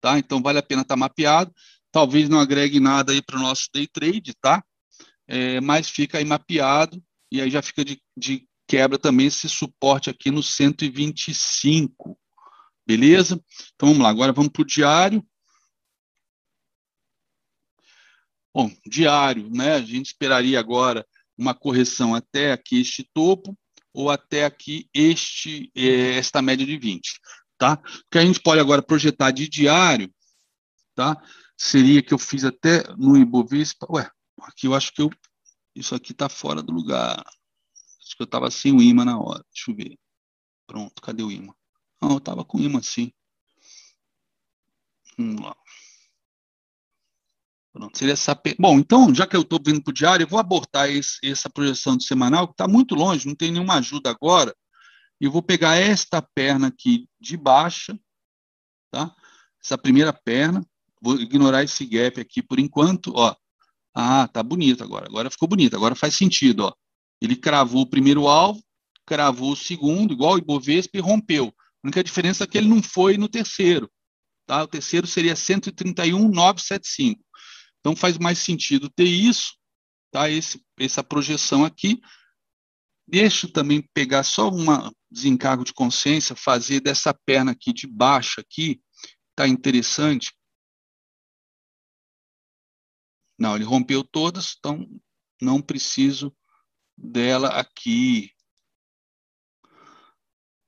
tá? 0.00 0.18
Então 0.18 0.42
vale 0.42 0.58
a 0.58 0.62
pena 0.62 0.82
estar 0.82 0.94
tá 0.94 0.98
mapeado. 0.98 1.52
Talvez 1.92 2.28
não 2.28 2.40
agregue 2.40 2.80
nada 2.80 3.12
aí 3.12 3.22
para 3.22 3.36
o 3.36 3.40
nosso 3.40 3.68
day 3.72 3.86
trade, 3.86 4.34
tá? 4.40 4.64
É, 5.28 5.60
mas 5.60 5.88
fica 5.88 6.18
aí 6.18 6.24
mapeado 6.24 7.02
e 7.30 7.40
aí 7.40 7.50
já 7.50 7.62
fica 7.62 7.84
de, 7.84 8.02
de 8.16 8.46
quebra 8.66 8.98
também 8.98 9.26
esse 9.26 9.48
suporte 9.48 10.10
aqui 10.10 10.30
no 10.30 10.42
125. 10.42 12.18
Beleza? 12.86 13.40
Então 13.74 13.90
vamos 13.90 14.02
lá, 14.02 14.08
agora 14.08 14.32
vamos 14.32 14.50
para 14.50 14.62
o 14.62 14.66
diário. 14.66 15.24
Bom, 18.54 18.70
diário, 18.86 19.48
né? 19.50 19.74
A 19.74 19.80
gente 19.80 20.06
esperaria 20.06 20.60
agora 20.60 21.06
uma 21.36 21.54
correção 21.54 22.14
até 22.14 22.52
aqui 22.52 22.80
este 22.80 23.08
topo 23.14 23.56
ou 23.94 24.10
até 24.10 24.44
aqui 24.44 24.88
este 24.92 25.70
eh, 25.74 26.16
esta 26.16 26.42
média 26.42 26.64
de 26.66 26.78
20, 26.78 27.18
tá? 27.58 27.74
O 27.84 28.10
que 28.10 28.18
a 28.18 28.24
gente 28.24 28.40
pode 28.40 28.60
agora 28.60 28.82
projetar 28.82 29.30
de 29.30 29.48
diário, 29.48 30.12
tá? 30.94 31.16
Seria 31.56 32.02
que 32.02 32.12
eu 32.12 32.18
fiz 32.18 32.44
até 32.44 32.82
no 32.96 33.16
Ibovespa, 33.16 33.86
ué, 33.90 34.10
aqui 34.42 34.66
eu 34.66 34.74
acho 34.74 34.92
que 34.92 35.02
eu 35.02 35.10
isso 35.74 35.94
aqui 35.94 36.12
está 36.12 36.28
fora 36.28 36.62
do 36.62 36.72
lugar. 36.72 37.24
Acho 38.02 38.16
que 38.16 38.22
eu 38.22 38.26
estava 38.26 38.50
sem 38.50 38.72
o 38.76 38.82
imã 38.82 39.04
na 39.04 39.18
hora. 39.18 39.44
Deixa 39.52 39.70
eu 39.70 39.74
ver. 39.74 39.98
Pronto, 40.66 41.00
cadê 41.00 41.22
o 41.22 41.30
imã? 41.30 41.54
Não, 42.00 42.12
eu 42.12 42.18
estava 42.18 42.44
com 42.44 42.58
o 42.58 42.62
imã 42.62 42.82
sim. 42.82 43.10
Vamos 45.16 45.40
lá. 45.40 45.56
Pronto, 47.72 47.96
seria 47.96 48.12
essa... 48.12 48.38
Bom, 48.58 48.78
então, 48.78 49.14
já 49.14 49.26
que 49.26 49.34
eu 49.34 49.40
estou 49.40 49.58
vindo 49.64 49.82
para 49.82 49.90
o 49.90 49.94
diário, 49.94 50.24
eu 50.24 50.28
vou 50.28 50.38
abortar 50.38 50.90
esse, 50.90 51.18
essa 51.24 51.48
projeção 51.48 51.96
de 51.96 52.04
semanal, 52.04 52.46
que 52.46 52.52
está 52.52 52.68
muito 52.68 52.94
longe, 52.94 53.26
não 53.26 53.34
tem 53.34 53.50
nenhuma 53.50 53.76
ajuda 53.76 54.10
agora, 54.10 54.54
e 55.18 55.26
vou 55.26 55.42
pegar 55.42 55.76
esta 55.76 56.20
perna 56.20 56.66
aqui 56.66 57.08
de 57.18 57.36
baixa, 57.36 57.98
tá? 58.90 59.14
Essa 59.62 59.78
primeira 59.78 60.12
perna, 60.12 60.66
vou 61.00 61.18
ignorar 61.18 61.62
esse 61.62 61.86
gap 61.86 62.20
aqui 62.20 62.42
por 62.42 62.58
enquanto, 62.58 63.12
ó. 63.14 63.34
Ah, 63.94 64.28
tá 64.28 64.42
bonito 64.42 64.82
agora, 64.82 65.06
agora 65.06 65.30
ficou 65.30 65.48
bonito, 65.48 65.74
agora 65.76 65.94
faz 65.94 66.14
sentido, 66.14 66.64
ó. 66.64 66.72
Ele 67.20 67.36
cravou 67.36 67.82
o 67.82 67.88
primeiro 67.88 68.26
alvo, 68.26 68.62
cravou 69.06 69.52
o 69.52 69.56
segundo, 69.56 70.12
igual 70.12 70.34
o 70.34 70.38
Ibovespa, 70.38 70.98
e 70.98 71.00
rompeu. 71.00 71.54
A 71.82 71.86
única 71.86 72.04
diferença 72.04 72.44
é 72.44 72.46
que 72.46 72.58
ele 72.58 72.68
não 72.68 72.82
foi 72.82 73.16
no 73.16 73.28
terceiro, 73.28 73.90
tá? 74.46 74.62
O 74.62 74.68
terceiro 74.68 75.06
seria 75.06 75.36
131,975. 75.36 77.22
Então 77.82 77.96
faz 77.96 78.16
mais 78.16 78.38
sentido 78.38 78.88
ter 78.88 79.08
isso, 79.08 79.56
tá? 80.12 80.30
Esse, 80.30 80.64
essa 80.78 81.02
projeção 81.02 81.64
aqui. 81.64 82.00
Deixa 83.08 83.50
também 83.52 83.82
pegar 83.92 84.22
só 84.22 84.48
um 84.48 84.64
desencargo 85.10 85.64
de 85.64 85.74
consciência, 85.74 86.36
fazer 86.36 86.80
dessa 86.80 87.12
perna 87.12 87.50
aqui 87.50 87.72
de 87.72 87.88
baixo 87.88 88.40
aqui, 88.40 88.80
tá 89.34 89.48
interessante. 89.48 90.32
Não, 93.36 93.56
ele 93.56 93.64
rompeu 93.64 94.04
todas, 94.04 94.54
então 94.56 94.88
não 95.40 95.60
preciso 95.60 96.32
dela 96.96 97.48
aqui. 97.48 98.30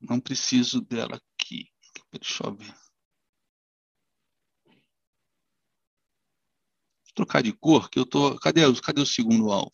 Não 0.00 0.18
preciso 0.18 0.80
dela 0.80 1.20
aqui. 1.38 1.70
Deixa 2.12 2.44
eu 2.44 2.56
ver. 2.56 2.83
Trocar 7.14 7.42
de 7.42 7.52
cor, 7.52 7.88
que 7.88 7.98
eu 7.98 8.04
tô. 8.04 8.38
Cadê, 8.38 8.60
cadê 8.80 9.00
o 9.00 9.06
segundo 9.06 9.50
alvo? 9.50 9.72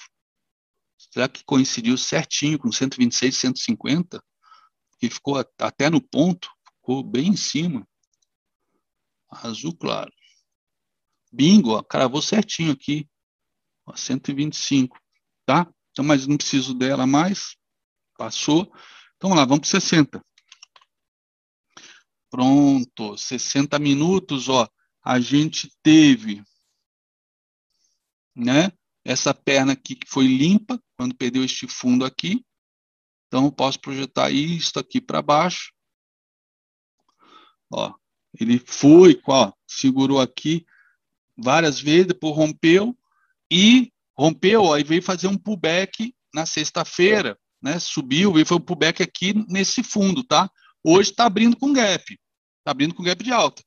Será 0.97 1.29
que 1.29 1.43
coincidiu 1.45 1.97
certinho 1.97 2.59
com 2.59 2.71
126, 2.71 3.37
150? 3.37 4.23
Que 4.99 5.09
ficou 5.09 5.37
até 5.59 5.89
no 5.89 6.01
ponto, 6.01 6.51
ficou 6.77 7.03
bem 7.03 7.29
em 7.29 7.37
cima. 7.37 7.89
Azul 9.31 9.75
claro. 9.75 10.12
Bingo, 11.33 11.71
ó, 11.71 11.83
cravou 11.83 12.21
certinho 12.21 12.73
aqui. 12.73 13.09
Ó, 13.87 13.97
125, 13.97 14.99
tá? 15.47 15.67
Então, 15.91 16.05
mas 16.05 16.27
não 16.27 16.37
preciso 16.37 16.75
dela 16.75 17.07
mais. 17.07 17.57
Passou. 18.19 18.71
Então, 19.17 19.31
vamos 19.31 19.39
lá, 19.39 19.45
vamos 19.45 19.71
para 19.71 19.81
60. 19.81 20.25
Pronto, 22.31 23.17
60 23.17 23.79
minutos, 23.79 24.49
ó. 24.49 24.69
A 25.03 25.19
gente 25.19 25.73
teve 25.83 26.45
né? 28.35 28.73
Essa 29.05 29.32
perna 29.32 29.73
aqui 29.73 29.94
que 29.94 30.09
foi 30.09 30.27
limpa, 30.27 30.81
quando 30.97 31.15
perdeu 31.15 31.44
este 31.44 31.66
fundo 31.66 32.05
aqui. 32.05 32.44
Então, 33.27 33.44
eu 33.44 33.52
posso 33.52 33.81
projetar 33.81 34.31
isto 34.31 34.78
aqui 34.78 35.01
para 35.01 35.23
baixo. 35.23 35.73
Ó, 37.73 37.94
ele 38.39 38.59
foi, 38.59 39.20
ó, 39.27 39.52
segurou 39.66 40.20
aqui 40.20 40.66
várias 41.36 41.81
vezes, 41.81 42.09
depois 42.09 42.36
rompeu 42.36 42.97
e 43.51 43.93
rompeu, 44.16 44.73
aí 44.73 44.85
veio 44.85 45.02
fazer 45.02 45.27
um 45.27 45.39
pullback 45.39 46.15
na 46.35 46.44
sexta-feira, 46.47 47.39
né? 47.62 47.78
Subiu 47.78 48.39
e 48.39 48.44
foi 48.44 48.57
um 48.59 48.61
pullback 48.61 49.02
aqui 49.02 49.35
nesse 49.48 49.82
fundo, 49.82 50.23
tá? 50.23 50.51
Hoje 50.85 51.11
está 51.11 51.27
abrindo 51.27 51.57
com 51.57 51.73
gap, 51.73 52.02
está 52.59 52.70
abrindo 52.70 52.94
com 52.94 53.02
gap 53.02 53.23
de 53.23 53.32
alta, 53.32 53.62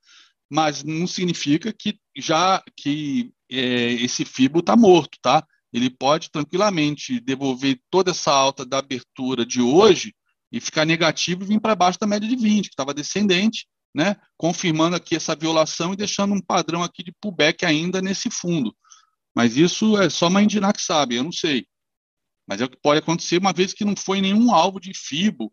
mas 0.50 0.84
não 0.84 1.08
significa 1.08 1.74
que 1.74 2.00
já 2.16 2.64
que 2.76 3.34
esse 3.54 4.26
FIBO 4.26 4.60
está 4.60 4.76
morto, 4.76 5.18
tá? 5.22 5.46
Ele 5.72 5.90
pode 5.90 6.30
tranquilamente 6.30 7.20
devolver 7.20 7.80
toda 7.90 8.12
essa 8.12 8.32
alta 8.32 8.66
da 8.66 8.78
abertura 8.78 9.46
de 9.46 9.62
hoje 9.62 10.14
e 10.52 10.60
ficar 10.60 10.86
negativo 10.86 11.44
e 11.44 11.48
vir 11.48 11.60
para 11.60 11.76
baixo 11.76 12.00
da 12.00 12.08
média 12.08 12.28
de 12.28 12.36
20, 12.36 12.66
que 12.66 12.74
estava 12.74 12.94
descendente, 12.94 13.66
né? 13.94 14.16
Confirmando 14.38 14.96
aqui 14.96 15.16
essa 15.16 15.36
violação 15.36 15.94
e 15.94 15.98
deixando 15.98 16.34
um 16.34 16.42
padrão 16.42 16.84
aqui 16.84 17.04
de 17.04 17.12
pullback 17.20 17.66
ainda 17.66 18.02
nesse 18.02 18.30
fundo. 18.30 18.76
Mas 19.36 19.58
isso 19.58 19.98
é 19.98 20.10
só 20.10 20.28
uma 20.28 20.44
Indiná 20.44 20.72
que 20.72 20.82
sabe, 20.82 21.16
eu 21.16 21.24
não 21.24 21.32
sei. 21.32 21.66
Mas 22.48 22.62
é 22.62 22.66
o 22.66 22.70
que 22.70 22.78
pode 22.82 23.00
acontecer 23.00 23.40
uma 23.40 23.54
vez 23.54 23.74
que 23.74 23.86
não 23.86 23.96
foi 23.96 24.22
nenhum 24.22 24.54
alvo 24.54 24.80
de 24.80 24.92
FIBO 24.94 25.52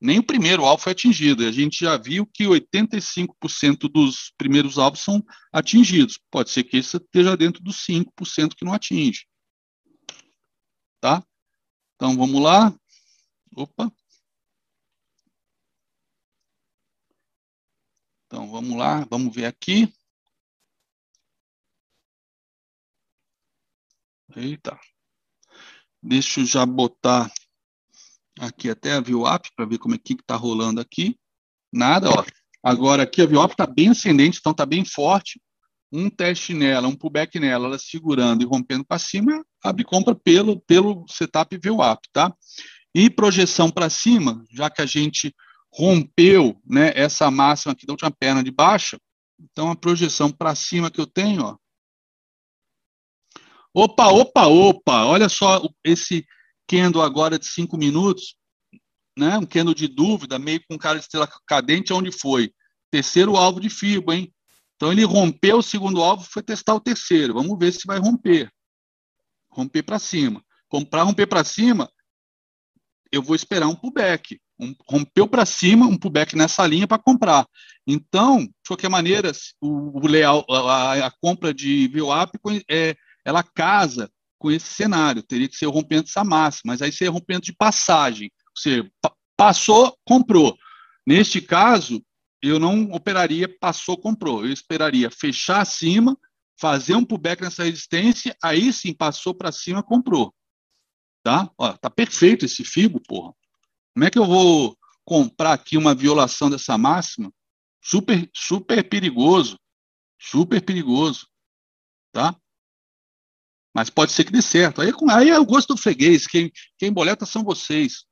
nem 0.00 0.18
o 0.18 0.26
primeiro 0.26 0.64
alvo 0.64 0.82
foi 0.82 0.92
atingido. 0.92 1.44
A 1.46 1.52
gente 1.52 1.80
já 1.80 1.96
viu 1.96 2.26
que 2.26 2.44
85% 2.44 3.90
dos 3.90 4.32
primeiros 4.36 4.78
alvos 4.78 5.00
são 5.00 5.24
atingidos. 5.52 6.18
Pode 6.30 6.50
ser 6.50 6.64
que 6.64 6.76
esse 6.76 6.96
esteja 6.96 7.36
dentro 7.36 7.62
dos 7.62 7.76
5% 7.86 8.54
que 8.54 8.64
não 8.64 8.74
atinge. 8.74 9.26
Tá? 11.00 11.24
Então 11.94 12.16
vamos 12.16 12.42
lá. 12.42 12.74
Opa. 13.56 13.90
Então 18.26 18.50
vamos 18.50 18.76
lá, 18.76 19.04
vamos 19.08 19.34
ver 19.34 19.46
aqui. 19.46 19.90
Eita. 24.36 24.78
Deixa 26.02 26.40
eu 26.40 26.44
já 26.44 26.66
botar 26.66 27.32
aqui 28.38 28.70
até 28.70 28.92
a 28.92 29.00
VWAP 29.00 29.48
para 29.56 29.66
ver 29.66 29.78
como 29.78 29.94
é 29.94 29.98
que 29.98 30.14
está 30.14 30.36
rolando 30.36 30.80
aqui. 30.80 31.18
Nada, 31.72 32.10
ó. 32.10 32.24
Agora, 32.62 33.04
aqui 33.04 33.22
a 33.22 33.26
VWAP 33.26 33.52
está 33.52 33.66
bem 33.66 33.90
ascendente, 33.90 34.38
então 34.38 34.52
está 34.52 34.66
bem 34.66 34.84
forte. 34.84 35.40
Um 35.92 36.10
teste 36.10 36.52
nela, 36.52 36.88
um 36.88 36.96
pullback 36.96 37.38
nela, 37.38 37.66
ela 37.66 37.78
segurando 37.78 38.42
e 38.42 38.46
rompendo 38.46 38.84
para 38.84 38.98
cima, 38.98 39.44
abre 39.62 39.84
compra 39.84 40.14
pelo, 40.14 40.60
pelo 40.60 41.04
setup 41.08 41.56
VWAP, 41.56 42.00
tá? 42.12 42.34
E 42.94 43.08
projeção 43.08 43.70
para 43.70 43.88
cima, 43.88 44.44
já 44.50 44.68
que 44.68 44.82
a 44.82 44.86
gente 44.86 45.34
rompeu 45.72 46.60
né, 46.66 46.92
essa 46.94 47.30
máxima 47.30 47.72
aqui 47.72 47.86
da 47.86 47.92
última 47.92 48.10
perna 48.10 48.42
de 48.42 48.50
baixa, 48.50 48.98
então 49.38 49.70
a 49.70 49.76
projeção 49.76 50.30
para 50.30 50.54
cima 50.54 50.90
que 50.90 51.00
eu 51.00 51.06
tenho, 51.06 51.42
ó. 51.42 51.56
Opa, 53.72 54.08
opa, 54.08 54.46
opa, 54.46 55.04
olha 55.04 55.28
só 55.28 55.62
esse 55.84 56.24
candle 56.66 57.02
agora 57.02 57.38
de 57.38 57.46
cinco 57.46 57.76
minutos, 57.76 58.36
né? 59.16 59.38
Um 59.38 59.46
candle 59.46 59.74
de 59.74 59.88
dúvida, 59.88 60.38
meio 60.38 60.60
com 60.68 60.78
cara 60.78 60.98
de 60.98 61.04
estrela 61.04 61.28
cadente, 61.46 61.92
onde 61.92 62.10
foi? 62.12 62.52
Terceiro 62.90 63.36
alvo 63.36 63.60
de 63.60 63.70
FIBO, 63.70 64.12
hein? 64.12 64.32
Então 64.76 64.92
ele 64.92 65.04
rompeu 65.04 65.58
o 65.58 65.62
segundo 65.62 66.02
alvo, 66.02 66.24
foi 66.24 66.42
testar 66.42 66.74
o 66.74 66.80
terceiro. 66.80 67.34
Vamos 67.34 67.58
ver 67.58 67.72
se 67.72 67.86
vai 67.86 67.98
romper. 67.98 68.50
Romper 69.50 69.82
para 69.82 69.98
cima. 69.98 70.44
Para 70.90 71.02
romper 71.02 71.26
para 71.26 71.44
cima, 71.44 71.90
eu 73.10 73.22
vou 73.22 73.34
esperar 73.34 73.68
um 73.68 73.74
pullback. 73.74 74.38
Um, 74.58 74.74
rompeu 74.88 75.28
para 75.28 75.46
cima, 75.46 75.86
um 75.86 75.96
pullback 75.96 76.36
nessa 76.36 76.66
linha 76.66 76.86
para 76.86 77.02
comprar. 77.02 77.46
Então, 77.86 78.40
de 78.40 78.52
qualquer 78.66 78.90
maneira, 78.90 79.32
o, 79.60 79.98
o 79.98 80.06
leal, 80.06 80.44
a, 80.50 81.06
a, 81.06 81.10
compra 81.10 81.54
de 81.54 81.88
VWAP 81.88 82.32
é, 82.68 82.96
ela 83.24 83.42
casa 83.42 84.10
com 84.38 84.50
esse 84.50 84.66
cenário. 84.66 85.22
Teria 85.22 85.48
que 85.48 85.56
ser 85.56 85.66
o 85.66 85.70
rompimento 85.70 86.06
dessa 86.06 86.24
massa, 86.24 86.60
mas 86.64 86.82
aí 86.82 86.92
seria 86.92 87.10
rompimento 87.10 87.46
de 87.46 87.54
passagem. 87.54 88.30
Ou 88.48 88.60
seja, 88.60 88.90
passou, 89.36 89.96
comprou. 90.04 90.56
Neste 91.06 91.40
caso, 91.40 92.02
eu 92.42 92.58
não 92.58 92.90
operaria 92.92 93.48
passou, 93.60 93.96
comprou. 93.96 94.44
Eu 94.44 94.52
esperaria 94.52 95.10
fechar 95.10 95.60
acima, 95.60 96.16
fazer 96.58 96.94
um 96.94 97.04
pullback 97.04 97.42
nessa 97.42 97.64
resistência, 97.64 98.36
aí 98.42 98.72
sim 98.72 98.92
passou 98.94 99.34
para 99.34 99.52
cima, 99.52 99.82
comprou. 99.82 100.34
Tá? 101.22 101.50
Ó, 101.58 101.72
tá 101.72 101.90
perfeito 101.90 102.44
esse 102.44 102.64
FIBO, 102.64 103.00
porra. 103.00 103.34
Como 103.94 104.04
é 104.04 104.10
que 104.10 104.18
eu 104.18 104.26
vou 104.26 104.76
comprar 105.04 105.52
aqui 105.52 105.76
uma 105.76 105.94
violação 105.94 106.50
dessa 106.50 106.76
máxima? 106.78 107.32
Super, 107.82 108.28
super 108.34 108.88
perigoso. 108.88 109.58
Super 110.20 110.62
perigoso. 110.62 111.26
Tá? 112.12 112.34
Mas 113.76 113.90
pode 113.90 114.10
ser 114.12 114.24
que 114.24 114.32
dê 114.32 114.40
certo. 114.40 114.80
Aí, 114.80 114.90
aí 115.10 115.28
é 115.28 115.38
o 115.38 115.44
gosto 115.44 115.74
do 115.74 115.76
freguês. 115.76 116.26
Quem, 116.26 116.50
quem 116.78 116.90
boleta 116.90 117.26
são 117.26 117.44
vocês. 117.44 118.06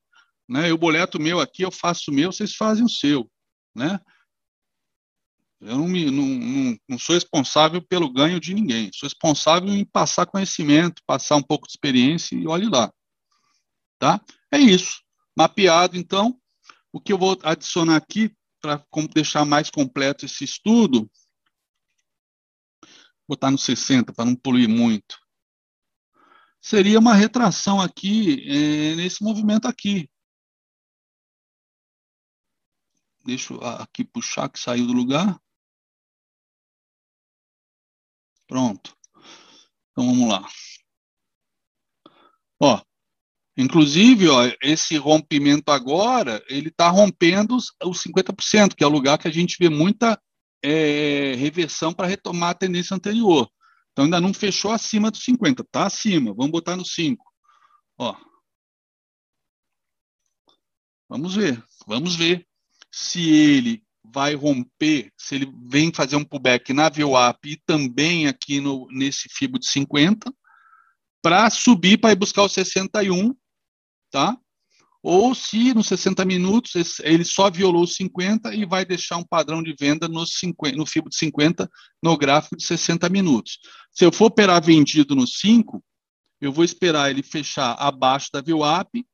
Né? 0.46 0.70
Eu 0.70 0.76
boleto 0.76 1.16
o 1.16 1.20
meu 1.22 1.40
aqui, 1.40 1.62
eu 1.62 1.70
faço 1.70 2.10
o 2.10 2.14
meu, 2.14 2.30
vocês 2.30 2.54
fazem 2.54 2.84
o 2.84 2.88
seu. 2.88 3.26
Né? 3.74 3.98
Eu 5.62 5.78
não, 5.78 5.88
me, 5.88 6.10
não, 6.10 6.26
não, 6.26 6.78
não, 6.86 6.98
sou 6.98 7.14
responsável 7.14 7.80
pelo 7.80 8.12
ganho 8.12 8.38
de 8.38 8.52
ninguém. 8.52 8.90
Sou 8.92 9.06
responsável 9.06 9.70
em 9.70 9.86
passar 9.86 10.26
conhecimento, 10.26 11.00
passar 11.06 11.36
um 11.36 11.42
pouco 11.42 11.66
de 11.66 11.70
experiência 11.70 12.36
e 12.36 12.46
olhe 12.46 12.68
lá. 12.68 12.92
Tá? 13.98 14.20
É 14.52 14.58
isso. 14.58 15.00
Mapeado, 15.34 15.96
então, 15.96 16.38
o 16.92 17.00
que 17.00 17.10
eu 17.10 17.16
vou 17.16 17.38
adicionar 17.42 17.96
aqui 17.96 18.30
para 18.60 18.84
deixar 19.14 19.46
mais 19.46 19.70
completo 19.70 20.26
esse 20.26 20.44
estudo, 20.44 21.10
botar 23.26 23.50
no 23.50 23.56
60 23.56 24.12
para 24.12 24.26
não 24.26 24.36
poluir 24.36 24.68
muito, 24.68 25.23
seria 26.64 26.98
uma 26.98 27.12
retração 27.12 27.78
aqui 27.78 28.42
é, 28.48 28.94
nesse 28.96 29.22
movimento 29.22 29.68
aqui. 29.68 30.08
Deixa 33.22 33.52
eu 33.52 33.60
aqui 33.62 34.02
puxar 34.02 34.48
que 34.48 34.58
saiu 34.58 34.86
do 34.86 34.94
lugar. 34.94 35.38
Pronto. 38.46 38.96
Então 39.90 40.06
vamos 40.06 40.26
lá. 40.26 40.48
Ó, 42.58 42.82
inclusive, 43.58 44.30
ó, 44.30 44.50
esse 44.62 44.96
rompimento 44.96 45.70
agora, 45.70 46.42
ele 46.48 46.68
está 46.68 46.88
rompendo 46.88 47.56
os, 47.56 47.74
os 47.84 48.02
50%, 48.02 48.74
que 48.74 48.82
é 48.82 48.86
o 48.86 48.90
lugar 48.90 49.18
que 49.18 49.28
a 49.28 49.32
gente 49.32 49.58
vê 49.58 49.68
muita 49.68 50.18
é, 50.62 51.34
reversão 51.34 51.92
para 51.92 52.06
retomar 52.06 52.50
a 52.50 52.54
tendência 52.54 52.94
anterior. 52.94 53.50
Então 53.94 54.06
ainda 54.06 54.20
não 54.20 54.34
fechou 54.34 54.72
acima 54.72 55.08
dos 55.08 55.22
50, 55.22 55.62
está 55.62 55.86
acima. 55.86 56.34
Vamos 56.34 56.50
botar 56.50 56.74
no 56.74 56.84
5. 56.84 57.24
Ó. 57.96 58.16
Vamos 61.08 61.36
ver, 61.36 61.64
vamos 61.86 62.16
ver 62.16 62.44
se 62.90 63.30
ele 63.30 63.84
vai 64.02 64.34
romper, 64.34 65.12
se 65.16 65.36
ele 65.36 65.52
vem 65.68 65.94
fazer 65.94 66.16
um 66.16 66.24
pullback 66.24 66.72
na 66.72 66.88
VWAP 66.88 67.46
e 67.46 67.56
também 67.56 68.26
aqui 68.26 68.60
no, 68.60 68.88
nesse 68.90 69.28
FIBO 69.30 69.60
de 69.60 69.68
50, 69.68 70.34
para 71.22 71.48
subir 71.50 71.98
para 71.98 72.10
ir 72.10 72.16
buscar 72.16 72.42
o 72.42 72.48
61, 72.48 73.32
tá? 74.10 74.36
Ou 75.06 75.34
se 75.34 75.74
nos 75.74 75.88
60 75.88 76.24
minutos 76.24 76.98
ele 77.00 77.26
só 77.26 77.50
violou 77.50 77.82
os 77.82 77.94
50 77.94 78.54
e 78.54 78.64
vai 78.64 78.86
deixar 78.86 79.18
um 79.18 79.22
padrão 79.22 79.62
de 79.62 79.74
venda 79.78 80.08
no, 80.08 80.26
50, 80.26 80.74
no 80.78 80.86
FIBO 80.86 81.10
de 81.10 81.16
50 81.18 81.70
no 82.02 82.16
gráfico 82.16 82.56
de 82.56 82.64
60 82.64 83.06
minutos. 83.10 83.58
Se 83.92 84.02
eu 84.06 84.10
for 84.10 84.26
operar 84.26 84.64
vendido 84.64 85.14
no 85.14 85.26
5, 85.26 85.84
eu 86.40 86.50
vou 86.50 86.64
esperar 86.64 87.10
ele 87.10 87.22
fechar 87.22 87.72
abaixo 87.72 88.30
da 88.32 88.40
VWAP, 88.40 89.04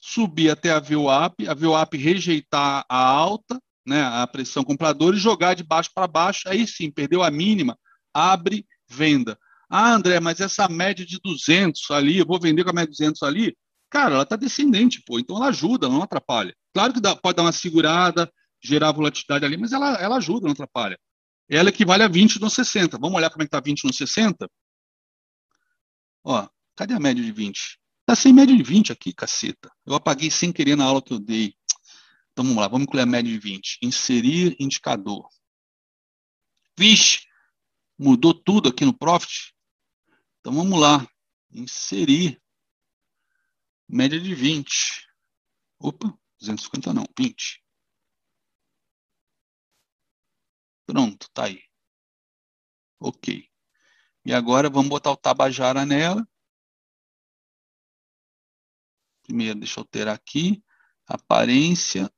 subir 0.00 0.50
até 0.50 0.72
a 0.72 0.80
VWAP, 0.80 1.46
a 1.46 1.54
VWAP 1.54 1.96
rejeitar 1.96 2.84
a 2.88 2.98
alta, 2.98 3.56
né, 3.86 4.02
a 4.02 4.26
pressão 4.26 4.64
compradora 4.64 5.14
e 5.14 5.20
jogar 5.20 5.54
de 5.54 5.62
baixo 5.62 5.90
para 5.94 6.08
baixo, 6.08 6.48
aí 6.48 6.66
sim, 6.66 6.90
perdeu 6.90 7.22
a 7.22 7.30
mínima, 7.30 7.78
abre, 8.12 8.66
venda. 8.90 9.38
Ah, 9.70 9.94
André, 9.94 10.18
mas 10.18 10.40
essa 10.40 10.68
média 10.68 11.06
de 11.06 11.20
200 11.22 11.88
ali, 11.92 12.18
eu 12.18 12.26
vou 12.26 12.40
vender 12.40 12.64
com 12.64 12.70
a 12.70 12.72
média 12.72 12.90
de 12.90 12.98
200 12.98 13.22
ali, 13.22 13.56
cara, 13.90 14.14
ela 14.14 14.22
está 14.22 14.36
descendente, 14.36 15.02
pô, 15.02 15.18
então 15.18 15.36
ela 15.36 15.48
ajuda, 15.48 15.88
não 15.88 16.02
atrapalha. 16.02 16.54
Claro 16.74 16.92
que 16.92 17.00
dá, 17.00 17.16
pode 17.16 17.36
dar 17.36 17.42
uma 17.42 17.52
segurada, 17.52 18.30
gerar 18.62 18.92
volatilidade 18.92 19.44
ali, 19.44 19.56
mas 19.56 19.72
ela, 19.72 19.94
ela 19.94 20.16
ajuda, 20.16 20.46
não 20.46 20.52
atrapalha. 20.52 20.98
Ela 21.48 21.68
equivale 21.68 22.02
a 22.02 22.08
20 22.08 22.40
no 22.40 22.50
60. 22.50 22.98
Vamos 22.98 23.16
olhar 23.16 23.30
como 23.30 23.42
é 23.42 23.46
que 23.46 23.48
está 23.48 23.60
20 23.60 23.84
no 23.84 23.92
60? 23.92 24.50
Ó, 26.24 26.48
cadê 26.74 26.94
a 26.94 27.00
média 27.00 27.22
de 27.22 27.30
20? 27.30 27.78
Está 28.00 28.16
sem 28.16 28.32
média 28.32 28.56
de 28.56 28.62
20 28.62 28.92
aqui, 28.92 29.12
caceta. 29.12 29.70
Eu 29.84 29.94
apaguei 29.94 30.30
sem 30.30 30.52
querer 30.52 30.76
na 30.76 30.84
aula 30.84 31.02
que 31.02 31.12
eu 31.12 31.18
dei. 31.18 31.54
Então 32.32 32.44
vamos 32.44 32.56
lá, 32.56 32.68
vamos 32.68 32.84
incluir 32.84 33.02
a 33.02 33.06
média 33.06 33.30
de 33.32 33.38
20. 33.38 33.78
Inserir 33.82 34.56
indicador. 34.58 35.28
Vixe, 36.78 37.20
mudou 37.98 38.34
tudo 38.34 38.68
aqui 38.68 38.84
no 38.84 38.92
Profit. 38.92 39.54
Então 40.40 40.52
vamos 40.52 40.78
lá, 40.78 41.06
inserir 41.50 42.40
média 43.88 44.20
de 44.20 44.34
20. 44.34 45.08
Opa, 45.78 46.16
250 46.38 46.92
não, 46.92 47.04
20. 47.18 47.62
Pronto, 50.86 51.28
tá 51.32 51.44
aí. 51.44 51.62
Ok. 53.00 53.48
E 54.24 54.32
agora 54.32 54.70
vamos 54.70 54.88
botar 54.88 55.10
o 55.10 55.16
Tabajara 55.16 55.84
nela. 55.84 56.26
Primeiro, 59.22 59.58
deixa 59.58 59.80
eu 59.80 59.82
alterar 59.82 60.14
aqui. 60.14 60.62
Aparência, 61.06 62.12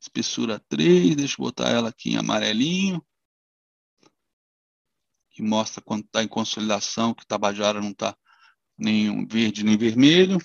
espessura 0.00 0.58
3, 0.68 1.14
deixa 1.16 1.34
eu 1.34 1.44
botar 1.44 1.68
ela 1.68 1.90
aqui 1.90 2.10
em 2.10 2.16
amarelinho, 2.16 3.04
que 5.30 5.42
mostra 5.42 5.82
quando 5.82 6.04
está 6.04 6.22
em 6.22 6.28
consolidação, 6.28 7.14
que 7.14 7.22
o 7.22 7.26
Tabajara 7.26 7.80
não 7.80 7.90
está 7.90 8.16
nem 8.76 9.26
verde 9.26 9.62
nem 9.62 9.76
vermelho. 9.76 10.38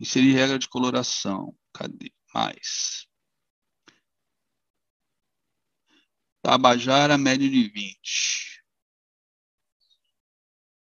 Inserir 0.00 0.32
regra 0.34 0.58
de 0.58 0.68
coloração. 0.68 1.56
Cadê? 1.72 2.12
Mais. 2.34 3.06
Tabajara, 6.42 7.18
média 7.18 7.48
de 7.48 7.68
20. 7.68 8.62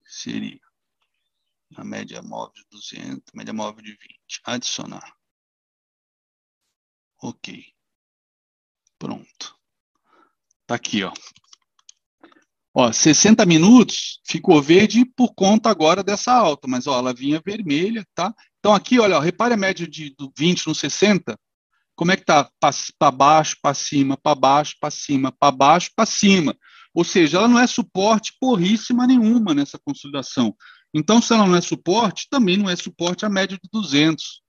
Seria 0.05 0.61
a 1.77 1.85
média 1.85 2.23
móvel 2.23 2.53
de 2.55 2.65
200, 2.71 3.33
média 3.35 3.53
móvel 3.53 3.83
de 3.83 3.93
20. 3.93 4.41
Adicionar. 4.45 5.17
Ok. 7.23 7.73
Pronto. 8.99 9.59
Tá 10.67 10.77
aqui, 10.77 11.03
ó. 11.05 11.13
Ó, 12.73 12.93
60 12.93 13.47
minutos 13.47 14.21
ficou 14.27 14.61
verde 14.61 15.05
por 15.05 15.35
conta 15.35 15.71
agora 15.71 16.03
dessa 16.03 16.33
alta, 16.33 16.67
mas 16.67 16.87
ó, 16.87 16.99
ela 16.99 17.15
vinha 17.15 17.41
vermelha, 17.45 18.07
tá? 18.15 18.35
Então 18.65 18.75
aqui, 18.75 18.99
olha, 18.99 19.19
ó, 19.19 19.21
repare 19.21 19.53
a 19.53 19.59
média 19.59 19.87
de 19.87 20.15
do 20.19 20.33
20 20.39 20.69
no 20.69 20.75
60, 20.75 21.39
como 21.95 22.13
é 22.13 22.17
que 22.17 22.25
tá? 22.25 22.51
Para 22.99 23.11
baixo, 23.11 23.59
para 23.61 23.75
cima, 23.75 24.17
para 24.17 24.35
baixo, 24.35 24.75
para 24.81 24.91
cima, 24.91 25.31
para 25.31 25.53
baixo, 25.53 25.91
para 25.95 26.07
cima. 26.07 26.57
Ou 26.95 27.05
seja, 27.05 27.37
ela 27.37 27.47
não 27.47 27.59
é 27.59 27.67
suporte 27.67 28.35
porríssima 28.41 29.07
nenhuma 29.07 29.53
nessa 29.53 29.79
consolidação. 29.79 30.57
Então, 30.95 31.21
se 31.21 31.35
ela 31.35 31.47
não 31.47 31.55
é 31.55 31.61
suporte, 31.61 32.27
também 32.31 32.57
não 32.57 32.71
é 32.71 32.75
suporte 32.75 33.27
a 33.27 33.29
média 33.29 33.59
de 33.63 33.69
200. 33.71 34.41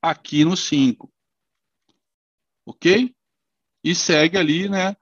aqui 0.00 0.44
no 0.44 0.56
5. 0.56 1.12
Ok? 2.64 3.12
E 3.82 3.92
segue 3.92 4.38
ali, 4.38 4.68
né? 4.68 4.94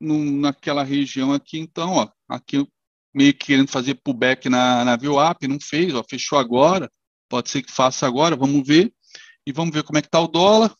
No, 0.00 0.18
naquela 0.40 0.82
região 0.82 1.34
aqui, 1.34 1.58
então, 1.58 1.92
ó, 1.92 2.10
aqui 2.26 2.66
meio 3.14 3.34
que 3.34 3.48
querendo 3.48 3.68
fazer 3.68 3.96
pullback 3.96 4.48
na, 4.48 4.82
na 4.82 4.96
VWAP, 4.96 5.46
não 5.46 5.58
fez, 5.60 5.92
ó, 5.92 6.02
fechou 6.08 6.38
agora, 6.38 6.90
pode 7.28 7.50
ser 7.50 7.62
que 7.62 7.72
faça 7.72 8.06
agora, 8.06 8.36
vamos 8.36 8.66
ver, 8.66 8.92
e 9.46 9.52
vamos 9.52 9.72
ver 9.74 9.82
como 9.82 9.98
é 9.98 10.02
que 10.02 10.08
está 10.08 10.20
o 10.20 10.28
dólar. 10.28 10.74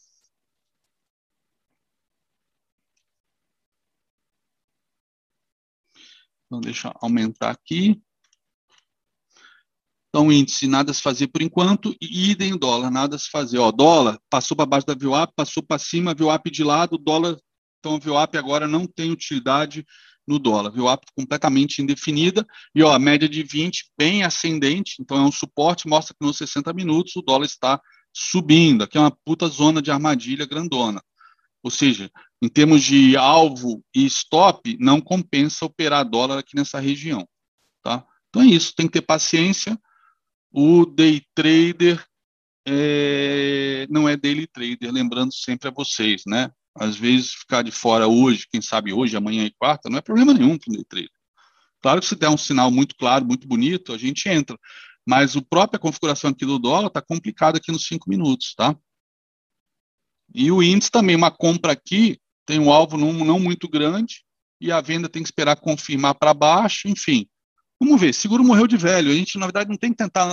Então, 6.46 6.60
deixa 6.60 6.88
eu 6.88 6.94
aumentar 7.02 7.50
aqui. 7.50 8.00
Então, 10.08 10.32
índice, 10.32 10.66
nada 10.66 10.92
se 10.92 11.02
fazer 11.02 11.28
por 11.28 11.42
enquanto, 11.42 11.94
e 12.00 12.30
idem 12.30 12.56
dólar, 12.56 12.90
nada 12.90 13.18
se 13.18 13.28
fazer. 13.28 13.58
Ó, 13.58 13.70
dólar 13.70 14.18
passou 14.30 14.56
para 14.56 14.64
baixo 14.64 14.86
da 14.86 14.94
VWAP, 14.94 15.32
passou 15.36 15.62
para 15.62 15.78
cima, 15.78 16.14
VWAP 16.14 16.50
de 16.50 16.64
lado, 16.64 16.96
dólar, 16.96 17.36
então 17.78 17.96
a 17.96 17.98
VWAP 17.98 18.36
agora 18.36 18.66
não 18.66 18.86
tem 18.86 19.10
utilidade 19.10 19.84
no 20.28 20.38
dólar. 20.38 20.70
VWAP 20.70 21.04
completamente 21.16 21.82
indefinida, 21.82 22.46
e 22.74 22.82
ó, 22.82 22.92
a 22.92 22.98
média 22.98 23.28
de 23.28 23.42
20 23.42 23.90
bem 23.96 24.22
ascendente, 24.22 24.96
então 25.00 25.16
é 25.16 25.22
um 25.22 25.32
suporte, 25.32 25.88
mostra 25.88 26.14
que 26.18 26.24
nos 26.24 26.36
60 26.36 26.72
minutos 26.72 27.16
o 27.16 27.22
dólar 27.22 27.46
está 27.46 27.80
subindo, 28.12 28.84
aqui 28.84 28.96
é 28.98 29.00
uma 29.00 29.16
puta 29.24 29.46
zona 29.46 29.80
de 29.80 29.90
armadilha 29.90 30.46
grandona. 30.46 31.02
Ou 31.62 31.70
seja, 31.70 32.10
em 32.40 32.48
termos 32.48 32.82
de 32.84 33.16
alvo 33.16 33.82
e 33.94 34.06
stop, 34.06 34.76
não 34.78 35.00
compensa 35.00 35.64
operar 35.64 36.08
dólar 36.08 36.38
aqui 36.38 36.54
nessa 36.54 36.78
região. 36.78 37.28
Tá? 37.82 38.04
Então 38.28 38.42
é 38.42 38.46
isso, 38.46 38.74
tem 38.74 38.86
que 38.86 38.92
ter 38.92 39.02
paciência. 39.02 39.78
O 40.50 40.86
day 40.86 41.22
trader 41.34 42.04
é, 42.66 43.86
não 43.88 44.08
é 44.08 44.16
daily 44.16 44.46
trader, 44.46 44.92
lembrando 44.92 45.32
sempre 45.32 45.68
a 45.68 45.72
vocês, 45.72 46.22
né? 46.26 46.50
Às 46.78 46.96
vezes 46.96 47.32
ficar 47.32 47.62
de 47.62 47.70
fora 47.70 48.06
hoje, 48.06 48.46
quem 48.50 48.62
sabe 48.62 48.92
hoje, 48.92 49.16
amanhã 49.16 49.44
e 49.44 49.50
quarta, 49.50 49.90
não 49.90 49.98
é 49.98 50.00
problema 50.00 50.32
nenhum 50.32 50.56
para 50.56 50.70
o 50.70 50.74
day 50.74 50.84
trader. 50.84 51.10
Claro 51.80 52.00
que 52.00 52.06
se 52.06 52.16
der 52.16 52.28
um 52.28 52.36
sinal 52.36 52.70
muito 52.70 52.94
claro, 52.96 53.24
muito 53.24 53.46
bonito, 53.46 53.92
a 53.92 53.98
gente 53.98 54.28
entra. 54.28 54.58
Mas 55.06 55.36
a 55.36 55.42
própria 55.42 55.78
configuração 55.78 56.30
aqui 56.30 56.44
do 56.44 56.58
dólar 56.58 56.88
está 56.88 57.00
complicada 57.00 57.58
aqui 57.58 57.72
nos 57.72 57.86
cinco 57.86 58.10
minutos, 58.10 58.54
tá? 58.54 58.76
E 60.34 60.50
o 60.50 60.62
índice 60.62 60.90
também, 60.90 61.16
uma 61.16 61.30
compra 61.30 61.72
aqui, 61.72 62.20
tem 62.44 62.58
um 62.58 62.70
alvo 62.70 62.96
não, 62.96 63.12
não 63.12 63.40
muito 63.40 63.68
grande, 63.68 64.24
e 64.60 64.70
a 64.70 64.80
venda 64.80 65.08
tem 65.08 65.22
que 65.22 65.28
esperar 65.28 65.56
confirmar 65.56 66.14
para 66.14 66.34
baixo, 66.34 66.88
enfim. 66.88 67.26
Vamos 67.80 68.00
ver, 68.00 68.12
seguro 68.12 68.44
morreu 68.44 68.66
de 68.66 68.76
velho. 68.76 69.10
A 69.10 69.14
gente, 69.14 69.38
na 69.38 69.46
verdade, 69.46 69.70
não 69.70 69.76
tem 69.76 69.90
que 69.90 69.96
tentar. 69.96 70.26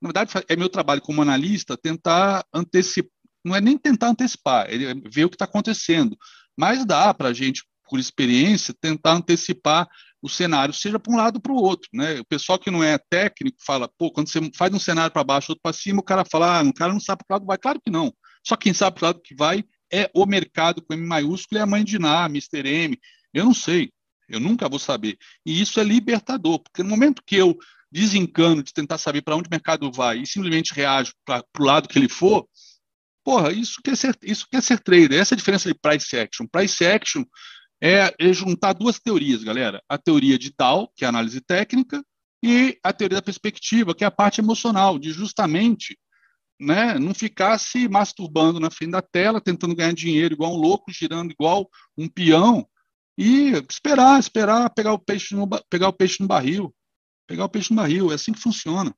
Na 0.00 0.08
verdade, 0.08 0.32
é 0.48 0.56
meu 0.56 0.68
trabalho 0.68 1.02
como 1.02 1.22
analista 1.22 1.76
tentar 1.76 2.44
antecipar. 2.52 3.15
Não 3.46 3.54
é 3.54 3.60
nem 3.60 3.78
tentar 3.78 4.08
antecipar, 4.08 4.66
é 4.68 4.92
ver 5.08 5.24
o 5.24 5.30
que 5.30 5.36
está 5.36 5.44
acontecendo. 5.44 6.16
Mas 6.56 6.84
dá 6.84 7.14
para 7.14 7.28
a 7.28 7.32
gente, 7.32 7.62
por 7.88 8.00
experiência, 8.00 8.74
tentar 8.80 9.12
antecipar 9.12 9.86
o 10.20 10.28
cenário, 10.28 10.74
seja 10.74 10.98
para 10.98 11.12
um 11.12 11.16
lado 11.16 11.36
ou 11.36 11.40
para 11.40 11.52
o 11.52 11.62
outro. 11.62 11.88
Né? 11.92 12.18
O 12.18 12.24
pessoal 12.24 12.58
que 12.58 12.72
não 12.72 12.82
é 12.82 12.98
técnico 12.98 13.58
fala, 13.64 13.88
pô, 13.96 14.10
quando 14.10 14.28
você 14.28 14.40
faz 14.56 14.74
um 14.74 14.80
cenário 14.80 15.12
para 15.12 15.22
baixo, 15.22 15.52
outro 15.52 15.62
para 15.62 15.72
cima, 15.72 16.00
o 16.00 16.02
cara 16.02 16.24
fala, 16.24 16.58
ah, 16.58 16.62
o 16.62 16.74
cara 16.74 16.92
não 16.92 16.98
sabe 16.98 17.22
para 17.24 17.34
o 17.34 17.38
lado 17.38 17.46
vai. 17.46 17.56
Claro 17.56 17.80
que 17.80 17.90
não. 17.90 18.12
Só 18.44 18.56
quem 18.56 18.74
sabe 18.74 18.98
para 18.98 19.04
o 19.04 19.06
lado 19.06 19.22
que 19.22 19.36
vai 19.36 19.62
é 19.92 20.10
o 20.12 20.26
mercado 20.26 20.82
com 20.82 20.94
M 20.94 21.06
maiúsculo 21.06 21.60
e 21.60 21.62
a 21.62 21.66
mãe 21.66 21.84
de 21.84 22.00
Ná, 22.00 22.26
Mr. 22.26 22.66
M. 22.66 22.98
Eu 23.32 23.44
não 23.44 23.54
sei, 23.54 23.92
eu 24.28 24.40
nunca 24.40 24.68
vou 24.68 24.80
saber. 24.80 25.16
E 25.44 25.60
isso 25.60 25.78
é 25.78 25.84
libertador, 25.84 26.58
porque 26.58 26.82
no 26.82 26.88
momento 26.88 27.22
que 27.24 27.36
eu 27.36 27.56
desencano 27.92 28.62
de 28.62 28.72
tentar 28.72 28.98
saber 28.98 29.22
para 29.22 29.36
onde 29.36 29.46
o 29.46 29.50
mercado 29.50 29.92
vai 29.92 30.18
e 30.18 30.26
simplesmente 30.26 30.74
reajo 30.74 31.12
para 31.24 31.44
o 31.58 31.62
lado 31.62 31.88
que 31.88 31.98
ele 31.98 32.08
for, 32.08 32.46
porra, 33.26 33.52
isso 33.52 33.80
quer 33.82 33.96
ser, 33.96 34.16
isso 34.22 34.46
quer 34.48 34.62
ser 34.62 34.78
trader. 34.78 35.18
Essa 35.18 35.34
é 35.34 35.36
a 35.36 35.38
diferença 35.38 35.68
de 35.68 35.76
price 35.76 36.16
action. 36.16 36.46
Price 36.46 36.86
action 36.86 37.24
é, 37.82 38.14
é 38.20 38.32
juntar 38.32 38.72
duas 38.72 39.00
teorias, 39.00 39.42
galera. 39.42 39.82
A 39.88 39.98
teoria 39.98 40.38
de 40.38 40.54
Dow, 40.56 40.88
que 40.94 41.04
é 41.04 41.06
a 41.06 41.08
análise 41.08 41.40
técnica, 41.40 42.00
e 42.40 42.78
a 42.84 42.92
teoria 42.92 43.16
da 43.16 43.22
perspectiva, 43.22 43.96
que 43.96 44.04
é 44.04 44.06
a 44.06 44.12
parte 44.12 44.40
emocional, 44.40 44.96
de 44.96 45.10
justamente 45.10 45.98
né, 46.60 47.00
não 47.00 47.12
ficar 47.12 47.58
se 47.58 47.88
masturbando 47.88 48.60
na 48.60 48.70
frente 48.70 48.92
da 48.92 49.02
tela, 49.02 49.40
tentando 49.40 49.74
ganhar 49.74 49.92
dinheiro 49.92 50.34
igual 50.34 50.54
um 50.54 50.60
louco, 50.60 50.92
girando 50.92 51.32
igual 51.32 51.68
um 51.98 52.08
peão, 52.08 52.64
e 53.18 53.54
esperar, 53.68 54.20
esperar 54.20 54.70
pegar 54.70 54.92
o 54.92 55.00
peixe 55.00 55.34
no, 55.34 55.48
pegar 55.68 55.88
o 55.88 55.92
peixe 55.92 56.18
no 56.20 56.28
barril. 56.28 56.72
Pegar 57.26 57.46
o 57.46 57.48
peixe 57.48 57.70
no 57.70 57.76
barril, 57.76 58.12
é 58.12 58.14
assim 58.14 58.32
que 58.32 58.40
funciona. 58.40 58.94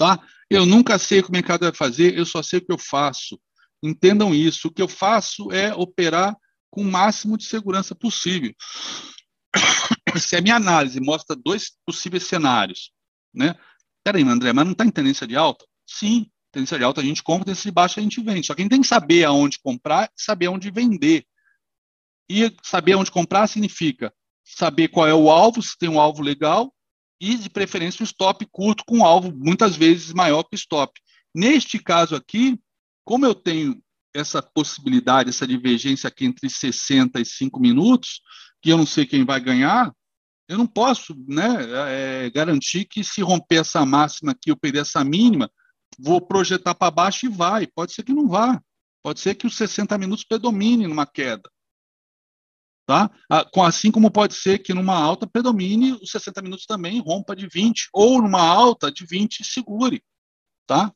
Tá? 0.00 0.18
Eu 0.48 0.64
nunca 0.64 0.98
sei 0.98 1.20
o 1.20 1.24
que 1.24 1.28
o 1.28 1.32
mercado 1.32 1.60
vai 1.60 1.74
fazer, 1.74 2.16
eu 2.16 2.24
só 2.24 2.42
sei 2.42 2.58
o 2.58 2.64
que 2.64 2.72
eu 2.72 2.78
faço. 2.78 3.38
Entendam 3.82 4.34
isso. 4.34 4.68
O 4.68 4.70
que 4.72 4.80
eu 4.80 4.88
faço 4.88 5.52
é 5.52 5.74
operar 5.74 6.34
com 6.70 6.80
o 6.80 6.90
máximo 6.90 7.36
de 7.36 7.44
segurança 7.44 7.94
possível. 7.94 8.54
Se 10.16 10.36
a 10.36 10.40
minha 10.40 10.56
análise 10.56 10.98
mostra 11.00 11.36
dois 11.36 11.72
possíveis 11.84 12.24
cenários, 12.24 12.92
né? 13.34 13.54
Peraí, 14.02 14.22
André, 14.22 14.54
mas 14.54 14.64
não 14.64 14.72
está 14.72 14.86
em 14.86 14.90
tendência 14.90 15.26
de 15.26 15.36
alta? 15.36 15.66
Sim, 15.86 16.30
tendência 16.50 16.78
de 16.78 16.84
alta 16.84 17.02
a 17.02 17.04
gente 17.04 17.22
compra, 17.22 17.44
tendência 17.44 17.70
de 17.70 17.74
baixa 17.74 18.00
a 18.00 18.02
gente 18.02 18.22
vende. 18.22 18.46
Só 18.46 18.54
que 18.54 18.62
a 18.62 18.64
gente 18.64 18.72
tem 18.72 18.80
que 18.80 18.86
saber 18.86 19.24
aonde 19.24 19.58
comprar 19.58 20.10
saber 20.16 20.46
aonde 20.46 20.70
vender. 20.70 21.26
E 22.26 22.50
saber 22.62 22.94
aonde 22.94 23.10
comprar 23.10 23.46
significa 23.48 24.10
saber 24.42 24.88
qual 24.88 25.06
é 25.06 25.12
o 25.12 25.30
alvo, 25.30 25.62
se 25.62 25.76
tem 25.76 25.90
um 25.90 26.00
alvo 26.00 26.22
legal, 26.22 26.74
e 27.20 27.36
de 27.36 27.50
preferência 27.50 28.02
um 28.02 28.04
stop 28.04 28.46
curto 28.50 28.84
com 28.86 28.98
um 28.98 29.04
alvo 29.04 29.32
muitas 29.36 29.76
vezes 29.76 30.12
maior 30.12 30.42
que 30.42 30.54
o 30.54 30.56
stop. 30.56 30.98
Neste 31.34 31.78
caso 31.78 32.16
aqui, 32.16 32.58
como 33.04 33.26
eu 33.26 33.34
tenho 33.34 33.80
essa 34.14 34.42
possibilidade, 34.42 35.30
essa 35.30 35.46
divergência 35.46 36.08
aqui 36.08 36.24
entre 36.24 36.48
60 36.48 37.20
e 37.20 37.24
5 37.24 37.60
minutos, 37.60 38.20
que 38.62 38.70
eu 38.70 38.78
não 38.78 38.86
sei 38.86 39.06
quem 39.06 39.24
vai 39.24 39.40
ganhar, 39.40 39.92
eu 40.48 40.58
não 40.58 40.66
posso 40.66 41.14
né, 41.28 42.24
é, 42.24 42.30
garantir 42.30 42.84
que 42.84 43.04
se 43.04 43.22
romper 43.22 43.60
essa 43.60 43.86
máxima 43.86 44.32
aqui, 44.32 44.50
eu 44.50 44.56
perder 44.56 44.80
essa 44.80 45.04
mínima, 45.04 45.48
vou 45.98 46.20
projetar 46.20 46.74
para 46.74 46.90
baixo 46.90 47.26
e 47.26 47.28
vai. 47.28 47.68
Pode 47.68 47.92
ser 47.92 48.02
que 48.02 48.12
não 48.12 48.26
vá. 48.26 48.60
Pode 49.02 49.20
ser 49.20 49.36
que 49.36 49.46
os 49.46 49.56
60 49.56 49.96
minutos 49.96 50.24
predomine 50.24 50.88
numa 50.88 51.06
queda. 51.06 51.48
Tá? 52.90 53.08
Assim 53.64 53.92
como 53.92 54.10
pode 54.10 54.34
ser 54.34 54.58
que 54.58 54.74
numa 54.74 54.96
alta 54.96 55.24
predomine 55.24 55.92
os 55.92 56.10
60 56.10 56.42
minutos 56.42 56.66
também 56.66 57.00
rompa 57.00 57.36
de 57.36 57.46
20, 57.46 57.88
ou 57.92 58.20
numa 58.20 58.42
alta 58.42 58.90
de 58.90 59.06
20 59.06 59.44
segure. 59.44 60.02
Tá? 60.66 60.92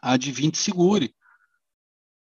A 0.00 0.16
de 0.16 0.30
20 0.30 0.56
segure. 0.56 1.12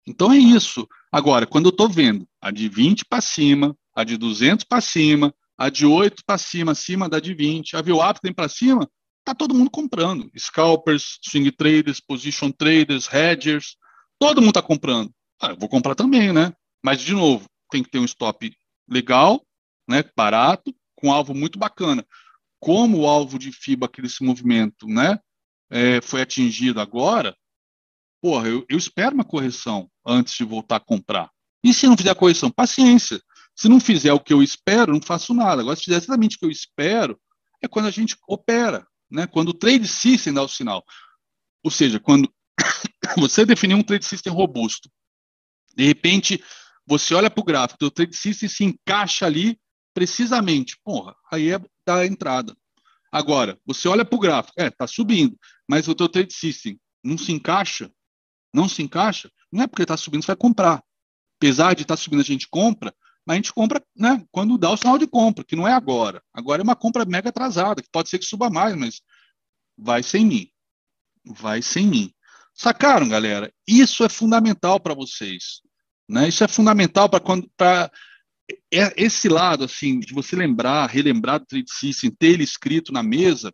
Então 0.07 0.31
é 0.31 0.39
isso. 0.39 0.87
Agora, 1.11 1.45
quando 1.45 1.65
eu 1.65 1.69
estou 1.69 1.87
vendo 1.87 2.27
a 2.41 2.49
de 2.49 2.67
20 2.67 3.05
para 3.05 3.21
cima, 3.21 3.77
a 3.95 4.03
de 4.03 4.17
200 4.17 4.65
para 4.65 4.81
cima, 4.81 5.31
a 5.55 5.69
de 5.69 5.85
8 5.85 6.23
para 6.25 6.39
cima, 6.39 6.71
acima 6.71 7.07
da 7.07 7.19
de 7.19 7.35
20, 7.35 7.77
a 7.77 7.81
VWAP 7.83 8.21
tem 8.21 8.33
para 8.33 8.49
cima, 8.49 8.89
tá 9.23 9.35
todo 9.35 9.53
mundo 9.53 9.69
comprando. 9.69 10.31
Scalpers, 10.35 11.19
swing 11.21 11.51
traders, 11.51 11.99
position 11.99 12.49
traders, 12.49 13.07
hedgers, 13.13 13.77
todo 14.17 14.41
mundo 14.41 14.49
está 14.49 14.63
comprando. 14.63 15.13
Ah, 15.39 15.49
eu 15.51 15.57
vou 15.57 15.69
comprar 15.69 15.93
também, 15.93 16.33
né? 16.33 16.51
Mas, 16.83 17.01
de 17.01 17.13
novo, 17.13 17.45
tem 17.69 17.83
que 17.83 17.91
ter 17.91 17.99
um 17.99 18.05
stop 18.05 18.51
legal, 18.87 19.45
né, 19.87 20.03
barato, 20.15 20.73
com 20.95 21.11
alvo 21.11 21.33
muito 21.33 21.59
bacana. 21.59 22.05
Como 22.59 22.99
o 22.99 23.07
alvo 23.07 23.37
de 23.37 23.51
FIBA 23.51 23.87
aqui 23.87 24.01
desse 24.01 24.23
movimento 24.23 24.87
né, 24.87 25.19
é, 25.69 26.01
foi 26.01 26.21
atingido 26.21 26.79
agora, 26.79 27.35
porra, 28.21 28.47
eu, 28.47 28.65
eu 28.69 28.77
espero 28.77 29.15
uma 29.15 29.25
correção 29.25 29.89
antes 30.05 30.33
de 30.35 30.43
voltar 30.43 30.77
a 30.77 30.79
comprar. 30.79 31.29
E 31.63 31.73
se 31.73 31.87
não 31.87 31.97
fizer 31.97 32.11
a 32.11 32.15
correção? 32.15 32.51
Paciência. 32.51 33.21
Se 33.55 33.69
não 33.69 33.79
fizer 33.79 34.13
o 34.13 34.19
que 34.19 34.33
eu 34.33 34.41
espero, 34.41 34.93
não 34.93 35.01
faço 35.01 35.33
nada. 35.33 35.61
Agora, 35.61 35.75
se 35.75 35.83
fizer 35.83 35.97
exatamente 35.97 36.35
o 36.35 36.39
que 36.39 36.45
eu 36.45 36.51
espero, 36.51 37.19
é 37.61 37.67
quando 37.67 37.87
a 37.87 37.91
gente 37.91 38.17
opera, 38.27 38.85
né? 39.09 39.27
quando 39.27 39.49
o 39.49 39.53
trade 39.53 39.87
system 39.87 40.33
dá 40.33 40.41
o 40.41 40.47
sinal. 40.47 40.83
Ou 41.63 41.71
seja, 41.71 41.99
quando 41.99 42.33
você 43.17 43.45
definir 43.45 43.75
um 43.75 43.83
trade 43.83 44.05
system 44.05 44.33
robusto, 44.33 44.89
de 45.75 45.85
repente 45.85 46.43
você 46.85 47.13
olha 47.13 47.29
para 47.29 47.41
o 47.41 47.45
gráfico 47.45 47.79
do 47.79 47.91
trade 47.91 48.15
system 48.15 48.49
se 48.49 48.63
encaixa 48.63 49.25
ali 49.25 49.59
precisamente, 49.93 50.77
porra, 50.83 51.15
aí 51.31 51.51
é 51.51 51.59
da 51.85 52.05
entrada. 52.05 52.55
Agora, 53.11 53.59
você 53.65 53.87
olha 53.87 54.03
para 54.03 54.15
o 54.15 54.19
gráfico, 54.19 54.59
é, 54.59 54.67
está 54.67 54.87
subindo, 54.87 55.37
mas 55.69 55.87
o 55.87 55.93
teu 55.93 56.09
trade 56.09 56.33
system 56.33 56.79
não 57.03 57.17
se 57.17 57.31
encaixa, 57.31 57.91
não 58.53 58.67
se 58.67 58.81
encaixa, 58.81 59.31
não 59.51 59.63
é 59.63 59.67
porque 59.67 59.83
está 59.83 59.95
subindo, 59.95 60.23
você 60.23 60.27
vai 60.27 60.35
comprar. 60.35 60.83
Apesar 61.37 61.75
de 61.75 61.83
estar 61.83 61.95
tá 61.95 62.01
subindo, 62.01 62.21
a 62.21 62.25
gente 62.25 62.47
compra, 62.47 62.93
mas 63.25 63.35
a 63.35 63.37
gente 63.37 63.53
compra 63.53 63.83
né, 63.95 64.25
quando 64.31 64.57
dá 64.57 64.71
o 64.71 64.77
sinal 64.77 64.97
de 64.97 65.05
compra, 65.05 65.43
que 65.43 65.55
não 65.55 65.67
é 65.67 65.73
agora. 65.73 66.23
Agora 66.33 66.61
é 66.61 66.63
uma 66.63 66.75
compra 66.75 67.05
mega 67.05 67.29
atrasada, 67.29 67.81
que 67.81 67.89
pode 67.91 68.09
ser 68.09 68.17
que 68.17 68.25
suba 68.25 68.49
mais, 68.49 68.75
mas 68.75 69.01
vai 69.77 70.01
sem 70.01 70.25
mim. 70.25 70.49
Vai 71.23 71.61
sem 71.61 71.85
mim. 71.87 72.11
Sacaram, 72.53 73.07
galera? 73.07 73.53
Isso 73.67 74.03
é 74.03 74.09
fundamental 74.09 74.79
para 74.79 74.93
vocês. 74.93 75.61
Né? 76.09 76.27
Isso 76.27 76.43
é 76.43 76.47
fundamental 76.47 77.09
para 77.09 77.19
quando 77.19 77.49
para 77.55 77.91
é, 78.71 78.93
esse 79.01 79.29
lado 79.29 79.63
assim 79.63 79.99
de 79.99 80.13
você 80.13 80.35
lembrar, 80.35 80.89
relembrar 80.89 81.39
do 81.39 81.45
trade 81.45 81.71
system, 81.71 82.11
ter 82.11 82.27
ele 82.27 82.43
escrito 82.43 82.91
na 82.91 83.01
mesa, 83.01 83.53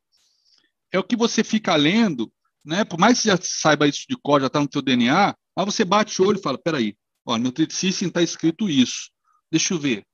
é 0.91 0.97
o 0.97 1.03
que 1.03 1.15
você 1.15 1.43
fica 1.43 1.75
lendo 1.75 2.31
né? 2.69 2.83
Por 2.83 2.99
mais 2.99 3.17
que 3.17 3.23
você 3.23 3.29
já 3.29 3.39
saiba 3.41 3.87
isso 3.87 4.05
de 4.07 4.15
cor, 4.15 4.41
já 4.41 4.47
está 4.47 4.59
no 4.59 4.67
teu 4.67 4.81
DNA, 4.81 5.35
aí 5.55 5.65
você 5.65 5.85
bate 5.85 6.21
o 6.21 6.27
olho 6.27 6.39
e 6.39 6.41
fala, 6.41 6.57
peraí, 6.57 6.95
ó, 7.25 7.37
meu 7.37 7.51
trade 7.51 7.73
system 7.73 8.07
está 8.07 8.21
escrito 8.21 8.69
isso. 8.69 9.09
Deixa 9.51 9.73
eu 9.73 9.79
ver. 9.79 10.05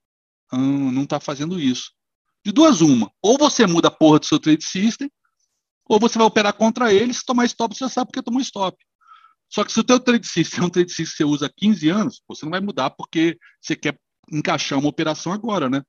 Ah, 0.51 0.57
não 0.57 1.03
está 1.03 1.19
fazendo 1.19 1.59
isso. 1.59 1.91
De 2.45 2.51
duas 2.51 2.81
uma. 2.81 3.11
Ou 3.21 3.37
você 3.37 3.65
muda 3.65 3.87
a 3.87 3.91
porra 3.91 4.19
do 4.19 4.25
seu 4.25 4.39
trade 4.39 4.63
system, 4.63 5.11
ou 5.87 5.99
você 5.99 6.17
vai 6.17 6.27
operar 6.27 6.53
contra 6.53 6.93
ele, 6.93 7.13
se 7.13 7.25
tomar 7.25 7.45
stop, 7.45 7.75
você 7.75 7.85
já 7.85 7.89
sabe 7.89 8.07
porque 8.07 8.23
tomou 8.23 8.41
stop. 8.41 8.77
Só 9.49 9.63
que 9.63 9.71
se 9.71 9.79
o 9.79 9.83
teu 9.83 9.99
trade 9.99 10.27
system 10.27 10.61
é 10.63 10.65
um 10.65 10.69
trade 10.69 10.89
system 10.89 11.05
que 11.05 11.17
você 11.17 11.23
usa 11.23 11.45
há 11.47 11.49
15 11.49 11.89
anos, 11.89 12.21
você 12.27 12.45
não 12.45 12.51
vai 12.51 12.61
mudar 12.61 12.89
porque 12.91 13.37
você 13.61 13.75
quer 13.75 13.97
encaixar 14.31 14.79
uma 14.79 14.89
operação 14.89 15.31
agora, 15.31 15.69
né? 15.69 15.81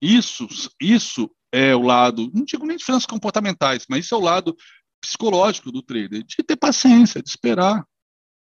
Isso, 0.00 0.46
isso 0.80 1.30
é 1.52 1.74
o 1.74 1.82
lado, 1.82 2.30
não 2.34 2.44
digo 2.44 2.66
nem 2.66 2.76
diferenças 2.76 3.06
comportamentais, 3.06 3.86
mas 3.88 4.04
isso 4.04 4.14
é 4.14 4.18
o 4.18 4.22
lado 4.22 4.56
psicológico 5.00 5.70
do 5.70 5.82
trader, 5.82 6.22
de 6.24 6.36
ter 6.42 6.56
paciência, 6.56 7.22
de 7.22 7.28
esperar, 7.28 7.86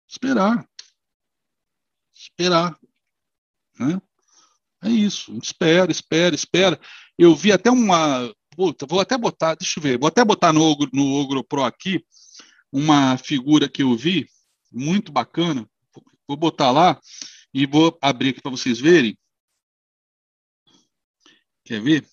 esperar, 0.07 0.69
esperar, 2.13 2.79
né? 3.79 4.01
É 4.83 4.91
isso, 4.91 5.37
espera, 5.43 5.91
espera, 5.91 6.35
espera. 6.35 6.81
Eu 7.19 7.35
vi 7.35 7.51
até 7.51 7.71
uma, 7.71 8.33
puta, 8.51 8.87
vou 8.87 9.01
até 9.01 9.17
botar, 9.17 9.55
deixa 9.55 9.79
eu 9.79 9.83
ver, 9.83 9.99
vou 9.99 10.09
até 10.09 10.25
botar 10.25 10.53
no, 10.53 10.77
no 10.93 11.15
Ogro 11.15 11.43
Pro 11.43 11.65
aqui 11.65 12.05
uma 12.73 13.17
figura 13.17 13.69
que 13.69 13.83
eu 13.83 13.97
vi, 13.97 14.29
muito 14.71 15.11
bacana, 15.11 15.69
vou 16.27 16.37
botar 16.37 16.71
lá 16.71 17.01
e 17.53 17.67
vou 17.67 17.97
abrir 18.03 18.31
aqui 18.31 18.43
para 18.43 18.51
vocês 18.51 18.79
verem. 18.79 19.19
Quer 21.65 21.81
ver? 21.81 22.07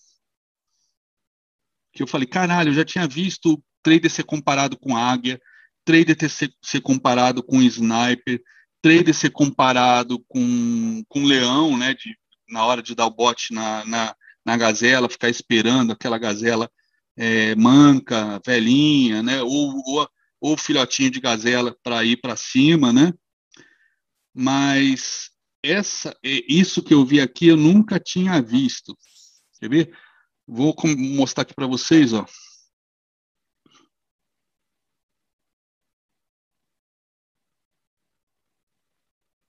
Que 1.94 2.04
eu 2.04 2.08
falei, 2.08 2.28
caralho, 2.28 2.70
eu 2.70 2.74
já 2.74 2.86
tinha 2.86 3.08
visto 3.08 3.62
trader 3.82 4.10
ser 4.10 4.24
comparado 4.24 4.78
com 4.78 4.98
águia, 4.98 5.40
trader 5.84 6.16
ter 6.16 6.30
ser, 6.30 6.54
ser 6.62 6.82
comparado 6.82 7.44
com 7.44 7.62
sniper, 7.62 8.42
trader 8.82 9.14
ser 9.14 9.30
comparado 9.30 10.20
com, 10.28 11.04
com 11.08 11.24
leão, 11.24 11.78
né, 11.78 11.94
de, 11.94 12.18
na 12.50 12.66
hora 12.66 12.82
de 12.82 12.96
dar 12.96 13.06
o 13.06 13.16
bote 13.16 13.54
na, 13.54 13.86
na, 13.86 14.16
na 14.44 14.58
gazela, 14.58 15.10
ficar 15.10 15.30
esperando 15.30 15.92
aquela 15.92 16.18
gazela 16.18 16.70
é, 17.16 17.56
manca, 17.56 18.42
velhinha, 18.46 19.24
né, 19.24 19.42
ou, 19.42 19.82
ou, 19.86 20.10
ou 20.40 20.58
filhotinho 20.58 21.12
de 21.12 21.20
gazela 21.20 21.76
para 21.84 22.04
ir 22.04 22.18
para 22.18 22.36
cima, 22.36 22.92
né, 22.94 23.14
mas 24.34 25.32
essa, 25.64 26.10
é, 26.24 26.42
isso 26.48 26.84
que 26.84 26.94
eu 26.94 27.06
vi 27.06 27.20
aqui 27.22 27.48
eu 27.48 27.58
nunca 27.58 28.00
tinha 28.00 28.42
visto. 28.42 28.96
Quer 29.60 29.70
ver? 29.70 29.98
Vou 30.48 30.76
mostrar 30.98 31.44
aqui 31.44 31.54
para 31.54 31.68
vocês, 31.68 32.14
ó. 32.14 32.26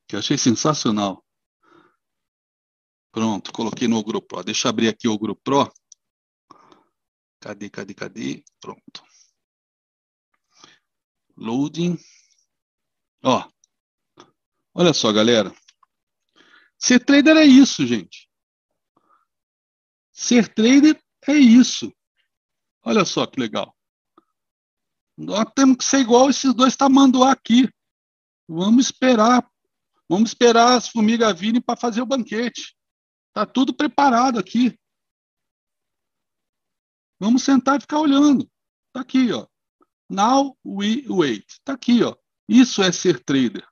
que 0.08 0.14
eu 0.14 0.20
achei 0.20 0.38
sensacional. 0.38 1.24
Pronto, 3.12 3.52
coloquei 3.52 3.88
no 3.88 3.96
Ogro 3.96 4.22
Pro. 4.22 4.44
Deixa 4.44 4.68
eu 4.68 4.70
abrir 4.70 4.88
aqui 4.88 5.08
o 5.08 5.12
Ogro 5.12 5.34
Pro. 5.34 5.72
Cadê, 7.40 7.68
cadê, 7.68 7.94
cadê? 7.94 8.44
Pronto. 8.60 9.02
Loading. 11.36 11.98
Ó. 13.22 13.48
Olha 14.74 14.92
só, 14.92 15.12
galera. 15.12 15.54
Ser 16.78 17.04
trader 17.04 17.36
é 17.36 17.44
isso, 17.44 17.86
gente. 17.86 18.28
Ser 20.12 20.52
trader 20.52 21.00
é 21.28 21.34
isso. 21.34 21.92
Olha 22.82 23.04
só 23.04 23.26
que 23.26 23.40
legal. 23.40 23.76
Nós 25.16 25.46
temos 25.54 25.78
que 25.78 25.84
ser 25.84 26.00
igual 26.00 26.30
esses 26.30 26.54
dois 26.54 26.76
tamanduá 26.76 27.32
aqui. 27.32 27.68
Vamos 28.48 28.86
esperar 28.86 29.42
Vamos 30.08 30.30
esperar 30.30 30.76
as 30.76 30.88
formigas 30.88 31.38
virem 31.38 31.60
para 31.60 31.78
fazer 31.78 32.00
o 32.00 32.06
banquete. 32.06 32.76
Está 33.28 33.44
tudo 33.44 33.74
preparado 33.74 34.38
aqui. 34.38 34.78
Vamos 37.18 37.42
sentar 37.42 37.78
e 37.78 37.80
ficar 37.80 37.98
olhando. 37.98 38.48
Está 38.88 39.00
aqui, 39.00 39.32
ó. 39.32 39.46
Now 40.08 40.56
we 40.64 41.04
wait. 41.08 41.46
Está 41.48 41.72
aqui, 41.72 42.02
ó. 42.02 42.14
Isso 42.48 42.82
é 42.82 42.92
ser 42.92 43.22
trader. 43.24 43.66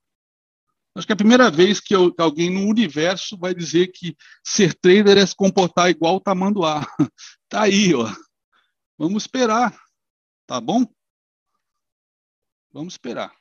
Acho 0.96 1.06
que 1.06 1.12
é 1.12 1.14
a 1.14 1.16
primeira 1.16 1.50
vez 1.50 1.80
que, 1.80 1.94
eu, 1.94 2.14
alguém 2.18 2.50
no 2.50 2.68
universo 2.68 3.36
vai 3.36 3.54
dizer 3.54 3.88
que 3.88 4.16
ser 4.44 4.74
trader 4.74 5.18
é 5.18 5.26
se 5.26 5.34
comportar 5.34 5.90
igual 5.90 6.16
o 6.16 6.20
tamanduá. 6.20 6.86
Tá 7.48 7.62
aí, 7.62 7.94
ó. 7.94 8.12
Vamos 8.98 9.24
esperar. 9.24 9.78
Tá 10.44 10.60
bom? 10.60 10.84
Vamos 12.72 12.94
esperar. 12.94 13.32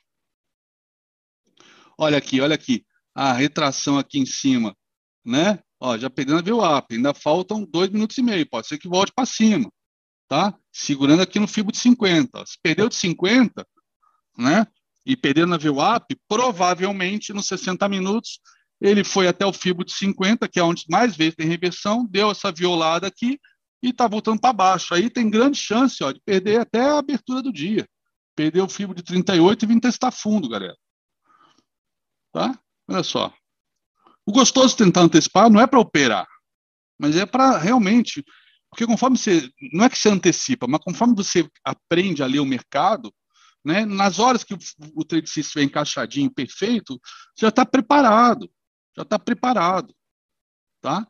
Olha 1.98 2.16
aqui, 2.16 2.40
olha 2.40 2.54
aqui. 2.54 2.86
A 3.12 3.32
retração 3.32 3.98
aqui 3.98 4.20
em 4.20 4.26
cima, 4.26 4.76
né? 5.24 5.60
Ó, 5.80 5.98
já 5.98 6.08
perdendo 6.08 6.38
a 6.38 6.42
VWAP, 6.42 6.94
ainda 6.94 7.12
faltam 7.12 7.64
dois 7.64 7.90
minutos 7.90 8.16
e 8.18 8.22
meio, 8.22 8.48
pode 8.48 8.66
ser 8.66 8.78
que 8.78 8.88
volte 8.88 9.12
para 9.14 9.26
cima, 9.26 9.70
tá? 10.28 10.54
Segurando 10.72 11.22
aqui 11.22 11.38
no 11.38 11.48
FIBO 11.48 11.72
de 11.72 11.78
50. 11.78 12.44
Se 12.46 12.58
perdeu 12.62 12.88
de 12.88 12.94
50, 12.94 13.66
né? 14.38 14.66
E 15.06 15.16
perdendo 15.16 15.50
na 15.50 15.58
VWAP, 15.58 16.16
provavelmente 16.26 17.32
nos 17.32 17.46
60 17.46 17.88
minutos 17.88 18.40
ele 18.80 19.04
foi 19.04 19.28
até 19.28 19.46
o 19.46 19.52
FIBO 19.52 19.84
de 19.84 19.92
50, 19.92 20.48
que 20.48 20.58
é 20.58 20.62
onde 20.62 20.84
mais 20.90 21.16
vezes 21.16 21.36
tem 21.36 21.46
reversão, 21.46 22.06
deu 22.06 22.30
essa 22.30 22.52
violada 22.52 23.06
aqui 23.06 23.40
e 23.82 23.90
está 23.90 24.06
voltando 24.08 24.40
para 24.40 24.52
baixo. 24.52 24.94
Aí 24.94 25.08
tem 25.08 25.30
grande 25.30 25.58
chance 25.58 26.02
ó, 26.02 26.12
de 26.12 26.20
perder 26.20 26.60
até 26.60 26.80
a 26.80 26.98
abertura 26.98 27.40
do 27.40 27.52
dia. 27.52 27.88
Perder 28.34 28.62
o 28.62 28.68
FIBO 28.68 28.94
de 28.94 29.02
38 29.02 29.64
e 29.64 29.68
vir 29.68 29.80
testar 29.80 30.10
fundo, 30.10 30.48
galera. 30.48 30.76
Tá? 32.32 32.58
Olha 32.88 33.02
só. 33.02 33.32
O 34.26 34.32
gostoso 34.32 34.76
de 34.76 34.84
tentar 34.84 35.02
antecipar 35.02 35.48
não 35.50 35.60
é 35.60 35.66
para 35.66 35.78
operar, 35.78 36.26
mas 36.98 37.16
é 37.16 37.24
para 37.24 37.58
realmente. 37.58 38.24
Porque 38.74 38.88
conforme 38.88 39.16
você. 39.16 39.48
Não 39.72 39.84
é 39.84 39.88
que 39.88 39.96
você 39.96 40.08
antecipa, 40.08 40.66
mas 40.66 40.80
conforme 40.82 41.14
você 41.14 41.48
aprende 41.64 42.24
a 42.24 42.26
ler 42.26 42.40
o 42.40 42.44
mercado, 42.44 43.14
né, 43.64 43.86
nas 43.86 44.18
horas 44.18 44.42
que 44.42 44.52
o, 44.52 44.58
o 44.96 45.04
trade 45.04 45.28
system 45.28 45.42
estiver 45.42 45.62
encaixadinho, 45.62 46.28
perfeito, 46.28 47.00
já 47.38 47.50
está 47.50 47.64
preparado. 47.64 48.50
Já 48.96 49.04
está 49.04 49.16
preparado. 49.16 49.94
Tá? 50.80 51.06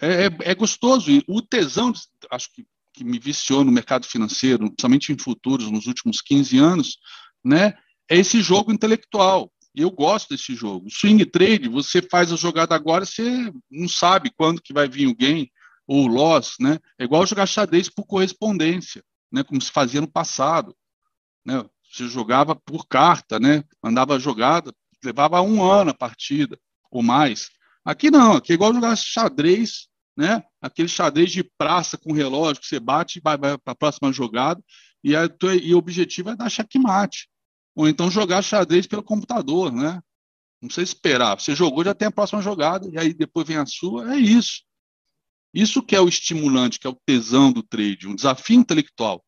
É, 0.00 0.26
é, 0.26 0.50
é, 0.52 0.54
gostoso. 0.54 1.10
E 1.10 1.24
o 1.26 1.42
tesão, 1.42 1.92
acho 2.30 2.52
que, 2.52 2.64
que 2.92 3.02
me 3.02 3.18
viciou 3.18 3.64
no 3.64 3.72
mercado 3.72 4.06
financeiro, 4.06 4.72
somente 4.80 5.12
em 5.12 5.18
futuros, 5.18 5.68
nos 5.72 5.86
últimos 5.86 6.20
15 6.20 6.56
anos, 6.56 6.98
né, 7.44 7.76
é 8.08 8.16
esse 8.16 8.40
jogo 8.40 8.72
intelectual. 8.72 9.52
E 9.74 9.82
eu 9.82 9.90
gosto 9.90 10.28
desse 10.28 10.54
jogo. 10.54 10.88
Swing 10.88 11.26
trade, 11.26 11.68
você 11.68 12.00
faz 12.00 12.32
a 12.32 12.36
jogada 12.36 12.76
agora, 12.76 13.04
você 13.04 13.52
não 13.68 13.88
sabe 13.88 14.30
quando 14.36 14.62
que 14.62 14.72
vai 14.72 14.88
vir 14.88 15.08
o 15.08 15.16
gain 15.16 15.50
ou 15.86 16.06
loss, 16.06 16.56
né? 16.60 16.78
É 16.98 17.04
igual 17.04 17.26
jogar 17.26 17.46
xadrez 17.46 17.88
por 17.88 18.06
correspondência, 18.06 19.02
né? 19.30 19.42
Como 19.42 19.60
se 19.60 19.70
fazia 19.70 20.00
no 20.00 20.10
passado, 20.10 20.74
né? 21.44 21.64
Você 21.92 22.08
jogava 22.08 22.56
por 22.56 22.86
carta, 22.86 23.38
né? 23.38 23.62
Mandava 23.82 24.18
jogada, 24.18 24.74
levava 25.04 25.40
um 25.42 25.62
ano 25.62 25.90
a 25.90 25.94
partida 25.94 26.58
ou 26.90 27.02
mais. 27.02 27.50
Aqui 27.84 28.10
não, 28.10 28.32
aqui 28.32 28.52
é 28.52 28.54
igual 28.54 28.72
jogar 28.72 28.96
xadrez, 28.96 29.88
né? 30.16 30.42
Aquele 30.60 30.88
xadrez 30.88 31.30
de 31.30 31.44
praça 31.58 31.98
com 31.98 32.12
relógio 32.12 32.62
que 32.62 32.68
você 32.68 32.80
bate 32.80 33.18
e 33.18 33.22
vai, 33.22 33.36
vai 33.36 33.58
para 33.58 33.72
a 33.72 33.76
próxima 33.76 34.12
jogada 34.12 34.62
e, 35.02 35.14
a, 35.14 35.28
e 35.62 35.74
o 35.74 35.78
objetivo 35.78 36.30
é 36.30 36.36
dar 36.36 36.48
checkmate. 36.48 37.28
Ou 37.76 37.88
então 37.88 38.10
jogar 38.10 38.42
xadrez 38.42 38.86
pelo 38.86 39.02
computador, 39.02 39.72
né? 39.72 40.00
Não 40.60 40.68
precisa 40.68 40.84
esperar. 40.84 41.38
Você 41.38 41.54
jogou, 41.54 41.84
já 41.84 41.94
tem 41.94 42.08
a 42.08 42.12
próxima 42.12 42.40
jogada, 42.40 42.88
e 42.88 42.98
aí 42.98 43.12
depois 43.12 43.46
vem 43.46 43.58
a 43.58 43.66
sua. 43.66 44.14
É 44.14 44.16
isso. 44.16 44.62
Isso 45.54 45.80
que 45.80 45.94
é 45.94 46.00
o 46.00 46.08
estimulante, 46.08 46.80
que 46.80 46.86
é 46.86 46.90
o 46.90 46.98
tesão 47.06 47.52
do 47.52 47.62
trade, 47.62 48.08
um 48.08 48.14
desafio 48.14 48.56
intelectual. 48.58 49.24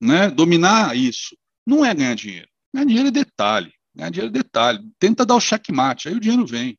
Né? 0.00 0.30
Dominar 0.30 0.96
isso. 0.96 1.36
Não 1.66 1.84
é 1.84 1.92
ganhar 1.92 2.14
dinheiro. 2.14 2.48
Ganhar 2.72 2.86
dinheiro 2.86 3.08
é 3.08 3.10
detalhe. 3.10 3.72
Ganhar 3.94 4.10
dinheiro 4.10 4.34
é 4.34 4.38
detalhe. 4.42 4.92
Tenta 4.98 5.26
dar 5.26 5.34
o 5.34 5.40
checkmate, 5.40 6.08
aí 6.08 6.14
o 6.14 6.20
dinheiro 6.20 6.46
vem. 6.46 6.78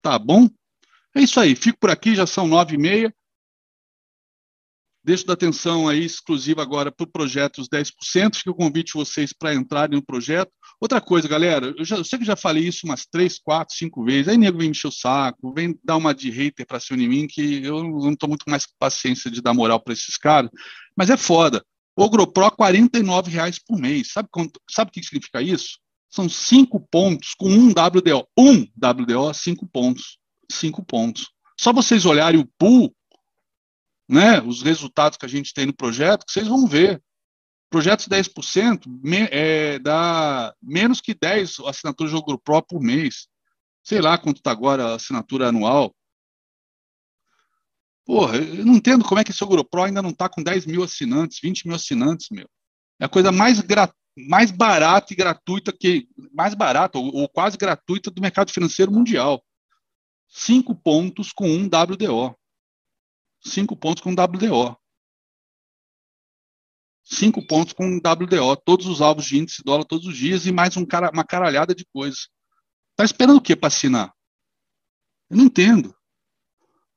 Tá 0.00 0.18
bom? 0.18 0.48
É 1.14 1.20
isso 1.20 1.40
aí. 1.40 1.56
Fico 1.56 1.78
por 1.80 1.90
aqui, 1.90 2.14
já 2.14 2.26
são 2.26 2.46
nove 2.46 2.76
e 2.76 2.78
meia. 2.78 3.14
Deixo 5.06 5.24
da 5.24 5.34
atenção 5.34 5.88
aí 5.88 6.04
exclusiva 6.04 6.62
agora 6.62 6.90
para 6.90 7.04
o 7.04 7.06
projeto 7.08 7.58
os 7.58 7.68
10%, 7.68 8.34
fica 8.34 8.50
o 8.50 8.54
convite 8.54 8.92
vocês 8.92 9.32
para 9.32 9.54
entrarem 9.54 9.94
no 9.94 10.04
projeto. 10.04 10.50
Outra 10.80 11.00
coisa, 11.00 11.28
galera, 11.28 11.72
eu, 11.78 11.84
já, 11.84 11.96
eu 11.96 12.04
sei 12.04 12.18
que 12.18 12.24
já 12.24 12.34
falei 12.34 12.64
isso 12.64 12.84
umas 12.84 13.06
três, 13.06 13.38
quatro, 13.38 13.72
cinco 13.76 14.04
vezes, 14.04 14.26
aí 14.26 14.36
nego 14.36 14.58
vem 14.58 14.70
encher 14.70 14.88
o 14.88 14.90
saco, 14.90 15.54
vem 15.54 15.78
dar 15.84 15.94
uma 15.96 16.12
de 16.12 16.28
hater 16.28 16.66
para 16.66 16.80
cima 16.80 16.98
de 16.98 17.06
mim, 17.06 17.28
que 17.28 17.64
eu 17.64 17.84
não 17.84 18.14
estou 18.14 18.28
muito 18.28 18.50
mais 18.50 18.66
com 18.66 18.72
paciência 18.80 19.30
de 19.30 19.40
dar 19.40 19.54
moral 19.54 19.78
para 19.78 19.92
esses 19.92 20.16
caras, 20.16 20.50
mas 20.96 21.08
é 21.08 21.16
foda. 21.16 21.64
Ogropro, 21.94 22.44
R$ 22.44 23.30
reais 23.30 23.60
por 23.60 23.78
mês. 23.78 24.10
Sabe, 24.10 24.28
quanto, 24.28 24.60
sabe 24.68 24.88
o 24.88 24.92
que 24.92 25.04
significa 25.04 25.40
isso? 25.40 25.78
São 26.10 26.28
cinco 26.28 26.80
pontos 26.80 27.32
com 27.38 27.48
um 27.48 27.68
WDO. 27.68 28.26
Um 28.36 28.66
WDO, 28.76 29.32
cinco 29.32 29.68
pontos. 29.68 30.18
Cinco 30.50 30.84
pontos. 30.84 31.28
Só 31.56 31.72
vocês 31.72 32.04
olharem 32.04 32.40
o 32.40 32.48
pool 32.58 32.92
né, 34.08 34.40
os 34.40 34.62
resultados 34.62 35.18
que 35.18 35.26
a 35.26 35.28
gente 35.28 35.52
tem 35.52 35.66
no 35.66 35.74
projeto, 35.74 36.24
que 36.24 36.32
vocês 36.32 36.46
vão 36.46 36.66
ver. 36.66 37.02
Projetos 37.68 38.06
10% 38.06 38.84
me, 39.02 39.28
é, 39.30 39.78
dá 39.80 40.54
menos 40.62 41.00
que 41.00 41.14
10 41.14 41.60
assinaturas 41.66 42.12
de 42.12 42.16
jogo 42.16 42.38
Pro 42.38 42.62
por 42.62 42.80
mês. 42.80 43.26
Sei 43.82 44.00
lá 44.00 44.16
quanto 44.16 44.38
está 44.38 44.52
agora 44.52 44.92
a 44.92 44.94
assinatura 44.94 45.48
anual. 45.48 45.94
Porra, 48.04 48.36
eu 48.36 48.64
não 48.64 48.74
entendo 48.74 49.04
como 49.04 49.20
é 49.20 49.24
que 49.24 49.32
esse 49.32 49.42
Ogro 49.42 49.64
Pro 49.64 49.82
ainda 49.82 50.00
não 50.00 50.10
está 50.10 50.28
com 50.28 50.42
10 50.42 50.66
mil 50.66 50.84
assinantes, 50.84 51.40
20 51.42 51.66
mil 51.66 51.74
assinantes, 51.74 52.28
meu. 52.30 52.48
É 53.00 53.04
a 53.04 53.08
coisa 53.08 53.32
mais, 53.32 53.60
mais 54.16 54.52
barata 54.52 55.12
e 55.12 55.16
gratuita 55.16 55.72
que. 55.72 56.08
Mais 56.32 56.54
barata, 56.54 56.98
ou, 56.98 57.12
ou 57.12 57.28
quase 57.28 57.56
gratuita 57.56 58.10
do 58.10 58.22
mercado 58.22 58.52
financeiro 58.52 58.92
mundial. 58.92 59.42
Cinco 60.28 60.72
pontos 60.72 61.32
com 61.32 61.48
um 61.48 61.66
WDO. 61.66 62.36
Cinco 63.46 63.76
pontos 63.76 64.02
com 64.02 64.10
WDO. 64.10 64.76
Cinco 67.04 67.46
pontos 67.46 67.72
com 67.72 67.98
WDO. 67.98 68.56
Todos 68.64 68.86
os 68.86 69.00
alvos 69.00 69.26
de 69.26 69.38
índice 69.38 69.62
dólar 69.62 69.84
todos 69.84 70.06
os 70.06 70.16
dias 70.16 70.46
e 70.46 70.52
mais 70.52 70.76
um 70.76 70.84
cara, 70.84 71.10
uma 71.12 71.24
caralhada 71.24 71.74
de 71.74 71.84
coisas. 71.86 72.28
Tá 72.96 73.04
esperando 73.04 73.36
o 73.36 73.40
que 73.40 73.54
para 73.54 73.68
assinar? 73.68 74.12
Eu 75.30 75.36
não 75.36 75.44
entendo. 75.44 75.96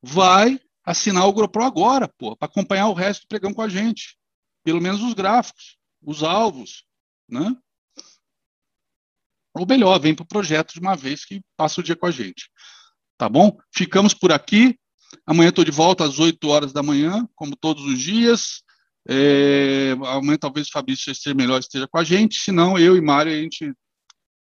Vai 0.02 0.60
assinar 0.84 1.28
o 1.28 1.34
GoPro 1.34 1.64
agora, 1.64 2.08
pô, 2.08 2.36
para 2.36 2.48
acompanhar 2.48 2.88
o 2.88 2.94
resto 2.94 3.22
do 3.22 3.28
pregão 3.28 3.54
com 3.54 3.62
a 3.62 3.70
gente. 3.70 4.18
Pelo 4.64 4.82
menos 4.82 5.04
os 5.04 5.14
gráficos, 5.14 5.78
os 6.02 6.24
alvos, 6.24 6.84
né? 7.28 7.56
Ou 9.54 9.68
melhor, 9.68 10.00
vem 10.00 10.16
para 10.16 10.24
o 10.24 10.28
projeto 10.28 10.74
de 10.74 10.80
uma 10.80 10.96
vez 10.96 11.26
que 11.26 11.42
passa 11.56 11.80
o 11.80 11.84
dia 11.84 11.96
com 11.96 12.08
a 12.08 12.12
gente. 12.12 12.50
Tá 13.18 13.30
bom? 13.30 13.56
Ficamos 13.72 14.14
por 14.14 14.32
aqui. 14.32 14.80
Amanhã 15.26 15.50
estou 15.50 15.64
de 15.64 15.72
volta 15.72 16.04
às 16.04 16.20
8 16.20 16.48
horas 16.48 16.74
da 16.74 16.84
manhã, 16.84 17.28
como 17.36 17.56
todos 17.56 17.84
os 17.84 18.00
dias. 18.00 18.62
É, 19.08 19.96
amanhã 20.06 20.38
talvez 20.38 20.68
o 20.68 20.72
Fabrício 20.72 21.12
esteja 21.12 21.36
melhor, 21.36 21.60
esteja 21.60 21.88
com 21.88 21.98
a 21.98 22.04
gente. 22.04 22.40
Se 22.40 22.52
não, 22.52 22.78
eu 22.78 22.96
e 22.96 23.02
Mário, 23.02 23.32
a 23.32 23.36
gente 23.36 23.74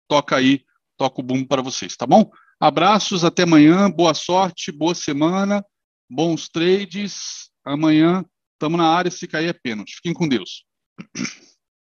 toca 0.07 0.35
aí, 0.35 0.63
toca 0.97 1.21
o 1.21 1.23
boom 1.23 1.45
para 1.45 1.61
vocês, 1.61 1.95
tá 1.95 2.05
bom? 2.05 2.29
Abraços, 2.59 3.23
até 3.23 3.43
amanhã, 3.43 3.89
boa 3.89 4.13
sorte, 4.13 4.71
boa 4.71 4.93
semana 4.93 5.63
bons 6.11 6.49
trades. 6.49 7.49
Amanhã 7.63 8.25
estamos 8.53 8.77
na 8.77 8.87
área, 8.87 9.09
se 9.09 9.27
cair 9.27 9.47
é 9.47 9.53
pênalti. 9.53 9.95
Fiquem 9.95 10.13
com 10.13 10.27
Deus. 10.27 10.65